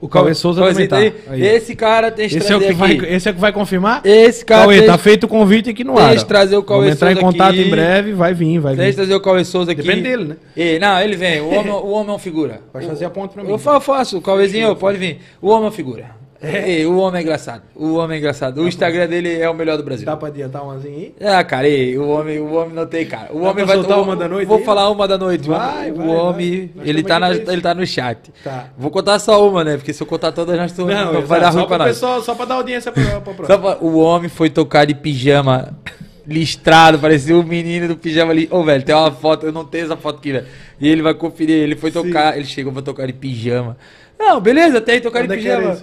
O 0.00 0.08
Cauê 0.08 0.32
Souza 0.32 0.60
Cauê, 0.60 0.86
também 0.86 1.10
tá. 1.10 1.32
aí. 1.32 1.42
Esse 1.44 1.74
cara 1.74 2.10
tem 2.12 2.28
que 2.28 2.36
Esse 2.36 2.52
é, 2.52 2.56
o 2.56 2.60
que 2.60 2.72
vai, 2.72 2.92
aqui. 2.92 3.06
esse 3.06 3.28
é 3.28 3.32
o 3.32 3.34
que 3.34 3.40
vai 3.40 3.52
confirmar? 3.52 4.00
Esse 4.04 4.44
cara 4.44 4.62
Cauê, 4.62 4.78
tem- 4.78 4.86
tá 4.86 4.96
feito 4.96 5.24
o 5.24 5.28
convite 5.28 5.70
aqui 5.70 5.82
no 5.82 5.94
Deixa 5.94 6.08
ar. 6.10 6.16
ó. 6.18 6.24
trazer 6.24 6.56
o 6.56 6.62
Cauê 6.62 6.80
Vamos 6.82 6.94
entrar 6.94 7.12
em 7.12 7.16
contato 7.16 7.50
aqui. 7.50 7.62
em 7.62 7.70
breve, 7.70 8.12
vai 8.12 8.32
vir, 8.32 8.60
vai 8.60 8.76
Deixa 8.76 8.88
eu 8.88 8.92
vir. 8.92 8.96
trazer 8.96 9.14
o 9.14 9.20
Cauê 9.20 9.44
Souza 9.44 9.72
aqui. 9.72 9.82
Depende 9.82 10.02
dele, 10.02 10.24
né? 10.24 10.36
E, 10.56 10.78
não, 10.78 11.00
ele 11.00 11.16
vem. 11.16 11.40
O 11.40 11.48
homem, 11.52 11.72
o 11.72 11.88
homem 11.90 12.08
é 12.08 12.12
uma 12.12 12.18
figura. 12.18 12.60
Pode 12.72 12.86
fazer 12.86 13.04
a 13.06 13.10
ponte 13.10 13.34
pra 13.34 13.42
mim. 13.42 13.50
Eu 13.50 13.58
fa- 13.58 13.80
faço. 13.80 14.18
O 14.18 14.22
Cauêzinho, 14.22 14.76
pode 14.76 14.98
vir. 14.98 15.18
O 15.42 15.48
homem 15.48 15.62
é 15.62 15.66
uma 15.66 15.72
figura. 15.72 16.06
Ei, 16.40 16.86
o 16.86 16.98
homem 16.98 17.18
é 17.18 17.22
engraçado. 17.22 17.62
O 17.74 17.94
homem 17.94 18.14
é 18.16 18.18
engraçado. 18.20 18.62
O 18.62 18.68
Instagram 18.68 19.08
dele 19.08 19.40
é 19.40 19.50
o 19.50 19.54
melhor 19.54 19.76
do 19.76 19.82
Brasil. 19.82 20.06
Dá 20.06 20.16
pra 20.16 20.28
adiantar 20.28 20.62
umazinha 20.62 20.94
aí? 20.96 21.14
Ah, 21.20 21.42
cara, 21.42 21.66
ei, 21.68 21.98
o 21.98 22.08
homem, 22.08 22.38
o 22.38 22.52
homem 22.54 22.74
não 22.74 22.86
tem 22.86 23.04
cara. 23.06 23.30
O 23.32 23.40
Dá 23.40 23.50
homem 23.50 23.64
pra 23.64 23.74
vai 23.74 23.76
soltar 23.76 23.98
o- 23.98 24.02
uma 24.04 24.14
da 24.14 24.28
noite 24.28 24.46
Vou 24.46 24.58
aí? 24.58 24.64
falar 24.64 24.88
uma 24.88 25.08
da 25.08 25.18
noite. 25.18 25.48
Vai, 25.48 25.90
o 25.90 25.96
vai, 25.96 26.06
homem, 26.06 26.70
vai. 26.76 26.88
Ele 26.88 27.02
tá, 27.02 27.18
na, 27.18 27.34
pra 27.34 27.52
ele 27.52 27.60
tá 27.62 27.74
no 27.74 27.84
chat. 27.84 28.30
Tá. 28.44 28.66
Vou 28.78 28.88
contar 28.90 29.18
só 29.18 29.48
uma, 29.48 29.64
né? 29.64 29.76
Porque 29.76 29.92
se 29.92 30.00
eu 30.00 30.06
contar 30.06 30.30
todas, 30.30 30.56
nós 30.56 30.70
estamos 30.70 30.94
Não, 30.94 31.22
vai 31.26 31.40
dar 31.40 31.50
ruim 31.50 31.66
pra 31.66 31.78
nós. 31.78 31.88
pessoal, 31.88 32.22
só 32.22 32.34
pra 32.36 32.44
dar 32.44 32.54
audiência 32.54 32.92
pra, 32.92 33.20
pra 33.20 33.34
próxima. 33.34 33.58
Pra- 33.58 33.78
o 33.84 33.98
homem 33.98 34.28
foi 34.28 34.48
tocar 34.48 34.84
de 34.84 34.94
pijama 34.94 35.76
listrado, 36.24 36.98
parecia 36.98 37.34
um 37.36 37.42
menino 37.42 37.88
do 37.88 37.96
pijama 37.96 38.30
ali. 38.32 38.46
Ô, 38.50 38.62
velho, 38.62 38.84
tem 38.84 38.94
uma 38.94 39.10
foto, 39.10 39.46
eu 39.46 39.52
não 39.52 39.64
tenho 39.64 39.86
essa 39.86 39.96
foto 39.96 40.18
aqui, 40.18 40.30
velho. 40.32 40.46
E 40.80 40.86
ele 40.88 41.02
vai 41.02 41.14
conferir, 41.14 41.56
ele 41.56 41.74
foi 41.74 41.90
Sim. 41.90 42.02
tocar, 42.02 42.36
ele 42.36 42.44
chegou 42.46 42.72
pra 42.72 42.82
tocar 42.82 43.06
de 43.06 43.12
pijama. 43.12 43.76
Não, 44.18 44.40
beleza, 44.40 44.78
até 44.78 44.92
aí 44.92 45.00
tocar 45.00 45.20
Onde 45.24 45.28
de 45.28 45.34
é 45.48 45.56
pijama. 45.56 45.78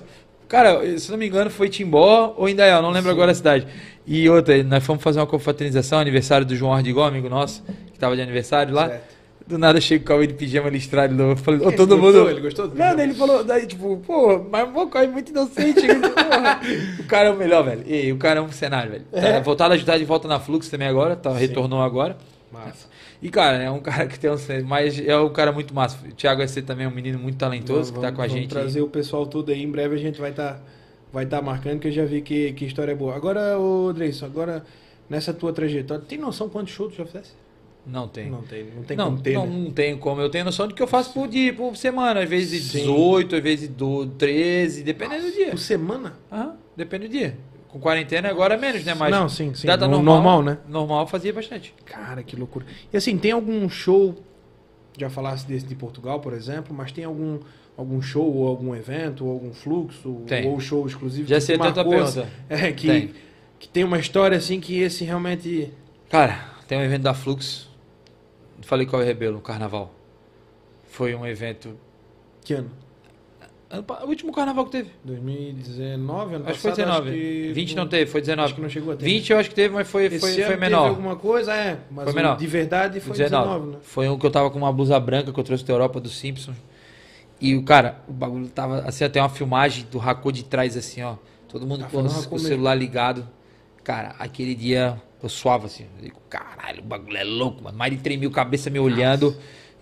Cara, 0.48 0.98
se 1.00 1.10
não 1.12 1.18
me 1.18 1.28
engano, 1.28 1.50
foi 1.50 1.70
Timbó 1.70 2.34
ou 2.38 2.48
Indaial, 2.48 2.82
não 2.82 2.92
lembro 2.92 3.10
agora 3.12 3.32
a 3.32 3.36
cidade. 3.36 3.66
E 4.06 4.30
outra, 4.30 4.62
nós 4.64 4.84
fomos 4.86 5.02
fazer 5.04 5.20
uma 5.20 5.26
confraternização, 5.28 6.00
aniversário 6.00 6.46
do 6.46 6.56
João 6.56 6.74
Ardigó, 6.74 7.04
amigo 7.06 7.28
nosso, 7.30 7.64
que 7.92 7.98
tava 8.00 8.16
de 8.16 8.22
aniversário 8.22 8.74
lá. 8.74 8.88
Certo. 8.90 9.16
Do 9.48 9.60
nada 9.60 9.80
chega 9.80 10.02
o 10.04 10.08
Cauê 10.08 10.26
de 10.26 10.34
pijama 10.34 10.70
listrado. 10.70 11.22
Eu 11.22 11.38
falei, 11.38 11.60
Ele 11.62 11.72
todo 11.76 11.96
gostou? 11.98 12.22
mundo. 12.24 12.30
Ele 12.32 12.42
gostou 12.42 12.68
do 12.68 12.76
Não, 12.76 12.84
pijama? 12.84 13.04
ele 13.04 13.14
falou, 13.14 13.44
daí, 13.44 13.68
tipo, 13.68 13.98
pô, 13.98 14.44
mas 14.52 14.68
o 14.76 14.88
Cauê 14.88 15.06
é 15.06 15.08
muito 15.08 15.30
inocente. 15.30 15.82
o 17.00 17.04
cara 17.04 17.30
é 17.30 17.32
o 17.32 17.36
melhor, 17.36 17.64
velho. 17.64 17.84
E 17.86 18.12
o 18.12 18.18
cara 18.18 18.40
é 18.40 18.42
um 18.44 18.52
cenário, 18.52 18.92
velho. 18.92 19.06
Tá 19.12 19.20
É? 19.20 19.42
voltado 19.42 19.74
a 19.74 19.76
ajudar 19.76 19.98
de 20.00 20.06
volta 20.06 20.28
na 20.28 20.40
Flux 20.40 20.68
também 20.70 20.88
agora, 20.88 21.16
tá, 21.16 21.32
Sim. 21.34 21.38
retornou 21.38 21.82
agora. 21.82 22.18
Massa. 22.52 22.88
E, 23.22 23.30
cara, 23.30 23.58
é 23.62 23.72
um 23.72 23.80
cara 23.82 24.08
que 24.08 24.20
tem 24.20 24.30
um. 24.30 24.36
Mas 24.66 25.00
é 25.00 25.18
um 25.18 25.30
cara 25.32 25.52
muito 25.52 25.74
massa. 25.74 25.98
O 26.08 26.12
Thiago 26.12 26.46
SC 26.48 26.62
também 26.62 26.86
é 26.86 26.90
um 26.90 26.94
menino 26.94 27.18
muito 27.18 27.38
talentoso 27.38 27.92
que 27.94 28.00
tá 28.00 28.08
Vamos- 28.08 28.16
com 28.18 28.22
a 28.22 28.28
vamos 28.28 28.42
gente. 28.42 28.50
trazer 28.50 28.82
o 28.82 28.88
pessoal 28.88 29.26
todo 29.26 29.52
aí. 29.52 29.62
Em 29.62 29.70
breve 29.72 29.96
a 29.96 30.00
gente 30.00 30.20
vai 30.20 30.32
estar 30.32 30.62
vai 31.12 31.26
tá 31.26 31.42
marcando, 31.42 31.80
que 31.80 31.88
eu 31.88 31.92
já 31.92 32.04
vi 32.04 32.22
que, 32.22 32.52
que 32.54 32.66
história 32.66 32.92
é 32.92 32.96
boa. 32.96 33.16
Agora, 33.16 33.58
ô 33.58 33.94
Dreyson, 33.94 34.26
agora 34.26 34.66
nessa 35.10 35.34
tua 35.34 35.54
trajetória, 35.54 36.04
tem 36.06 36.18
noção 36.18 36.50
quantos 36.50 36.74
shows 36.74 36.94
tu 36.94 36.98
já 36.98 37.06
fizesse? 37.06 37.32
Não 37.88 38.08
tem. 38.08 38.30
Não 38.30 38.42
tem, 38.42 38.66
não 38.76 38.84
tem 38.84 38.98
não, 38.98 39.06
como 39.06 39.22
ter, 39.22 39.34
não, 39.34 39.46
né? 39.46 39.58
não 39.60 39.72
tenho 39.72 39.98
como. 40.00 40.20
Eu 40.20 40.30
tenho 40.30 40.44
noção 40.44 40.68
de 40.68 40.74
que 40.74 40.82
eu 40.82 40.88
faço 40.88 41.14
por 41.14 41.28
dia, 41.28 41.54
por 41.54 41.78
semana. 41.78 42.22
Às 42.24 42.30
vezes 42.30 42.64
Sim. 42.64 42.80
18, 42.80 43.36
às 43.36 43.44
vezes 43.44 43.70
do 43.70 44.08
13, 44.08 44.84
dependendo 44.84 45.24
do 45.28 45.32
dia. 45.32 45.52
Por 45.52 45.60
semana? 45.60 46.14
Aham, 46.32 46.56
depende 46.76 47.08
do 47.08 47.12
dia. 47.12 47.38
Com 47.76 47.82
quarentena 47.82 48.30
agora 48.30 48.54
é 48.54 48.58
menos, 48.58 48.86
né? 48.86 48.94
Mas 48.94 49.12
Não, 49.12 49.28
sim, 49.28 49.54
sim. 49.54 49.68
data 49.68 49.86
No- 49.86 49.96
normal, 50.02 50.16
normal, 50.16 50.44
né? 50.44 50.58
Normal 50.66 51.06
fazia 51.08 51.34
bastante. 51.34 51.74
Cara, 51.84 52.24
que 52.24 52.34
loucura. 52.34 52.66
E 52.94 52.96
assim, 52.96 53.18
tem 53.18 53.34
algum 53.34 53.68
show, 53.68 54.16
já 54.98 55.10
falasse 55.10 55.46
desse 55.46 55.66
de 55.66 55.76
Portugal, 55.76 56.22
por 56.22 56.32
exemplo, 56.32 56.74
mas 56.74 56.94
tem 56.94 57.04
algum, 57.04 57.38
algum 57.76 58.02
show 58.02 58.34
ou 58.34 58.48
algum 58.48 58.74
evento 58.74 59.26
ou 59.26 59.32
algum 59.34 59.54
fluxo 59.54 60.22
Tem. 60.26 60.48
ou 60.48 60.58
show 60.58 60.88
exclusivo 60.88 61.28
Já 61.28 61.36
que 61.36 61.42
sei 61.42 61.58
te 61.58 61.62
até 61.68 61.70
a 61.82 61.84
tua 61.84 61.84
marcou, 61.84 62.14
pergunta. 62.14 62.30
É, 62.48 62.72
que 62.72 62.88
Tem. 62.88 63.08
tem. 63.08 63.16
que 63.60 63.68
tem 63.68 63.84
uma 63.84 64.00
história 64.00 64.38
assim 64.38 64.62
que 64.62 64.80
esse 64.80 65.04
realmente... 65.04 65.74
Cara, 66.10 66.46
tem 66.70 66.78
um 66.78 66.82
evento 66.82 67.02
da 67.02 67.14
Flux. 67.14 67.68
Falei 68.62 68.86
qual 68.86 69.02
é 69.02 69.04
o 69.04 69.08
Rebelo, 69.10 69.40
o 69.40 69.42
carnaval. 69.42 69.94
Foi 70.88 71.14
um 71.14 71.28
evento. 71.28 71.76
Que 72.42 72.54
ano? 72.54 72.72
O 74.04 74.08
último 74.08 74.32
carnaval 74.32 74.66
que 74.66 74.72
teve. 74.72 74.92
2019, 75.04 76.36
ano 76.36 76.46
Acho 76.46 76.54
que 76.56 76.60
foi 76.62 76.72
passado, 76.72 76.86
19. 76.86 77.10
acho 77.10 77.18
que- 77.18 77.54
20 77.54 77.76
não 77.76 77.88
teve, 77.88 78.12
foi 78.12 78.22
19. 78.22 78.46
Acho 78.46 78.56
que 78.56 78.62
não 78.62 78.70
chegou 78.70 78.94
a 78.94 78.96
ter. 78.96 79.06
20 79.06 79.30
eu 79.32 79.40
acho 79.40 79.50
que 79.50 79.56
teve, 79.56 79.74
mas 79.74 79.88
foi, 79.88 80.06
Esse 80.06 80.20
foi, 80.20 80.30
ano 80.30 80.38
foi 80.38 80.46
teve 80.48 80.60
menor. 80.60 80.88
alguma 80.90 81.16
coisa, 81.16 81.54
é. 81.54 81.78
Mas 81.92 82.06
Foi 82.06 82.14
menor. 82.14 82.38
de 82.38 82.48
verdade 82.48 83.00
foi 83.00 83.18
19, 83.18 83.68
né? 83.72 83.78
Foi 83.82 84.08
um 84.08 84.18
que 84.18 84.26
eu 84.26 84.32
tava 84.32 84.50
com 84.52 84.58
uma 84.60 84.72
blusa 84.72 85.00
branca 85.00 85.34
que 85.34 85.40
eu 85.40 85.44
trouxe 85.44 85.66
da 85.66 85.74
Europa 85.74 86.00
dos 86.00 86.16
Simpsons. 86.18 86.56
E 87.42 87.56
o 87.56 87.64
cara, 87.64 88.00
o 88.08 88.14
bagulho 88.14 88.48
tava 88.48 88.80
assim, 88.88 89.04
até 89.04 89.20
uma 89.22 89.30
filmagem 89.30 89.86
do 89.92 89.98
Racô 89.98 90.32
de 90.32 90.44
trás, 90.46 90.78
assim, 90.78 91.02
ó. 91.02 91.16
Todo 91.50 91.66
mundo 91.66 91.86
com, 91.92 92.02
no 92.02 92.08
os- 92.08 92.26
com 92.26 92.36
o 92.36 92.40
celular 92.40 92.76
ligado. 92.76 93.28
Cara, 93.84 94.16
aquele 94.20 94.56
dia 94.56 95.02
eu 95.22 95.28
suava 95.30 95.66
assim. 95.66 95.86
Eu 95.98 96.04
digo, 96.04 96.20
caralho, 96.30 96.80
o 96.82 96.86
bagulho 96.86 97.18
é 97.18 97.24
louco, 97.24 97.64
mano. 97.64 97.78
Mais 97.78 97.92
de 97.92 97.98
3 98.00 98.20
mil 98.20 98.32
cabeças 98.32 98.72
me 98.72 98.80
olhando. 98.80 99.36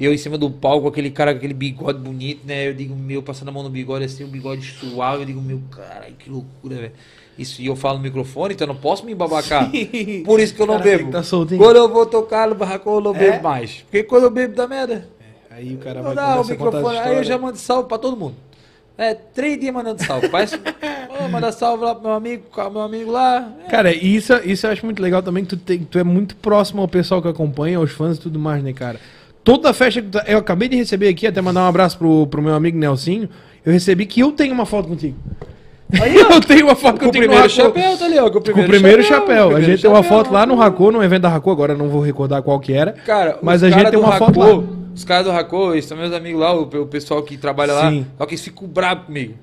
Eu 0.04 0.14
em 0.14 0.18
cima 0.18 0.38
do 0.38 0.50
palco, 0.50 0.88
aquele 0.88 1.10
cara 1.12 1.32
com 1.32 1.38
aquele 1.38 1.54
bigode 1.54 2.00
bonito, 2.00 2.46
né? 2.46 2.68
Eu 2.68 2.74
digo, 2.74 2.96
meu, 2.96 3.22
passando 3.24 3.50
a 3.50 3.52
mão 3.52 3.64
no 3.64 3.70
bigode 3.70 4.06
assim, 4.06 4.24
o 4.24 4.28
bigode 4.28 4.62
suave. 4.66 5.22
Eu 5.22 5.26
digo, 5.26 5.42
meu, 5.42 5.62
caralho, 5.72 6.14
que 6.18 6.30
loucura, 6.30 6.76
velho. 6.76 6.92
Isso, 7.38 7.62
e 7.62 7.66
eu 7.66 7.76
falo 7.76 7.98
no 7.98 8.04
microfone, 8.04 8.54
então 8.54 8.68
eu 8.68 8.74
não 8.74 8.80
posso 8.80 9.06
me 9.06 9.12
embabacar. 9.12 9.72
Por 10.24 10.40
isso 10.40 10.54
que 10.54 10.62
eu 10.62 10.68
não 10.68 10.78
Cara, 10.78 10.84
bebo. 10.98 11.12
tá. 11.12 11.22
Quando 11.58 11.76
eu 11.78 11.90
vou 11.90 12.06
tocar 12.06 12.48
no 12.48 12.54
barracão, 12.56 12.96
eu 12.96 13.02
não 13.02 13.16
É? 13.16 13.18
bebo 13.20 13.44
mais. 13.44 13.82
Porque 13.90 14.04
quando 14.04 14.24
eu 14.24 14.30
bebo 14.32 14.56
dá 14.56 14.68
merda. 14.68 15.08
Aí 15.50 15.74
o 15.74 15.78
cara 15.78 16.02
vai 16.02 16.16
dá 16.16 16.42
o 16.42 16.46
microfone. 16.46 16.98
Aí 16.98 17.16
eu 17.16 17.24
já 17.24 17.38
mando 17.38 17.58
salve 17.58 17.88
pra 17.90 17.98
todo 17.98 18.16
mundo. 18.18 18.36
É, 18.96 19.16
três 19.16 19.60
dias 19.60 19.74
mandando 19.74 20.04
salve. 20.04 20.30
Parece. 20.30 20.56
Ô, 21.20 21.28
manda 21.28 21.52
salve 21.52 21.84
lá 21.84 21.96
pro 21.96 22.04
meu 22.04 22.14
amigo, 22.14 22.44
meu 22.72 22.82
amigo 22.82 23.12
lá. 23.12 23.52
É. 23.66 23.70
Cara, 23.70 23.92
isso, 23.94 24.34
isso 24.46 24.68
eu 24.68 24.72
acho 24.72 24.86
muito 24.86 25.02
legal 25.02 25.22
também, 25.24 25.44
que 25.44 25.56
tu, 25.56 25.58
tem, 25.58 25.80
tu 25.80 25.98
é 25.98 26.04
muito 26.04 26.36
próximo 26.36 26.82
ao 26.82 26.88
pessoal 26.88 27.22
que 27.22 27.28
acompanha, 27.28 27.78
aos 27.80 27.92
fãs 27.92 28.18
e 28.18 28.20
tudo 28.22 28.38
mais, 28.40 28.64
né, 28.64 28.74
cara? 28.74 29.00
Toda 29.44 29.74
festa 29.74 30.02
que 30.02 30.08
tu, 30.08 30.12
tá- 30.18 30.24
Eu 30.28 30.38
acabei 30.40 30.70
de 30.70 30.76
receber 30.76 31.10
aqui, 31.10 31.28
até 31.28 31.42
mandar 31.42 31.62
um 31.62 31.68
abraço 31.68 31.98
pro, 31.98 32.28
pro 32.28 32.42
meu 32.42 32.54
amigo 32.54 32.78
Nelsinho, 32.78 33.30
eu 33.66 33.74
recebi 33.74 34.06
que 34.06 34.22
eu 34.22 34.32
tenho 34.32 34.54
uma 34.54 34.66
foto 34.66 34.88
contigo. 34.88 35.18
Aí, 36.02 36.16
eu 36.18 36.40
tenho 36.42 36.66
uma 36.66 36.76
foto 36.76 37.00
Com 37.00 37.08
o 37.08 37.12
primeiro 37.12 37.50
chapéu, 37.50 37.98
tá 37.98 38.06
ali, 38.06 38.18
ó. 38.18 38.24
Com 38.30 38.30
o 38.30 38.32
Com 38.34 38.42
primeiro, 38.42 38.68
o 38.68 38.72
primeiro 38.74 39.04
chapéu. 39.04 39.26
com 39.26 39.32
o 39.32 39.36
A 39.42 39.48
primeiro 39.56 39.66
gente 39.72 39.82
tem 39.82 39.90
uma 39.92 40.02
chapéu, 40.02 40.18
foto 40.20 40.32
lá 40.34 40.46
no. 40.46 40.56
Racô, 40.56 40.92
no 40.92 41.04
evento 41.04 41.24
da 41.24 41.30
Racô, 41.30 41.52
agora 41.52 41.76
não 41.76 41.90
vou 41.90 42.02
recordar 42.02 42.42
qual 42.42 42.60
que 42.60 42.74
era. 42.74 42.94
Cara, 42.94 43.38
Mas 43.42 43.64
a 43.64 43.70
gente 43.70 43.90
tem 43.92 44.00
uma 44.00 44.14
foto 44.18 44.40
lá. 44.40 44.64
Os 44.96 45.04
caras 45.04 45.26
do 45.26 45.32
Racô, 45.32 45.74
eles 45.74 45.86
são 45.86 45.98
meus 45.98 46.14
amigos 46.14 46.40
lá, 46.40 46.54
o, 46.56 46.62
o 46.64 46.86
pessoal 46.88 47.22
que 47.24 47.36
trabalha 47.36 47.74
lá. 47.74 47.90
Sim. 47.90 48.06
Só 48.18 48.26
que 48.26 48.34
eles 48.36 48.44
ficam 48.44 48.68
bravos 48.68 49.06
comigo. 49.06 49.34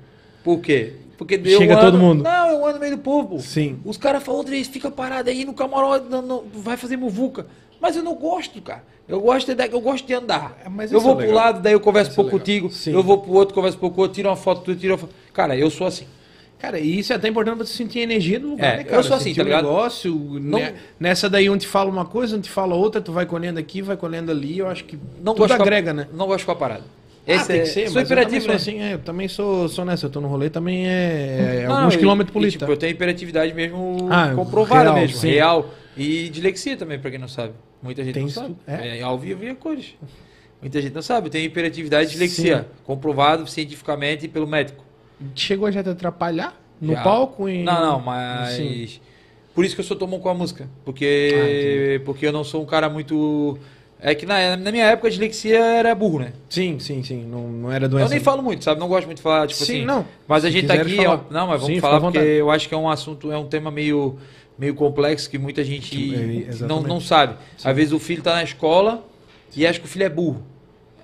Por 0.43 0.59
quê? 0.59 0.93
Porque 1.17 1.37
deu 1.37 1.57
Chega 1.59 1.77
todo 1.77 1.97
mundo. 1.99 2.23
Não, 2.23 2.47
eu 2.49 2.65
ando 2.65 2.75
no 2.75 2.79
meio 2.79 2.95
do 2.97 3.01
povo. 3.03 3.39
Sim. 3.39 3.77
Os 3.85 3.95
caras 3.95 4.23
falam, 4.23 4.41
Andrés, 4.41 4.67
fica 4.67 4.89
parado 4.89 5.29
aí 5.29 5.45
no 5.45 5.53
camarote, 5.53 6.05
não, 6.09 6.21
não, 6.21 6.43
vai 6.55 6.77
fazer 6.77 6.97
muvuca. 6.97 7.45
Mas 7.81 7.95
eu 7.95 8.03
não 8.03 8.13
gosto, 8.15 8.61
cara. 8.61 8.83
Eu 9.09 9.19
gosto 9.19 9.53
de, 9.53 9.65
eu 9.67 9.81
gosto 9.81 10.05
de 10.05 10.13
andar. 10.13 10.55
É, 10.63 10.69
mas 10.69 10.91
eu 10.91 10.99
vou 11.01 11.13
é 11.13 11.15
pro 11.15 11.25
legal. 11.25 11.35
lado, 11.43 11.61
daí 11.61 11.73
eu 11.73 11.79
converso 11.79 12.11
um 12.11 12.13
é 12.13 12.15
pouco 12.15 12.29
legal. 12.31 12.39
contigo. 12.39 12.69
Sim. 12.69 12.93
Eu 12.93 13.01
vou 13.03 13.17
pro 13.17 13.33
outro, 13.33 13.55
converso 13.55 13.77
um 13.77 13.79
pouco 13.79 13.95
com 13.95 14.01
o 14.01 14.03
outro, 14.03 14.15
tiro 14.15 14.29
uma 14.29 14.35
foto, 14.35 14.61
tu 14.61 14.75
tira 14.75 14.93
uma 14.93 14.97
foto. 14.99 15.13
Cara, 15.33 15.57
eu 15.57 15.69
sou 15.69 15.87
assim. 15.87 16.05
Cara, 16.59 16.79
e 16.79 16.99
isso 16.99 17.11
é 17.11 17.15
até 17.15 17.27
importante 17.27 17.55
pra 17.55 17.65
tu 17.65 17.71
sentir 17.71 17.99
a 17.99 18.03
energia 18.03 18.39
do 18.39 18.51
lugar, 18.51 18.75
É, 18.75 18.77
né, 18.77 18.83
cara? 18.83 18.97
eu 18.97 19.03
sou 19.03 19.15
assim, 19.15 19.29
Sentir 19.29 19.37
tá 19.39 19.43
ligado? 19.45 19.63
negócio, 19.65 20.13
Não- 20.39 20.59
né? 20.59 20.75
nessa 20.99 21.27
daí 21.27 21.49
um 21.49 21.57
te 21.57 21.65
fala 21.67 21.89
uma 21.89 22.05
coisa, 22.05 22.37
um 22.37 22.39
te 22.39 22.51
fala 22.51 22.75
outra, 22.75 23.01
tu 23.01 23.11
vai 23.11 23.25
colhendo 23.25 23.59
aqui, 23.59 23.81
vai 23.81 23.97
colhendo 23.97 24.29
ali, 24.31 24.59
eu 24.59 24.67
acho 24.67 24.83
que 24.85 24.95
Não 25.23 25.33
tudo 25.33 25.39
gosto 25.39 25.55
com 25.57 25.63
a- 25.63 25.65
agrega, 25.65 25.91
né? 25.91 26.07
Não 26.13 26.27
gosto 26.27 26.37
de 26.37 26.43
ficar 26.43 26.55
parado. 26.55 26.83
Ah, 27.27 27.33
Esse 27.33 27.47
tem 27.47 27.57
é, 27.57 27.59
que 27.61 27.65
ser, 27.67 27.89
sou 27.89 27.99
eu 27.99 28.05
imperativo, 28.05 28.47
né? 28.47 28.53
assim, 28.53 28.79
é, 28.79 28.93
eu 28.93 28.99
também 28.99 29.27
sou, 29.27 29.67
sou 29.69 29.83
nessa, 29.83 30.05
eu 30.05 30.09
tô 30.11 30.21
no 30.21 30.27
rolê 30.27 30.51
também 30.51 30.87
é, 30.87 31.61
é 31.63 31.67
Não, 31.67 31.77
alguns 31.79 31.95
e- 31.95 31.97
quilômetros 31.97 32.31
por 32.31 32.41
litro. 32.43 32.59
tipo, 32.59 32.71
eu 32.71 32.77
tenho 32.77 32.91
hiperatividade 32.91 33.53
mesmo 33.55 34.07
Ah, 34.11 34.31
comprovada 34.35 34.83
real, 34.83 34.95
mesmo, 34.95 35.17
sim. 35.17 35.29
real. 35.31 35.65
E 35.97 36.29
dislexia 36.29 36.77
também, 36.77 36.99
pra 36.99 37.09
quem 37.11 37.19
não 37.19 37.27
sabe. 37.27 37.53
Muita 37.81 38.03
gente 38.03 38.13
Tem 38.13 38.23
não 38.23 38.29
sabe. 38.29 38.55
é? 38.67 38.99
É, 38.99 39.01
ao 39.01 39.17
vivo 39.17 39.43
e 39.43 39.49
a 39.49 39.55
cores. 39.55 39.95
Muita 40.61 40.81
gente 40.81 40.93
não 40.93 41.01
sabe. 41.01 41.27
Eu 41.27 41.31
tenho 41.31 41.45
hiperatividade 41.45 42.05
e 42.05 42.11
dislexia. 42.11 42.67
Comprovado 42.85 43.47
cientificamente 43.47 44.27
pelo 44.27 44.47
médico. 44.47 44.85
Chegou 45.35 45.67
a 45.67 45.71
já 45.71 45.83
te 45.83 45.89
atrapalhar 45.89 46.59
no 46.79 46.93
Já. 46.93 47.01
palco? 47.03 47.47
Em... 47.49 47.63
Não, 47.63 47.81
não, 47.81 47.99
mas. 47.99 48.49
Sim. 48.55 48.87
Por 49.53 49.65
isso 49.65 49.75
que 49.75 49.81
eu 49.81 49.85
sou 49.85 49.97
tomão 49.97 50.19
com 50.19 50.29
a 50.29 50.33
música. 50.33 50.65
Ah, 50.67 50.79
Porque. 50.85 52.01
porque 52.05 52.25
eu 52.25 52.31
não 52.31 52.43
sou 52.43 52.61
um 52.61 52.65
cara 52.65 52.89
muito. 52.89 53.57
É 54.03 54.15
que 54.15 54.25
na, 54.25 54.57
na 54.57 54.71
minha 54.71 54.85
época 54.85 55.07
a 55.07 55.11
dislexia 55.11 55.59
era 55.59 55.93
burro, 55.93 56.19
né? 56.19 56.33
Sim, 56.49 56.79
sim, 56.79 57.03
sim, 57.03 57.23
não, 57.23 57.47
não 57.47 57.71
era 57.71 57.87
doença. 57.87 58.07
Eu 58.07 58.09
nem 58.09 58.19
falo 58.19 58.41
muito, 58.41 58.63
sabe? 58.63 58.79
Não 58.79 58.87
gosto 58.87 59.05
muito 59.05 59.17
de 59.17 59.23
falar, 59.23 59.45
tipo 59.45 59.63
Sim, 59.63 59.77
assim. 59.77 59.85
não. 59.85 60.07
Mas 60.27 60.43
a 60.43 60.49
gente 60.49 60.65
tá 60.65 60.73
aqui. 60.73 60.95
não, 61.29 61.45
mas 61.47 61.61
vamos 61.61 61.67
Sim, 61.67 61.79
falar 61.79 62.01
porque 62.01 62.17
eu 62.17 62.49
acho 62.49 62.67
que 62.67 62.73
é 62.73 62.77
um 62.77 62.89
assunto, 62.89 63.31
é 63.31 63.37
um 63.37 63.45
tema 63.45 63.69
meio, 63.69 64.17
meio 64.61 64.75
complexo 64.75 65.27
que 65.27 65.39
muita 65.39 65.63
gente 65.63 66.13
É, 66.13 66.65
não, 66.67 66.83
não 66.83 67.01
sabe. 67.01 67.35
Às 67.63 67.75
vezes 67.75 67.91
o 67.91 67.97
filho 67.99 68.21
tá 68.21 68.35
na 68.35 68.43
escola 68.43 69.03
e 69.55 69.65
acha 69.65 69.79
que 69.79 69.85
o 69.87 69.89
filho 69.89 70.05
é 70.05 70.09
burro. 70.09 70.43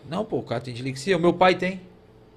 Não, 0.07 0.23
pô, 0.23 0.37
o 0.37 0.43
cara 0.43 0.61
tem 0.61 0.71
dislexia. 0.75 1.17
O 1.17 1.19
meu 1.19 1.33
pai 1.33 1.55
tem. 1.55 1.81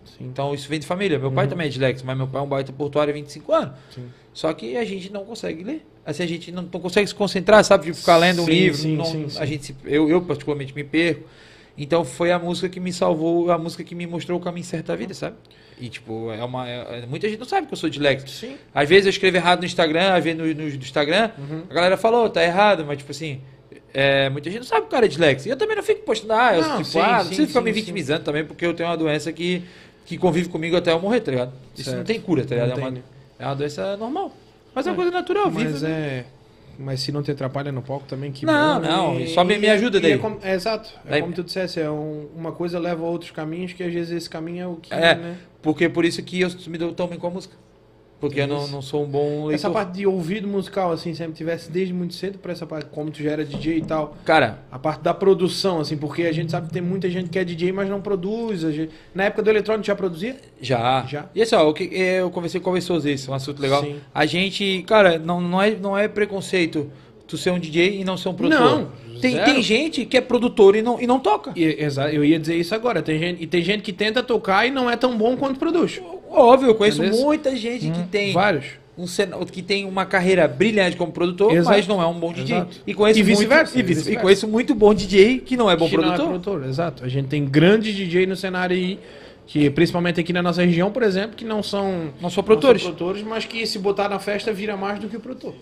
Sim. 0.03 0.25
Então 0.25 0.55
isso 0.55 0.67
vem 0.67 0.81
de 0.81 0.87
família. 0.87 1.19
Meu 1.19 1.31
pai 1.31 1.45
Uhum. 1.45 1.51
também 1.51 1.67
é 1.67 1.69
dislexo, 1.69 2.07
mas 2.07 2.17
meu 2.17 2.27
pai 2.27 2.41
é 2.41 2.45
um 2.45 2.49
baita 2.49 2.73
portuário 2.73 3.13
há 3.13 3.15
25 3.15 3.53
anos. 3.53 3.75
Sim. 3.95 4.07
Só 4.33 4.51
que 4.55 4.79
a 4.79 4.85
gente 4.85 5.13
não 5.13 5.27
consegue 5.27 5.63
ler. 5.63 5.87
Assim, 6.07 6.23
a 6.23 6.27
gente 6.27 6.51
não, 6.51 6.63
não 6.63 6.81
consegue 6.81 7.07
se 7.07 7.15
concentrar, 7.15 7.63
sabe? 7.65 7.85
De 7.85 7.93
ficar 7.93 8.17
lendo 8.17 8.41
um 8.41 8.47
Sim, 8.47 8.51
livro. 8.53 8.79
sim, 8.79 8.97
não- 8.97 9.05
sim, 9.05 9.29
sim. 9.29 9.39
A 9.39 9.45
gente 9.45 9.67
se- 9.67 9.77
eu, 9.85 10.09
eu, 10.09 10.23
particularmente, 10.23 10.75
me 10.75 10.83
perco. 10.83 11.29
Então 11.77 12.03
foi 12.03 12.33
a 12.33 12.39
música 12.39 12.67
que 12.71 12.81
me 12.81 12.93
salvou, 12.95 13.51
a 13.53 13.59
música 13.59 13.85
que 13.85 13.95
me 13.95 14.07
mostrou 14.07 14.39
o 14.39 14.43
caminho 14.43 14.65
certo 14.65 14.87
da 14.87 14.97
vida, 14.97 15.13
sabe? 15.13 15.37
E, 15.81 15.89
tipo, 15.89 16.31
é 16.31 16.45
uma. 16.45 16.69
é- 16.69 17.07
muita 17.07 17.29
gente 17.29 17.39
não 17.39 17.47
sabe 17.47 17.67
que 17.67 17.73
eu 17.73 17.77
sou 17.79 17.89
dislexo. 17.89 18.29
Sim. 18.29 18.57
Às 18.75 18.89
vezes 18.89 19.07
eu 19.07 19.11
escrevo 19.11 19.37
errado 19.37 19.61
no 19.61 19.65
Instagram, 19.67 20.13
às 20.13 20.23
vezes 20.23 20.39
no, 20.39 20.47
no, 20.47 20.55
no 20.69 20.75
Instagram, 20.77 21.31
Uhum. 21.39 21.63
a 21.71 21.75
galera 21.75 21.97
falou, 21.97 22.29
tá 22.29 22.43
errado, 22.45 22.85
mas 22.87 22.99
tipo 22.99 23.11
assim. 23.13 23.41
é, 23.95 24.29
muita 24.29 24.51
gente 24.51 24.61
não 24.61 24.67
sabe 24.67 24.83
que 24.83 24.87
o 24.89 24.91
cara 24.91 25.07
é 25.07 25.09
dislexo. 25.09 25.49
E 25.49 25.51
eu 25.51 25.57
também 25.57 25.75
não 25.77 25.83
fico 25.83 26.03
postando, 26.03 26.33
ah, 26.35 26.55
eu 26.55 26.63
Não, 26.63 26.71
tipo, 26.79 26.85
sim, 26.85 27.01
ah, 27.01 27.13
não 27.13 27.21
sim, 27.21 27.27
precisa 27.29 27.49
ficar 27.49 27.61
sim, 27.61 27.65
me 27.65 27.73
sim. 27.73 27.81
vitimizando 27.81 28.25
também, 28.25 28.45
porque 28.45 28.65
eu 28.67 28.75
tenho 28.75 28.89
uma 28.89 28.97
doença 28.97 29.33
que, 29.33 29.63
que 30.07 30.17
convive 30.19 30.49
comigo 30.49 30.77
até 30.77 30.93
eu 30.93 31.01
morrer, 31.01 31.21
tá 31.21 31.31
ligado? 31.31 31.53
Isso 31.75 31.85
Certo. 31.85 31.97
não 31.99 32.05
tem 32.05 32.21
cura, 32.21 32.45
tá 32.45 32.55
ligado? 32.55 32.73
É 32.73 32.75
uma, 32.75 32.91
né? 32.91 33.01
é 33.39 33.47
uma 33.47 33.55
doença 33.57 33.97
normal. 33.97 34.33
Mas 34.75 34.87
é 34.87 34.91
uma 34.91 34.97
coisa 34.97 35.11
natural, 35.11 35.51
Mas 35.51 35.65
viva. 35.81 35.89
né? 35.89 36.25
É. 36.81 36.85
Mas 36.85 37.01
se 37.01 37.13
não 37.13 37.23
te 37.23 37.31
atrapalha 37.31 37.71
no 37.71 37.83
palco 37.83 38.07
também, 38.07 38.33
que 38.33 38.47
Não, 38.47 38.81
bom. 38.81 38.87
não, 38.87 39.21
E- 39.21 39.29
só 39.29 39.45
me- 39.45 39.59
me 39.59 39.69
ajuda 39.69 39.99
e 39.99 40.01
daí. 40.01 40.13
É, 40.13 40.19
como- 40.19 40.39
é 40.43 40.55
exato. 40.55 40.91
É 41.07 41.11
Daí- 41.11 41.21
como 41.23 41.33
tu 41.35 41.45
dissesse, 41.45 41.81
é 41.81 41.91
um- 41.91 42.29
uma 42.35 42.53
coisa 42.53 42.79
leva 42.79 43.05
a 43.05 43.09
outros 43.09 43.31
caminhos 43.31 43.73
que 43.73 43.83
às 43.83 43.93
vezes 43.93 44.11
esse 44.13 44.31
caminho 44.31 44.63
é 44.63 44.67
o 44.67 44.77
que. 44.77 44.93
É. 44.93 45.15
Né? 45.15 45.37
Porque 45.63 45.89
por 45.89 46.05
isso 46.05 46.23
que 46.23 46.41
eu 46.41 46.51
me 46.69 46.79
dou 46.79 46.93
tão 46.93 47.07
bem 47.07 47.19
com 47.19 47.27
a 47.27 47.31
música. 47.31 47.55
Porque 48.21 48.41
eu 48.43 48.47
não, 48.47 48.69
não 48.69 48.83
sou 48.83 49.05
um 49.05 49.09
bom 49.09 49.47
leitor. 49.47 49.55
Essa 49.55 49.71
parte 49.71 49.93
de 49.95 50.07
ouvido 50.07 50.47
musical, 50.47 50.93
assim, 50.93 51.15
sempre 51.15 51.33
tivesse 51.33 51.71
desde 51.71 51.95
muito 51.95 52.13
cedo 52.13 52.39
pra 52.39 52.53
essa 52.53 52.67
parte, 52.67 52.87
como 52.91 53.11
tu 53.11 53.23
já 53.23 53.31
era 53.31 53.45
DJ 53.45 53.79
e 53.79 53.81
tal. 53.83 54.15
Cara, 54.27 54.59
A 54.71 54.79
parte 54.79 55.01
da 55.03 55.15
produção, 55.15 55.81
assim, 55.81 55.97
porque 55.97 56.25
a 56.25 56.33
gente 56.33 56.51
sabe 56.51 56.67
que 56.67 56.73
tem 56.75 56.83
muita 56.83 57.09
gente 57.09 57.31
que 57.31 57.39
é 57.39 57.45
DJ, 57.45 57.73
mas 57.73 57.89
não 57.89 58.01
produz. 58.03 58.61
gente- 58.61 58.91
Na 59.15 59.25
época 59.25 59.43
do 59.43 59.49
eletrônico 59.49 59.87
já 59.87 59.97
produzia? 59.97 60.37
já. 60.61 61.05
Já. 61.09 61.27
E 61.35 61.41
assim, 61.41 61.55
ó, 61.55 61.67
o 61.69 61.73
que, 61.73 61.85
eu 61.85 62.31
conversei 62.31 62.61
com 62.61 62.71
o 62.73 62.83
Souza 62.83 63.11
isso, 63.11 63.31
um 63.31 63.35
assunto 63.35 63.61
legal. 63.63 63.83
Sim. 63.83 63.97
A 64.15 64.27
gente, 64.27 64.85
cara, 64.87 65.19
não, 65.19 65.41
não, 65.41 65.63
é, 65.63 65.71
não 65.71 65.97
é 65.97 66.07
preconceito 66.07 66.91
tu 67.27 67.39
ser 67.39 67.51
um 67.53 67.59
DJ 67.59 68.01
e 68.01 68.05
não 68.05 68.17
ser 68.17 68.29
um 68.29 68.35
produtor. 68.35 68.61
Não, 68.61 68.89
Tem, 69.21 69.33
zero. 69.33 69.45
tem 69.53 69.63
gente 69.63 70.05
que 70.05 70.17
é 70.17 70.21
produtor 70.21 70.75
e 70.77 70.83
não, 70.83 71.01
e 71.01 71.07
não 71.07 71.21
toca. 71.21 71.53
E, 71.57 71.63
eu 72.13 72.25
ia 72.25 72.39
dizer 72.39 72.57
isso 72.57 72.75
agora. 72.75 73.01
Tem 73.03 73.19
gente, 73.19 73.43
e 73.43 73.47
tem 73.47 73.63
gente 73.63 73.83
que 73.83 73.93
tenta 73.93 74.23
tocar 74.23 74.67
e 74.67 74.71
não 74.71 74.91
é 74.91 74.97
tão 74.97 75.17
bom 75.17 75.37
quanto 75.37 75.59
produz. 75.59 76.01
Óbvio, 76.31 76.69
eu 76.71 76.75
conheço 76.75 77.03
muita 77.03 77.55
gente 77.57 77.91
que 77.91 78.03
tem 78.05 78.33
Vários. 78.33 78.65
um 78.97 79.07
cena- 79.07 79.37
que 79.47 79.63
tem 79.63 79.85
uma 79.85 80.05
carreira 80.07 80.47
brilhante 80.47 80.97
como 80.97 81.11
produtor, 81.13 81.53
Exato. 81.53 81.69
mas 81.77 81.87
não 81.89 82.01
é 82.03 82.07
um 82.07 82.15
bom 82.19 82.33
DJ. 82.33 82.57
Exato. 82.57 82.77
E 82.87 82.95
conheço 82.95 83.19
E 83.19 83.23
muito- 83.23 83.37
vice-versa, 83.39 83.79
e, 83.79 83.83
vice- 83.83 84.13
e 84.13 84.17
conheço 84.17 84.47
muito 84.49 84.75
bom 84.75 84.95
DJ 84.95 85.39
que 85.39 85.57
não 85.57 85.71
é 85.71 85.77
bom 85.77 85.89
que 85.89 85.97
não 85.97 86.05
é 86.05 86.07
produtor. 86.17 86.29
produtor, 86.41 86.69
exato. 86.69 87.05
A 87.05 87.09
gente 87.09 87.29
tem 87.29 87.45
grandes 87.45 87.95
DJ 87.95 88.27
no 88.27 88.37
cenário 88.37 88.77
aí, 88.77 88.99
que 89.47 89.69
principalmente 89.71 90.21
aqui 90.21 90.33
na 90.33 90.43
nossa 90.43 90.63
região, 90.65 90.91
por 90.93 91.03
exemplo, 91.03 91.35
que 91.37 91.45
não 91.45 91.63
são, 91.63 92.11
Não 92.21 92.31
são 92.31 92.45
produtores. 92.45 92.83
produtores, 92.83 93.23
mas 93.23 93.45
que 93.45 93.67
se 93.67 93.79
botar 93.79 94.09
na 94.09 94.19
festa 94.21 94.53
vira 94.53 94.77
mais 94.77 94.99
do 95.01 95.09
que 95.09 95.17
o 95.17 95.21
produtor. 95.21 95.55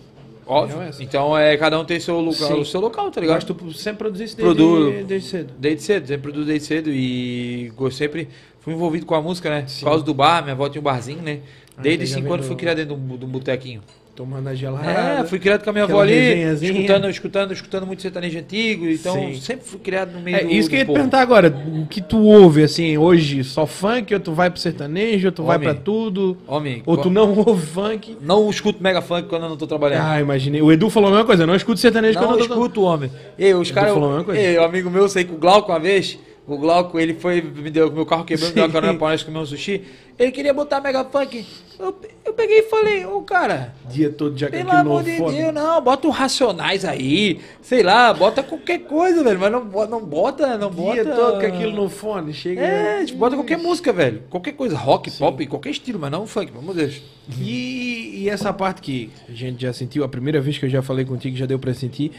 Óbvio. 0.45 0.77
Não 0.77 0.83
é 0.83 0.89
essa. 0.89 1.03
Então 1.03 1.37
é 1.37 1.55
cada 1.57 1.79
um 1.79 1.85
tem 1.85 1.99
seu 1.99 2.19
lugar, 2.19 2.33
Sim. 2.47 2.59
o 2.59 2.65
seu 2.65 2.81
local, 2.81 3.11
tá 3.11 3.21
ligado? 3.21 3.45
que 3.45 3.53
tu 3.53 3.71
sempre 3.71 3.99
produzisse 3.99 4.35
desde, 4.35 4.55
Produ- 4.55 5.03
desde 5.05 5.27
cedo. 5.29 5.53
Desde 5.59 5.83
cedo, 5.83 6.07
sempre 6.07 6.21
produzo 6.23 6.47
desde 6.47 6.65
cedo 6.67 6.89
e 6.91 7.71
sempre 7.91 8.27
fui 8.69 8.75
envolvido 8.75 9.05
com 9.05 9.15
a 9.15 9.21
música, 9.21 9.49
né? 9.49 9.65
Por 9.79 9.85
causa 9.85 10.03
do 10.03 10.13
bar, 10.13 10.43
minha 10.43 10.53
avó 10.53 10.69
tinha 10.69 10.79
um 10.79 10.83
barzinho, 10.83 11.21
né? 11.21 11.39
Desde 11.81 12.05
você 12.05 12.11
já 12.11 12.15
5 12.17 12.23
vem 12.25 12.33
anos 12.33 12.45
do- 12.45 12.47
fui 12.49 12.55
criado 12.57 12.77
dentro 12.77 12.95
de 12.95 13.01
um, 13.13 13.17
de 13.17 13.25
um 13.25 13.27
botequinho. 13.27 13.81
Tomando 14.15 14.49
a 14.49 14.53
gelada. 14.53 14.91
É, 14.91 15.23
fui 15.23 15.39
criado 15.39 15.63
com 15.63 15.69
a 15.69 15.71
minha 15.73 15.85
avó 15.85 16.01
ali, 16.01 16.13
escutando, 16.61 17.09
escutando, 17.09 17.53
escutando 17.53 17.87
muito 17.87 18.01
sertanejo 18.01 18.37
antigo. 18.37 18.85
Então 18.89 19.13
Sim. 19.15 19.35
sempre 19.39 19.65
fui 19.65 19.79
criado 19.79 20.11
no 20.11 20.19
meio 20.19 20.35
É 20.35 20.43
do 20.43 20.51
isso 20.51 20.67
que 20.69 20.75
eu 20.75 20.79
ia 20.79 20.83
do 20.85 20.91
te 20.91 20.93
perguntar 20.93 21.21
agora. 21.21 21.47
O 21.81 21.85
que 21.85 22.01
tu 22.01 22.21
ouve, 22.25 22.63
assim, 22.63 22.97
hoje? 22.97 23.45
Só 23.45 23.65
funk? 23.65 24.13
Ou 24.13 24.19
tu 24.19 24.33
vai 24.33 24.49
pro 24.49 24.59
sertanejo? 24.59 25.29
Ou 25.29 25.31
tu 25.31 25.43
vai 25.43 25.55
Homem. 25.55 25.69
pra 25.73 25.81
tudo? 25.81 26.37
Homem, 26.45 26.83
Ou 26.85 26.97
tu 26.97 27.09
não 27.09 27.33
ouve 27.33 27.65
funk? 27.65 28.17
não 28.21 28.49
escuto 28.49 28.83
mega 28.83 29.01
funk 29.01 29.29
quando 29.29 29.43
eu 29.43 29.49
não 29.49 29.55
tô 29.55 29.65
trabalhando. 29.65 30.03
Ah, 30.05 30.19
imaginei. 30.19 30.61
O 30.61 30.69
Edu 30.69 30.89
falou 30.89 31.07
a 31.07 31.11
mesma 31.11 31.25
coisa. 31.25 31.43
Eu 31.43 31.47
não 31.47 31.55
escuto 31.55 31.79
sertanejo 31.79 32.19
não 32.19 32.27
quando 32.27 32.39
eu 32.41 32.47
tô... 32.49 32.53
escuto, 32.55 32.81
homem. 32.81 33.09
E 33.37 33.53
os 33.53 33.71
caras. 33.71 33.93
falou 33.93 34.09
a 34.09 34.11
mesma 34.11 34.25
coisa. 34.25 34.41
Ei, 34.41 34.57
o 34.57 34.63
amigo 34.65 34.89
meu, 34.89 35.07
sei 35.07 35.23
com 35.23 35.35
o 35.35 35.37
Glauco 35.37 35.71
uma 35.71 35.79
vez. 35.79 36.19
O 36.49 36.57
Glauco, 36.57 36.99
ele 36.99 37.13
foi, 37.13 37.41
me 37.41 37.69
deu, 37.69 37.91
meu 37.91 38.05
carro 38.05 38.25
quebrou, 38.25 38.49
me 38.49 38.55
deu 38.55 38.63
uma 38.63 38.69
Sim. 38.69 38.73
carona 38.73 38.97
pra 38.97 39.09
nós 39.09 39.21
comer 39.21 39.37
um 39.37 39.45
sushi. 39.45 39.83
Ele 40.17 40.31
queria 40.31 40.53
botar 40.53 40.81
mega 40.81 41.05
funk. 41.05 41.45
Eu, 41.79 41.95
eu 42.25 42.33
peguei 42.33 42.59
e 42.59 42.63
falei, 42.63 43.05
ô 43.05 43.21
cara, 43.21 43.73
Dia 43.87 44.09
todo 44.09 44.31
com 44.33 44.49
pelo 44.49 44.55
aquilo 44.55 44.71
amor 44.71 45.03
no 45.03 45.09
de 45.09 45.17
fone. 45.17 45.37
Deus, 45.37 45.53
não, 45.53 45.81
bota 45.81 46.07
o 46.07 46.11
Racionais 46.11 46.83
aí. 46.83 47.39
Sei 47.61 47.83
lá, 47.83 48.13
bota 48.13 48.43
qualquer 48.43 48.79
coisa, 48.79 49.23
velho. 49.23 49.39
Mas 49.39 49.51
não, 49.51 49.63
não 49.63 50.03
bota, 50.03 50.57
não 50.57 50.69
Dia 50.69 51.05
bota. 51.05 51.15
todo 51.15 51.39
com 51.39 51.45
aquilo 51.45 51.71
no 51.71 51.87
fone. 51.87 52.33
Chega... 52.33 52.61
É, 52.61 53.05
tipo, 53.05 53.17
bota 53.19 53.35
qualquer 53.35 53.57
música, 53.59 53.93
velho. 53.93 54.23
Qualquer 54.29 54.53
coisa, 54.53 54.75
rock, 54.75 55.09
pop, 55.11 55.45
qualquer 55.47 55.69
estilo, 55.69 55.99
mas 55.99 56.11
não 56.11 56.27
funk, 56.27 56.47
pelo 56.47 56.63
amor 56.63 56.75
de 56.75 56.81
Deus. 56.81 57.01
E, 57.39 58.23
e 58.23 58.29
essa 58.29 58.51
parte 58.51 58.81
que 58.81 59.11
a 59.29 59.33
gente 59.33 59.61
já 59.61 59.71
sentiu, 59.71 60.03
a 60.03 60.09
primeira 60.09 60.41
vez 60.41 60.57
que 60.57 60.65
eu 60.65 60.69
já 60.69 60.81
falei 60.81 61.05
contigo, 61.05 61.37
já 61.37 61.45
deu 61.45 61.59
pra 61.59 61.73
sentir. 61.73 62.11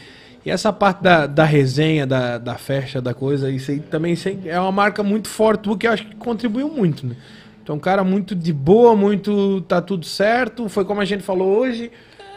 E 0.45 0.49
essa 0.49 0.73
parte 0.73 1.03
da, 1.03 1.27
da 1.27 1.43
resenha, 1.43 2.05
da, 2.07 2.37
da 2.37 2.55
festa, 2.55 2.99
da 3.01 3.13
coisa, 3.13 3.49
isso 3.51 3.69
aí 3.71 3.79
também 3.79 4.13
isso 4.13 4.27
aí 4.27 4.39
é 4.45 4.59
uma 4.59 4.71
marca 4.71 5.03
muito 5.03 5.27
forte, 5.27 5.61
tua, 5.61 5.77
que 5.77 5.85
eu 5.87 5.91
acho 5.91 6.05
que 6.07 6.15
contribuiu 6.15 6.67
muito, 6.67 7.05
né? 7.05 7.15
Então, 7.63 7.75
um 7.75 7.79
cara 7.79 8.03
muito 8.03 8.33
de 8.35 8.51
boa, 8.51 8.95
muito. 8.95 9.61
tá 9.67 9.79
tudo 9.79 10.03
certo. 10.05 10.67
Foi 10.67 10.83
como 10.83 10.99
a 10.99 11.05
gente 11.05 11.21
falou 11.21 11.59
hoje. 11.59 11.91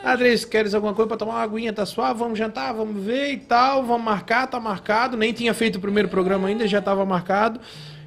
Andrés, 0.05 0.45
queres 0.45 0.75
alguma 0.75 0.93
coisa 0.93 1.09
pra 1.09 1.17
tomar 1.17 1.37
uma 1.37 1.43
aguinha? 1.43 1.73
Tá 1.73 1.87
suave? 1.87 2.19
Vamos 2.19 2.39
jantar, 2.39 2.75
vamos 2.75 3.03
ver 3.03 3.33
e 3.33 3.37
tal. 3.39 3.83
Vamos 3.83 4.05
marcar, 4.05 4.47
tá 4.47 4.61
marcado. 4.61 5.17
Nem 5.17 5.33
tinha 5.33 5.55
feito 5.55 5.77
o 5.77 5.81
primeiro 5.81 6.11
programa 6.11 6.47
ainda, 6.49 6.69
já 6.69 6.83
tava 6.83 7.07
marcado. 7.07 7.59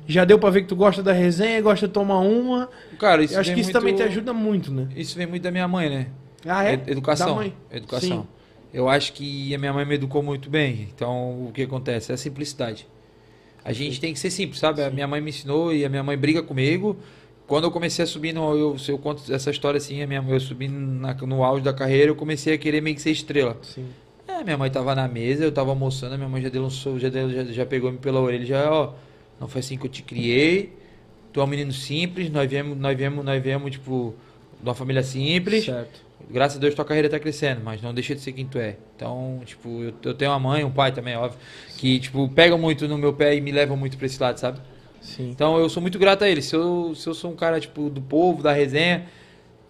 Já 0.05 0.23
deu 0.25 0.37
pra 0.37 0.51
ver 0.51 0.61
que 0.61 0.67
tu 0.67 0.75
gosta 0.75 1.01
da 1.01 1.11
resenha, 1.11 1.59
gosta 1.59 1.87
de 1.87 1.93
tomar 1.93 2.19
uma. 2.19 2.69
Cara, 2.99 3.23
isso 3.23 3.33
Eu 3.33 3.39
acho 3.41 3.51
que 3.51 3.59
isso 3.61 3.71
muito- 3.71 3.79
também 3.79 3.95
te 3.95 4.03
ajuda 4.03 4.31
muito, 4.31 4.71
né? 4.71 4.87
Isso 4.95 5.17
vem 5.17 5.25
muito 5.25 5.41
da 5.41 5.49
minha 5.51 5.67
mãe, 5.67 5.89
né? 5.89 6.07
Ah, 6.47 6.63
é? 6.65 6.73
Ed- 6.73 6.87
Educação. 6.91 7.29
Da 7.29 7.33
mãe. 7.33 7.53
Educação. 7.71 8.09
Sim. 8.21 8.27
Eu 8.73 8.87
acho 8.89 9.13
que 9.13 9.53
a 9.53 9.57
minha 9.57 9.73
mãe 9.73 9.85
me 9.85 9.95
educou 9.95 10.21
muito 10.21 10.49
bem. 10.49 10.87
Então, 10.93 11.47
o 11.47 11.51
que 11.53 11.63
acontece? 11.63 12.11
É 12.11 12.15
a 12.15 12.17
simplicidade. 12.17 12.87
A 13.63 13.73
gente 13.73 13.99
tem 13.99 14.13
que 14.13 14.19
ser 14.19 14.29
simples, 14.29 14.59
sabe? 14.59 14.81
A 14.83 14.89
minha 14.89 15.07
mãe 15.07 15.19
me 15.19 15.29
ensinou 15.29 15.73
e 15.73 15.83
a 15.83 15.89
minha 15.89 16.03
mãe 16.03 16.17
briga 16.17 16.41
comigo. 16.43 16.95
Quando 17.47 17.63
eu 17.63 17.71
comecei 17.71 18.03
a 18.03 18.07
subir 18.07 18.33
no. 18.33 18.55
Eu, 18.57 18.77
se 18.77 18.91
eu 18.91 18.97
conto 18.97 19.33
essa 19.33 19.49
história 19.49 19.77
assim, 19.77 20.01
a 20.01 20.07
minha, 20.07 20.23
eu 20.27 20.39
subi 20.39 20.67
na- 20.67 21.13
no 21.13 21.43
auge 21.43 21.63
da 21.63 21.73
carreira, 21.73 22.11
eu 22.11 22.15
comecei 22.15 22.53
a 22.53 22.57
querer 22.57 22.81
meio 22.81 22.95
que 22.95 23.01
ser 23.01 23.11
estrela. 23.11 23.57
Sim. 23.61 23.85
É, 24.27 24.43
minha 24.43 24.57
mãe 24.57 24.69
tava 24.69 24.93
na 24.93 25.07
mesa, 25.07 25.45
eu 25.45 25.51
tava 25.51 25.69
almoçando, 25.69 26.13
a 26.15 26.17
minha 26.17 26.29
mãe 26.29 26.41
já 26.41 26.49
deu 26.49 26.63
um 26.63 26.69
já, 26.99 27.07
deu- 27.09 27.29
já, 27.29 27.43
já 27.45 27.65
pegou 27.65 27.91
me 27.91 27.97
pela 27.97 28.19
orelha, 28.19 28.45
já, 28.45 28.69
ó, 28.71 28.93
não 29.39 29.47
foi 29.47 29.59
assim 29.59 29.77
que 29.77 29.85
eu 29.85 29.89
te 29.89 30.03
criei. 30.03 30.73
Tu 31.31 31.39
é 31.39 31.43
um 31.43 31.47
menino 31.47 31.71
simples, 31.71 32.29
nós 32.29 32.49
viemos, 32.49 32.77
nós 32.77 32.97
viemos, 32.97 33.23
nós 33.23 33.41
viemos, 33.41 33.71
tipo, 33.71 34.13
de 34.61 34.63
uma 34.67 34.75
família 34.75 35.01
simples. 35.03 35.65
Certo. 35.65 36.01
Graças 36.29 36.57
a 36.57 36.59
Deus 36.59 36.75
tua 36.75 36.83
carreira 36.83 37.09
tá 37.09 37.19
crescendo, 37.19 37.61
mas 37.63 37.81
não 37.81 37.93
deixa 37.93 38.13
de 38.13 38.21
ser 38.21 38.33
quem 38.33 38.45
tu 38.45 38.57
é. 38.57 38.75
Então, 38.95 39.41
tipo, 39.45 39.69
eu, 39.83 39.93
eu 40.03 40.13
tenho 40.13 40.31
uma 40.31 40.39
mãe, 40.39 40.63
um 40.63 40.71
pai 40.71 40.91
também, 40.91 41.15
óbvio, 41.15 41.39
que, 41.77 41.99
tipo, 41.99 42.27
pegam 42.29 42.57
muito 42.57 42.87
no 42.87 42.97
meu 42.97 43.13
pé 43.13 43.35
e 43.35 43.39
me 43.41 43.51
levam 43.51 43.77
muito 43.77 43.97
pra 43.97 44.05
esse 44.07 44.21
lado, 44.21 44.37
sabe? 44.37 44.59
Sim. 45.01 45.29
Então 45.29 45.57
eu 45.57 45.69
sou 45.69 45.81
muito 45.81 45.97
grato 45.97 46.23
a 46.23 46.29
eles. 46.29 46.45
Se 46.45 46.55
eu, 46.55 46.93
se 46.95 47.07
eu 47.07 47.13
sou 47.13 47.31
um 47.31 47.35
cara, 47.35 47.59
tipo, 47.59 47.89
do 47.89 48.01
povo, 48.01 48.43
da 48.43 48.51
resenha, 48.51 49.05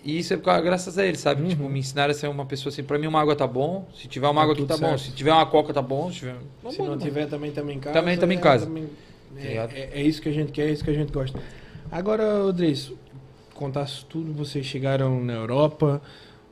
e 0.03 0.17
isso 0.19 0.33
é 0.33 0.37
graças 0.37 0.97
a 0.97 1.05
eles, 1.05 1.19
sabe? 1.19 1.43
Uhum. 1.43 1.49
Tipo, 1.49 1.69
me 1.69 1.79
ensinaram 1.79 2.11
a 2.11 2.13
ser 2.13 2.27
uma 2.27 2.45
pessoa 2.45 2.71
assim, 2.71 2.81
pra 2.81 2.97
mim 2.97 3.05
uma 3.07 3.19
água 3.21 3.35
tá 3.35 3.45
bom, 3.45 3.87
se 3.93 4.07
tiver 4.07 4.27
uma 4.27 4.35
Tá 4.35 4.41
água 4.41 4.53
aqui 4.53 4.61
tudo 4.61 4.69
tá 4.69 4.77
bom, 4.77 4.97
certo. 4.97 5.01
se 5.01 5.11
tiver 5.11 5.33
uma 5.33 5.45
coca 5.45 5.73
tá 5.73 5.81
bom, 5.81 6.09
se 6.09 6.19
tiver... 6.19 6.35
Vamos 6.63 6.75
Se 6.75 6.79
não 6.79 6.85
embora. 6.93 7.01
tiver, 7.01 7.27
também 7.27 7.49
estamos 7.49 7.75
em 7.75 7.79
casa. 7.79 7.93
Também 7.99 8.13
estamos 8.15 8.35
em 8.35 8.39
é, 8.39 8.41
casa. 8.41 8.65
também- 8.65 8.87
Tá 9.35 9.41
É, 9.43 9.53
é- 9.55 9.89
é 9.95 10.01
isso 10.01 10.21
que 10.21 10.29
a 10.29 10.31
gente 10.31 10.51
quer, 10.53 10.69
é 10.69 10.71
isso 10.71 10.83
que 10.83 10.89
a 10.89 10.93
gente 10.93 11.11
gosta. 11.11 11.37
Agora, 11.91 12.41
Rodrigues, 12.41 12.91
contasse 13.53 14.05
tudo, 14.05 14.33
vocês 14.33 14.65
chegaram 14.65 15.21
na 15.23 15.33
Europa, 15.33 16.01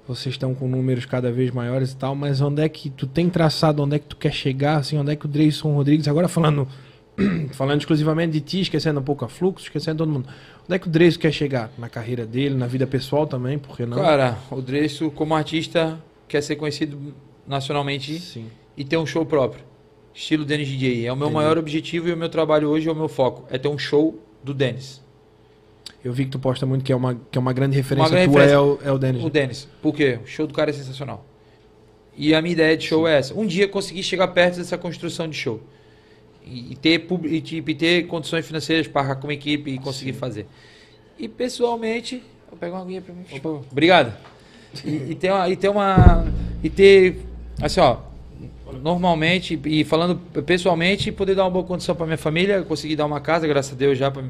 vocês 0.07 0.35
estão 0.35 0.53
com 0.53 0.67
números 0.67 1.05
cada 1.05 1.31
vez 1.31 1.51
maiores 1.51 1.91
e 1.91 1.95
tal, 1.95 2.15
mas 2.15 2.41
onde 2.41 2.61
é 2.61 2.69
que 2.69 2.89
tu 2.89 3.07
tem 3.07 3.29
traçado, 3.29 3.83
onde 3.83 3.95
é 3.95 3.99
que 3.99 4.07
tu 4.07 4.17
quer 4.17 4.31
chegar, 4.31 4.77
assim, 4.77 4.97
onde 4.97 5.11
é 5.11 5.15
que 5.15 5.25
o 5.25 5.29
Dreyson 5.29 5.73
Rodrigues, 5.73 6.07
agora 6.07 6.27
falando 6.27 6.67
falando 7.53 7.79
exclusivamente 7.79 8.33
de 8.33 8.41
ti, 8.41 8.61
esquecendo 8.61 8.99
um 8.99 9.03
pouco 9.03 9.23
a 9.23 9.29
Fluxo, 9.29 9.63
esquecendo 9.63 9.99
todo 9.99 10.11
mundo, 10.11 10.27
onde 10.63 10.75
é 10.75 10.79
que 10.79 10.87
o 10.87 10.91
Dreyson 10.91 11.19
quer 11.19 11.31
chegar? 11.31 11.71
Na 11.77 11.89
carreira 11.89 12.25
dele, 12.25 12.55
na 12.55 12.67
vida 12.67 12.85
pessoal 12.85 13.25
também, 13.25 13.57
por 13.57 13.75
que 13.77 13.85
não? 13.85 13.97
Cara, 13.97 14.37
o 14.51 14.61
Dresso, 14.61 15.09
como 15.11 15.33
artista, 15.33 15.99
quer 16.27 16.41
ser 16.41 16.55
conhecido 16.55 17.13
nacionalmente 17.47 18.19
Sim. 18.19 18.47
e 18.75 18.83
ter 18.83 18.97
um 18.97 19.05
show 19.05 19.25
próprio. 19.25 19.63
Estilo 20.13 20.45
Dennis 20.45 20.67
DJ. 20.67 21.05
É 21.05 21.11
o 21.11 21.15
meu 21.15 21.27
Entendi. 21.27 21.33
maior 21.35 21.57
objetivo 21.57 22.07
e 22.07 22.13
o 22.13 22.17
meu 22.17 22.29
trabalho 22.29 22.69
hoje 22.69 22.87
é 22.87 22.91
o 22.91 22.95
meu 22.95 23.09
foco. 23.09 23.45
É 23.49 23.57
ter 23.57 23.67
um 23.67 23.77
show 23.77 24.17
do 24.41 24.53
Dennis. 24.53 25.01
Eu 26.05 26.13
vi 26.13 26.25
que 26.25 26.29
tu 26.29 26.37
posta 26.37 26.67
muito 26.67 26.85
que 26.85 26.93
é 26.93 26.95
uma, 26.95 27.15
que 27.15 27.35
é 27.35 27.41
uma 27.41 27.51
grande 27.51 27.75
referência 27.75 28.11
grande 28.11 28.31
tua, 28.31 28.41
referência. 28.41 28.55
é 28.55 28.59
o, 28.59 28.79
é 28.83 28.91
o 28.91 28.97
Denis. 28.99 29.23
O 29.23 29.29
Dennis. 29.31 29.67
Por 29.81 29.91
quê? 29.91 30.19
O 30.23 30.27
show 30.27 30.45
do 30.45 30.53
cara 30.53 30.69
é 30.69 30.73
sensacional. 30.73 31.25
E 32.15 32.35
a 32.35 32.43
minha 32.43 32.53
ideia 32.53 32.77
de 32.77 32.85
show 32.85 33.07
é 33.07 33.17
essa. 33.17 33.33
Um 33.33 33.43
dia 33.43 33.67
conseguir 33.67 34.03
chegar 34.03 34.27
perto 34.27 34.57
dessa 34.57 34.77
construção 34.77 35.27
de 35.27 35.35
show. 35.35 35.59
E, 36.45 36.75
ter, 36.75 37.07
e, 37.23 37.41
tipo, 37.41 37.71
e 37.71 37.73
ter 37.73 38.05
condições 38.05 38.45
financeiras 38.45 38.87
para 38.87 39.01
arcar 39.01 39.15
com 39.17 39.25
uma 39.25 39.33
equipe 39.33 39.71
e 39.71 39.79
conseguir 39.79 40.13
fazer. 40.13 40.45
E 41.17 41.27
pessoalmente. 41.27 42.21
Vou 42.51 42.59
pegar 42.59 42.75
uma 42.75 42.83
aguinha 42.83 43.01
pra 43.01 43.11
mim. 43.11 43.23
favor. 43.23 43.65
Obrigado. 43.71 44.15
E, 44.85 44.89
e 45.09 45.15
ter 45.15 45.31
uma. 45.31 45.49
E 45.49 45.55
ter 45.55 45.69
uma. 45.69 46.27
E 46.63 46.69
ter. 46.69 47.19
Assim, 47.59 47.79
ó. 47.79 47.97
Normalmente, 48.79 49.59
e 49.65 49.83
falando 49.83 50.17
pessoalmente, 50.43 51.11
poder 51.11 51.33
dar 51.33 51.45
uma 51.45 51.51
boa 51.51 51.65
condição 51.65 51.95
para 51.95 52.05
minha 52.05 52.17
família, 52.17 52.61
conseguir 52.61 52.95
dar 52.95 53.07
uma 53.07 53.19
casa, 53.19 53.47
graças 53.47 53.73
a 53.73 53.75
Deus, 53.75 53.97
já 53.97 54.11
para 54.11 54.23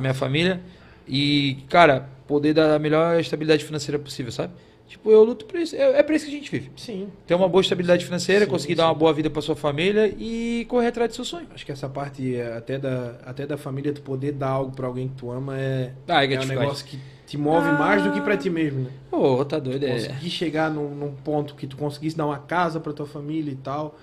minha 0.00 0.14
família. 0.14 0.60
E, 1.06 1.58
cara, 1.68 2.08
poder 2.26 2.54
dar 2.54 2.74
a 2.74 2.78
melhor 2.78 3.18
estabilidade 3.20 3.64
financeira 3.64 3.98
possível, 3.98 4.32
sabe? 4.32 4.52
Tipo, 4.86 5.10
eu 5.10 5.24
luto 5.24 5.46
por 5.46 5.58
isso. 5.58 5.74
É, 5.74 6.00
é 6.00 6.02
por 6.02 6.14
isso 6.14 6.26
que 6.26 6.30
a 6.30 6.34
gente 6.34 6.50
vive. 6.50 6.70
Sim. 6.76 7.08
Ter 7.26 7.34
uma 7.34 7.48
boa 7.48 7.62
estabilidade 7.62 8.04
financeira, 8.04 8.44
Sim, 8.44 8.50
conseguir 8.50 8.74
sim. 8.74 8.76
dar 8.76 8.88
uma 8.88 8.94
boa 8.94 9.10
vida 9.12 9.30
para 9.30 9.40
sua 9.40 9.56
família 9.56 10.14
e 10.18 10.66
correr 10.68 10.88
atrás 10.88 11.10
do 11.10 11.14
seu 11.14 11.24
sonho. 11.24 11.46
Acho 11.54 11.64
que 11.64 11.72
essa 11.72 11.88
parte 11.88 12.36
é, 12.36 12.54
até 12.56 12.78
da, 12.78 13.16
até 13.24 13.46
da 13.46 13.56
família, 13.56 13.92
tu 13.92 14.02
poder 14.02 14.32
dar 14.32 14.48
algo 14.50 14.72
pra 14.76 14.86
alguém 14.86 15.08
que 15.08 15.14
tu 15.14 15.30
ama 15.30 15.58
é, 15.58 15.92
Ah, 16.06 16.22
é 16.24 16.34
é 16.34 16.40
um 16.40 16.44
negócio 16.44 16.84
que 16.84 16.98
te 17.26 17.38
move 17.38 17.66
Ah. 17.68 17.72
mais 17.78 18.02
do 18.02 18.12
que 18.12 18.20
pra 18.20 18.36
ti 18.36 18.50
mesmo, 18.50 18.80
né? 18.80 18.90
Pô, 19.10 19.42
tá 19.46 19.58
doido. 19.58 19.84
É. 19.86 19.92
Conseguir 19.94 20.28
chegar 20.30 20.70
num, 20.70 20.94
num 20.94 21.14
ponto 21.14 21.54
que 21.54 21.66
tu 21.66 21.76
conseguisse 21.78 22.14
dar 22.16 22.26
uma 22.26 22.38
casa 22.38 22.78
pra 22.78 22.92
tua 22.92 23.06
família 23.06 23.50
e 23.50 23.56
tal, 23.56 23.96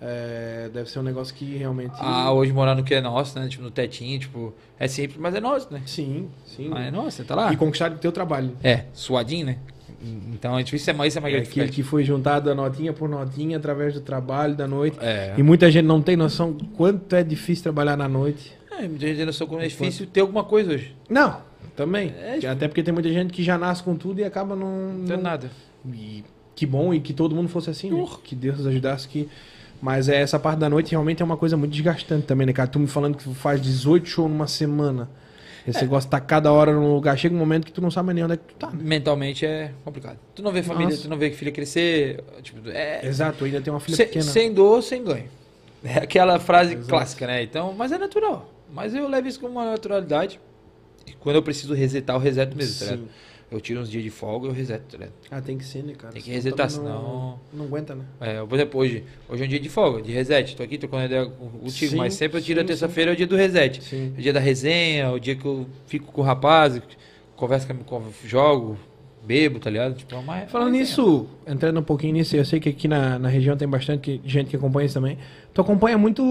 é, 0.00 0.68
deve 0.72 0.90
ser 0.90 0.98
um 0.98 1.02
negócio 1.02 1.34
que 1.34 1.56
realmente... 1.56 1.92
Ah, 1.98 2.32
hoje 2.32 2.52
morar 2.52 2.74
no 2.74 2.84
que 2.84 2.94
é 2.94 3.00
nosso, 3.00 3.38
né? 3.38 3.48
Tipo, 3.48 3.62
no 3.64 3.70
tetinho, 3.70 4.18
tipo, 4.18 4.54
é 4.78 4.86
simples, 4.88 5.18
mas 5.18 5.34
é 5.34 5.40
nosso, 5.40 5.72
né? 5.72 5.82
Sim, 5.86 6.28
sim. 6.44 6.68
Mas 6.68 6.86
é 6.88 6.90
nosso, 6.90 7.24
tá 7.24 7.34
lá. 7.34 7.52
E 7.52 7.56
conquistar 7.56 7.90
o 7.92 7.98
teu 7.98 8.12
trabalho. 8.12 8.52
É, 8.62 8.84
suadinho, 8.92 9.46
né? 9.46 9.58
Então, 10.32 10.62
tipo, 10.62 10.76
isso 10.76 10.88
é 10.90 10.92
mais, 10.92 11.12
isso 11.12 11.18
é 11.18 11.20
mais 11.22 11.34
É 11.34 11.38
aquele 11.38 11.46
gratificante. 11.54 11.72
que 11.76 11.82
foi 11.82 12.04
juntado 12.04 12.50
a 12.50 12.54
notinha 12.54 12.92
por 12.92 13.08
notinha 13.08 13.56
através 13.56 13.94
do 13.94 14.00
trabalho, 14.00 14.54
da 14.54 14.66
noite. 14.66 14.98
É. 15.00 15.34
E 15.36 15.42
muita 15.42 15.70
gente 15.70 15.84
não 15.86 16.00
tem 16.02 16.16
noção 16.16 16.54
quanto 16.76 17.16
é 17.16 17.24
difícil 17.24 17.62
trabalhar 17.64 17.96
na 17.96 18.08
noite. 18.08 18.52
É, 18.70 18.86
muita 18.86 19.06
gente 19.06 19.24
não 19.24 19.32
sou 19.32 19.46
como 19.46 19.60
é 19.62 19.66
difícil 19.66 20.06
ter 20.06 20.20
alguma 20.20 20.44
coisa 20.44 20.72
hoje. 20.74 20.94
Não, 21.08 21.40
Também. 21.74 22.12
É, 22.18 22.34
tipo- 22.38 22.46
Até 22.52 22.68
porque 22.68 22.82
tem 22.82 22.92
muita 22.94 23.08
gente 23.10 23.32
que 23.32 23.42
já 23.42 23.56
nasce 23.58 23.82
com 23.82 23.96
tudo 23.96 24.20
e 24.20 24.24
acaba 24.24 24.54
não. 24.54 24.92
Não 24.92 25.06
tem 25.06 25.16
não- 25.16 25.22
nada. 25.24 25.50
E 25.92 26.22
que 26.54 26.64
bom 26.66 26.92
e 26.94 27.00
que 27.00 27.12
todo 27.12 27.34
mundo 27.34 27.48
fosse 27.48 27.70
assim, 27.70 27.90
né? 27.90 28.06
Que 28.22 28.34
Deus 28.34 28.58
nos 28.58 28.66
ajudasse 28.66 29.08
que. 29.08 29.28
Mas 29.80 30.08
é, 30.08 30.20
essa 30.20 30.38
parte 30.38 30.58
da 30.58 30.68
noite 30.68 30.90
realmente 30.92 31.22
é 31.22 31.24
uma 31.24 31.36
coisa 31.36 31.56
muito 31.56 31.72
desgastante 31.72 32.26
também, 32.26 32.46
né, 32.46 32.52
cara? 32.52 32.68
Tu 32.68 32.78
me 32.78 32.86
falando 32.86 33.16
que 33.16 33.24
tu 33.24 33.34
faz 33.34 33.60
18 33.60 34.08
shows 34.08 34.30
numa 34.30 34.46
semana. 34.46 35.08
Esse 35.66 35.82
negócio 35.82 36.08
tá 36.08 36.20
cada 36.20 36.52
hora 36.52 36.72
num 36.72 36.94
lugar. 36.94 37.18
Chega 37.18 37.34
um 37.34 37.38
momento 37.38 37.64
que 37.66 37.72
tu 37.72 37.80
não 37.80 37.90
sabe 37.90 38.14
nem 38.14 38.22
onde 38.22 38.34
é 38.34 38.36
que 38.36 38.44
tu 38.44 38.54
tá. 38.54 38.68
né? 38.68 38.78
Mentalmente 38.80 39.44
é 39.44 39.72
complicado. 39.84 40.16
Tu 40.34 40.40
não 40.42 40.52
vê 40.52 40.62
família, 40.62 40.90
Nossa. 40.90 41.02
tu 41.02 41.08
não 41.08 41.18
vê 41.18 41.30
filha 41.32 41.50
crescer. 41.50 42.22
Tipo, 42.40 42.68
é, 42.70 43.04
Exato, 43.04 43.44
ainda 43.44 43.60
tem 43.60 43.72
uma 43.72 43.80
filha 43.80 43.96
sem, 43.96 44.06
pequena. 44.06 44.24
sem 44.24 44.54
dor, 44.54 44.80
sem 44.82 45.02
ganho. 45.02 45.28
É 45.84 45.98
aquela 45.98 46.38
frase 46.38 46.74
Exato. 46.74 46.88
clássica, 46.88 47.26
né? 47.26 47.42
Então, 47.42 47.74
mas 47.76 47.90
é 47.90 47.98
natural. 47.98 48.48
Mas 48.72 48.94
eu 48.94 49.08
levo 49.08 49.26
isso 49.26 49.40
com 49.40 49.48
uma 49.48 49.64
naturalidade. 49.70 50.40
E 51.04 51.12
quando 51.12 51.36
eu 51.36 51.42
preciso 51.42 51.74
resetar, 51.74 52.14
eu 52.14 52.20
reseto 52.20 52.56
mesmo, 52.56 52.78
tá 52.78 52.84
Sim. 52.86 52.90
ligado? 52.92 53.08
Eu 53.50 53.60
tiro 53.60 53.80
uns 53.80 53.88
dias 53.88 54.02
de 54.02 54.10
folga, 54.10 54.48
eu 54.48 54.52
reseto, 54.52 54.96
ligado? 54.96 55.12
Ah, 55.30 55.40
tem 55.40 55.56
que 55.56 55.64
ser, 55.64 55.84
né, 55.84 55.92
cara? 55.96 56.12
Tem 56.12 56.20
que 56.20 56.30
resetar, 56.30 56.68
não- 56.68 56.76
senão- 56.76 57.40
Não 57.52 57.64
aguenta, 57.66 57.94
né? 57.94 58.04
É, 58.20 58.44
por 58.44 58.54
exemplo, 58.56 58.80
hoje, 58.80 59.04
hoje 59.28 59.42
é 59.42 59.46
um 59.46 59.48
dia 59.48 59.60
de 59.60 59.68
folga, 59.68 60.02
de 60.02 60.10
reset. 60.10 60.56
Tô 60.56 60.64
aqui 60.64 60.76
trocando 60.76 61.04
ideia 61.04 61.26
contigo, 61.26 61.90
Sim, 61.92 61.96
mas 61.96 62.14
sempre 62.14 62.38
eu 62.38 62.42
tiro 62.42 62.58
a 62.58 62.62
sim, 62.64 62.66
terça-feira, 62.66 63.12
é 63.12 63.14
o 63.14 63.16
dia 63.16 63.26
do 63.26 63.36
reset. 63.36 63.82
Sim. 63.84 64.12
O 64.18 64.20
dia 64.20 64.32
da 64.32 64.40
resenha, 64.40 65.12
o 65.12 65.20
dia 65.20 65.36
que 65.36 65.44
eu 65.44 65.64
fico 65.86 66.10
com 66.10 66.22
o 66.22 66.24
rapaz, 66.24 66.80
converso 67.36 67.68
com, 67.68 67.74
com 67.84 68.02
jogo, 68.24 68.76
bebo, 69.26 69.58
tá 69.58 69.68
ligado? 69.68 69.94
Tipo, 69.94 70.14
é 70.32 70.46
Falando 70.46 70.68
uma 70.68 70.78
nisso, 70.78 71.26
entrando 71.46 71.80
um 71.80 71.82
pouquinho 71.82 72.12
nisso, 72.14 72.36
eu 72.36 72.44
sei 72.44 72.60
que 72.60 72.68
aqui 72.68 72.86
na, 72.86 73.18
na 73.18 73.28
região 73.28 73.56
tem 73.56 73.66
bastante 73.66 74.20
gente 74.24 74.48
que 74.50 74.56
acompanha 74.56 74.86
isso 74.86 74.94
também. 74.94 75.18
Tu 75.52 75.60
acompanha 75.60 75.98
muito. 75.98 76.22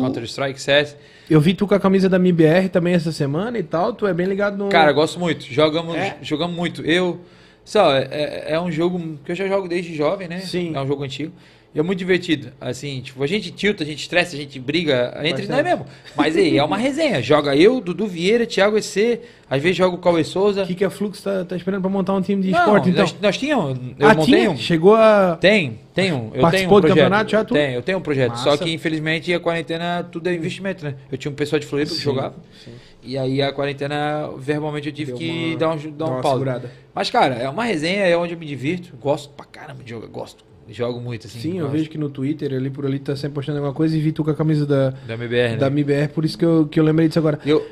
Counter-Strike, 0.00 0.60
CS. 0.60 0.96
Eu 1.28 1.40
vi 1.40 1.54
tu 1.54 1.66
com 1.66 1.74
a 1.74 1.80
camisa 1.80 2.08
da 2.08 2.16
MBR 2.16 2.68
também 2.68 2.94
essa 2.94 3.12
semana 3.12 3.58
e 3.58 3.62
tal. 3.62 3.92
Tu 3.92 4.06
é 4.06 4.14
bem 4.14 4.26
ligado 4.26 4.56
no. 4.56 4.68
Cara, 4.68 4.92
gosto 4.92 5.18
muito. 5.18 5.44
Jogamos, 5.44 5.96
É? 5.96 6.16
jogamos 6.22 6.56
muito. 6.56 6.82
Eu. 6.82 7.20
Só, 7.64 7.92
é, 7.94 8.08
é- 8.10 8.44
é 8.54 8.60
um 8.60 8.70
jogo 8.70 9.18
que 9.24 9.32
eu 9.32 9.36
já 9.36 9.46
jogo 9.46 9.68
desde 9.68 9.94
jovem, 9.94 10.26
né? 10.28 10.40
Sim. 10.40 10.72
É 10.74 10.80
um 10.80 10.86
jogo 10.86 11.04
antigo. 11.04 11.32
E 11.72 11.78
é 11.78 11.82
muito 11.82 12.00
divertido. 12.00 12.48
Assim, 12.60 13.00
tipo, 13.00 13.22
a 13.22 13.26
gente 13.28 13.52
tilta, 13.52 13.84
a 13.84 13.86
gente 13.86 14.00
estressa, 14.00 14.34
a 14.34 14.38
gente 14.38 14.58
briga 14.58 15.16
entre 15.22 15.46
nós 15.46 15.62
mesmo. 15.62 15.86
Mas 16.16 16.36
aí, 16.36 16.58
é 16.58 16.64
uma 16.64 16.76
resenha. 16.76 17.22
Joga 17.22 17.54
eu, 17.54 17.80
Dudu 17.80 18.08
Vieira, 18.08 18.44
Thiago 18.44 18.76
EC, 18.76 19.20
às 19.48 19.62
vezes 19.62 19.76
joga 19.76 19.94
o 19.94 19.98
Cauê 19.98 20.24
Souza. 20.24 20.64
o 20.64 20.66
que, 20.66 20.74
que 20.74 20.84
a 20.84 20.90
Flux 20.90 21.22
tá, 21.22 21.44
tá 21.44 21.54
esperando 21.56 21.80
pra 21.82 21.90
montar 21.90 22.14
um 22.14 22.20
time 22.20 22.42
de 22.42 22.50
Não, 22.50 22.58
esporte, 22.58 22.88
então? 22.90 23.02
nós, 23.02 23.14
nós 23.22 23.38
tínhamos. 23.38 23.78
Eu 23.96 24.08
ah, 24.08 24.14
montei 24.14 24.34
tinha? 24.34 24.50
um. 24.50 24.56
Chegou 24.56 24.96
a. 24.96 25.36
Tem, 25.40 25.78
tem 25.94 26.12
um. 26.12 26.32
Eu 26.34 26.40
Participou 26.40 26.50
tenho 26.50 26.72
um 26.76 26.80
do 26.80 26.88
campeonato 26.88 27.30
já, 27.30 27.44
tu? 27.44 27.54
Tenho, 27.54 27.74
eu 27.74 27.82
tenho 27.82 27.98
um 27.98 28.02
projeto. 28.02 28.34
Só 28.38 28.50
Massa. 28.50 28.64
que, 28.64 28.72
infelizmente, 28.72 29.32
a 29.32 29.38
quarentena, 29.38 30.02
tudo 30.10 30.28
é 30.28 30.34
investimento, 30.34 30.84
né? 30.84 30.96
Eu 31.10 31.16
tinha 31.16 31.30
um 31.30 31.34
pessoal 31.36 31.60
de 31.60 31.66
Floripa 31.66 31.94
que 31.94 32.00
jogava. 32.00 32.34
sim. 32.64 32.72
E 33.02 33.16
aí, 33.16 33.40
a 33.40 33.52
quarentena, 33.52 34.28
verbalmente, 34.36 34.88
eu 34.88 34.92
tive 34.92 35.12
Deu 35.12 35.18
que 35.18 35.30
uma- 35.52 35.56
dar 35.56 35.70
um, 35.70 35.90
dar 35.92 36.04
um 36.04 36.08
uma 36.08 36.20
pausa. 36.20 36.36
segurada. 36.38 36.70
Mas, 36.92 37.08
cara, 37.10 37.36
é 37.36 37.48
uma 37.48 37.64
resenha, 37.64 38.04
é 38.04 38.16
onde 38.16 38.34
eu 38.34 38.38
me 38.38 38.44
divirto. 38.44 38.94
Gosto 39.00 39.30
pra 39.30 39.46
caramba 39.46 39.82
de 39.84 39.88
jogar, 39.90 40.08
gosto. 40.08 40.49
Jogo 40.70 41.00
muito, 41.00 41.26
assim. 41.26 41.40
Sim, 41.40 41.58
eu 41.58 41.64
gosto. 41.66 41.72
vejo 41.76 41.90
que 41.90 41.98
no 41.98 42.08
Twitter, 42.08 42.52
ali 42.54 42.70
por 42.70 42.86
ali, 42.86 42.98
tá 42.98 43.16
sempre 43.16 43.34
postando 43.34 43.58
alguma 43.58 43.74
coisa 43.74 43.96
e 43.96 44.00
vi 44.00 44.12
tu 44.12 44.22
com 44.24 44.30
a 44.30 44.34
camisa 44.34 44.64
da, 44.64 44.90
Da 44.90 45.14
MBR, 45.14 45.50
né? 45.52 45.56
da 45.56 45.66
MBR, 45.66 46.08
por 46.14 46.24
isso 46.24 46.38
que 46.38 46.44
eu, 46.44 46.66
que 46.70 46.78
eu 46.78 46.84
lembrei 46.84 47.08
disso 47.08 47.18
agora. 47.18 47.40
Eu, 47.44 47.66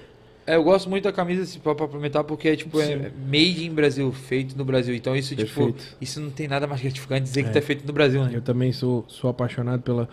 é, 0.46 0.56
eu 0.56 0.64
gosto 0.64 0.88
muito 0.90 1.04
da 1.04 1.12
camisa, 1.12 1.42
assim, 1.42 1.58
pra, 1.60 1.72
aproveitar, 1.72 2.24
porque 2.24 2.48
é, 2.48 2.56
tipo, 2.56 2.80
Sim. 2.80 2.92
é 2.94 3.10
made 3.26 3.66
in 3.66 3.70
Brasil, 3.72 4.10
feito 4.12 4.56
no 4.56 4.64
Brasil. 4.64 4.94
Então, 4.94 5.14
isso, 5.14 5.36
tipo, 5.36 5.46
Perfeito. 5.66 5.96
isso 6.00 6.20
não 6.20 6.30
tem 6.30 6.48
nada 6.48 6.66
mais 6.66 6.80
gratificante 6.80 7.22
dizer 7.22 7.40
É. 7.40 7.42
que 7.44 7.50
tá 7.52 7.60
feito 7.62 7.86
no 7.86 7.92
Brasil, 7.92 8.24
né? 8.24 8.30
Eu 8.34 8.40
também 8.42 8.72
sou, 8.72 9.04
sou 9.08 9.28
apaixonado 9.30 9.82
pela, 9.82 10.08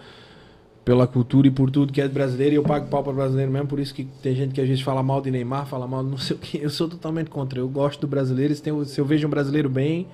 pela 0.84 1.08
cultura 1.08 1.48
e 1.48 1.52
por 1.52 1.72
tudo 1.72 1.92
que 1.92 2.00
é 2.02 2.08
brasileiro 2.08 2.54
e 2.54 2.58
eu 2.58 2.64
pago 2.64 2.88
pau 2.88 3.02
para 3.04 3.14
brasileiro 3.14 3.52
mesmo, 3.52 3.68
por 3.68 3.80
isso 3.80 3.94
que 3.96 4.04
tem 4.22 4.36
gente 4.36 4.54
que 4.54 4.62
às 4.62 4.68
vezes 4.68 4.84
fala 4.84 5.02
mal 5.02 5.22
de 5.22 5.32
Neymar, 5.32 5.66
fala 5.66 5.88
mal 5.88 6.04
de 6.04 6.10
não 6.12 6.18
sei 6.18 6.36
o 6.36 6.40
que. 6.40 6.62
Eu 6.62 6.70
sou 6.70 6.88
totalmente 6.88 7.30
contra. 7.30 7.58
Eu 7.58 7.68
gosto 7.70 8.02
do 8.02 8.08
brasileiro, 8.08 8.54
se, 8.54 8.62
tem- 8.62 8.86
se 8.86 9.00
eu 9.02 9.06
vejo 9.06 9.26
um 9.26 9.30
brasileiro 9.30 9.70
bem, 9.70 10.06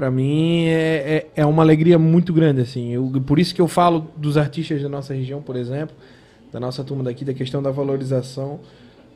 pra 0.00 0.10
mim 0.10 0.64
é, 0.64 1.26
é, 1.36 1.42
é 1.42 1.44
uma 1.44 1.62
alegria 1.62 1.98
muito 1.98 2.32
grande, 2.32 2.62
assim. 2.62 2.90
Eu, 2.90 3.12
por 3.26 3.38
isso 3.38 3.54
que 3.54 3.60
eu 3.60 3.68
falo 3.68 4.10
dos 4.16 4.38
artistas 4.38 4.80
da 4.80 4.88
nossa 4.88 5.12
região, 5.12 5.42
por 5.42 5.56
exemplo, 5.56 5.94
da 6.50 6.58
nossa 6.58 6.82
turma 6.82 7.04
daqui, 7.04 7.22
da 7.22 7.34
questão 7.34 7.62
da 7.62 7.70
valorização. 7.70 8.60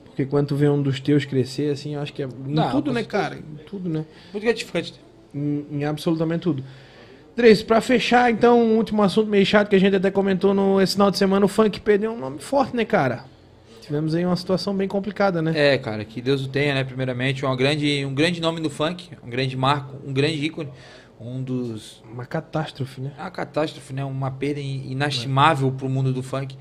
Porque 0.04 0.26
quando 0.26 0.48
tu 0.48 0.56
vê 0.56 0.68
um 0.68 0.82
dos 0.82 1.00
teus 1.00 1.24
crescer, 1.24 1.72
assim, 1.72 1.94
eu 1.94 2.02
acho 2.02 2.12
que 2.12 2.22
é. 2.22 2.26
Em 2.26 2.52
Não, 2.52 2.70
tudo, 2.70 2.92
né, 2.92 3.02
cara? 3.02 3.34
Em 3.34 3.64
tudo, 3.64 3.88
né? 3.88 4.04
Muito 4.30 4.44
gratificante. 4.44 4.92
em, 5.34 5.64
em 5.70 5.84
absolutamente 5.86 6.42
tudo. 6.42 6.62
Dres, 7.34 7.62
pra 7.62 7.80
fechar, 7.80 8.30
então, 8.30 8.60
um 8.60 8.76
último 8.76 9.02
assunto 9.02 9.30
meio 9.30 9.46
chato 9.46 9.70
que 9.70 9.76
a 9.76 9.80
gente 9.80 9.96
até 9.96 10.10
comentou 10.10 10.52
no 10.52 10.82
esse 10.82 10.92
final 10.92 11.10
de 11.10 11.16
semana, 11.16 11.46
o 11.46 11.48
funk 11.48 11.80
perdeu 11.80 12.12
um 12.12 12.18
nome 12.18 12.40
forte, 12.40 12.76
né, 12.76 12.84
cara? 12.84 13.24
Tivemos 13.84 14.14
aí 14.14 14.24
uma 14.24 14.36
situação 14.36 14.74
bem 14.74 14.88
complicada, 14.88 15.42
né? 15.42 15.52
É, 15.54 15.78
cara, 15.78 16.04
que 16.04 16.20
Deus 16.22 16.44
o 16.44 16.48
tenha, 16.48 16.74
né? 16.74 16.84
Primeiramente, 16.84 17.44
uma 17.44 17.54
grande, 17.54 18.04
um 18.06 18.14
grande 18.14 18.40
nome 18.40 18.60
no 18.60 18.70
funk, 18.70 19.10
um 19.22 19.28
grande 19.28 19.56
marco, 19.56 19.96
um 20.06 20.12
grande 20.12 20.42
ícone, 20.44 20.70
um 21.20 21.42
dos. 21.42 22.02
Uma 22.10 22.24
catástrofe, 22.24 23.00
né? 23.00 23.12
Uma 23.18 23.30
catástrofe, 23.30 23.92
né? 23.92 24.04
Uma 24.04 24.30
perda 24.30 24.60
in- 24.60 24.90
inestimável 24.90 25.70
pro 25.70 25.88
mundo 25.88 26.12
do 26.12 26.22
funk. 26.22 26.56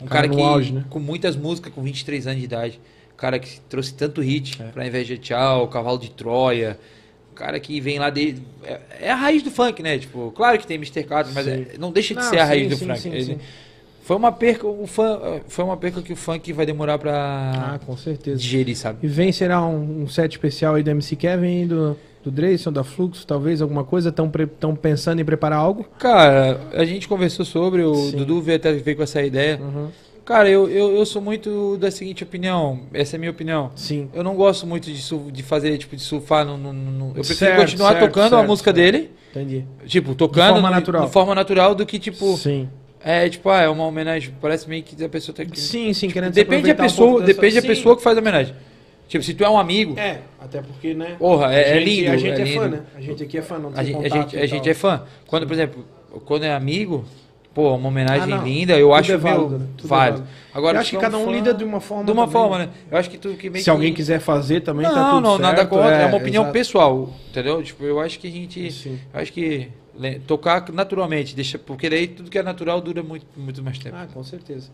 Um 0.00 0.06
Cara 0.06 0.28
cara, 0.28 0.40
que, 0.40 0.40
auge, 0.40 0.72
né? 0.72 0.84
com 0.88 1.00
muitas 1.00 1.34
músicas, 1.34 1.72
com 1.72 1.82
23 1.82 2.28
anos 2.28 2.38
de 2.38 2.44
idade. 2.44 2.80
Um 3.12 3.16
cara 3.16 3.38
que 3.40 3.60
trouxe 3.62 3.92
tanto 3.94 4.20
hit 4.20 4.62
É. 4.62 4.66
pra 4.68 4.86
Inveja 4.86 5.16
Tchau, 5.16 5.66
Cavalo 5.66 5.98
de 5.98 6.10
Troia. 6.12 6.78
Um 7.32 7.34
cara 7.34 7.58
que 7.58 7.80
vem 7.80 7.98
lá 7.98 8.08
de. 8.08 8.36
É, 8.62 8.80
é 9.00 9.10
a 9.10 9.16
raiz 9.16 9.42
do 9.42 9.50
funk, 9.50 9.82
né? 9.82 9.98
Tipo, 9.98 10.30
claro 10.30 10.56
que 10.58 10.66
tem 10.66 10.76
Mr. 10.76 11.02
Catra, 11.02 11.32
mas 11.34 11.48
é- 11.48 11.74
não 11.78 11.90
deixa 11.90 12.14
de 12.14 12.20
Não, 12.20 12.30
ser 12.30 12.38
a 12.38 12.42
sim, 12.44 12.48
raiz 12.48 12.68
do 12.68 12.76
sim, 12.76 12.86
funk. 12.86 13.00
sim, 13.00 13.10
Ele-. 13.12 13.38
Foi 14.08 14.16
uma 14.16 14.32
perca, 14.32 14.66
o 14.66 14.86
fã, 14.86 15.20
foi 15.48 15.62
uma 15.66 15.76
perca 15.76 16.00
que 16.00 16.14
o 16.14 16.16
funk 16.16 16.50
vai 16.54 16.64
demorar 16.64 16.96
pra 16.96 17.12
Ah, 17.74 17.78
com 17.84 17.94
certeza. 17.94 18.38
digerir, 18.38 18.74
sabe? 18.74 19.00
E 19.02 19.06
vem, 19.06 19.30
será 19.32 19.60
um, 19.66 20.04
um 20.04 20.08
set 20.08 20.32
especial 20.32 20.76
aí 20.76 20.82
do 20.82 20.88
MC 20.88 21.14
Kevin, 21.14 21.66
do, 21.66 21.94
do 22.24 22.30
Dreyson, 22.30 22.72
da 22.72 22.82
Fluxo, 22.82 23.26
talvez, 23.26 23.60
alguma 23.60 23.84
coisa? 23.84 24.08
Estão 24.08 24.74
pensando 24.74 25.20
em 25.20 25.24
preparar 25.26 25.58
algo? 25.58 25.84
Cara, 25.98 26.58
a 26.72 26.86
gente 26.86 27.06
conversou 27.06 27.44
sobre, 27.44 27.82
o 27.82 27.94
Sim. 27.94 28.16
Dudu 28.16 28.40
veio 28.40 28.56
até 28.56 28.72
veio 28.72 28.96
com 28.96 29.02
essa 29.02 29.22
ideia. 29.22 29.60
Uhum. 29.60 29.88
Cara, 30.24 30.48
eu, 30.48 30.70
eu, 30.70 30.96
eu 30.96 31.04
sou 31.04 31.20
muito 31.20 31.76
da 31.76 31.90
seguinte 31.90 32.22
opinião, 32.24 32.80
essa 32.94 33.14
é 33.14 33.18
a 33.18 33.20
minha 33.20 33.30
opinião. 33.30 33.70
Sim. 33.76 34.08
Eu 34.14 34.24
não 34.24 34.34
gosto 34.34 34.66
muito 34.66 34.90
de, 34.90 35.02
su- 35.02 35.28
de 35.30 35.42
fazer, 35.42 35.76
tipo, 35.76 35.94
de 35.94 36.00
surfar 36.02 36.46
no... 36.46 36.56
no- 36.56 36.72
no- 36.72 37.08
eu 37.08 37.12
prefiro 37.16 37.36
Certo, 37.36 37.60
continuar 37.60 37.92
certo, 37.92 38.06
tocando 38.06 38.26
a 38.36 38.38
certo, 38.38 38.46
música 38.48 38.74
certo. 38.74 38.76
dele, 38.92 39.10
Entendi. 39.32 39.66
tipo, 39.86 40.14
tocando 40.14 40.54
forma 40.54 40.70
no- 40.70 40.74
natural. 40.76 41.04
de 41.04 41.12
forma 41.12 41.34
natural 41.34 41.74
do 41.74 41.84
que, 41.84 41.98
tipo, 41.98 42.34
Sim. 42.38 42.70
É, 43.04 43.28
tipo, 43.28 43.48
ah, 43.48 43.62
é 43.62 43.68
uma 43.68 43.84
homenagem, 43.86 44.34
parece 44.40 44.68
meio 44.68 44.82
que 44.82 45.02
a 45.04 45.08
pessoa 45.08 45.34
tá 45.34 45.42
aqui. 45.42 45.58
Sim, 45.58 45.92
sim, 45.92 46.08
querendo 46.08 46.30
se 46.32 46.36
Depende 46.36 46.62
da 46.66 46.72
aproveitar 46.72 46.82
um 46.82 46.86
pessoa, 46.86 47.08
pouco 47.08 47.20
dessa- 47.26 47.34
depende 47.40 47.60
da 47.60 47.66
pessoa 47.66 47.96
que 47.96 48.02
faz 48.02 48.16
a 48.16 48.20
homenagem. 48.20 48.54
Tipo, 49.08 49.24
se 49.24 49.32
tu 49.34 49.42
é 49.44 49.48
um 49.48 49.58
amigo, 49.58 49.98
É, 49.98 50.18
até 50.38 50.60
porque, 50.60 50.92
né? 50.92 51.16
porra, 51.18 51.54
é, 51.54 51.70
é 51.70 51.74
gente, 51.80 51.84
lindo, 52.00 52.10
A 52.12 52.16
gente 52.18 52.40
é, 52.40 52.44
lindo. 52.44 52.60
fã, 52.60 52.68
né? 52.68 52.82
A 52.94 53.00
gente 53.00 53.22
aqui 53.22 53.38
é 53.38 53.42
fã, 53.42 53.58
não 53.58 53.72
tem 53.72 53.80
A 53.80 53.84
gente, 53.84 54.04
a 54.04 54.08
gente, 54.08 54.36
a 54.38 54.46
gente 54.46 54.68
é 54.70 54.74
fã. 54.74 55.02
Quando, 55.26 55.46
por 55.46 55.54
exemplo, 55.54 55.84
quando 56.26 56.42
é 56.44 56.52
amigo, 56.52 57.06
pô, 57.54 57.74
uma 57.74 57.88
homenagem 57.88 58.34
Ah, 58.34 58.36
não. 58.36 58.44
linda, 58.44 58.74
eu 58.74 58.88
Tudo 58.88 58.94
acho 58.94 59.12
é 59.12 59.16
meu, 59.16 59.20
válido, 59.22 59.58
né? 59.60 59.66
Tudo 59.78 59.86
é 59.86 59.88
válido. 59.88 60.24
Agora, 60.52 60.76
Eu 60.76 60.80
acho 60.82 60.90
que 60.90 60.96
é 60.96 60.98
um 60.98 61.02
cada 61.02 61.16
um 61.16 61.24
fã- 61.24 61.30
lida 61.32 61.54
de 61.54 61.64
uma 61.64 61.80
forma 61.80 62.04
De 62.04 62.10
uma 62.12 62.26
também. 62.26 62.32
forma, 62.32 62.58
né? 62.58 62.68
Eu 62.90 62.98
acho 62.98 63.08
que 63.08 63.16
tu 63.16 63.30
que 63.30 63.48
meio 63.48 63.60
Se 63.62 63.64
que- 63.64 63.70
alguém 63.70 63.94
quiser 63.94 64.20
fazer 64.20 64.60
também, 64.60 64.86
não, 64.86 64.94
tá 64.94 65.10
tudo 65.10 65.20
não, 65.22 65.38
nada 65.38 65.56
certo, 65.58 65.70
contra. 65.70 65.90
É, 65.90 66.04
uma 66.06 66.16
opinião 66.18 66.42
exato. 66.42 66.52
pessoal, 66.52 67.10
entendeu? 67.30 67.62
Tipo, 67.62 67.84
eu 67.84 67.98
acho 68.00 68.18
que 68.18 68.28
a 68.28 68.30
gente. 68.30 68.70
Sim. 68.70 68.98
eu 69.14 69.20
Acho 69.20 69.32
que 69.32 69.68
tocar 70.26 70.70
naturalmente, 70.72 71.34
deixa, 71.34 71.58
porque 71.58 71.90
daí 71.90 72.08
tudo 72.08 72.30
que 72.30 72.38
é 72.38 72.42
natural 72.42 72.80
dura 72.80 73.02
muito, 73.02 73.26
muito 73.36 73.62
mais 73.62 73.78
tempo. 73.78 73.96
Ah, 73.96 74.06
com 74.12 74.22
certeza. 74.22 74.68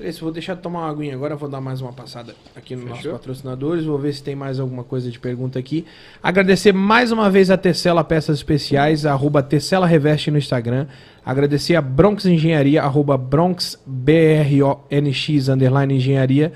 Esse, 0.00 0.20
vou 0.20 0.32
deixar 0.32 0.56
de 0.56 0.60
tomar 0.60 0.80
uma 0.80 0.90
aguinha 0.90 1.14
agora, 1.14 1.36
vou 1.36 1.48
dar 1.48 1.60
mais 1.60 1.80
uma 1.80 1.92
passada 1.92 2.34
aqui 2.56 2.74
nos 2.74 2.84
nossos 2.84 3.06
patrocinadores, 3.06 3.84
vou 3.84 3.96
ver 3.96 4.12
se 4.12 4.24
tem 4.24 4.34
mais 4.34 4.58
alguma 4.58 4.82
coisa 4.82 5.08
de 5.08 5.20
pergunta 5.20 5.56
aqui. 5.56 5.86
Agradecer 6.20 6.72
mais 6.72 7.12
uma 7.12 7.30
vez 7.30 7.48
a 7.48 7.56
Tecela 7.56 8.02
Peças 8.02 8.38
Especiais, 8.38 9.06
arroba 9.06 9.40
Tecela 9.40 9.86
Reveste 9.86 10.32
no 10.32 10.38
Instagram. 10.38 10.88
Agradecer 11.24 11.76
a 11.76 11.80
Bronx 11.80 12.26
Engenharia, 12.26 12.82
arroba 12.82 13.16
Bronx 13.16 13.78
BRONX, 13.86 15.48
underline 15.48 15.94
Engenharia. 15.94 16.52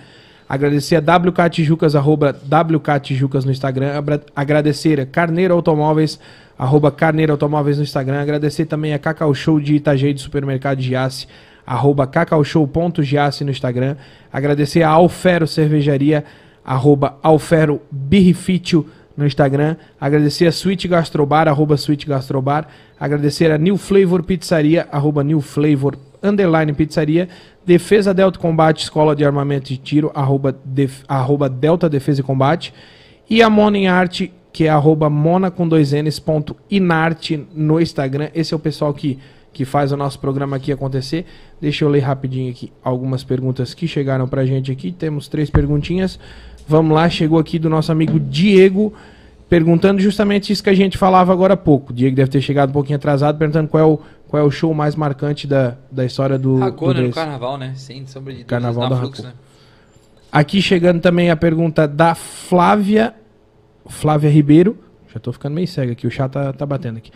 Agradecer 0.49 0.97
a 0.97 1.01
WK 1.01 1.51
Tijucas, 1.51 1.95
arroba 1.95 2.33
WK 2.33 3.01
Tijucas 3.01 3.45
no 3.45 3.53
Instagram. 3.53 4.03
Agradecer 4.35 4.99
a 4.99 5.07
Carneiro 5.07 5.55
Automóveis, 5.55 6.19
arroba 6.59 6.91
Carneiro 6.91 7.33
Automóveis 7.33 7.77
no 7.77 7.85
Instagram. 7.85 8.21
Agradecer 8.21 8.67
também 8.67 8.93
a 8.93 8.99
Cacau 8.99 9.33
Show 9.35 9.61
de 9.61 9.77
Itajaí 9.77 10.13
do 10.13 10.21
Supermercado 10.21 10.81
Giasse, 10.81 11.29
arroba 11.65 12.07
cacaoshow.giasse 12.07 13.45
no 13.45 13.51
Instagram. 13.51 13.97
Agradecer 14.33 14.83
a 14.83 14.89
Alfero 14.89 15.47
Cervejaria, 15.47 16.25
arroba 16.65 17.17
Alfero 17.23 17.81
Birrifítio 17.91 18.87
no 19.17 19.27
Instagram. 19.27 19.77
Agradecer 20.01 20.47
a 20.47 20.53
Sweet 20.53 20.89
Gastrobar, 20.89 21.47
arroba 21.47 21.77
Sweet 21.77 22.07
Gastrobar. 22.07 22.67
Agradecer 22.99 23.51
a 23.51 23.59
New 23.59 23.77
Flavor 23.77 24.23
Pizzaria, 24.23 24.89
arroba 24.91 25.23
New 25.23 25.41
Flavor 25.41 25.97
underline 26.23 26.73
pizzaria. 26.73 27.29
Defesa 27.65 28.15
Delta 28.15 28.39
Combate, 28.39 28.85
Escola 28.85 29.15
de 29.15 29.25
Armamento 29.25 29.73
e 29.73 29.77
Tiro, 29.77 30.11
arroba, 30.15 30.57
def, 30.65 31.03
arroba 31.07 31.49
Delta 31.49 31.89
Defesa 31.89 32.21
e 32.21 32.25
Combate. 32.25 32.73
E 33.29 33.43
a 33.43 33.51
Mona 33.51 33.77
em 33.77 33.89
Arte, 33.89 34.33
que 34.53 34.65
é 34.65 34.69
arroba 34.69 35.09
mona 35.11 35.51
com 35.51 35.69
dois 35.69 35.93
N's, 35.93 36.19
ponto 36.19 36.57
inarte 36.71 37.47
no 37.55 37.81
Instagram. 37.81 38.29
Esse 38.35 38.55
é 38.55 38.57
o 38.57 38.61
pessoal 38.61 38.93
que, 38.95 39.19
que 39.53 39.65
faz 39.65 39.93
o 39.93 39.97
nosso 39.97 40.19
programa 40.19 40.57
aqui 40.57 40.73
acontecer. 40.73 41.27
Deixa 41.61 41.85
eu 41.85 41.89
ler 41.89 42.01
rapidinho 42.01 42.51
aqui 42.51 42.73
algumas 42.83 43.23
perguntas 43.23 43.75
que 43.75 43.87
chegaram 43.87 44.27
pra 44.27 44.45
gente 44.47 44.73
aqui. 44.73 44.91
Temos 44.91 45.29
três 45.29 45.51
perguntinhas. 45.51 46.19
Vamos 46.67 46.95
lá, 46.95 47.09
chegou 47.09 47.39
aqui 47.39 47.59
do 47.59 47.71
nosso 47.71 47.91
amigo 47.91 48.21
Diego, 48.21 48.93
perguntando 49.49 50.01
justamente 50.01 50.53
isso 50.53 50.63
que 50.63 50.69
a 50.71 50.75
gente 50.75 50.99
falava 50.99 51.33
agora 51.33 51.55
há 51.55 51.57
pouco. 51.57 51.93
Diego 51.93 52.15
deve 52.15 52.31
ter 52.31 52.41
chegado 52.41 52.71
um 52.71 52.73
pouquinho 52.73 52.97
atrasado, 52.97 53.39
perguntando 53.39 53.69
qual 53.69 53.83
é 53.83 53.87
o, 53.87 53.99
qual 54.29 54.43
é 54.43 54.47
o 54.47 54.51
show 54.51 54.75
mais 54.75 54.95
marcante 54.95 55.47
da, 55.47 55.77
da 55.91 56.05
história 56.05 56.39
do, 56.39 56.59
Racona 56.59 56.95
do 56.95 57.03
no 57.03 57.13
carnaval, 57.13 57.57
né? 57.57 57.73
Sem 57.75 58.07
sombra 58.07 58.35
de 58.35 58.45
Carnaval 58.45 58.85
na 58.85 58.91
da 58.91 58.97
Fluxo, 58.97 59.23
Racona. 59.23 59.35
né? 59.35 59.49
Aqui 60.31 60.61
chegando 60.61 61.01
também 61.01 61.31
a 61.31 61.37
pergunta 61.37 61.89
da 61.89 62.15
Flávia. 62.15 63.15
Flávia 63.89 64.31
Ribeiro. 64.31 64.79
Já 65.13 65.19
tô 65.19 65.33
ficando 65.33 65.55
meio 65.55 65.67
cego 65.67 65.93
aqui, 65.93 66.07
o 66.07 66.11
chat 66.11 66.31
tá, 66.31 66.53
tá 66.53 66.67
batendo 66.67 66.99
aqui. 66.99 67.11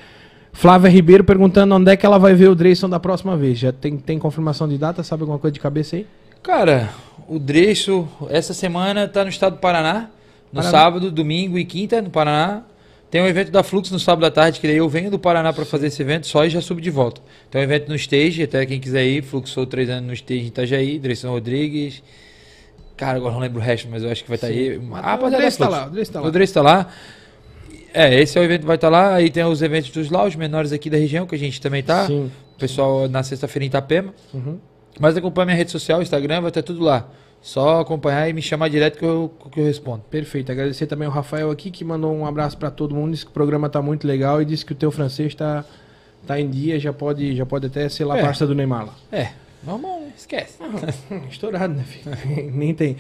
Flávia 0.53 0.91
Ribeiro 0.91 1.25
perguntando 1.25 1.75
onde 1.75 1.91
é 1.91 1.97
que 1.97 2.05
ela 2.05 2.19
vai 2.19 2.35
ver 2.35 2.49
o 2.49 2.55
Dreyson 2.55 2.89
da 2.89 3.01
próxima 3.01 3.37
vez. 3.37 3.59
Já 3.59 3.73
tem, 3.73 3.97
tem 3.97 4.19
confirmação 4.19 4.69
de 4.69 4.77
data? 4.77 5.03
Sabe 5.03 5.23
alguma 5.23 5.39
coisa 5.39 5.53
de 5.53 5.61
cabeça 5.61 5.97
aí? 5.97 6.07
Cara, 6.43 6.91
o 7.29 7.39
Dreixo, 7.39 8.07
essa 8.29 8.53
semana 8.53 9.09
tá 9.09 9.25
no 9.25 9.31
estado 9.31 9.55
do 9.55 9.59
Paraná. 9.61 10.11
No 10.53 10.61
Paraná. 10.61 10.71
sábado, 10.71 11.11
domingo 11.11 11.59
e 11.59 11.65
quinta, 11.65 12.03
no 12.03 12.11
Paraná. 12.11 12.63
Tem 13.11 13.21
um 13.21 13.27
evento 13.27 13.51
da 13.51 13.63
Fluxo 13.63 13.93
no 13.93 14.01
sábado 14.01 14.25
à 14.25 14.31
tarde, 14.31 14.59
que 14.59 14.67
daí 14.67 14.79
eu 14.79 14.89
venho 14.89 15.11
do 15.11 15.19
Paraná 15.19 15.53
para 15.53 15.67
fazer 15.67 15.89
esse 15.89 16.01
evento 16.01 16.27
só 16.27 16.45
e 16.47 16.51
já 16.51 16.61
subo 16.61 16.81
de 16.81 16.91
volta. 16.91 17.21
Tem 17.51 17.61
um 17.61 17.65
evento 17.65 17.89
no 17.89 17.95
stage, 17.95 18.43
até 18.43 18.65
quem 18.65 18.81
quiser 18.81 19.05
ir. 19.05 19.23
Fluxou 19.23 19.67
três 19.67 19.91
anos 19.91 20.07
no 20.07 20.13
stage 20.15 20.41
em 20.41 20.47
Itajaí, 20.47 20.99
Dreyson 20.99 21.31
Rodrigues. 21.31 22.03
Cara, 23.03 23.17
agora 23.17 23.33
não 23.35 23.41
lembro 23.41 23.59
o 23.59 23.63
resto, 23.63 23.89
mas 23.91 24.05
eu 24.05 24.13
acho 24.13 24.23
que 24.23 24.29
vai 24.29 24.37
estar 24.37 24.47
aí. 24.47 24.81
Ah, 24.93 25.17
o 25.17 25.19
pode 25.19 25.35
Dreyson 25.37 25.59
tá 25.59 25.67
Fluxo. 25.67 25.81
lá, 25.81 26.03
o 26.03 26.07
tá 26.13 26.21
lá. 26.21 26.29
O 26.29 26.31
Dreyson 26.31 26.55
tá 26.55 26.63
lá. 26.63 26.89
É, 27.93 28.21
esse 28.21 28.39
é 28.39 28.41
o 28.41 28.45
evento 28.45 28.61
que 28.61 28.67
vai 28.69 28.77
estar 28.77 28.89
lá. 28.89 29.15
Aí 29.15 29.29
tem 29.29 29.43
os 29.45 29.61
eventos 29.61 29.91
dos 29.91 30.09
lá, 30.09 30.25
os 30.25 30.37
menores 30.37 30.71
aqui 30.71 30.89
da 30.89 30.97
região, 30.97 31.27
que 31.27 31.35
a 31.35 31.39
gente 31.39 31.61
também 31.61 31.83
tá. 31.83 32.07
Sim. 32.07 32.31
O 32.55 32.59
pessoal 32.61 33.09
na 33.09 33.25
sexta-feira 33.25 33.65
em 33.65 33.67
Itapema. 33.67 34.15
Uhum. 34.33 34.57
Mas 35.01 35.17
acompanha 35.17 35.47
minha 35.47 35.57
rede 35.57 35.73
social, 35.73 36.01
Instagram, 36.01 36.43
vai 36.43 36.51
estar 36.51 36.63
tudo 36.63 36.81
lá. 36.85 37.09
Só 37.41 37.81
acompanhar 37.81 38.29
e 38.29 38.33
me 38.33 38.41
chamar 38.41 38.69
direto 38.69 38.97
que 38.99 39.05
eu, 39.05 39.33
que 39.51 39.59
eu 39.59 39.65
respondo. 39.65 40.05
Perfeito. 40.09 40.53
Agradecer 40.53 40.87
também 40.87 41.07
ao 41.09 41.13
Rafael 41.13 41.51
aqui, 41.51 41.73
que 41.73 41.85
mandou 41.85 42.15
um 42.15 42.25
abraço 42.25 42.57
pra 42.57 42.71
todo 42.71 42.95
mundo. 42.95 43.11
Disse 43.11 43.25
que 43.25 43.33
o 43.33 43.35
programa 43.35 43.69
tá 43.69 43.83
muito 43.83 44.07
legal 44.07 44.41
e 44.41 44.45
disse 44.45 44.65
que 44.65 44.71
o 44.71 44.77
teu 44.77 44.93
francês 44.93 45.35
tá, 45.35 45.65
tá 46.25 46.39
em 46.41 46.49
dia. 46.49 46.79
Já 46.79 46.93
pode, 46.93 47.35
já 47.35 47.45
pode 47.45 47.67
até 47.67 47.89
ser 47.89 48.05
lá 48.05 48.17
É. 48.17 48.23
parça 48.23 48.47
do 48.47 48.55
Neymar 48.55 48.87
lá. 48.87 48.95
É, 49.11 49.31
normal, 49.65 50.01
né? 50.01 50.13
Esquece. 50.17 50.59
Estourado, 51.31 51.75
né, 51.75 51.85
filho? 51.85 52.17
Nem 52.53 52.75
tem. 52.75 52.97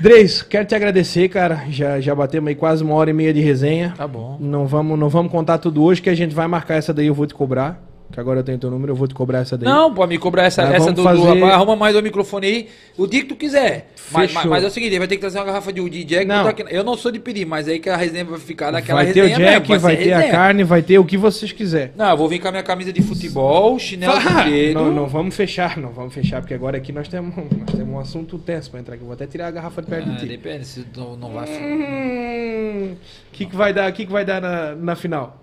Dreis, 0.00 0.42
quero 0.42 0.66
te 0.66 0.74
agradecer, 0.74 1.28
cara. 1.28 1.64
Já, 1.68 2.00
já 2.00 2.14
batemos 2.14 2.48
aí 2.48 2.54
quase 2.54 2.82
uma 2.82 2.94
hora 2.94 3.10
e 3.10 3.12
meia 3.12 3.32
de 3.32 3.40
resenha. 3.40 3.94
Tá 3.96 4.06
bom. 4.08 4.36
Não 4.40 4.66
vamos, 4.66 4.98
não 4.98 5.08
vamos 5.08 5.30
contar 5.30 5.58
tudo 5.58 5.82
hoje, 5.82 6.02
que 6.02 6.10
a 6.10 6.14
gente 6.14 6.34
vai 6.34 6.48
marcar 6.48 6.76
essa 6.76 6.92
daí, 6.92 7.06
eu 7.06 7.14
vou 7.14 7.26
te 7.26 7.34
cobrar. 7.34 7.80
Que 8.12 8.20
agora 8.20 8.40
eu 8.40 8.44
tenho 8.44 8.58
teu 8.58 8.70
número, 8.70 8.92
eu 8.92 8.96
vou 8.96 9.08
te 9.08 9.14
cobrar 9.14 9.38
essa 9.38 9.56
daí. 9.56 9.66
Não, 9.66 9.92
pode 9.94 10.10
me 10.10 10.18
cobrar 10.18 10.44
essa, 10.44 10.62
Mas 10.66 10.74
essa 10.74 10.92
do, 10.92 11.02
fazer- 11.02 11.20
do 11.22 11.26
rapaz. 11.34 11.54
Arruma 11.54 11.74
mais 11.76 11.96
o 11.96 12.02
microfone 12.02 12.46
aí. 12.46 12.68
O 12.98 13.06
dia 13.06 13.22
que 13.22 13.28
tu 13.28 13.36
quiser. 13.36 13.90
Mas, 14.12 14.30
mas, 14.34 14.44
mas 14.44 14.64
é 14.64 14.66
o 14.66 14.70
seguinte, 14.70 14.90
ele 14.90 14.98
vai 14.98 15.08
ter 15.08 15.14
que 15.14 15.20
trazer 15.22 15.38
uma 15.38 15.46
garrafa 15.46 15.72
de 15.72 15.80
Woody 15.80 16.04
Jack. 16.04 16.26
Não. 16.26 16.46
aqui- 16.46 16.62
Eu 16.68 16.84
não 16.84 16.94
sou 16.94 17.10
de 17.10 17.18
pedir, 17.18 17.46
mas 17.46 17.66
aí 17.68 17.78
que 17.78 17.88
a 17.88 17.96
resenha 17.96 18.24
vai 18.26 18.38
ficar 18.38 18.70
daquela 18.70 19.02
vai 19.02 19.12
ter 19.14 19.20
o 19.22 19.26
resenha 19.28 19.38
Jack, 19.52 19.68
mesmo, 19.70 19.80
vai 19.82 19.96
ser 19.96 20.02
ter 20.02 20.12
a 20.12 20.16
resenha. 20.18 20.32
carne, 20.32 20.62
vai 20.64 20.82
ter 20.82 20.98
o 20.98 21.04
que 21.06 21.16
vocês 21.16 21.52
quiserem. 21.52 21.92
Não, 21.96 22.10
eu 22.10 22.16
vou 22.18 22.28
vir 22.28 22.38
com 22.38 22.48
a 22.48 22.50
minha 22.50 22.62
camisa 22.62 22.92
de 22.92 23.00
futebol, 23.02 23.78
chinelo 23.78 24.12
de. 24.44 24.74
Não, 24.74 24.92
não 24.92 25.06
vamos 25.06 25.34
fechar, 25.34 25.78
não 25.78 25.88
vamos 25.88 26.12
fechar, 26.12 26.42
porque 26.42 26.52
agora 26.52 26.76
aqui 26.76 26.92
nós 26.92 27.08
temos, 27.08 27.34
nós 27.34 27.70
temos 27.74 27.88
um 27.94 27.98
assunto 27.98 28.38
tenso 28.38 28.70
pra 28.70 28.80
entrar 28.80 28.94
aqui. 28.96 29.04
Vou 29.04 29.14
até 29.14 29.26
tirar 29.26 29.46
a 29.46 29.50
garrafa 29.50 29.80
de 29.80 29.88
perto 29.88 30.08
Ah, 30.10 30.12
de 30.12 30.18
ti. 30.20 30.26
depende, 30.26 30.66
se 30.66 30.84
não, 30.94 31.16
não 31.16 31.30
vai... 31.32 31.48
Hum, 31.48 32.92
O 32.92 33.32
que, 33.32 33.46
que 33.46 33.56
vai 33.56 33.72
dar, 33.72 33.90
que, 33.92 34.04
que 34.04 34.12
vai 34.12 34.24
dar 34.24 34.40
na, 34.40 34.74
na 34.74 34.94
final? 34.96 35.41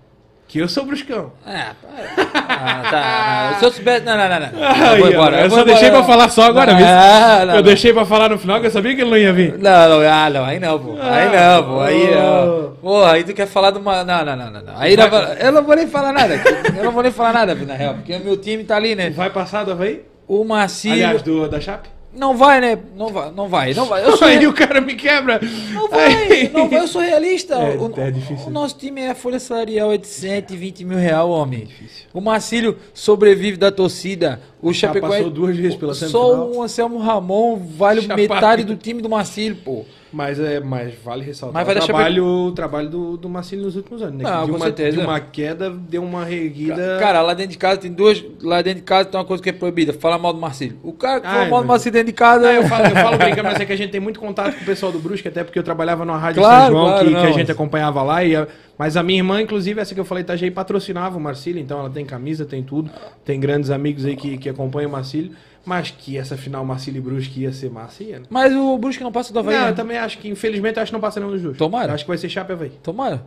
Que 0.50 0.58
eu 0.58 0.68
sou 0.68 0.84
bruscão. 0.84 1.30
Ah, 1.46 1.74
para. 1.80 2.32
Ah, 2.34 2.82
tá. 2.90 3.58
Se 3.60 3.64
eu 3.66 3.70
soubesse. 3.70 4.04
Não, 4.04 4.16
não, 4.16 4.28
não. 4.28 4.40
não. 4.40 4.68
Aí, 4.68 4.98
vou 4.98 5.08
embora, 5.12 5.40
eu 5.42 5.48
vou 5.48 5.58
só 5.60 5.64
deixei 5.64 5.86
embora. 5.86 6.02
pra 6.02 6.12
falar 6.12 6.28
só 6.28 6.42
agora, 6.42 6.74
viu? 6.74 6.84
Ah, 6.84 7.44
não, 7.46 7.54
eu 7.54 7.56
não. 7.58 7.62
deixei 7.62 7.92
pra 7.92 8.04
falar 8.04 8.30
no 8.30 8.36
final, 8.36 8.60
que 8.60 8.66
eu 8.66 8.70
sabia 8.72 8.92
que 8.96 9.00
ele 9.00 9.10
não 9.10 9.16
ia 9.16 9.32
vir. 9.32 9.56
Não, 9.56 9.88
não, 9.88 10.00
ah, 10.00 10.28
não, 10.28 10.44
aí 10.44 10.58
não, 10.58 10.76
pô. 10.76 10.96
Aí 11.00 11.28
não, 11.28 11.62
pô. 11.62 11.80
Aí 11.80 12.14
não. 12.16 12.72
Pô, 12.82 13.04
aí 13.04 13.22
tu 13.22 13.32
quer 13.32 13.46
falar 13.46 13.70
de 13.70 13.78
uma. 13.78 14.02
Não, 14.02 14.24
não, 14.24 14.36
não, 14.36 14.50
não. 14.50 14.74
Aí 14.76 14.96
não, 14.96 15.06
eu 15.06 15.52
não 15.52 15.62
vou 15.62 15.76
nem 15.76 15.86
falar 15.86 16.12
nada. 16.12 16.34
Eu 16.76 16.82
não 16.82 16.90
vou 16.90 17.04
nem 17.04 17.12
falar 17.12 17.32
nada, 17.32 17.54
na 17.54 17.74
real, 17.74 17.94
porque 17.94 18.12
o 18.16 18.24
meu 18.24 18.36
time 18.36 18.64
tá 18.64 18.74
ali, 18.74 18.96
né? 18.96 19.08
Vai 19.10 19.30
passar 19.30 19.62
do 19.62 19.70
Havaí? 19.70 20.02
O 20.26 20.42
Marcílio. 20.42 20.94
Aliás, 20.94 21.22
do, 21.22 21.48
da 21.48 21.60
Chape? 21.60 21.88
Não 22.12 22.36
vai, 22.36 22.60
né? 22.60 22.78
Não 22.96 23.08
vai, 23.08 23.30
não 23.30 23.48
vai, 23.48 23.72
não 23.72 23.86
vai. 23.86 24.04
Eu 24.04 24.16
sou. 24.16 24.26
Aí 24.26 24.44
o 24.44 24.52
cara 24.52 24.80
me 24.80 24.94
quebra. 24.94 25.40
Não 25.72 25.88
vai, 25.88 26.48
não 26.52 26.68
vai, 26.68 26.80
eu 26.80 26.88
sou 26.88 27.00
realista. 27.00 27.54
É, 27.54 27.76
o, 27.76 28.00
é 28.00 28.10
difícil. 28.10 28.46
o 28.48 28.50
nosso 28.50 28.76
time, 28.76 29.06
a 29.06 29.14
folha 29.14 29.38
salarial 29.38 29.92
é 29.92 29.96
de 29.96 30.08
120 30.08 30.84
mil 30.84 30.98
real, 30.98 31.30
homem. 31.30 31.68
O 32.12 32.20
Marcílio 32.20 32.76
sobrevive 32.92 33.56
da 33.56 33.70
torcida. 33.70 34.40
O 34.62 34.72
Chapecoense... 34.72 35.16
passou 35.16 35.30
duas 35.30 35.56
vezes 35.56 35.74
pela 35.76 35.94
Só 35.94 36.06
semifinal. 36.06 36.50
o 36.52 36.62
Anselmo 36.62 36.98
Ramon 36.98 37.56
vale 37.56 38.02
Chapada. 38.02 38.20
metade 38.20 38.64
do 38.64 38.76
time 38.76 39.00
do 39.00 39.08
Marcílio, 39.08 39.56
pô. 39.64 39.84
Mas, 40.12 40.40
é, 40.40 40.58
mas 40.58 40.92
vale 41.04 41.24
ressaltar 41.24 41.64
Mas 41.64 41.76
o, 41.76 41.86
trabalho, 41.86 42.24
o 42.26 42.50
trabalho 42.52 42.90
do, 42.90 43.16
do 43.16 43.28
Marcílio 43.28 43.64
nos 43.64 43.76
últimos 43.76 44.02
anos, 44.02 44.16
né? 44.20 44.24
Ah, 44.26 44.40
Que 44.40 44.46
de, 44.46 44.50
com 44.50 44.56
uma, 44.56 44.64
certeza. 44.64 44.96
de 44.96 44.98
uma 45.04 45.20
queda, 45.20 45.70
deu 45.70 46.02
uma 46.02 46.24
reerguida. 46.24 46.96
Cara, 46.98 47.22
lá 47.22 47.32
dentro 47.32 47.52
de 47.52 47.58
casa 47.58 47.80
tem 47.80 47.92
duas. 47.92 48.20
Lá 48.42 48.60
dentro 48.60 48.80
de 48.80 48.84
casa 48.84 49.08
tem 49.08 49.20
uma 49.20 49.24
coisa 49.24 49.40
que 49.40 49.48
é 49.48 49.52
proibida: 49.52 49.92
falar 49.92 50.18
mal 50.18 50.32
do 50.32 50.40
Marcílio. 50.40 50.76
O 50.82 50.92
cara 50.92 51.20
que 51.20 51.28
fala 51.28 51.42
Ai, 51.42 51.48
mal 51.50 51.62
do 51.62 51.68
Marcílio 51.68 51.92
dentro 51.92 52.06
de 52.08 52.12
casa. 52.12 52.40
Não, 52.44 52.50
eu 52.52 52.64
falo, 52.64 52.86
eu 52.86 52.96
falo 52.96 53.18
brincando, 53.18 53.44
mas 53.44 53.60
é 53.60 53.64
que 53.64 53.72
a 53.72 53.76
gente 53.76 53.90
tem 53.92 54.00
muito 54.00 54.18
contato 54.18 54.56
com 54.56 54.62
o 54.62 54.66
pessoal 54.66 54.90
do 54.90 54.98
Brusque, 54.98 55.28
até 55.28 55.44
porque 55.44 55.58
eu 55.60 55.62
trabalhava 55.62 56.04
numa 56.04 56.18
rádio 56.18 56.42
Claro, 56.42 56.64
São 56.64 56.72
João 56.74 56.86
claro, 56.90 57.06
que, 57.06 57.12
não, 57.14 57.20
que 57.20 57.26
a 57.28 57.32
gente 57.32 57.52
acompanhava 57.52 58.02
lá. 58.02 58.24
E 58.24 58.34
a- 58.34 58.48
mas 58.80 58.96
a 58.96 59.02
minha 59.02 59.18
irmã, 59.18 59.42
inclusive, 59.42 59.78
essa 59.78 59.92
que 59.92 60.00
eu 60.00 60.06
falei, 60.06 60.22
Itajaí, 60.22 60.50
patrocinava 60.50 61.18
o 61.18 61.20
Marcílio, 61.20 61.60
então 61.60 61.80
ela 61.80 61.90
tem 61.90 62.02
camisa, 62.02 62.46
tem 62.46 62.62
tudo. 62.62 62.90
Tem 63.22 63.38
grandes 63.38 63.68
amigos 63.68 64.06
aí 64.06 64.16
que, 64.16 64.38
que 64.38 64.48
acompanham 64.48 64.88
o 64.88 64.92
Marcílio. 64.92 65.32
Mas 65.66 65.90
que 65.90 66.16
essa 66.16 66.34
final 66.34 66.64
Marcílio 66.64 66.98
e 66.98 67.02
Brusque 67.02 67.42
ia 67.42 67.52
ser 67.52 67.70
massa, 67.70 68.02
ia, 68.02 68.20
né? 68.20 68.24
Mas 68.30 68.54
o 68.54 68.78
Brusque 68.78 69.04
não 69.04 69.12
passa 69.12 69.34
do 69.34 69.38
Havaí. 69.38 69.54
Não, 69.54 69.64
né? 69.64 69.70
eu 69.72 69.74
também 69.74 69.98
acho 69.98 70.16
que, 70.16 70.30
infelizmente, 70.30 70.78
eu 70.78 70.82
acho 70.82 70.90
que 70.90 70.94
não 70.94 71.00
passa 71.00 71.20
nenhum 71.20 71.32
dos 71.32 71.42
dois. 71.42 71.58
Tomara. 71.58 71.90
Eu 71.90 71.94
acho 71.94 72.04
que 72.04 72.08
vai 72.08 72.16
ser 72.16 72.30
Chape 72.30 72.52
e 72.52 72.54
Havaí. 72.54 72.70
Tomara. 72.82 73.22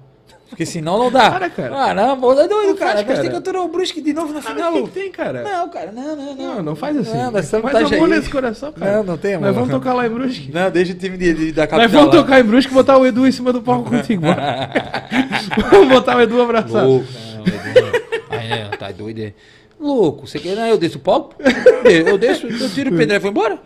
Porque 0.50 0.68
senão 0.68 1.00
não 1.00 1.10
dá. 1.12 1.32
Para, 1.32 1.50
cara. 1.50 1.76
Ah, 1.76 1.94
não, 1.96 2.20
pô, 2.20 2.32
é 2.34 2.48
doido, 2.48 2.68
Não 2.68 2.76
cara. 2.76 2.92
faz, 2.92 2.96
Nós 2.98 3.06
cara. 3.08 3.16
temos 3.22 3.30
que 3.32 3.36
aturar 3.38 3.64
o 3.64 3.68
Brusque 3.70 4.02
de 4.02 4.14
novo 4.14 4.32
na 4.34 4.38
Ah, 4.40 4.42
final. 4.44 4.76
o 4.78 4.84
que, 4.88 4.92
tem, 4.94 5.12
cara? 5.12 5.42
Não, 5.42 5.68
cara, 5.70 5.92
não, 5.92 6.16
não, 6.16 6.36
não. 6.36 6.56
Não, 6.56 6.64
não 6.64 6.76
faz 6.76 6.96
assim. 6.96 7.18
Não, 7.18 7.32
nós 7.32 7.46
estamos 7.46 7.72
Faz 7.72 7.82
Itajaí. 7.88 7.98
amor 7.98 8.10
nesse 8.16 8.30
coração, 8.30 8.72
cara. 8.72 8.98
Não, 8.98 9.04
não 9.04 9.18
tem 9.18 9.34
amor. 9.34 9.48
Nós 9.48 9.56
vamos 9.56 9.72
tocar 9.72 9.94
lá 9.96 10.06
em 10.06 10.10
Brusque. 10.12 10.52
Não, 10.54 10.70
deixa 10.70 10.94
o 10.94 10.96
time 10.96 11.18
de, 11.18 11.34
de- 11.34 11.52
da 11.54 11.66
capital. 11.66 11.80
Nós 11.80 11.92
vamos 11.92 12.16
lá. 12.16 12.22
tocar 12.22 12.40
em 12.40 12.44
Brusque 12.44 12.72
e 12.72 12.76
botar 12.76 12.98
o 13.00 13.06
Edu 13.06 13.26
em 13.26 13.32
cima 13.32 13.52
do 13.52 13.64
palco 13.64 13.90
contigo. 13.90 14.22
bora. 14.22 14.70
vamos 15.72 15.88
botar 15.88 16.18
o 16.18 16.22
Edu 16.22 16.40
abraçado. 16.40 16.88
Louco. 16.88 17.08
Não, 17.36 17.42
Edu, 17.48 17.82
não. 18.30 18.38
Aí, 18.38 18.50
né, 18.50 18.70
tá 18.78 18.92
doido. 18.92 19.22
é. 19.22 19.34
Louco, 19.80 20.28
você 20.28 20.38
quer? 20.38 20.56
Não, 20.56 20.68
eu 20.68 20.78
desço 20.78 20.98
o 21.00 21.02
palco? 21.02 21.36
Eu 21.84 22.18
desço, 22.18 22.46
eu 22.46 22.70
tiro 22.70 22.94
o 22.94 22.98
pendrive 22.98 23.16
e 23.16 23.20
vou 23.20 23.32
embora? 23.32 23.56
O 23.56 23.60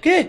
quê? 0.00 0.28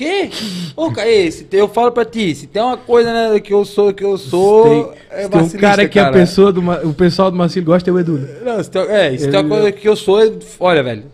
O 0.00 0.02
quê? 0.02 0.30
Ô, 0.76 0.90
cara, 0.92 1.08
ei, 1.10 1.30
se 1.30 1.44
tem- 1.44 1.60
eu 1.60 1.68
falo 1.68 1.92
pra 1.92 2.06
ti, 2.06 2.34
se 2.34 2.46
tem 2.46 2.62
uma 2.62 2.78
coisa 2.78 3.12
né, 3.12 3.38
que 3.38 3.52
eu 3.52 3.64
sou, 3.66 3.92
que 3.92 4.02
eu 4.02 4.16
sou. 4.16 4.64
tem, 4.64 5.00
é 5.10 5.28
tem 5.28 5.40
um 5.42 5.48
cara 5.50 5.86
que 5.86 5.98
a 5.98 6.04
cara. 6.04 6.14
pessoa 6.14 6.50
do, 6.50 6.62
o 6.88 6.94
pessoal 6.94 7.30
do 7.30 7.36
Marcílio 7.36 7.66
gosta 7.66 7.90
é 7.90 7.92
o 7.92 7.98
Edu. 7.98 8.16
né? 8.18 8.38
Não, 8.42 8.62
se 8.64 8.70
tem, 8.70 8.80
é, 8.82 9.10
se 9.12 9.18
tem 9.18 9.28
Ele- 9.28 9.36
uma 9.36 9.48
coisa 9.48 9.72
que 9.72 9.86
eu 9.86 9.94
sou, 9.96 10.22
é- 10.24 10.32
olha, 10.58 10.82
velho. 10.82 11.04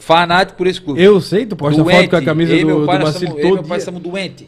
Fanático 0.00 0.58
por 0.58 0.66
esse 0.66 0.80
clube. 0.80 1.00
Eu 1.02 1.20
sei, 1.20 1.46
tu 1.46 1.54
posta 1.56 1.82
foto 1.82 2.10
com 2.10 2.16
a 2.16 2.22
camisa 2.22 2.52
eu 2.54 2.66
meu 2.66 2.80
do, 2.80 2.86
pai, 2.86 2.98
do 2.98 3.04
nós 3.04 3.12
Marcílio 3.14 3.28
somos- 3.28 3.42
eu 3.42 3.48
e 3.48 3.52
meu 3.52 3.56
todo 3.62 3.68
pai 3.68 3.78
dia. 3.78 3.84
somos 3.84 4.02
doentes. 4.02 4.46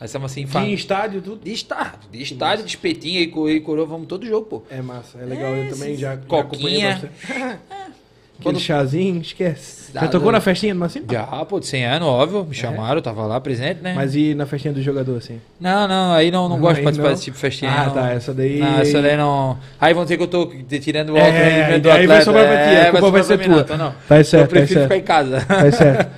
Nós 0.00 0.10
somos 0.10 0.32
assim, 0.32 0.44
De 0.44 0.50
fa- 0.50 0.66
estádio 0.66 1.22
tudo. 1.22 1.40
de 1.44 1.52
estádio, 1.52 1.98
de 2.12 2.22
estádio, 2.22 2.64
de 2.64 2.70
espetinho, 2.70 3.20
e 3.20 3.26
co- 3.28 3.48
e 3.48 3.60
coroa, 3.60 3.86
vamos 3.86 4.06
todo 4.08 4.26
jogo, 4.26 4.46
pô. 4.46 4.62
É 4.70 4.82
massa, 4.82 5.18
é 5.18 5.24
legal. 5.24 5.52
eu 5.54 5.64
É, 5.64 5.68
também 5.68 5.96
já, 5.96 6.16
já 6.16 6.40
acompanhei 6.40 6.82
bastante. 6.82 7.12
Quando- 8.42 8.56
Aquele 8.56 8.64
chazinho, 8.66 9.20
esquece. 9.20 9.90
Já 9.92 10.06
tocou 10.06 10.30
na 10.30 10.40
festinha 10.40 10.72
do 10.72 10.78
Marcílio? 10.78 11.08
Já, 11.10 11.24
pô, 11.44 11.58
de 11.58 11.66
100 11.66 11.84
anos, 11.86 12.06
óbvio, 12.08 12.44
me 12.44 12.54
chamaram, 12.54 12.96
eu 12.96 13.02
tava 13.02 13.24
lá 13.26 13.40
presente, 13.40 13.80
né? 13.82 13.94
Mas 13.94 14.14
e 14.14 14.34
na 14.34 14.46
festinha 14.46 14.72
do 14.72 14.80
jogador, 14.82 15.16
assim? 15.16 15.40
Não, 15.60 15.88
não, 15.88 16.12
aí 16.12 16.30
não, 16.30 16.48
não 16.48 16.58
gosto 16.60 16.76
de 16.76 16.82
participar 16.82 17.08
não? 17.08 17.14
desse 17.14 17.24
tipo 17.24 17.34
de 17.36 17.40
festinha. 17.40 17.70
Ah, 17.72 17.86
não. 17.86 17.94
tá, 17.94 18.10
essa 18.12 18.32
daí- 18.34 18.58
Não, 18.60 18.78
essa 18.80 19.02
daí 19.02 19.16
não. 19.16 19.58
Aí 19.80 19.92
vão 19.94 20.04
dizer 20.04 20.16
que 20.18 20.22
eu 20.22 20.28
tô 20.28 20.46
tirando 20.80 21.14
o 21.14 21.16
É, 21.16 21.20
alto 21.20 21.32
rendimento 21.36 21.82
do 21.82 21.90
aí 21.90 22.06
vai 22.06 22.22
sobrar 22.22 22.46
pra 22.46 22.56
ti, 22.56 22.62
a 22.62 22.72
É, 22.72 22.84
culpa 22.90 22.98
sobrar 23.06 23.12
vai 23.12 23.22
ser 23.38 23.48
não, 23.48 23.54
tua. 23.54 23.62
então 23.62 23.76
não. 23.78 23.94
Tá 24.08 24.18
Eu 24.18 24.24
certo, 24.24 24.42
tá 24.42 24.48
prefiro 24.50 24.80
certo. 24.80 24.92
ficar 24.92 24.96
em 24.96 25.02
casa. 25.02 25.40
Tá 25.44 25.72
certo. 25.72 26.10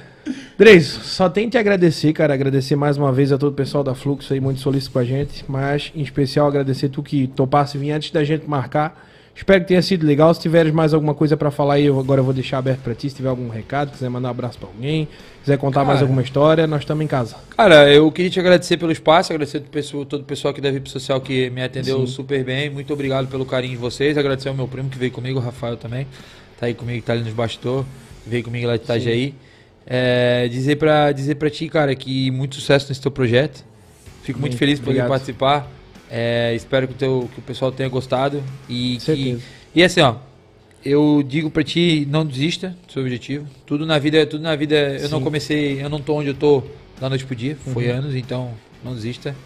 Dres, 0.59 0.87
só 0.87 1.29
tem 1.31 1.45
que 1.47 1.53
te 1.53 1.59
agradecer, 1.59 2.13
cara. 2.13 2.35
Agradecer 2.35 2.77
mais 2.77 2.99
uma 2.99 3.11
vez 3.11 3.33
a 3.33 3.39
todo 3.39 3.51
o 3.53 3.55
pessoal 3.55 3.83
da 3.83 3.95
Fluxo 3.95 4.31
aí, 4.35 4.41
muito 4.41 4.61
solícito 4.61 4.93
com 4.93 4.99
a 4.99 5.05
gente. 5.05 5.43
Mas, 5.49 5.91
em 5.97 6.03
especial, 6.03 6.47
agradecer 6.47 6.91
tu 6.91 7.03
que 7.03 7.27
topasse 7.29 7.79
vir 7.79 7.93
antes 7.93 8.11
da 8.11 8.23
gente 8.25 8.47
marcar. 8.47 9.09
Espero 9.35 9.63
que 9.63 9.69
tenha 9.69 9.81
sido 9.81 10.07
legal. 10.07 10.33
Se 10.35 10.41
tiveres 10.41 10.73
mais 10.73 10.93
alguma 10.93 11.15
coisa 11.15 11.37
pra 11.37 11.51
falar 11.51 11.75
aí, 11.75 11.87
eu 11.87 11.99
agora 11.99 12.21
eu 12.21 12.25
vou 12.25 12.35
deixar 12.35 12.59
aberto 12.59 12.81
pra 12.81 12.95
ti. 12.95 13.09
Se 13.09 13.17
tiver 13.17 13.29
algum 13.29 13.49
recado, 13.49 13.91
quiser 13.91 14.09
mandar 14.09 14.29
um 14.29 14.31
abraço 14.33 14.59
pra 14.59 14.69
alguém, 14.69 15.09
quiser 15.43 15.57
contar 15.57 15.81
mais 15.81 15.95
Cara. 15.95 16.05
alguma 16.05 16.23
história, 16.23 16.67
nós 16.67 16.81
estamos 16.81 17.03
em 17.05 17.09
casa. 17.09 17.37
Cara, 17.57 17.91
eu 17.93 18.11
queria 18.13 18.31
te 18.31 18.39
agradecer 18.39 18.77
pelo 18.77 18.93
espaço, 18.93 19.33
agradecer 19.33 19.61
todo 19.61 19.69
o 19.69 19.71
pessoal, 19.71 20.05
todo 20.05 20.21
o 20.21 20.25
pessoal 20.25 20.53
aqui 20.53 20.61
da 20.61 20.71
VIP 20.71 20.91
Social 20.91 21.21
que 21.21 21.49
me 21.51 21.63
atendeu 21.63 22.01
Sim. 22.01 22.07
super 22.07 22.45
bem. 22.45 22.69
Muito 22.69 22.93
obrigado 22.93 23.29
pelo 23.29 23.47
carinho 23.47 23.73
de 23.73 23.79
vocês. 23.79 24.19
Agradecer 24.19 24.49
ao 24.51 24.55
meu 24.55 24.69
primo 24.69 24.91
que 24.91 24.99
veio 24.99 25.11
comigo, 25.13 25.39
o 25.39 25.43
Rafael 25.43 25.77
também. 25.77 26.07
Tá 26.59 26.67
aí 26.67 26.75
comigo, 26.75 27.03
tá 27.05 27.13
ali 27.15 27.23
nos 27.23 27.33
bastidores. 27.33 27.87
Veio 28.27 28.45
comigo 28.45 28.67
lá 28.67 28.77
de 28.77 28.83
Itajaí. 28.83 29.35
É, 29.87 30.47
dizer, 30.49 30.77
pra, 30.77 31.11
dizer 31.13 31.37
pra 31.37 31.49
ti, 31.49 31.69
cara, 31.69 31.95
que 31.95 32.31
muito 32.31 32.57
sucesso 32.57 32.87
nesse 32.89 33.01
teu 33.01 33.11
projeto. 33.11 33.65
Fico 34.23 34.39
muito 34.39 34.57
feliz 34.57 34.79
por 34.79 34.87
poder 34.87 35.07
participar. 35.09 35.67
É, 36.11 36.53
espero 36.55 36.89
que 36.89 36.95
o, 36.95 36.97
teu, 36.97 37.31
que 37.33 37.39
o 37.39 37.43
pessoal 37.43 37.71
tenha 37.71 37.89
gostado. 37.89 38.43
E, 38.69 38.99
que, 39.01 39.39
e 39.75 39.83
assim, 39.83 40.01
ó. 40.01 40.17
Eu 40.83 41.23
digo 41.23 41.51
pra 41.51 41.63
ti, 41.63 42.07
não 42.11 42.25
desista 42.25 42.75
do 42.87 42.93
seu 42.93 43.03
objetivo. 43.03 43.47
Tudo 43.67 43.85
na 43.85 43.99
vida, 43.99 44.25
tudo 44.25 44.43
na 44.43 44.57
vida, 44.57 44.97
eu 44.97 45.11
não 45.11 45.21
comecei, 45.21 45.83
eu 45.83 45.91
não 45.91 46.01
tô 46.01 46.15
onde 46.15 46.29
eu 46.29 46.35
tô 46.35 46.63
da 46.99 47.07
noite 47.07 47.27
pro 47.27 47.37
dia, 47.37 47.55
foi 47.73 47.91
anos, 47.91 48.15
então 48.15 48.53
Não 48.83 48.95
desista. 48.95 49.37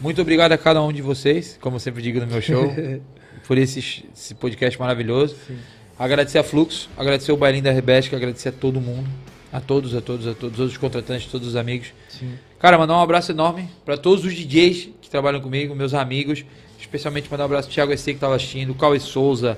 Muito 0.00 0.20
obrigado 0.20 0.50
a 0.50 0.58
cada 0.58 0.82
um 0.82 0.92
de 0.92 1.00
vocês, 1.00 1.56
como 1.60 1.76
eu 1.76 1.80
sempre 1.80 2.02
digo 2.02 2.18
no 2.18 2.26
meu 2.26 2.42
show, 2.42 2.64
por 3.46 3.56
esse, 3.56 4.04
esse 4.12 4.34
podcast 4.34 4.78
maravilhoso. 4.78 5.36
Sim. 5.46 5.56
Agradecer 5.96 6.38
a 6.38 6.42
Fluxo, 6.42 6.90
agradecer 6.96 7.30
o 7.30 7.36
Bailinho 7.36 7.62
da 7.62 7.70
Rebesca, 7.70 8.16
agradecer 8.16 8.48
a 8.48 8.52
todo 8.52 8.80
mundo. 8.80 9.08
A 9.52 9.60
todos, 9.60 9.94
a 9.94 10.00
todos, 10.00 10.26
a 10.26 10.34
todos, 10.34 10.58
os 10.58 10.76
contratantes, 10.76 11.30
todos 11.30 11.46
os 11.46 11.54
amigos. 11.54 11.92
Sim. 12.08 12.32
Cara, 12.58 12.76
mandar 12.76 12.94
um 12.94 13.02
abraço 13.02 13.30
enorme 13.30 13.68
para 13.84 13.96
todos 13.96 14.24
os 14.24 14.34
DJs 14.34 14.88
trabalham 15.12 15.40
comigo, 15.40 15.74
meus 15.74 15.94
amigos. 15.94 16.44
Especialmente 16.80 17.30
mandar 17.30 17.44
um 17.44 17.46
abraço 17.46 17.68
pro 17.68 17.74
Thiago 17.74 17.92
EC 17.92 18.04
que 18.06 18.14
tava 18.14 18.34
assistindo, 18.34 18.70
o 18.70 18.74
Cauê 18.74 18.98
Souza, 18.98 19.56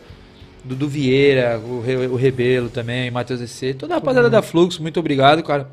Dudu 0.62 0.86
Vieira, 0.86 1.58
o, 1.58 1.80
Re, 1.80 1.96
o 2.06 2.16
Rebelo 2.16 2.68
também, 2.68 3.10
Matheus 3.10 3.40
EC, 3.40 3.74
toda 3.74 3.94
a 3.94 3.96
rapaziada 3.96 4.28
da 4.28 4.42
Fluxo, 4.42 4.82
muito 4.82 5.00
obrigado, 5.00 5.42
cara. 5.42 5.68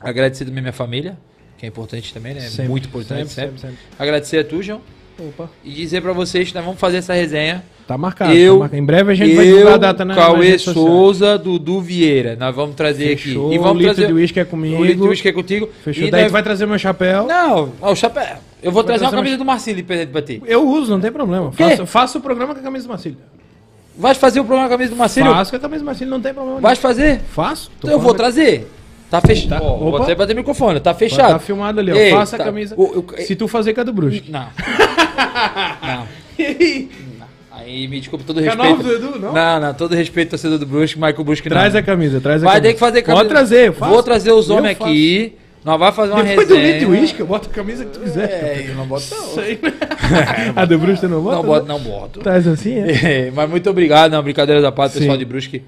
Agradecer 0.00 0.44
também 0.44 0.60
minha 0.62 0.72
família, 0.72 1.16
que 1.56 1.64
é 1.64 1.68
importante 1.68 2.12
também, 2.12 2.34
né? 2.34 2.40
Sempre, 2.42 2.68
muito 2.68 2.88
importante 2.88 3.28
sempre, 3.30 3.58
sempre, 3.58 3.60
sempre, 3.60 3.76
Agradecer 3.98 4.38
a 4.38 4.44
tu, 4.44 4.62
João. 4.62 4.80
Opa. 5.18 5.50
E 5.64 5.72
dizer 5.72 6.00
para 6.00 6.12
vocês 6.12 6.48
que 6.48 6.54
nós 6.54 6.64
vamos 6.64 6.78
fazer 6.78 6.98
essa 6.98 7.12
resenha. 7.12 7.64
Tá 7.88 7.98
marcado. 7.98 8.32
Eu- 8.34 8.52
tá 8.54 8.58
marcado. 8.60 8.80
Em 8.80 8.84
breve 8.86 9.10
a 9.12 9.14
gente 9.16 9.30
eu, 9.30 9.36
vai 9.36 9.44
divulgar 9.46 9.74
a 9.74 9.76
data 9.78 10.04
nas 10.04 10.16
Cauê. 10.16 10.56
Souza, 10.58 11.36
Dudu 11.36 11.80
Vieira. 11.80 12.36
Nós 12.36 12.54
vamos 12.54 12.76
trazer 12.76 13.16
Fechou. 13.16 13.46
aqui. 13.46 13.56
E 13.56 13.58
o 13.58 13.62
vamos 13.62 13.78
litro 13.78 13.94
trazer 13.96 14.06
de 14.06 14.12
uísque 14.12 14.38
é 14.38 14.44
comigo. 14.44 14.80
o 14.80 14.84
litro 14.84 15.02
de 15.02 15.08
uísque 15.08 15.26
é 15.28 15.32
contigo. 15.32 15.68
Fechou. 15.82 16.04
E 16.06 16.10
Daí 16.10 16.22
nós- 16.24 16.32
vai 16.32 16.42
trazer 16.44 16.66
meu 16.66 16.78
chapéu. 16.78 17.26
Não, 17.26 17.72
ó, 17.80 17.90
o 17.92 17.96
chapéu. 17.96 18.36
Eu 18.62 18.72
vou 18.72 18.82
Vai 18.82 18.96
trazer 18.98 19.04
uma 19.04 19.22
camisa 19.22 19.36
do 19.38 19.84
presente 19.84 20.10
pra 20.10 20.22
ti. 20.22 20.42
Eu 20.46 20.68
uso, 20.68 20.90
não 20.90 21.00
tem 21.00 21.12
problema. 21.12 21.52
Faço, 21.52 21.86
faço 21.86 22.18
o 22.18 22.20
programa 22.20 22.54
com 22.54 22.60
a 22.60 22.62
camisa 22.62 22.86
do 22.86 22.90
Marcílio. 22.90 23.18
Vai 23.96 24.14
fazer 24.14 24.38
o 24.40 24.44
programa 24.44 24.68
com 24.68 24.74
a 24.74 24.78
camisa 24.78 24.94
do 24.94 24.96
Marcinho? 24.98 25.26
Faço 25.26 25.50
com 25.50 25.56
a 25.56 25.60
camisa 25.60 25.82
do 25.82 25.86
Marcílio, 25.86 26.10
não 26.10 26.20
tem 26.20 26.32
problema. 26.32 26.60
Vai 26.60 26.76
fazer? 26.76 27.20
Faço. 27.32 27.70
Então 27.78 27.90
eu 27.90 27.98
vou 27.98 28.14
trazer. 28.14 28.70
Tá 29.10 29.20
fechado. 29.20 29.60
Tá. 29.60 29.66
Vou 29.66 29.96
até 30.02 30.14
bater 30.14 30.34
o 30.34 30.36
microfone. 30.36 30.78
Tá 30.80 30.92
Vai 30.92 30.98
fechado. 31.00 31.30
Tá 31.32 31.38
filmado 31.40 31.80
ali, 31.80 31.90
ó. 31.90 31.96
Ei, 31.96 32.10
Faça 32.12 32.36
tá. 32.36 32.42
a 32.44 32.46
camisa. 32.46 32.74
O- 32.76 33.00
o- 33.00 33.06
Se 33.22 33.34
tu 33.34 33.48
fazer 33.48 33.74
com 33.74 33.80
a 33.80 33.84
do 33.84 33.92
Brusque. 33.92 34.30
Não. 34.30 34.46
não. 35.82 36.06
Aí 37.50 37.88
me 37.88 37.98
desculpa 37.98 38.24
todo 38.24 38.42
Canal 38.42 38.76
respeito. 38.76 39.00
do 39.00 39.06
Edu, 39.08 39.18
não? 39.18 39.32
Não, 39.32 39.60
não, 39.60 39.74
todo 39.74 39.94
respeito 39.94 40.30
torcedor 40.30 40.58
do 40.58 40.66
Brusque, 40.66 40.96
Michael 40.98 41.24
Brusque 41.24 41.48
não. 41.48 41.56
Traz 41.56 41.74
a 41.74 41.82
camisa, 41.82 42.20
traz 42.20 42.42
a 42.42 42.46
Vai 42.46 42.54
camisa. 42.56 42.68
ter 42.68 42.74
que 42.74 42.80
fazer 42.80 43.02
camisa. 43.02 43.20
Pode 43.24 43.28
trazer, 43.28 43.68
eu 43.68 43.72
faço. 43.72 43.92
Vou 43.92 44.02
trazer 44.02 44.30
os 44.32 44.48
homens 44.50 44.80
aqui. 44.80 45.32
Nós 45.68 45.78
vamos 45.78 45.96
fazer 45.96 46.12
uma 46.14 46.24
Depois 46.24 46.48
do 46.48 46.54
resenha. 46.54 46.72
litro 46.72 46.90
de 46.90 46.98
uísque, 46.98 47.20
eu 47.20 47.26
boto 47.26 47.50
a 47.50 47.52
camisa 47.52 47.84
que 47.84 47.90
tu 47.90 48.00
quiser. 48.00 48.30
É, 48.30 48.70
eu 48.70 48.74
não 48.74 48.86
boto 48.86 49.04
não. 49.10 49.34
Sei. 49.34 49.60
a 50.56 50.64
do 50.64 50.78
Brusque 50.78 51.00
tu 51.02 51.10
não 51.10 51.20
bota? 51.20 51.36
Não 51.36 51.44
boto, 51.44 51.66
não 51.66 51.78
boto. 51.78 52.20
Traz 52.20 52.46
assim, 52.46 52.78
é? 52.78 52.88
É, 53.28 53.30
mas 53.30 53.50
muito 53.50 53.68
obrigado, 53.68 54.12
não, 54.12 54.22
brincadeira 54.22 54.62
da 54.62 54.72
parte, 54.72 54.98
pessoal 54.98 55.18
de 55.18 55.26
Brusque. 55.26 55.62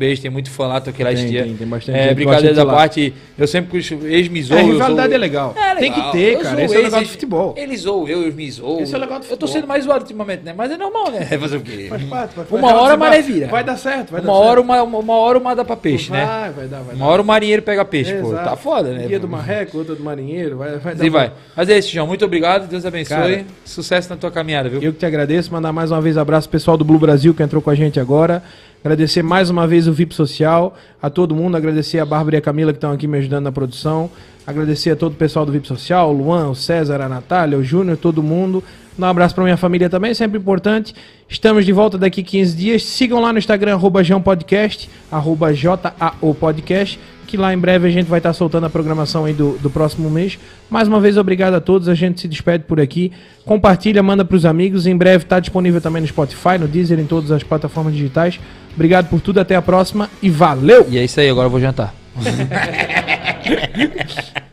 Beijo, 0.00 0.22
tem 0.22 0.30
muito 0.30 0.50
fã 0.50 0.66
lá, 0.66 0.80
tô 0.80 0.88
aqui 0.88 1.04
lá 1.04 1.10
Tem, 1.10 1.18
esse 1.18 1.28
dia. 1.28 1.42
tem, 1.42 1.54
tem 1.54 1.66
bastante 1.66 1.94
É, 1.94 2.00
gente 2.04 2.08
que 2.08 2.14
brincadeira 2.14 2.48
gosta 2.48 2.60
de 2.62 2.66
da 2.66 2.72
lá. 2.72 2.78
parte, 2.78 3.12
eu 3.36 3.46
sempre 3.46 3.70
que 3.70 3.76
os 3.96 4.04
ex 4.06 4.28
me 4.28 4.42
zoam, 4.42 4.58
É, 4.58 4.62
eu 4.62 4.66
rivalidade 4.72 5.08
sou- 5.08 5.14
é 5.14 5.18
legal. 5.18 5.54
É 5.54 5.74
Tem 5.74 5.90
legal. 5.90 6.10
que 6.10 6.16
ter, 6.16 6.32
Eu 6.32 6.40
cara. 6.40 6.64
Esse 6.64 6.74
é 6.74 6.78
o 6.78 6.82
legal 6.82 7.02
do 7.02 7.08
futebol. 7.08 7.54
Eles 7.58 7.80
zoam, 7.82 8.08
eu, 8.08 8.22
eu 8.22 8.32
me 8.32 8.50
zoam. 8.50 8.80
Esse 8.80 8.94
é 8.94 8.96
o 8.96 9.00
legal 9.02 9.18
do 9.18 9.24
Eu 9.24 9.28
tô 9.28 9.46
futebol. 9.46 9.48
sendo 9.52 9.66
mais 9.68 9.84
zoado 9.84 10.00
ultimamente, 10.04 10.42
né? 10.42 10.54
Mas 10.56 10.70
é 10.70 10.78
normal, 10.78 11.10
né? 11.10 11.26
Fazer 11.38 11.58
o 11.58 11.60
quê? 11.60 11.86
Faz 11.90 12.02
parte, 12.04 12.34
faz 12.34 12.50
Uma 12.50 12.68
hora 12.74 12.94
a 12.94 12.96
Vai- 12.96 13.10
maré 13.10 13.20
vira. 13.20 13.46
Vai 13.48 13.62
dar 13.62 13.76
certo, 13.76 14.12
vai 14.12 14.22
Uma 14.22 14.26
dar 14.26 14.32
hora 14.38 14.48
certo. 14.56 14.64
uma, 14.64 14.82
uma, 14.82 14.98
uma 15.00 15.14
hora 15.18 15.38
uma 15.38 15.54
dá 15.54 15.66
pra 15.66 15.76
peixe, 15.76 16.10
né? 16.10 16.24
Vai, 16.24 16.50
vai 16.52 16.66
dar, 16.66 16.78
vai 16.80 16.94
Uma 16.94 17.04
dar. 17.04 17.12
hora 17.12 17.20
o 17.20 17.24
marinheiro 17.26 17.60
pega 17.60 17.84
peixe, 17.84 18.14
pô. 18.14 18.32
Tá 18.32 18.56
foda, 18.56 18.92
né? 18.94 19.06
Dia 19.06 19.20
do 19.20 19.28
marreco, 19.28 19.76
outra 19.76 19.94
do 19.94 20.02
marinheiro, 20.02 20.56
vai, 20.56 20.78
vai 20.78 20.94
dar 20.94 21.10
vai. 21.10 21.32
Mas 21.54 21.68
é 21.68 21.76
isso, 21.76 21.92
João. 21.92 22.06
Muito 22.06 22.24
obrigado. 22.24 22.66
Deus 22.66 22.86
abençoe. 22.86 23.44
Sucesso 23.66 24.08
na 24.08 24.16
tua 24.16 24.30
caminhada, 24.30 24.70
viu? 24.70 24.80
Eu 24.80 24.94
que 24.94 24.98
te 24.98 25.04
agradeço, 25.04 25.52
mandar 25.52 25.74
mais 25.74 25.90
uma 25.90 26.00
vez 26.00 26.16
abraço 26.16 26.48
pro 26.48 26.58
pessoal 26.58 26.78
do 26.78 26.86
Blue 26.86 26.98
Brasil 26.98 27.34
que 27.34 27.42
entrou 27.42 27.60
com 27.60 27.68
a 27.68 27.74
gente 27.74 28.00
agora. 28.00 28.42
Agradecer 28.82 29.22
mais 29.22 29.50
uma 29.50 29.66
vez 29.66 29.86
o 29.86 29.92
VIP 29.92 30.14
Social, 30.14 30.74
a 31.02 31.10
todo 31.10 31.34
mundo, 31.34 31.54
agradecer 31.54 31.98
a 31.98 32.06
Bárbara 32.06 32.36
e 32.36 32.38
a 32.38 32.40
Camila 32.40 32.72
que 32.72 32.78
estão 32.78 32.92
aqui 32.92 33.06
me 33.06 33.18
ajudando 33.18 33.44
na 33.44 33.52
produção. 33.52 34.10
Agradecer 34.46 34.90
a 34.90 34.96
todo 34.96 35.12
o 35.12 35.16
pessoal 35.16 35.44
do 35.44 35.52
VIP 35.52 35.68
Social, 35.68 36.08
o 36.08 36.12
Luan, 36.16 36.48
o 36.48 36.54
César, 36.54 36.98
a 37.02 37.08
Natália, 37.08 37.58
o 37.58 37.62
Júnior, 37.62 37.98
todo 37.98 38.22
mundo. 38.22 38.64
Um 38.98 39.04
abraço 39.04 39.34
para 39.34 39.44
minha 39.44 39.58
família 39.58 39.90
também, 39.90 40.14
sempre 40.14 40.38
importante. 40.38 40.94
Estamos 41.28 41.66
de 41.66 41.72
volta 41.72 41.98
daqui 41.98 42.22
15 42.22 42.56
dias. 42.56 42.82
Sigam 42.82 43.20
lá 43.20 43.34
no 43.34 43.38
Instagram, 43.38 43.74
arroba 43.74 44.02
João 44.02 44.22
Podcast, 44.22 44.88
arroba 45.12 45.52
JAO 45.52 46.34
Podcast, 46.38 46.98
que 47.26 47.36
lá 47.36 47.52
em 47.52 47.58
breve 47.58 47.86
a 47.86 47.90
gente 47.90 48.06
vai 48.06 48.18
estar 48.18 48.32
soltando 48.32 48.64
a 48.64 48.70
programação 48.70 49.26
aí 49.26 49.34
do, 49.34 49.58
do 49.58 49.70
próximo 49.70 50.08
mês. 50.10 50.38
Mais 50.70 50.88
uma 50.88 51.00
vez, 51.00 51.18
obrigado 51.18 51.54
a 51.54 51.60
todos. 51.60 51.86
A 51.86 51.94
gente 51.94 52.20
se 52.20 52.26
despede 52.26 52.64
por 52.64 52.80
aqui. 52.80 53.12
Compartilha, 53.44 54.02
manda 54.02 54.24
para 54.24 54.36
os 54.36 54.46
amigos. 54.46 54.86
Em 54.86 54.96
breve 54.96 55.24
está 55.24 55.38
disponível 55.38 55.80
também 55.80 56.00
no 56.00 56.08
Spotify, 56.08 56.58
no 56.58 56.66
Deezer, 56.66 56.98
em 56.98 57.06
todas 57.06 57.30
as 57.30 57.42
plataformas 57.42 57.94
digitais. 57.94 58.40
Obrigado 58.74 59.08
por 59.08 59.20
tudo, 59.20 59.40
até 59.40 59.56
a 59.56 59.62
próxima 59.62 60.08
e 60.22 60.30
valeu! 60.30 60.86
E 60.88 60.98
é 60.98 61.04
isso 61.04 61.20
aí, 61.20 61.28
agora 61.28 61.46
eu 61.46 61.50
vou 61.50 61.60
jantar. 61.60 61.94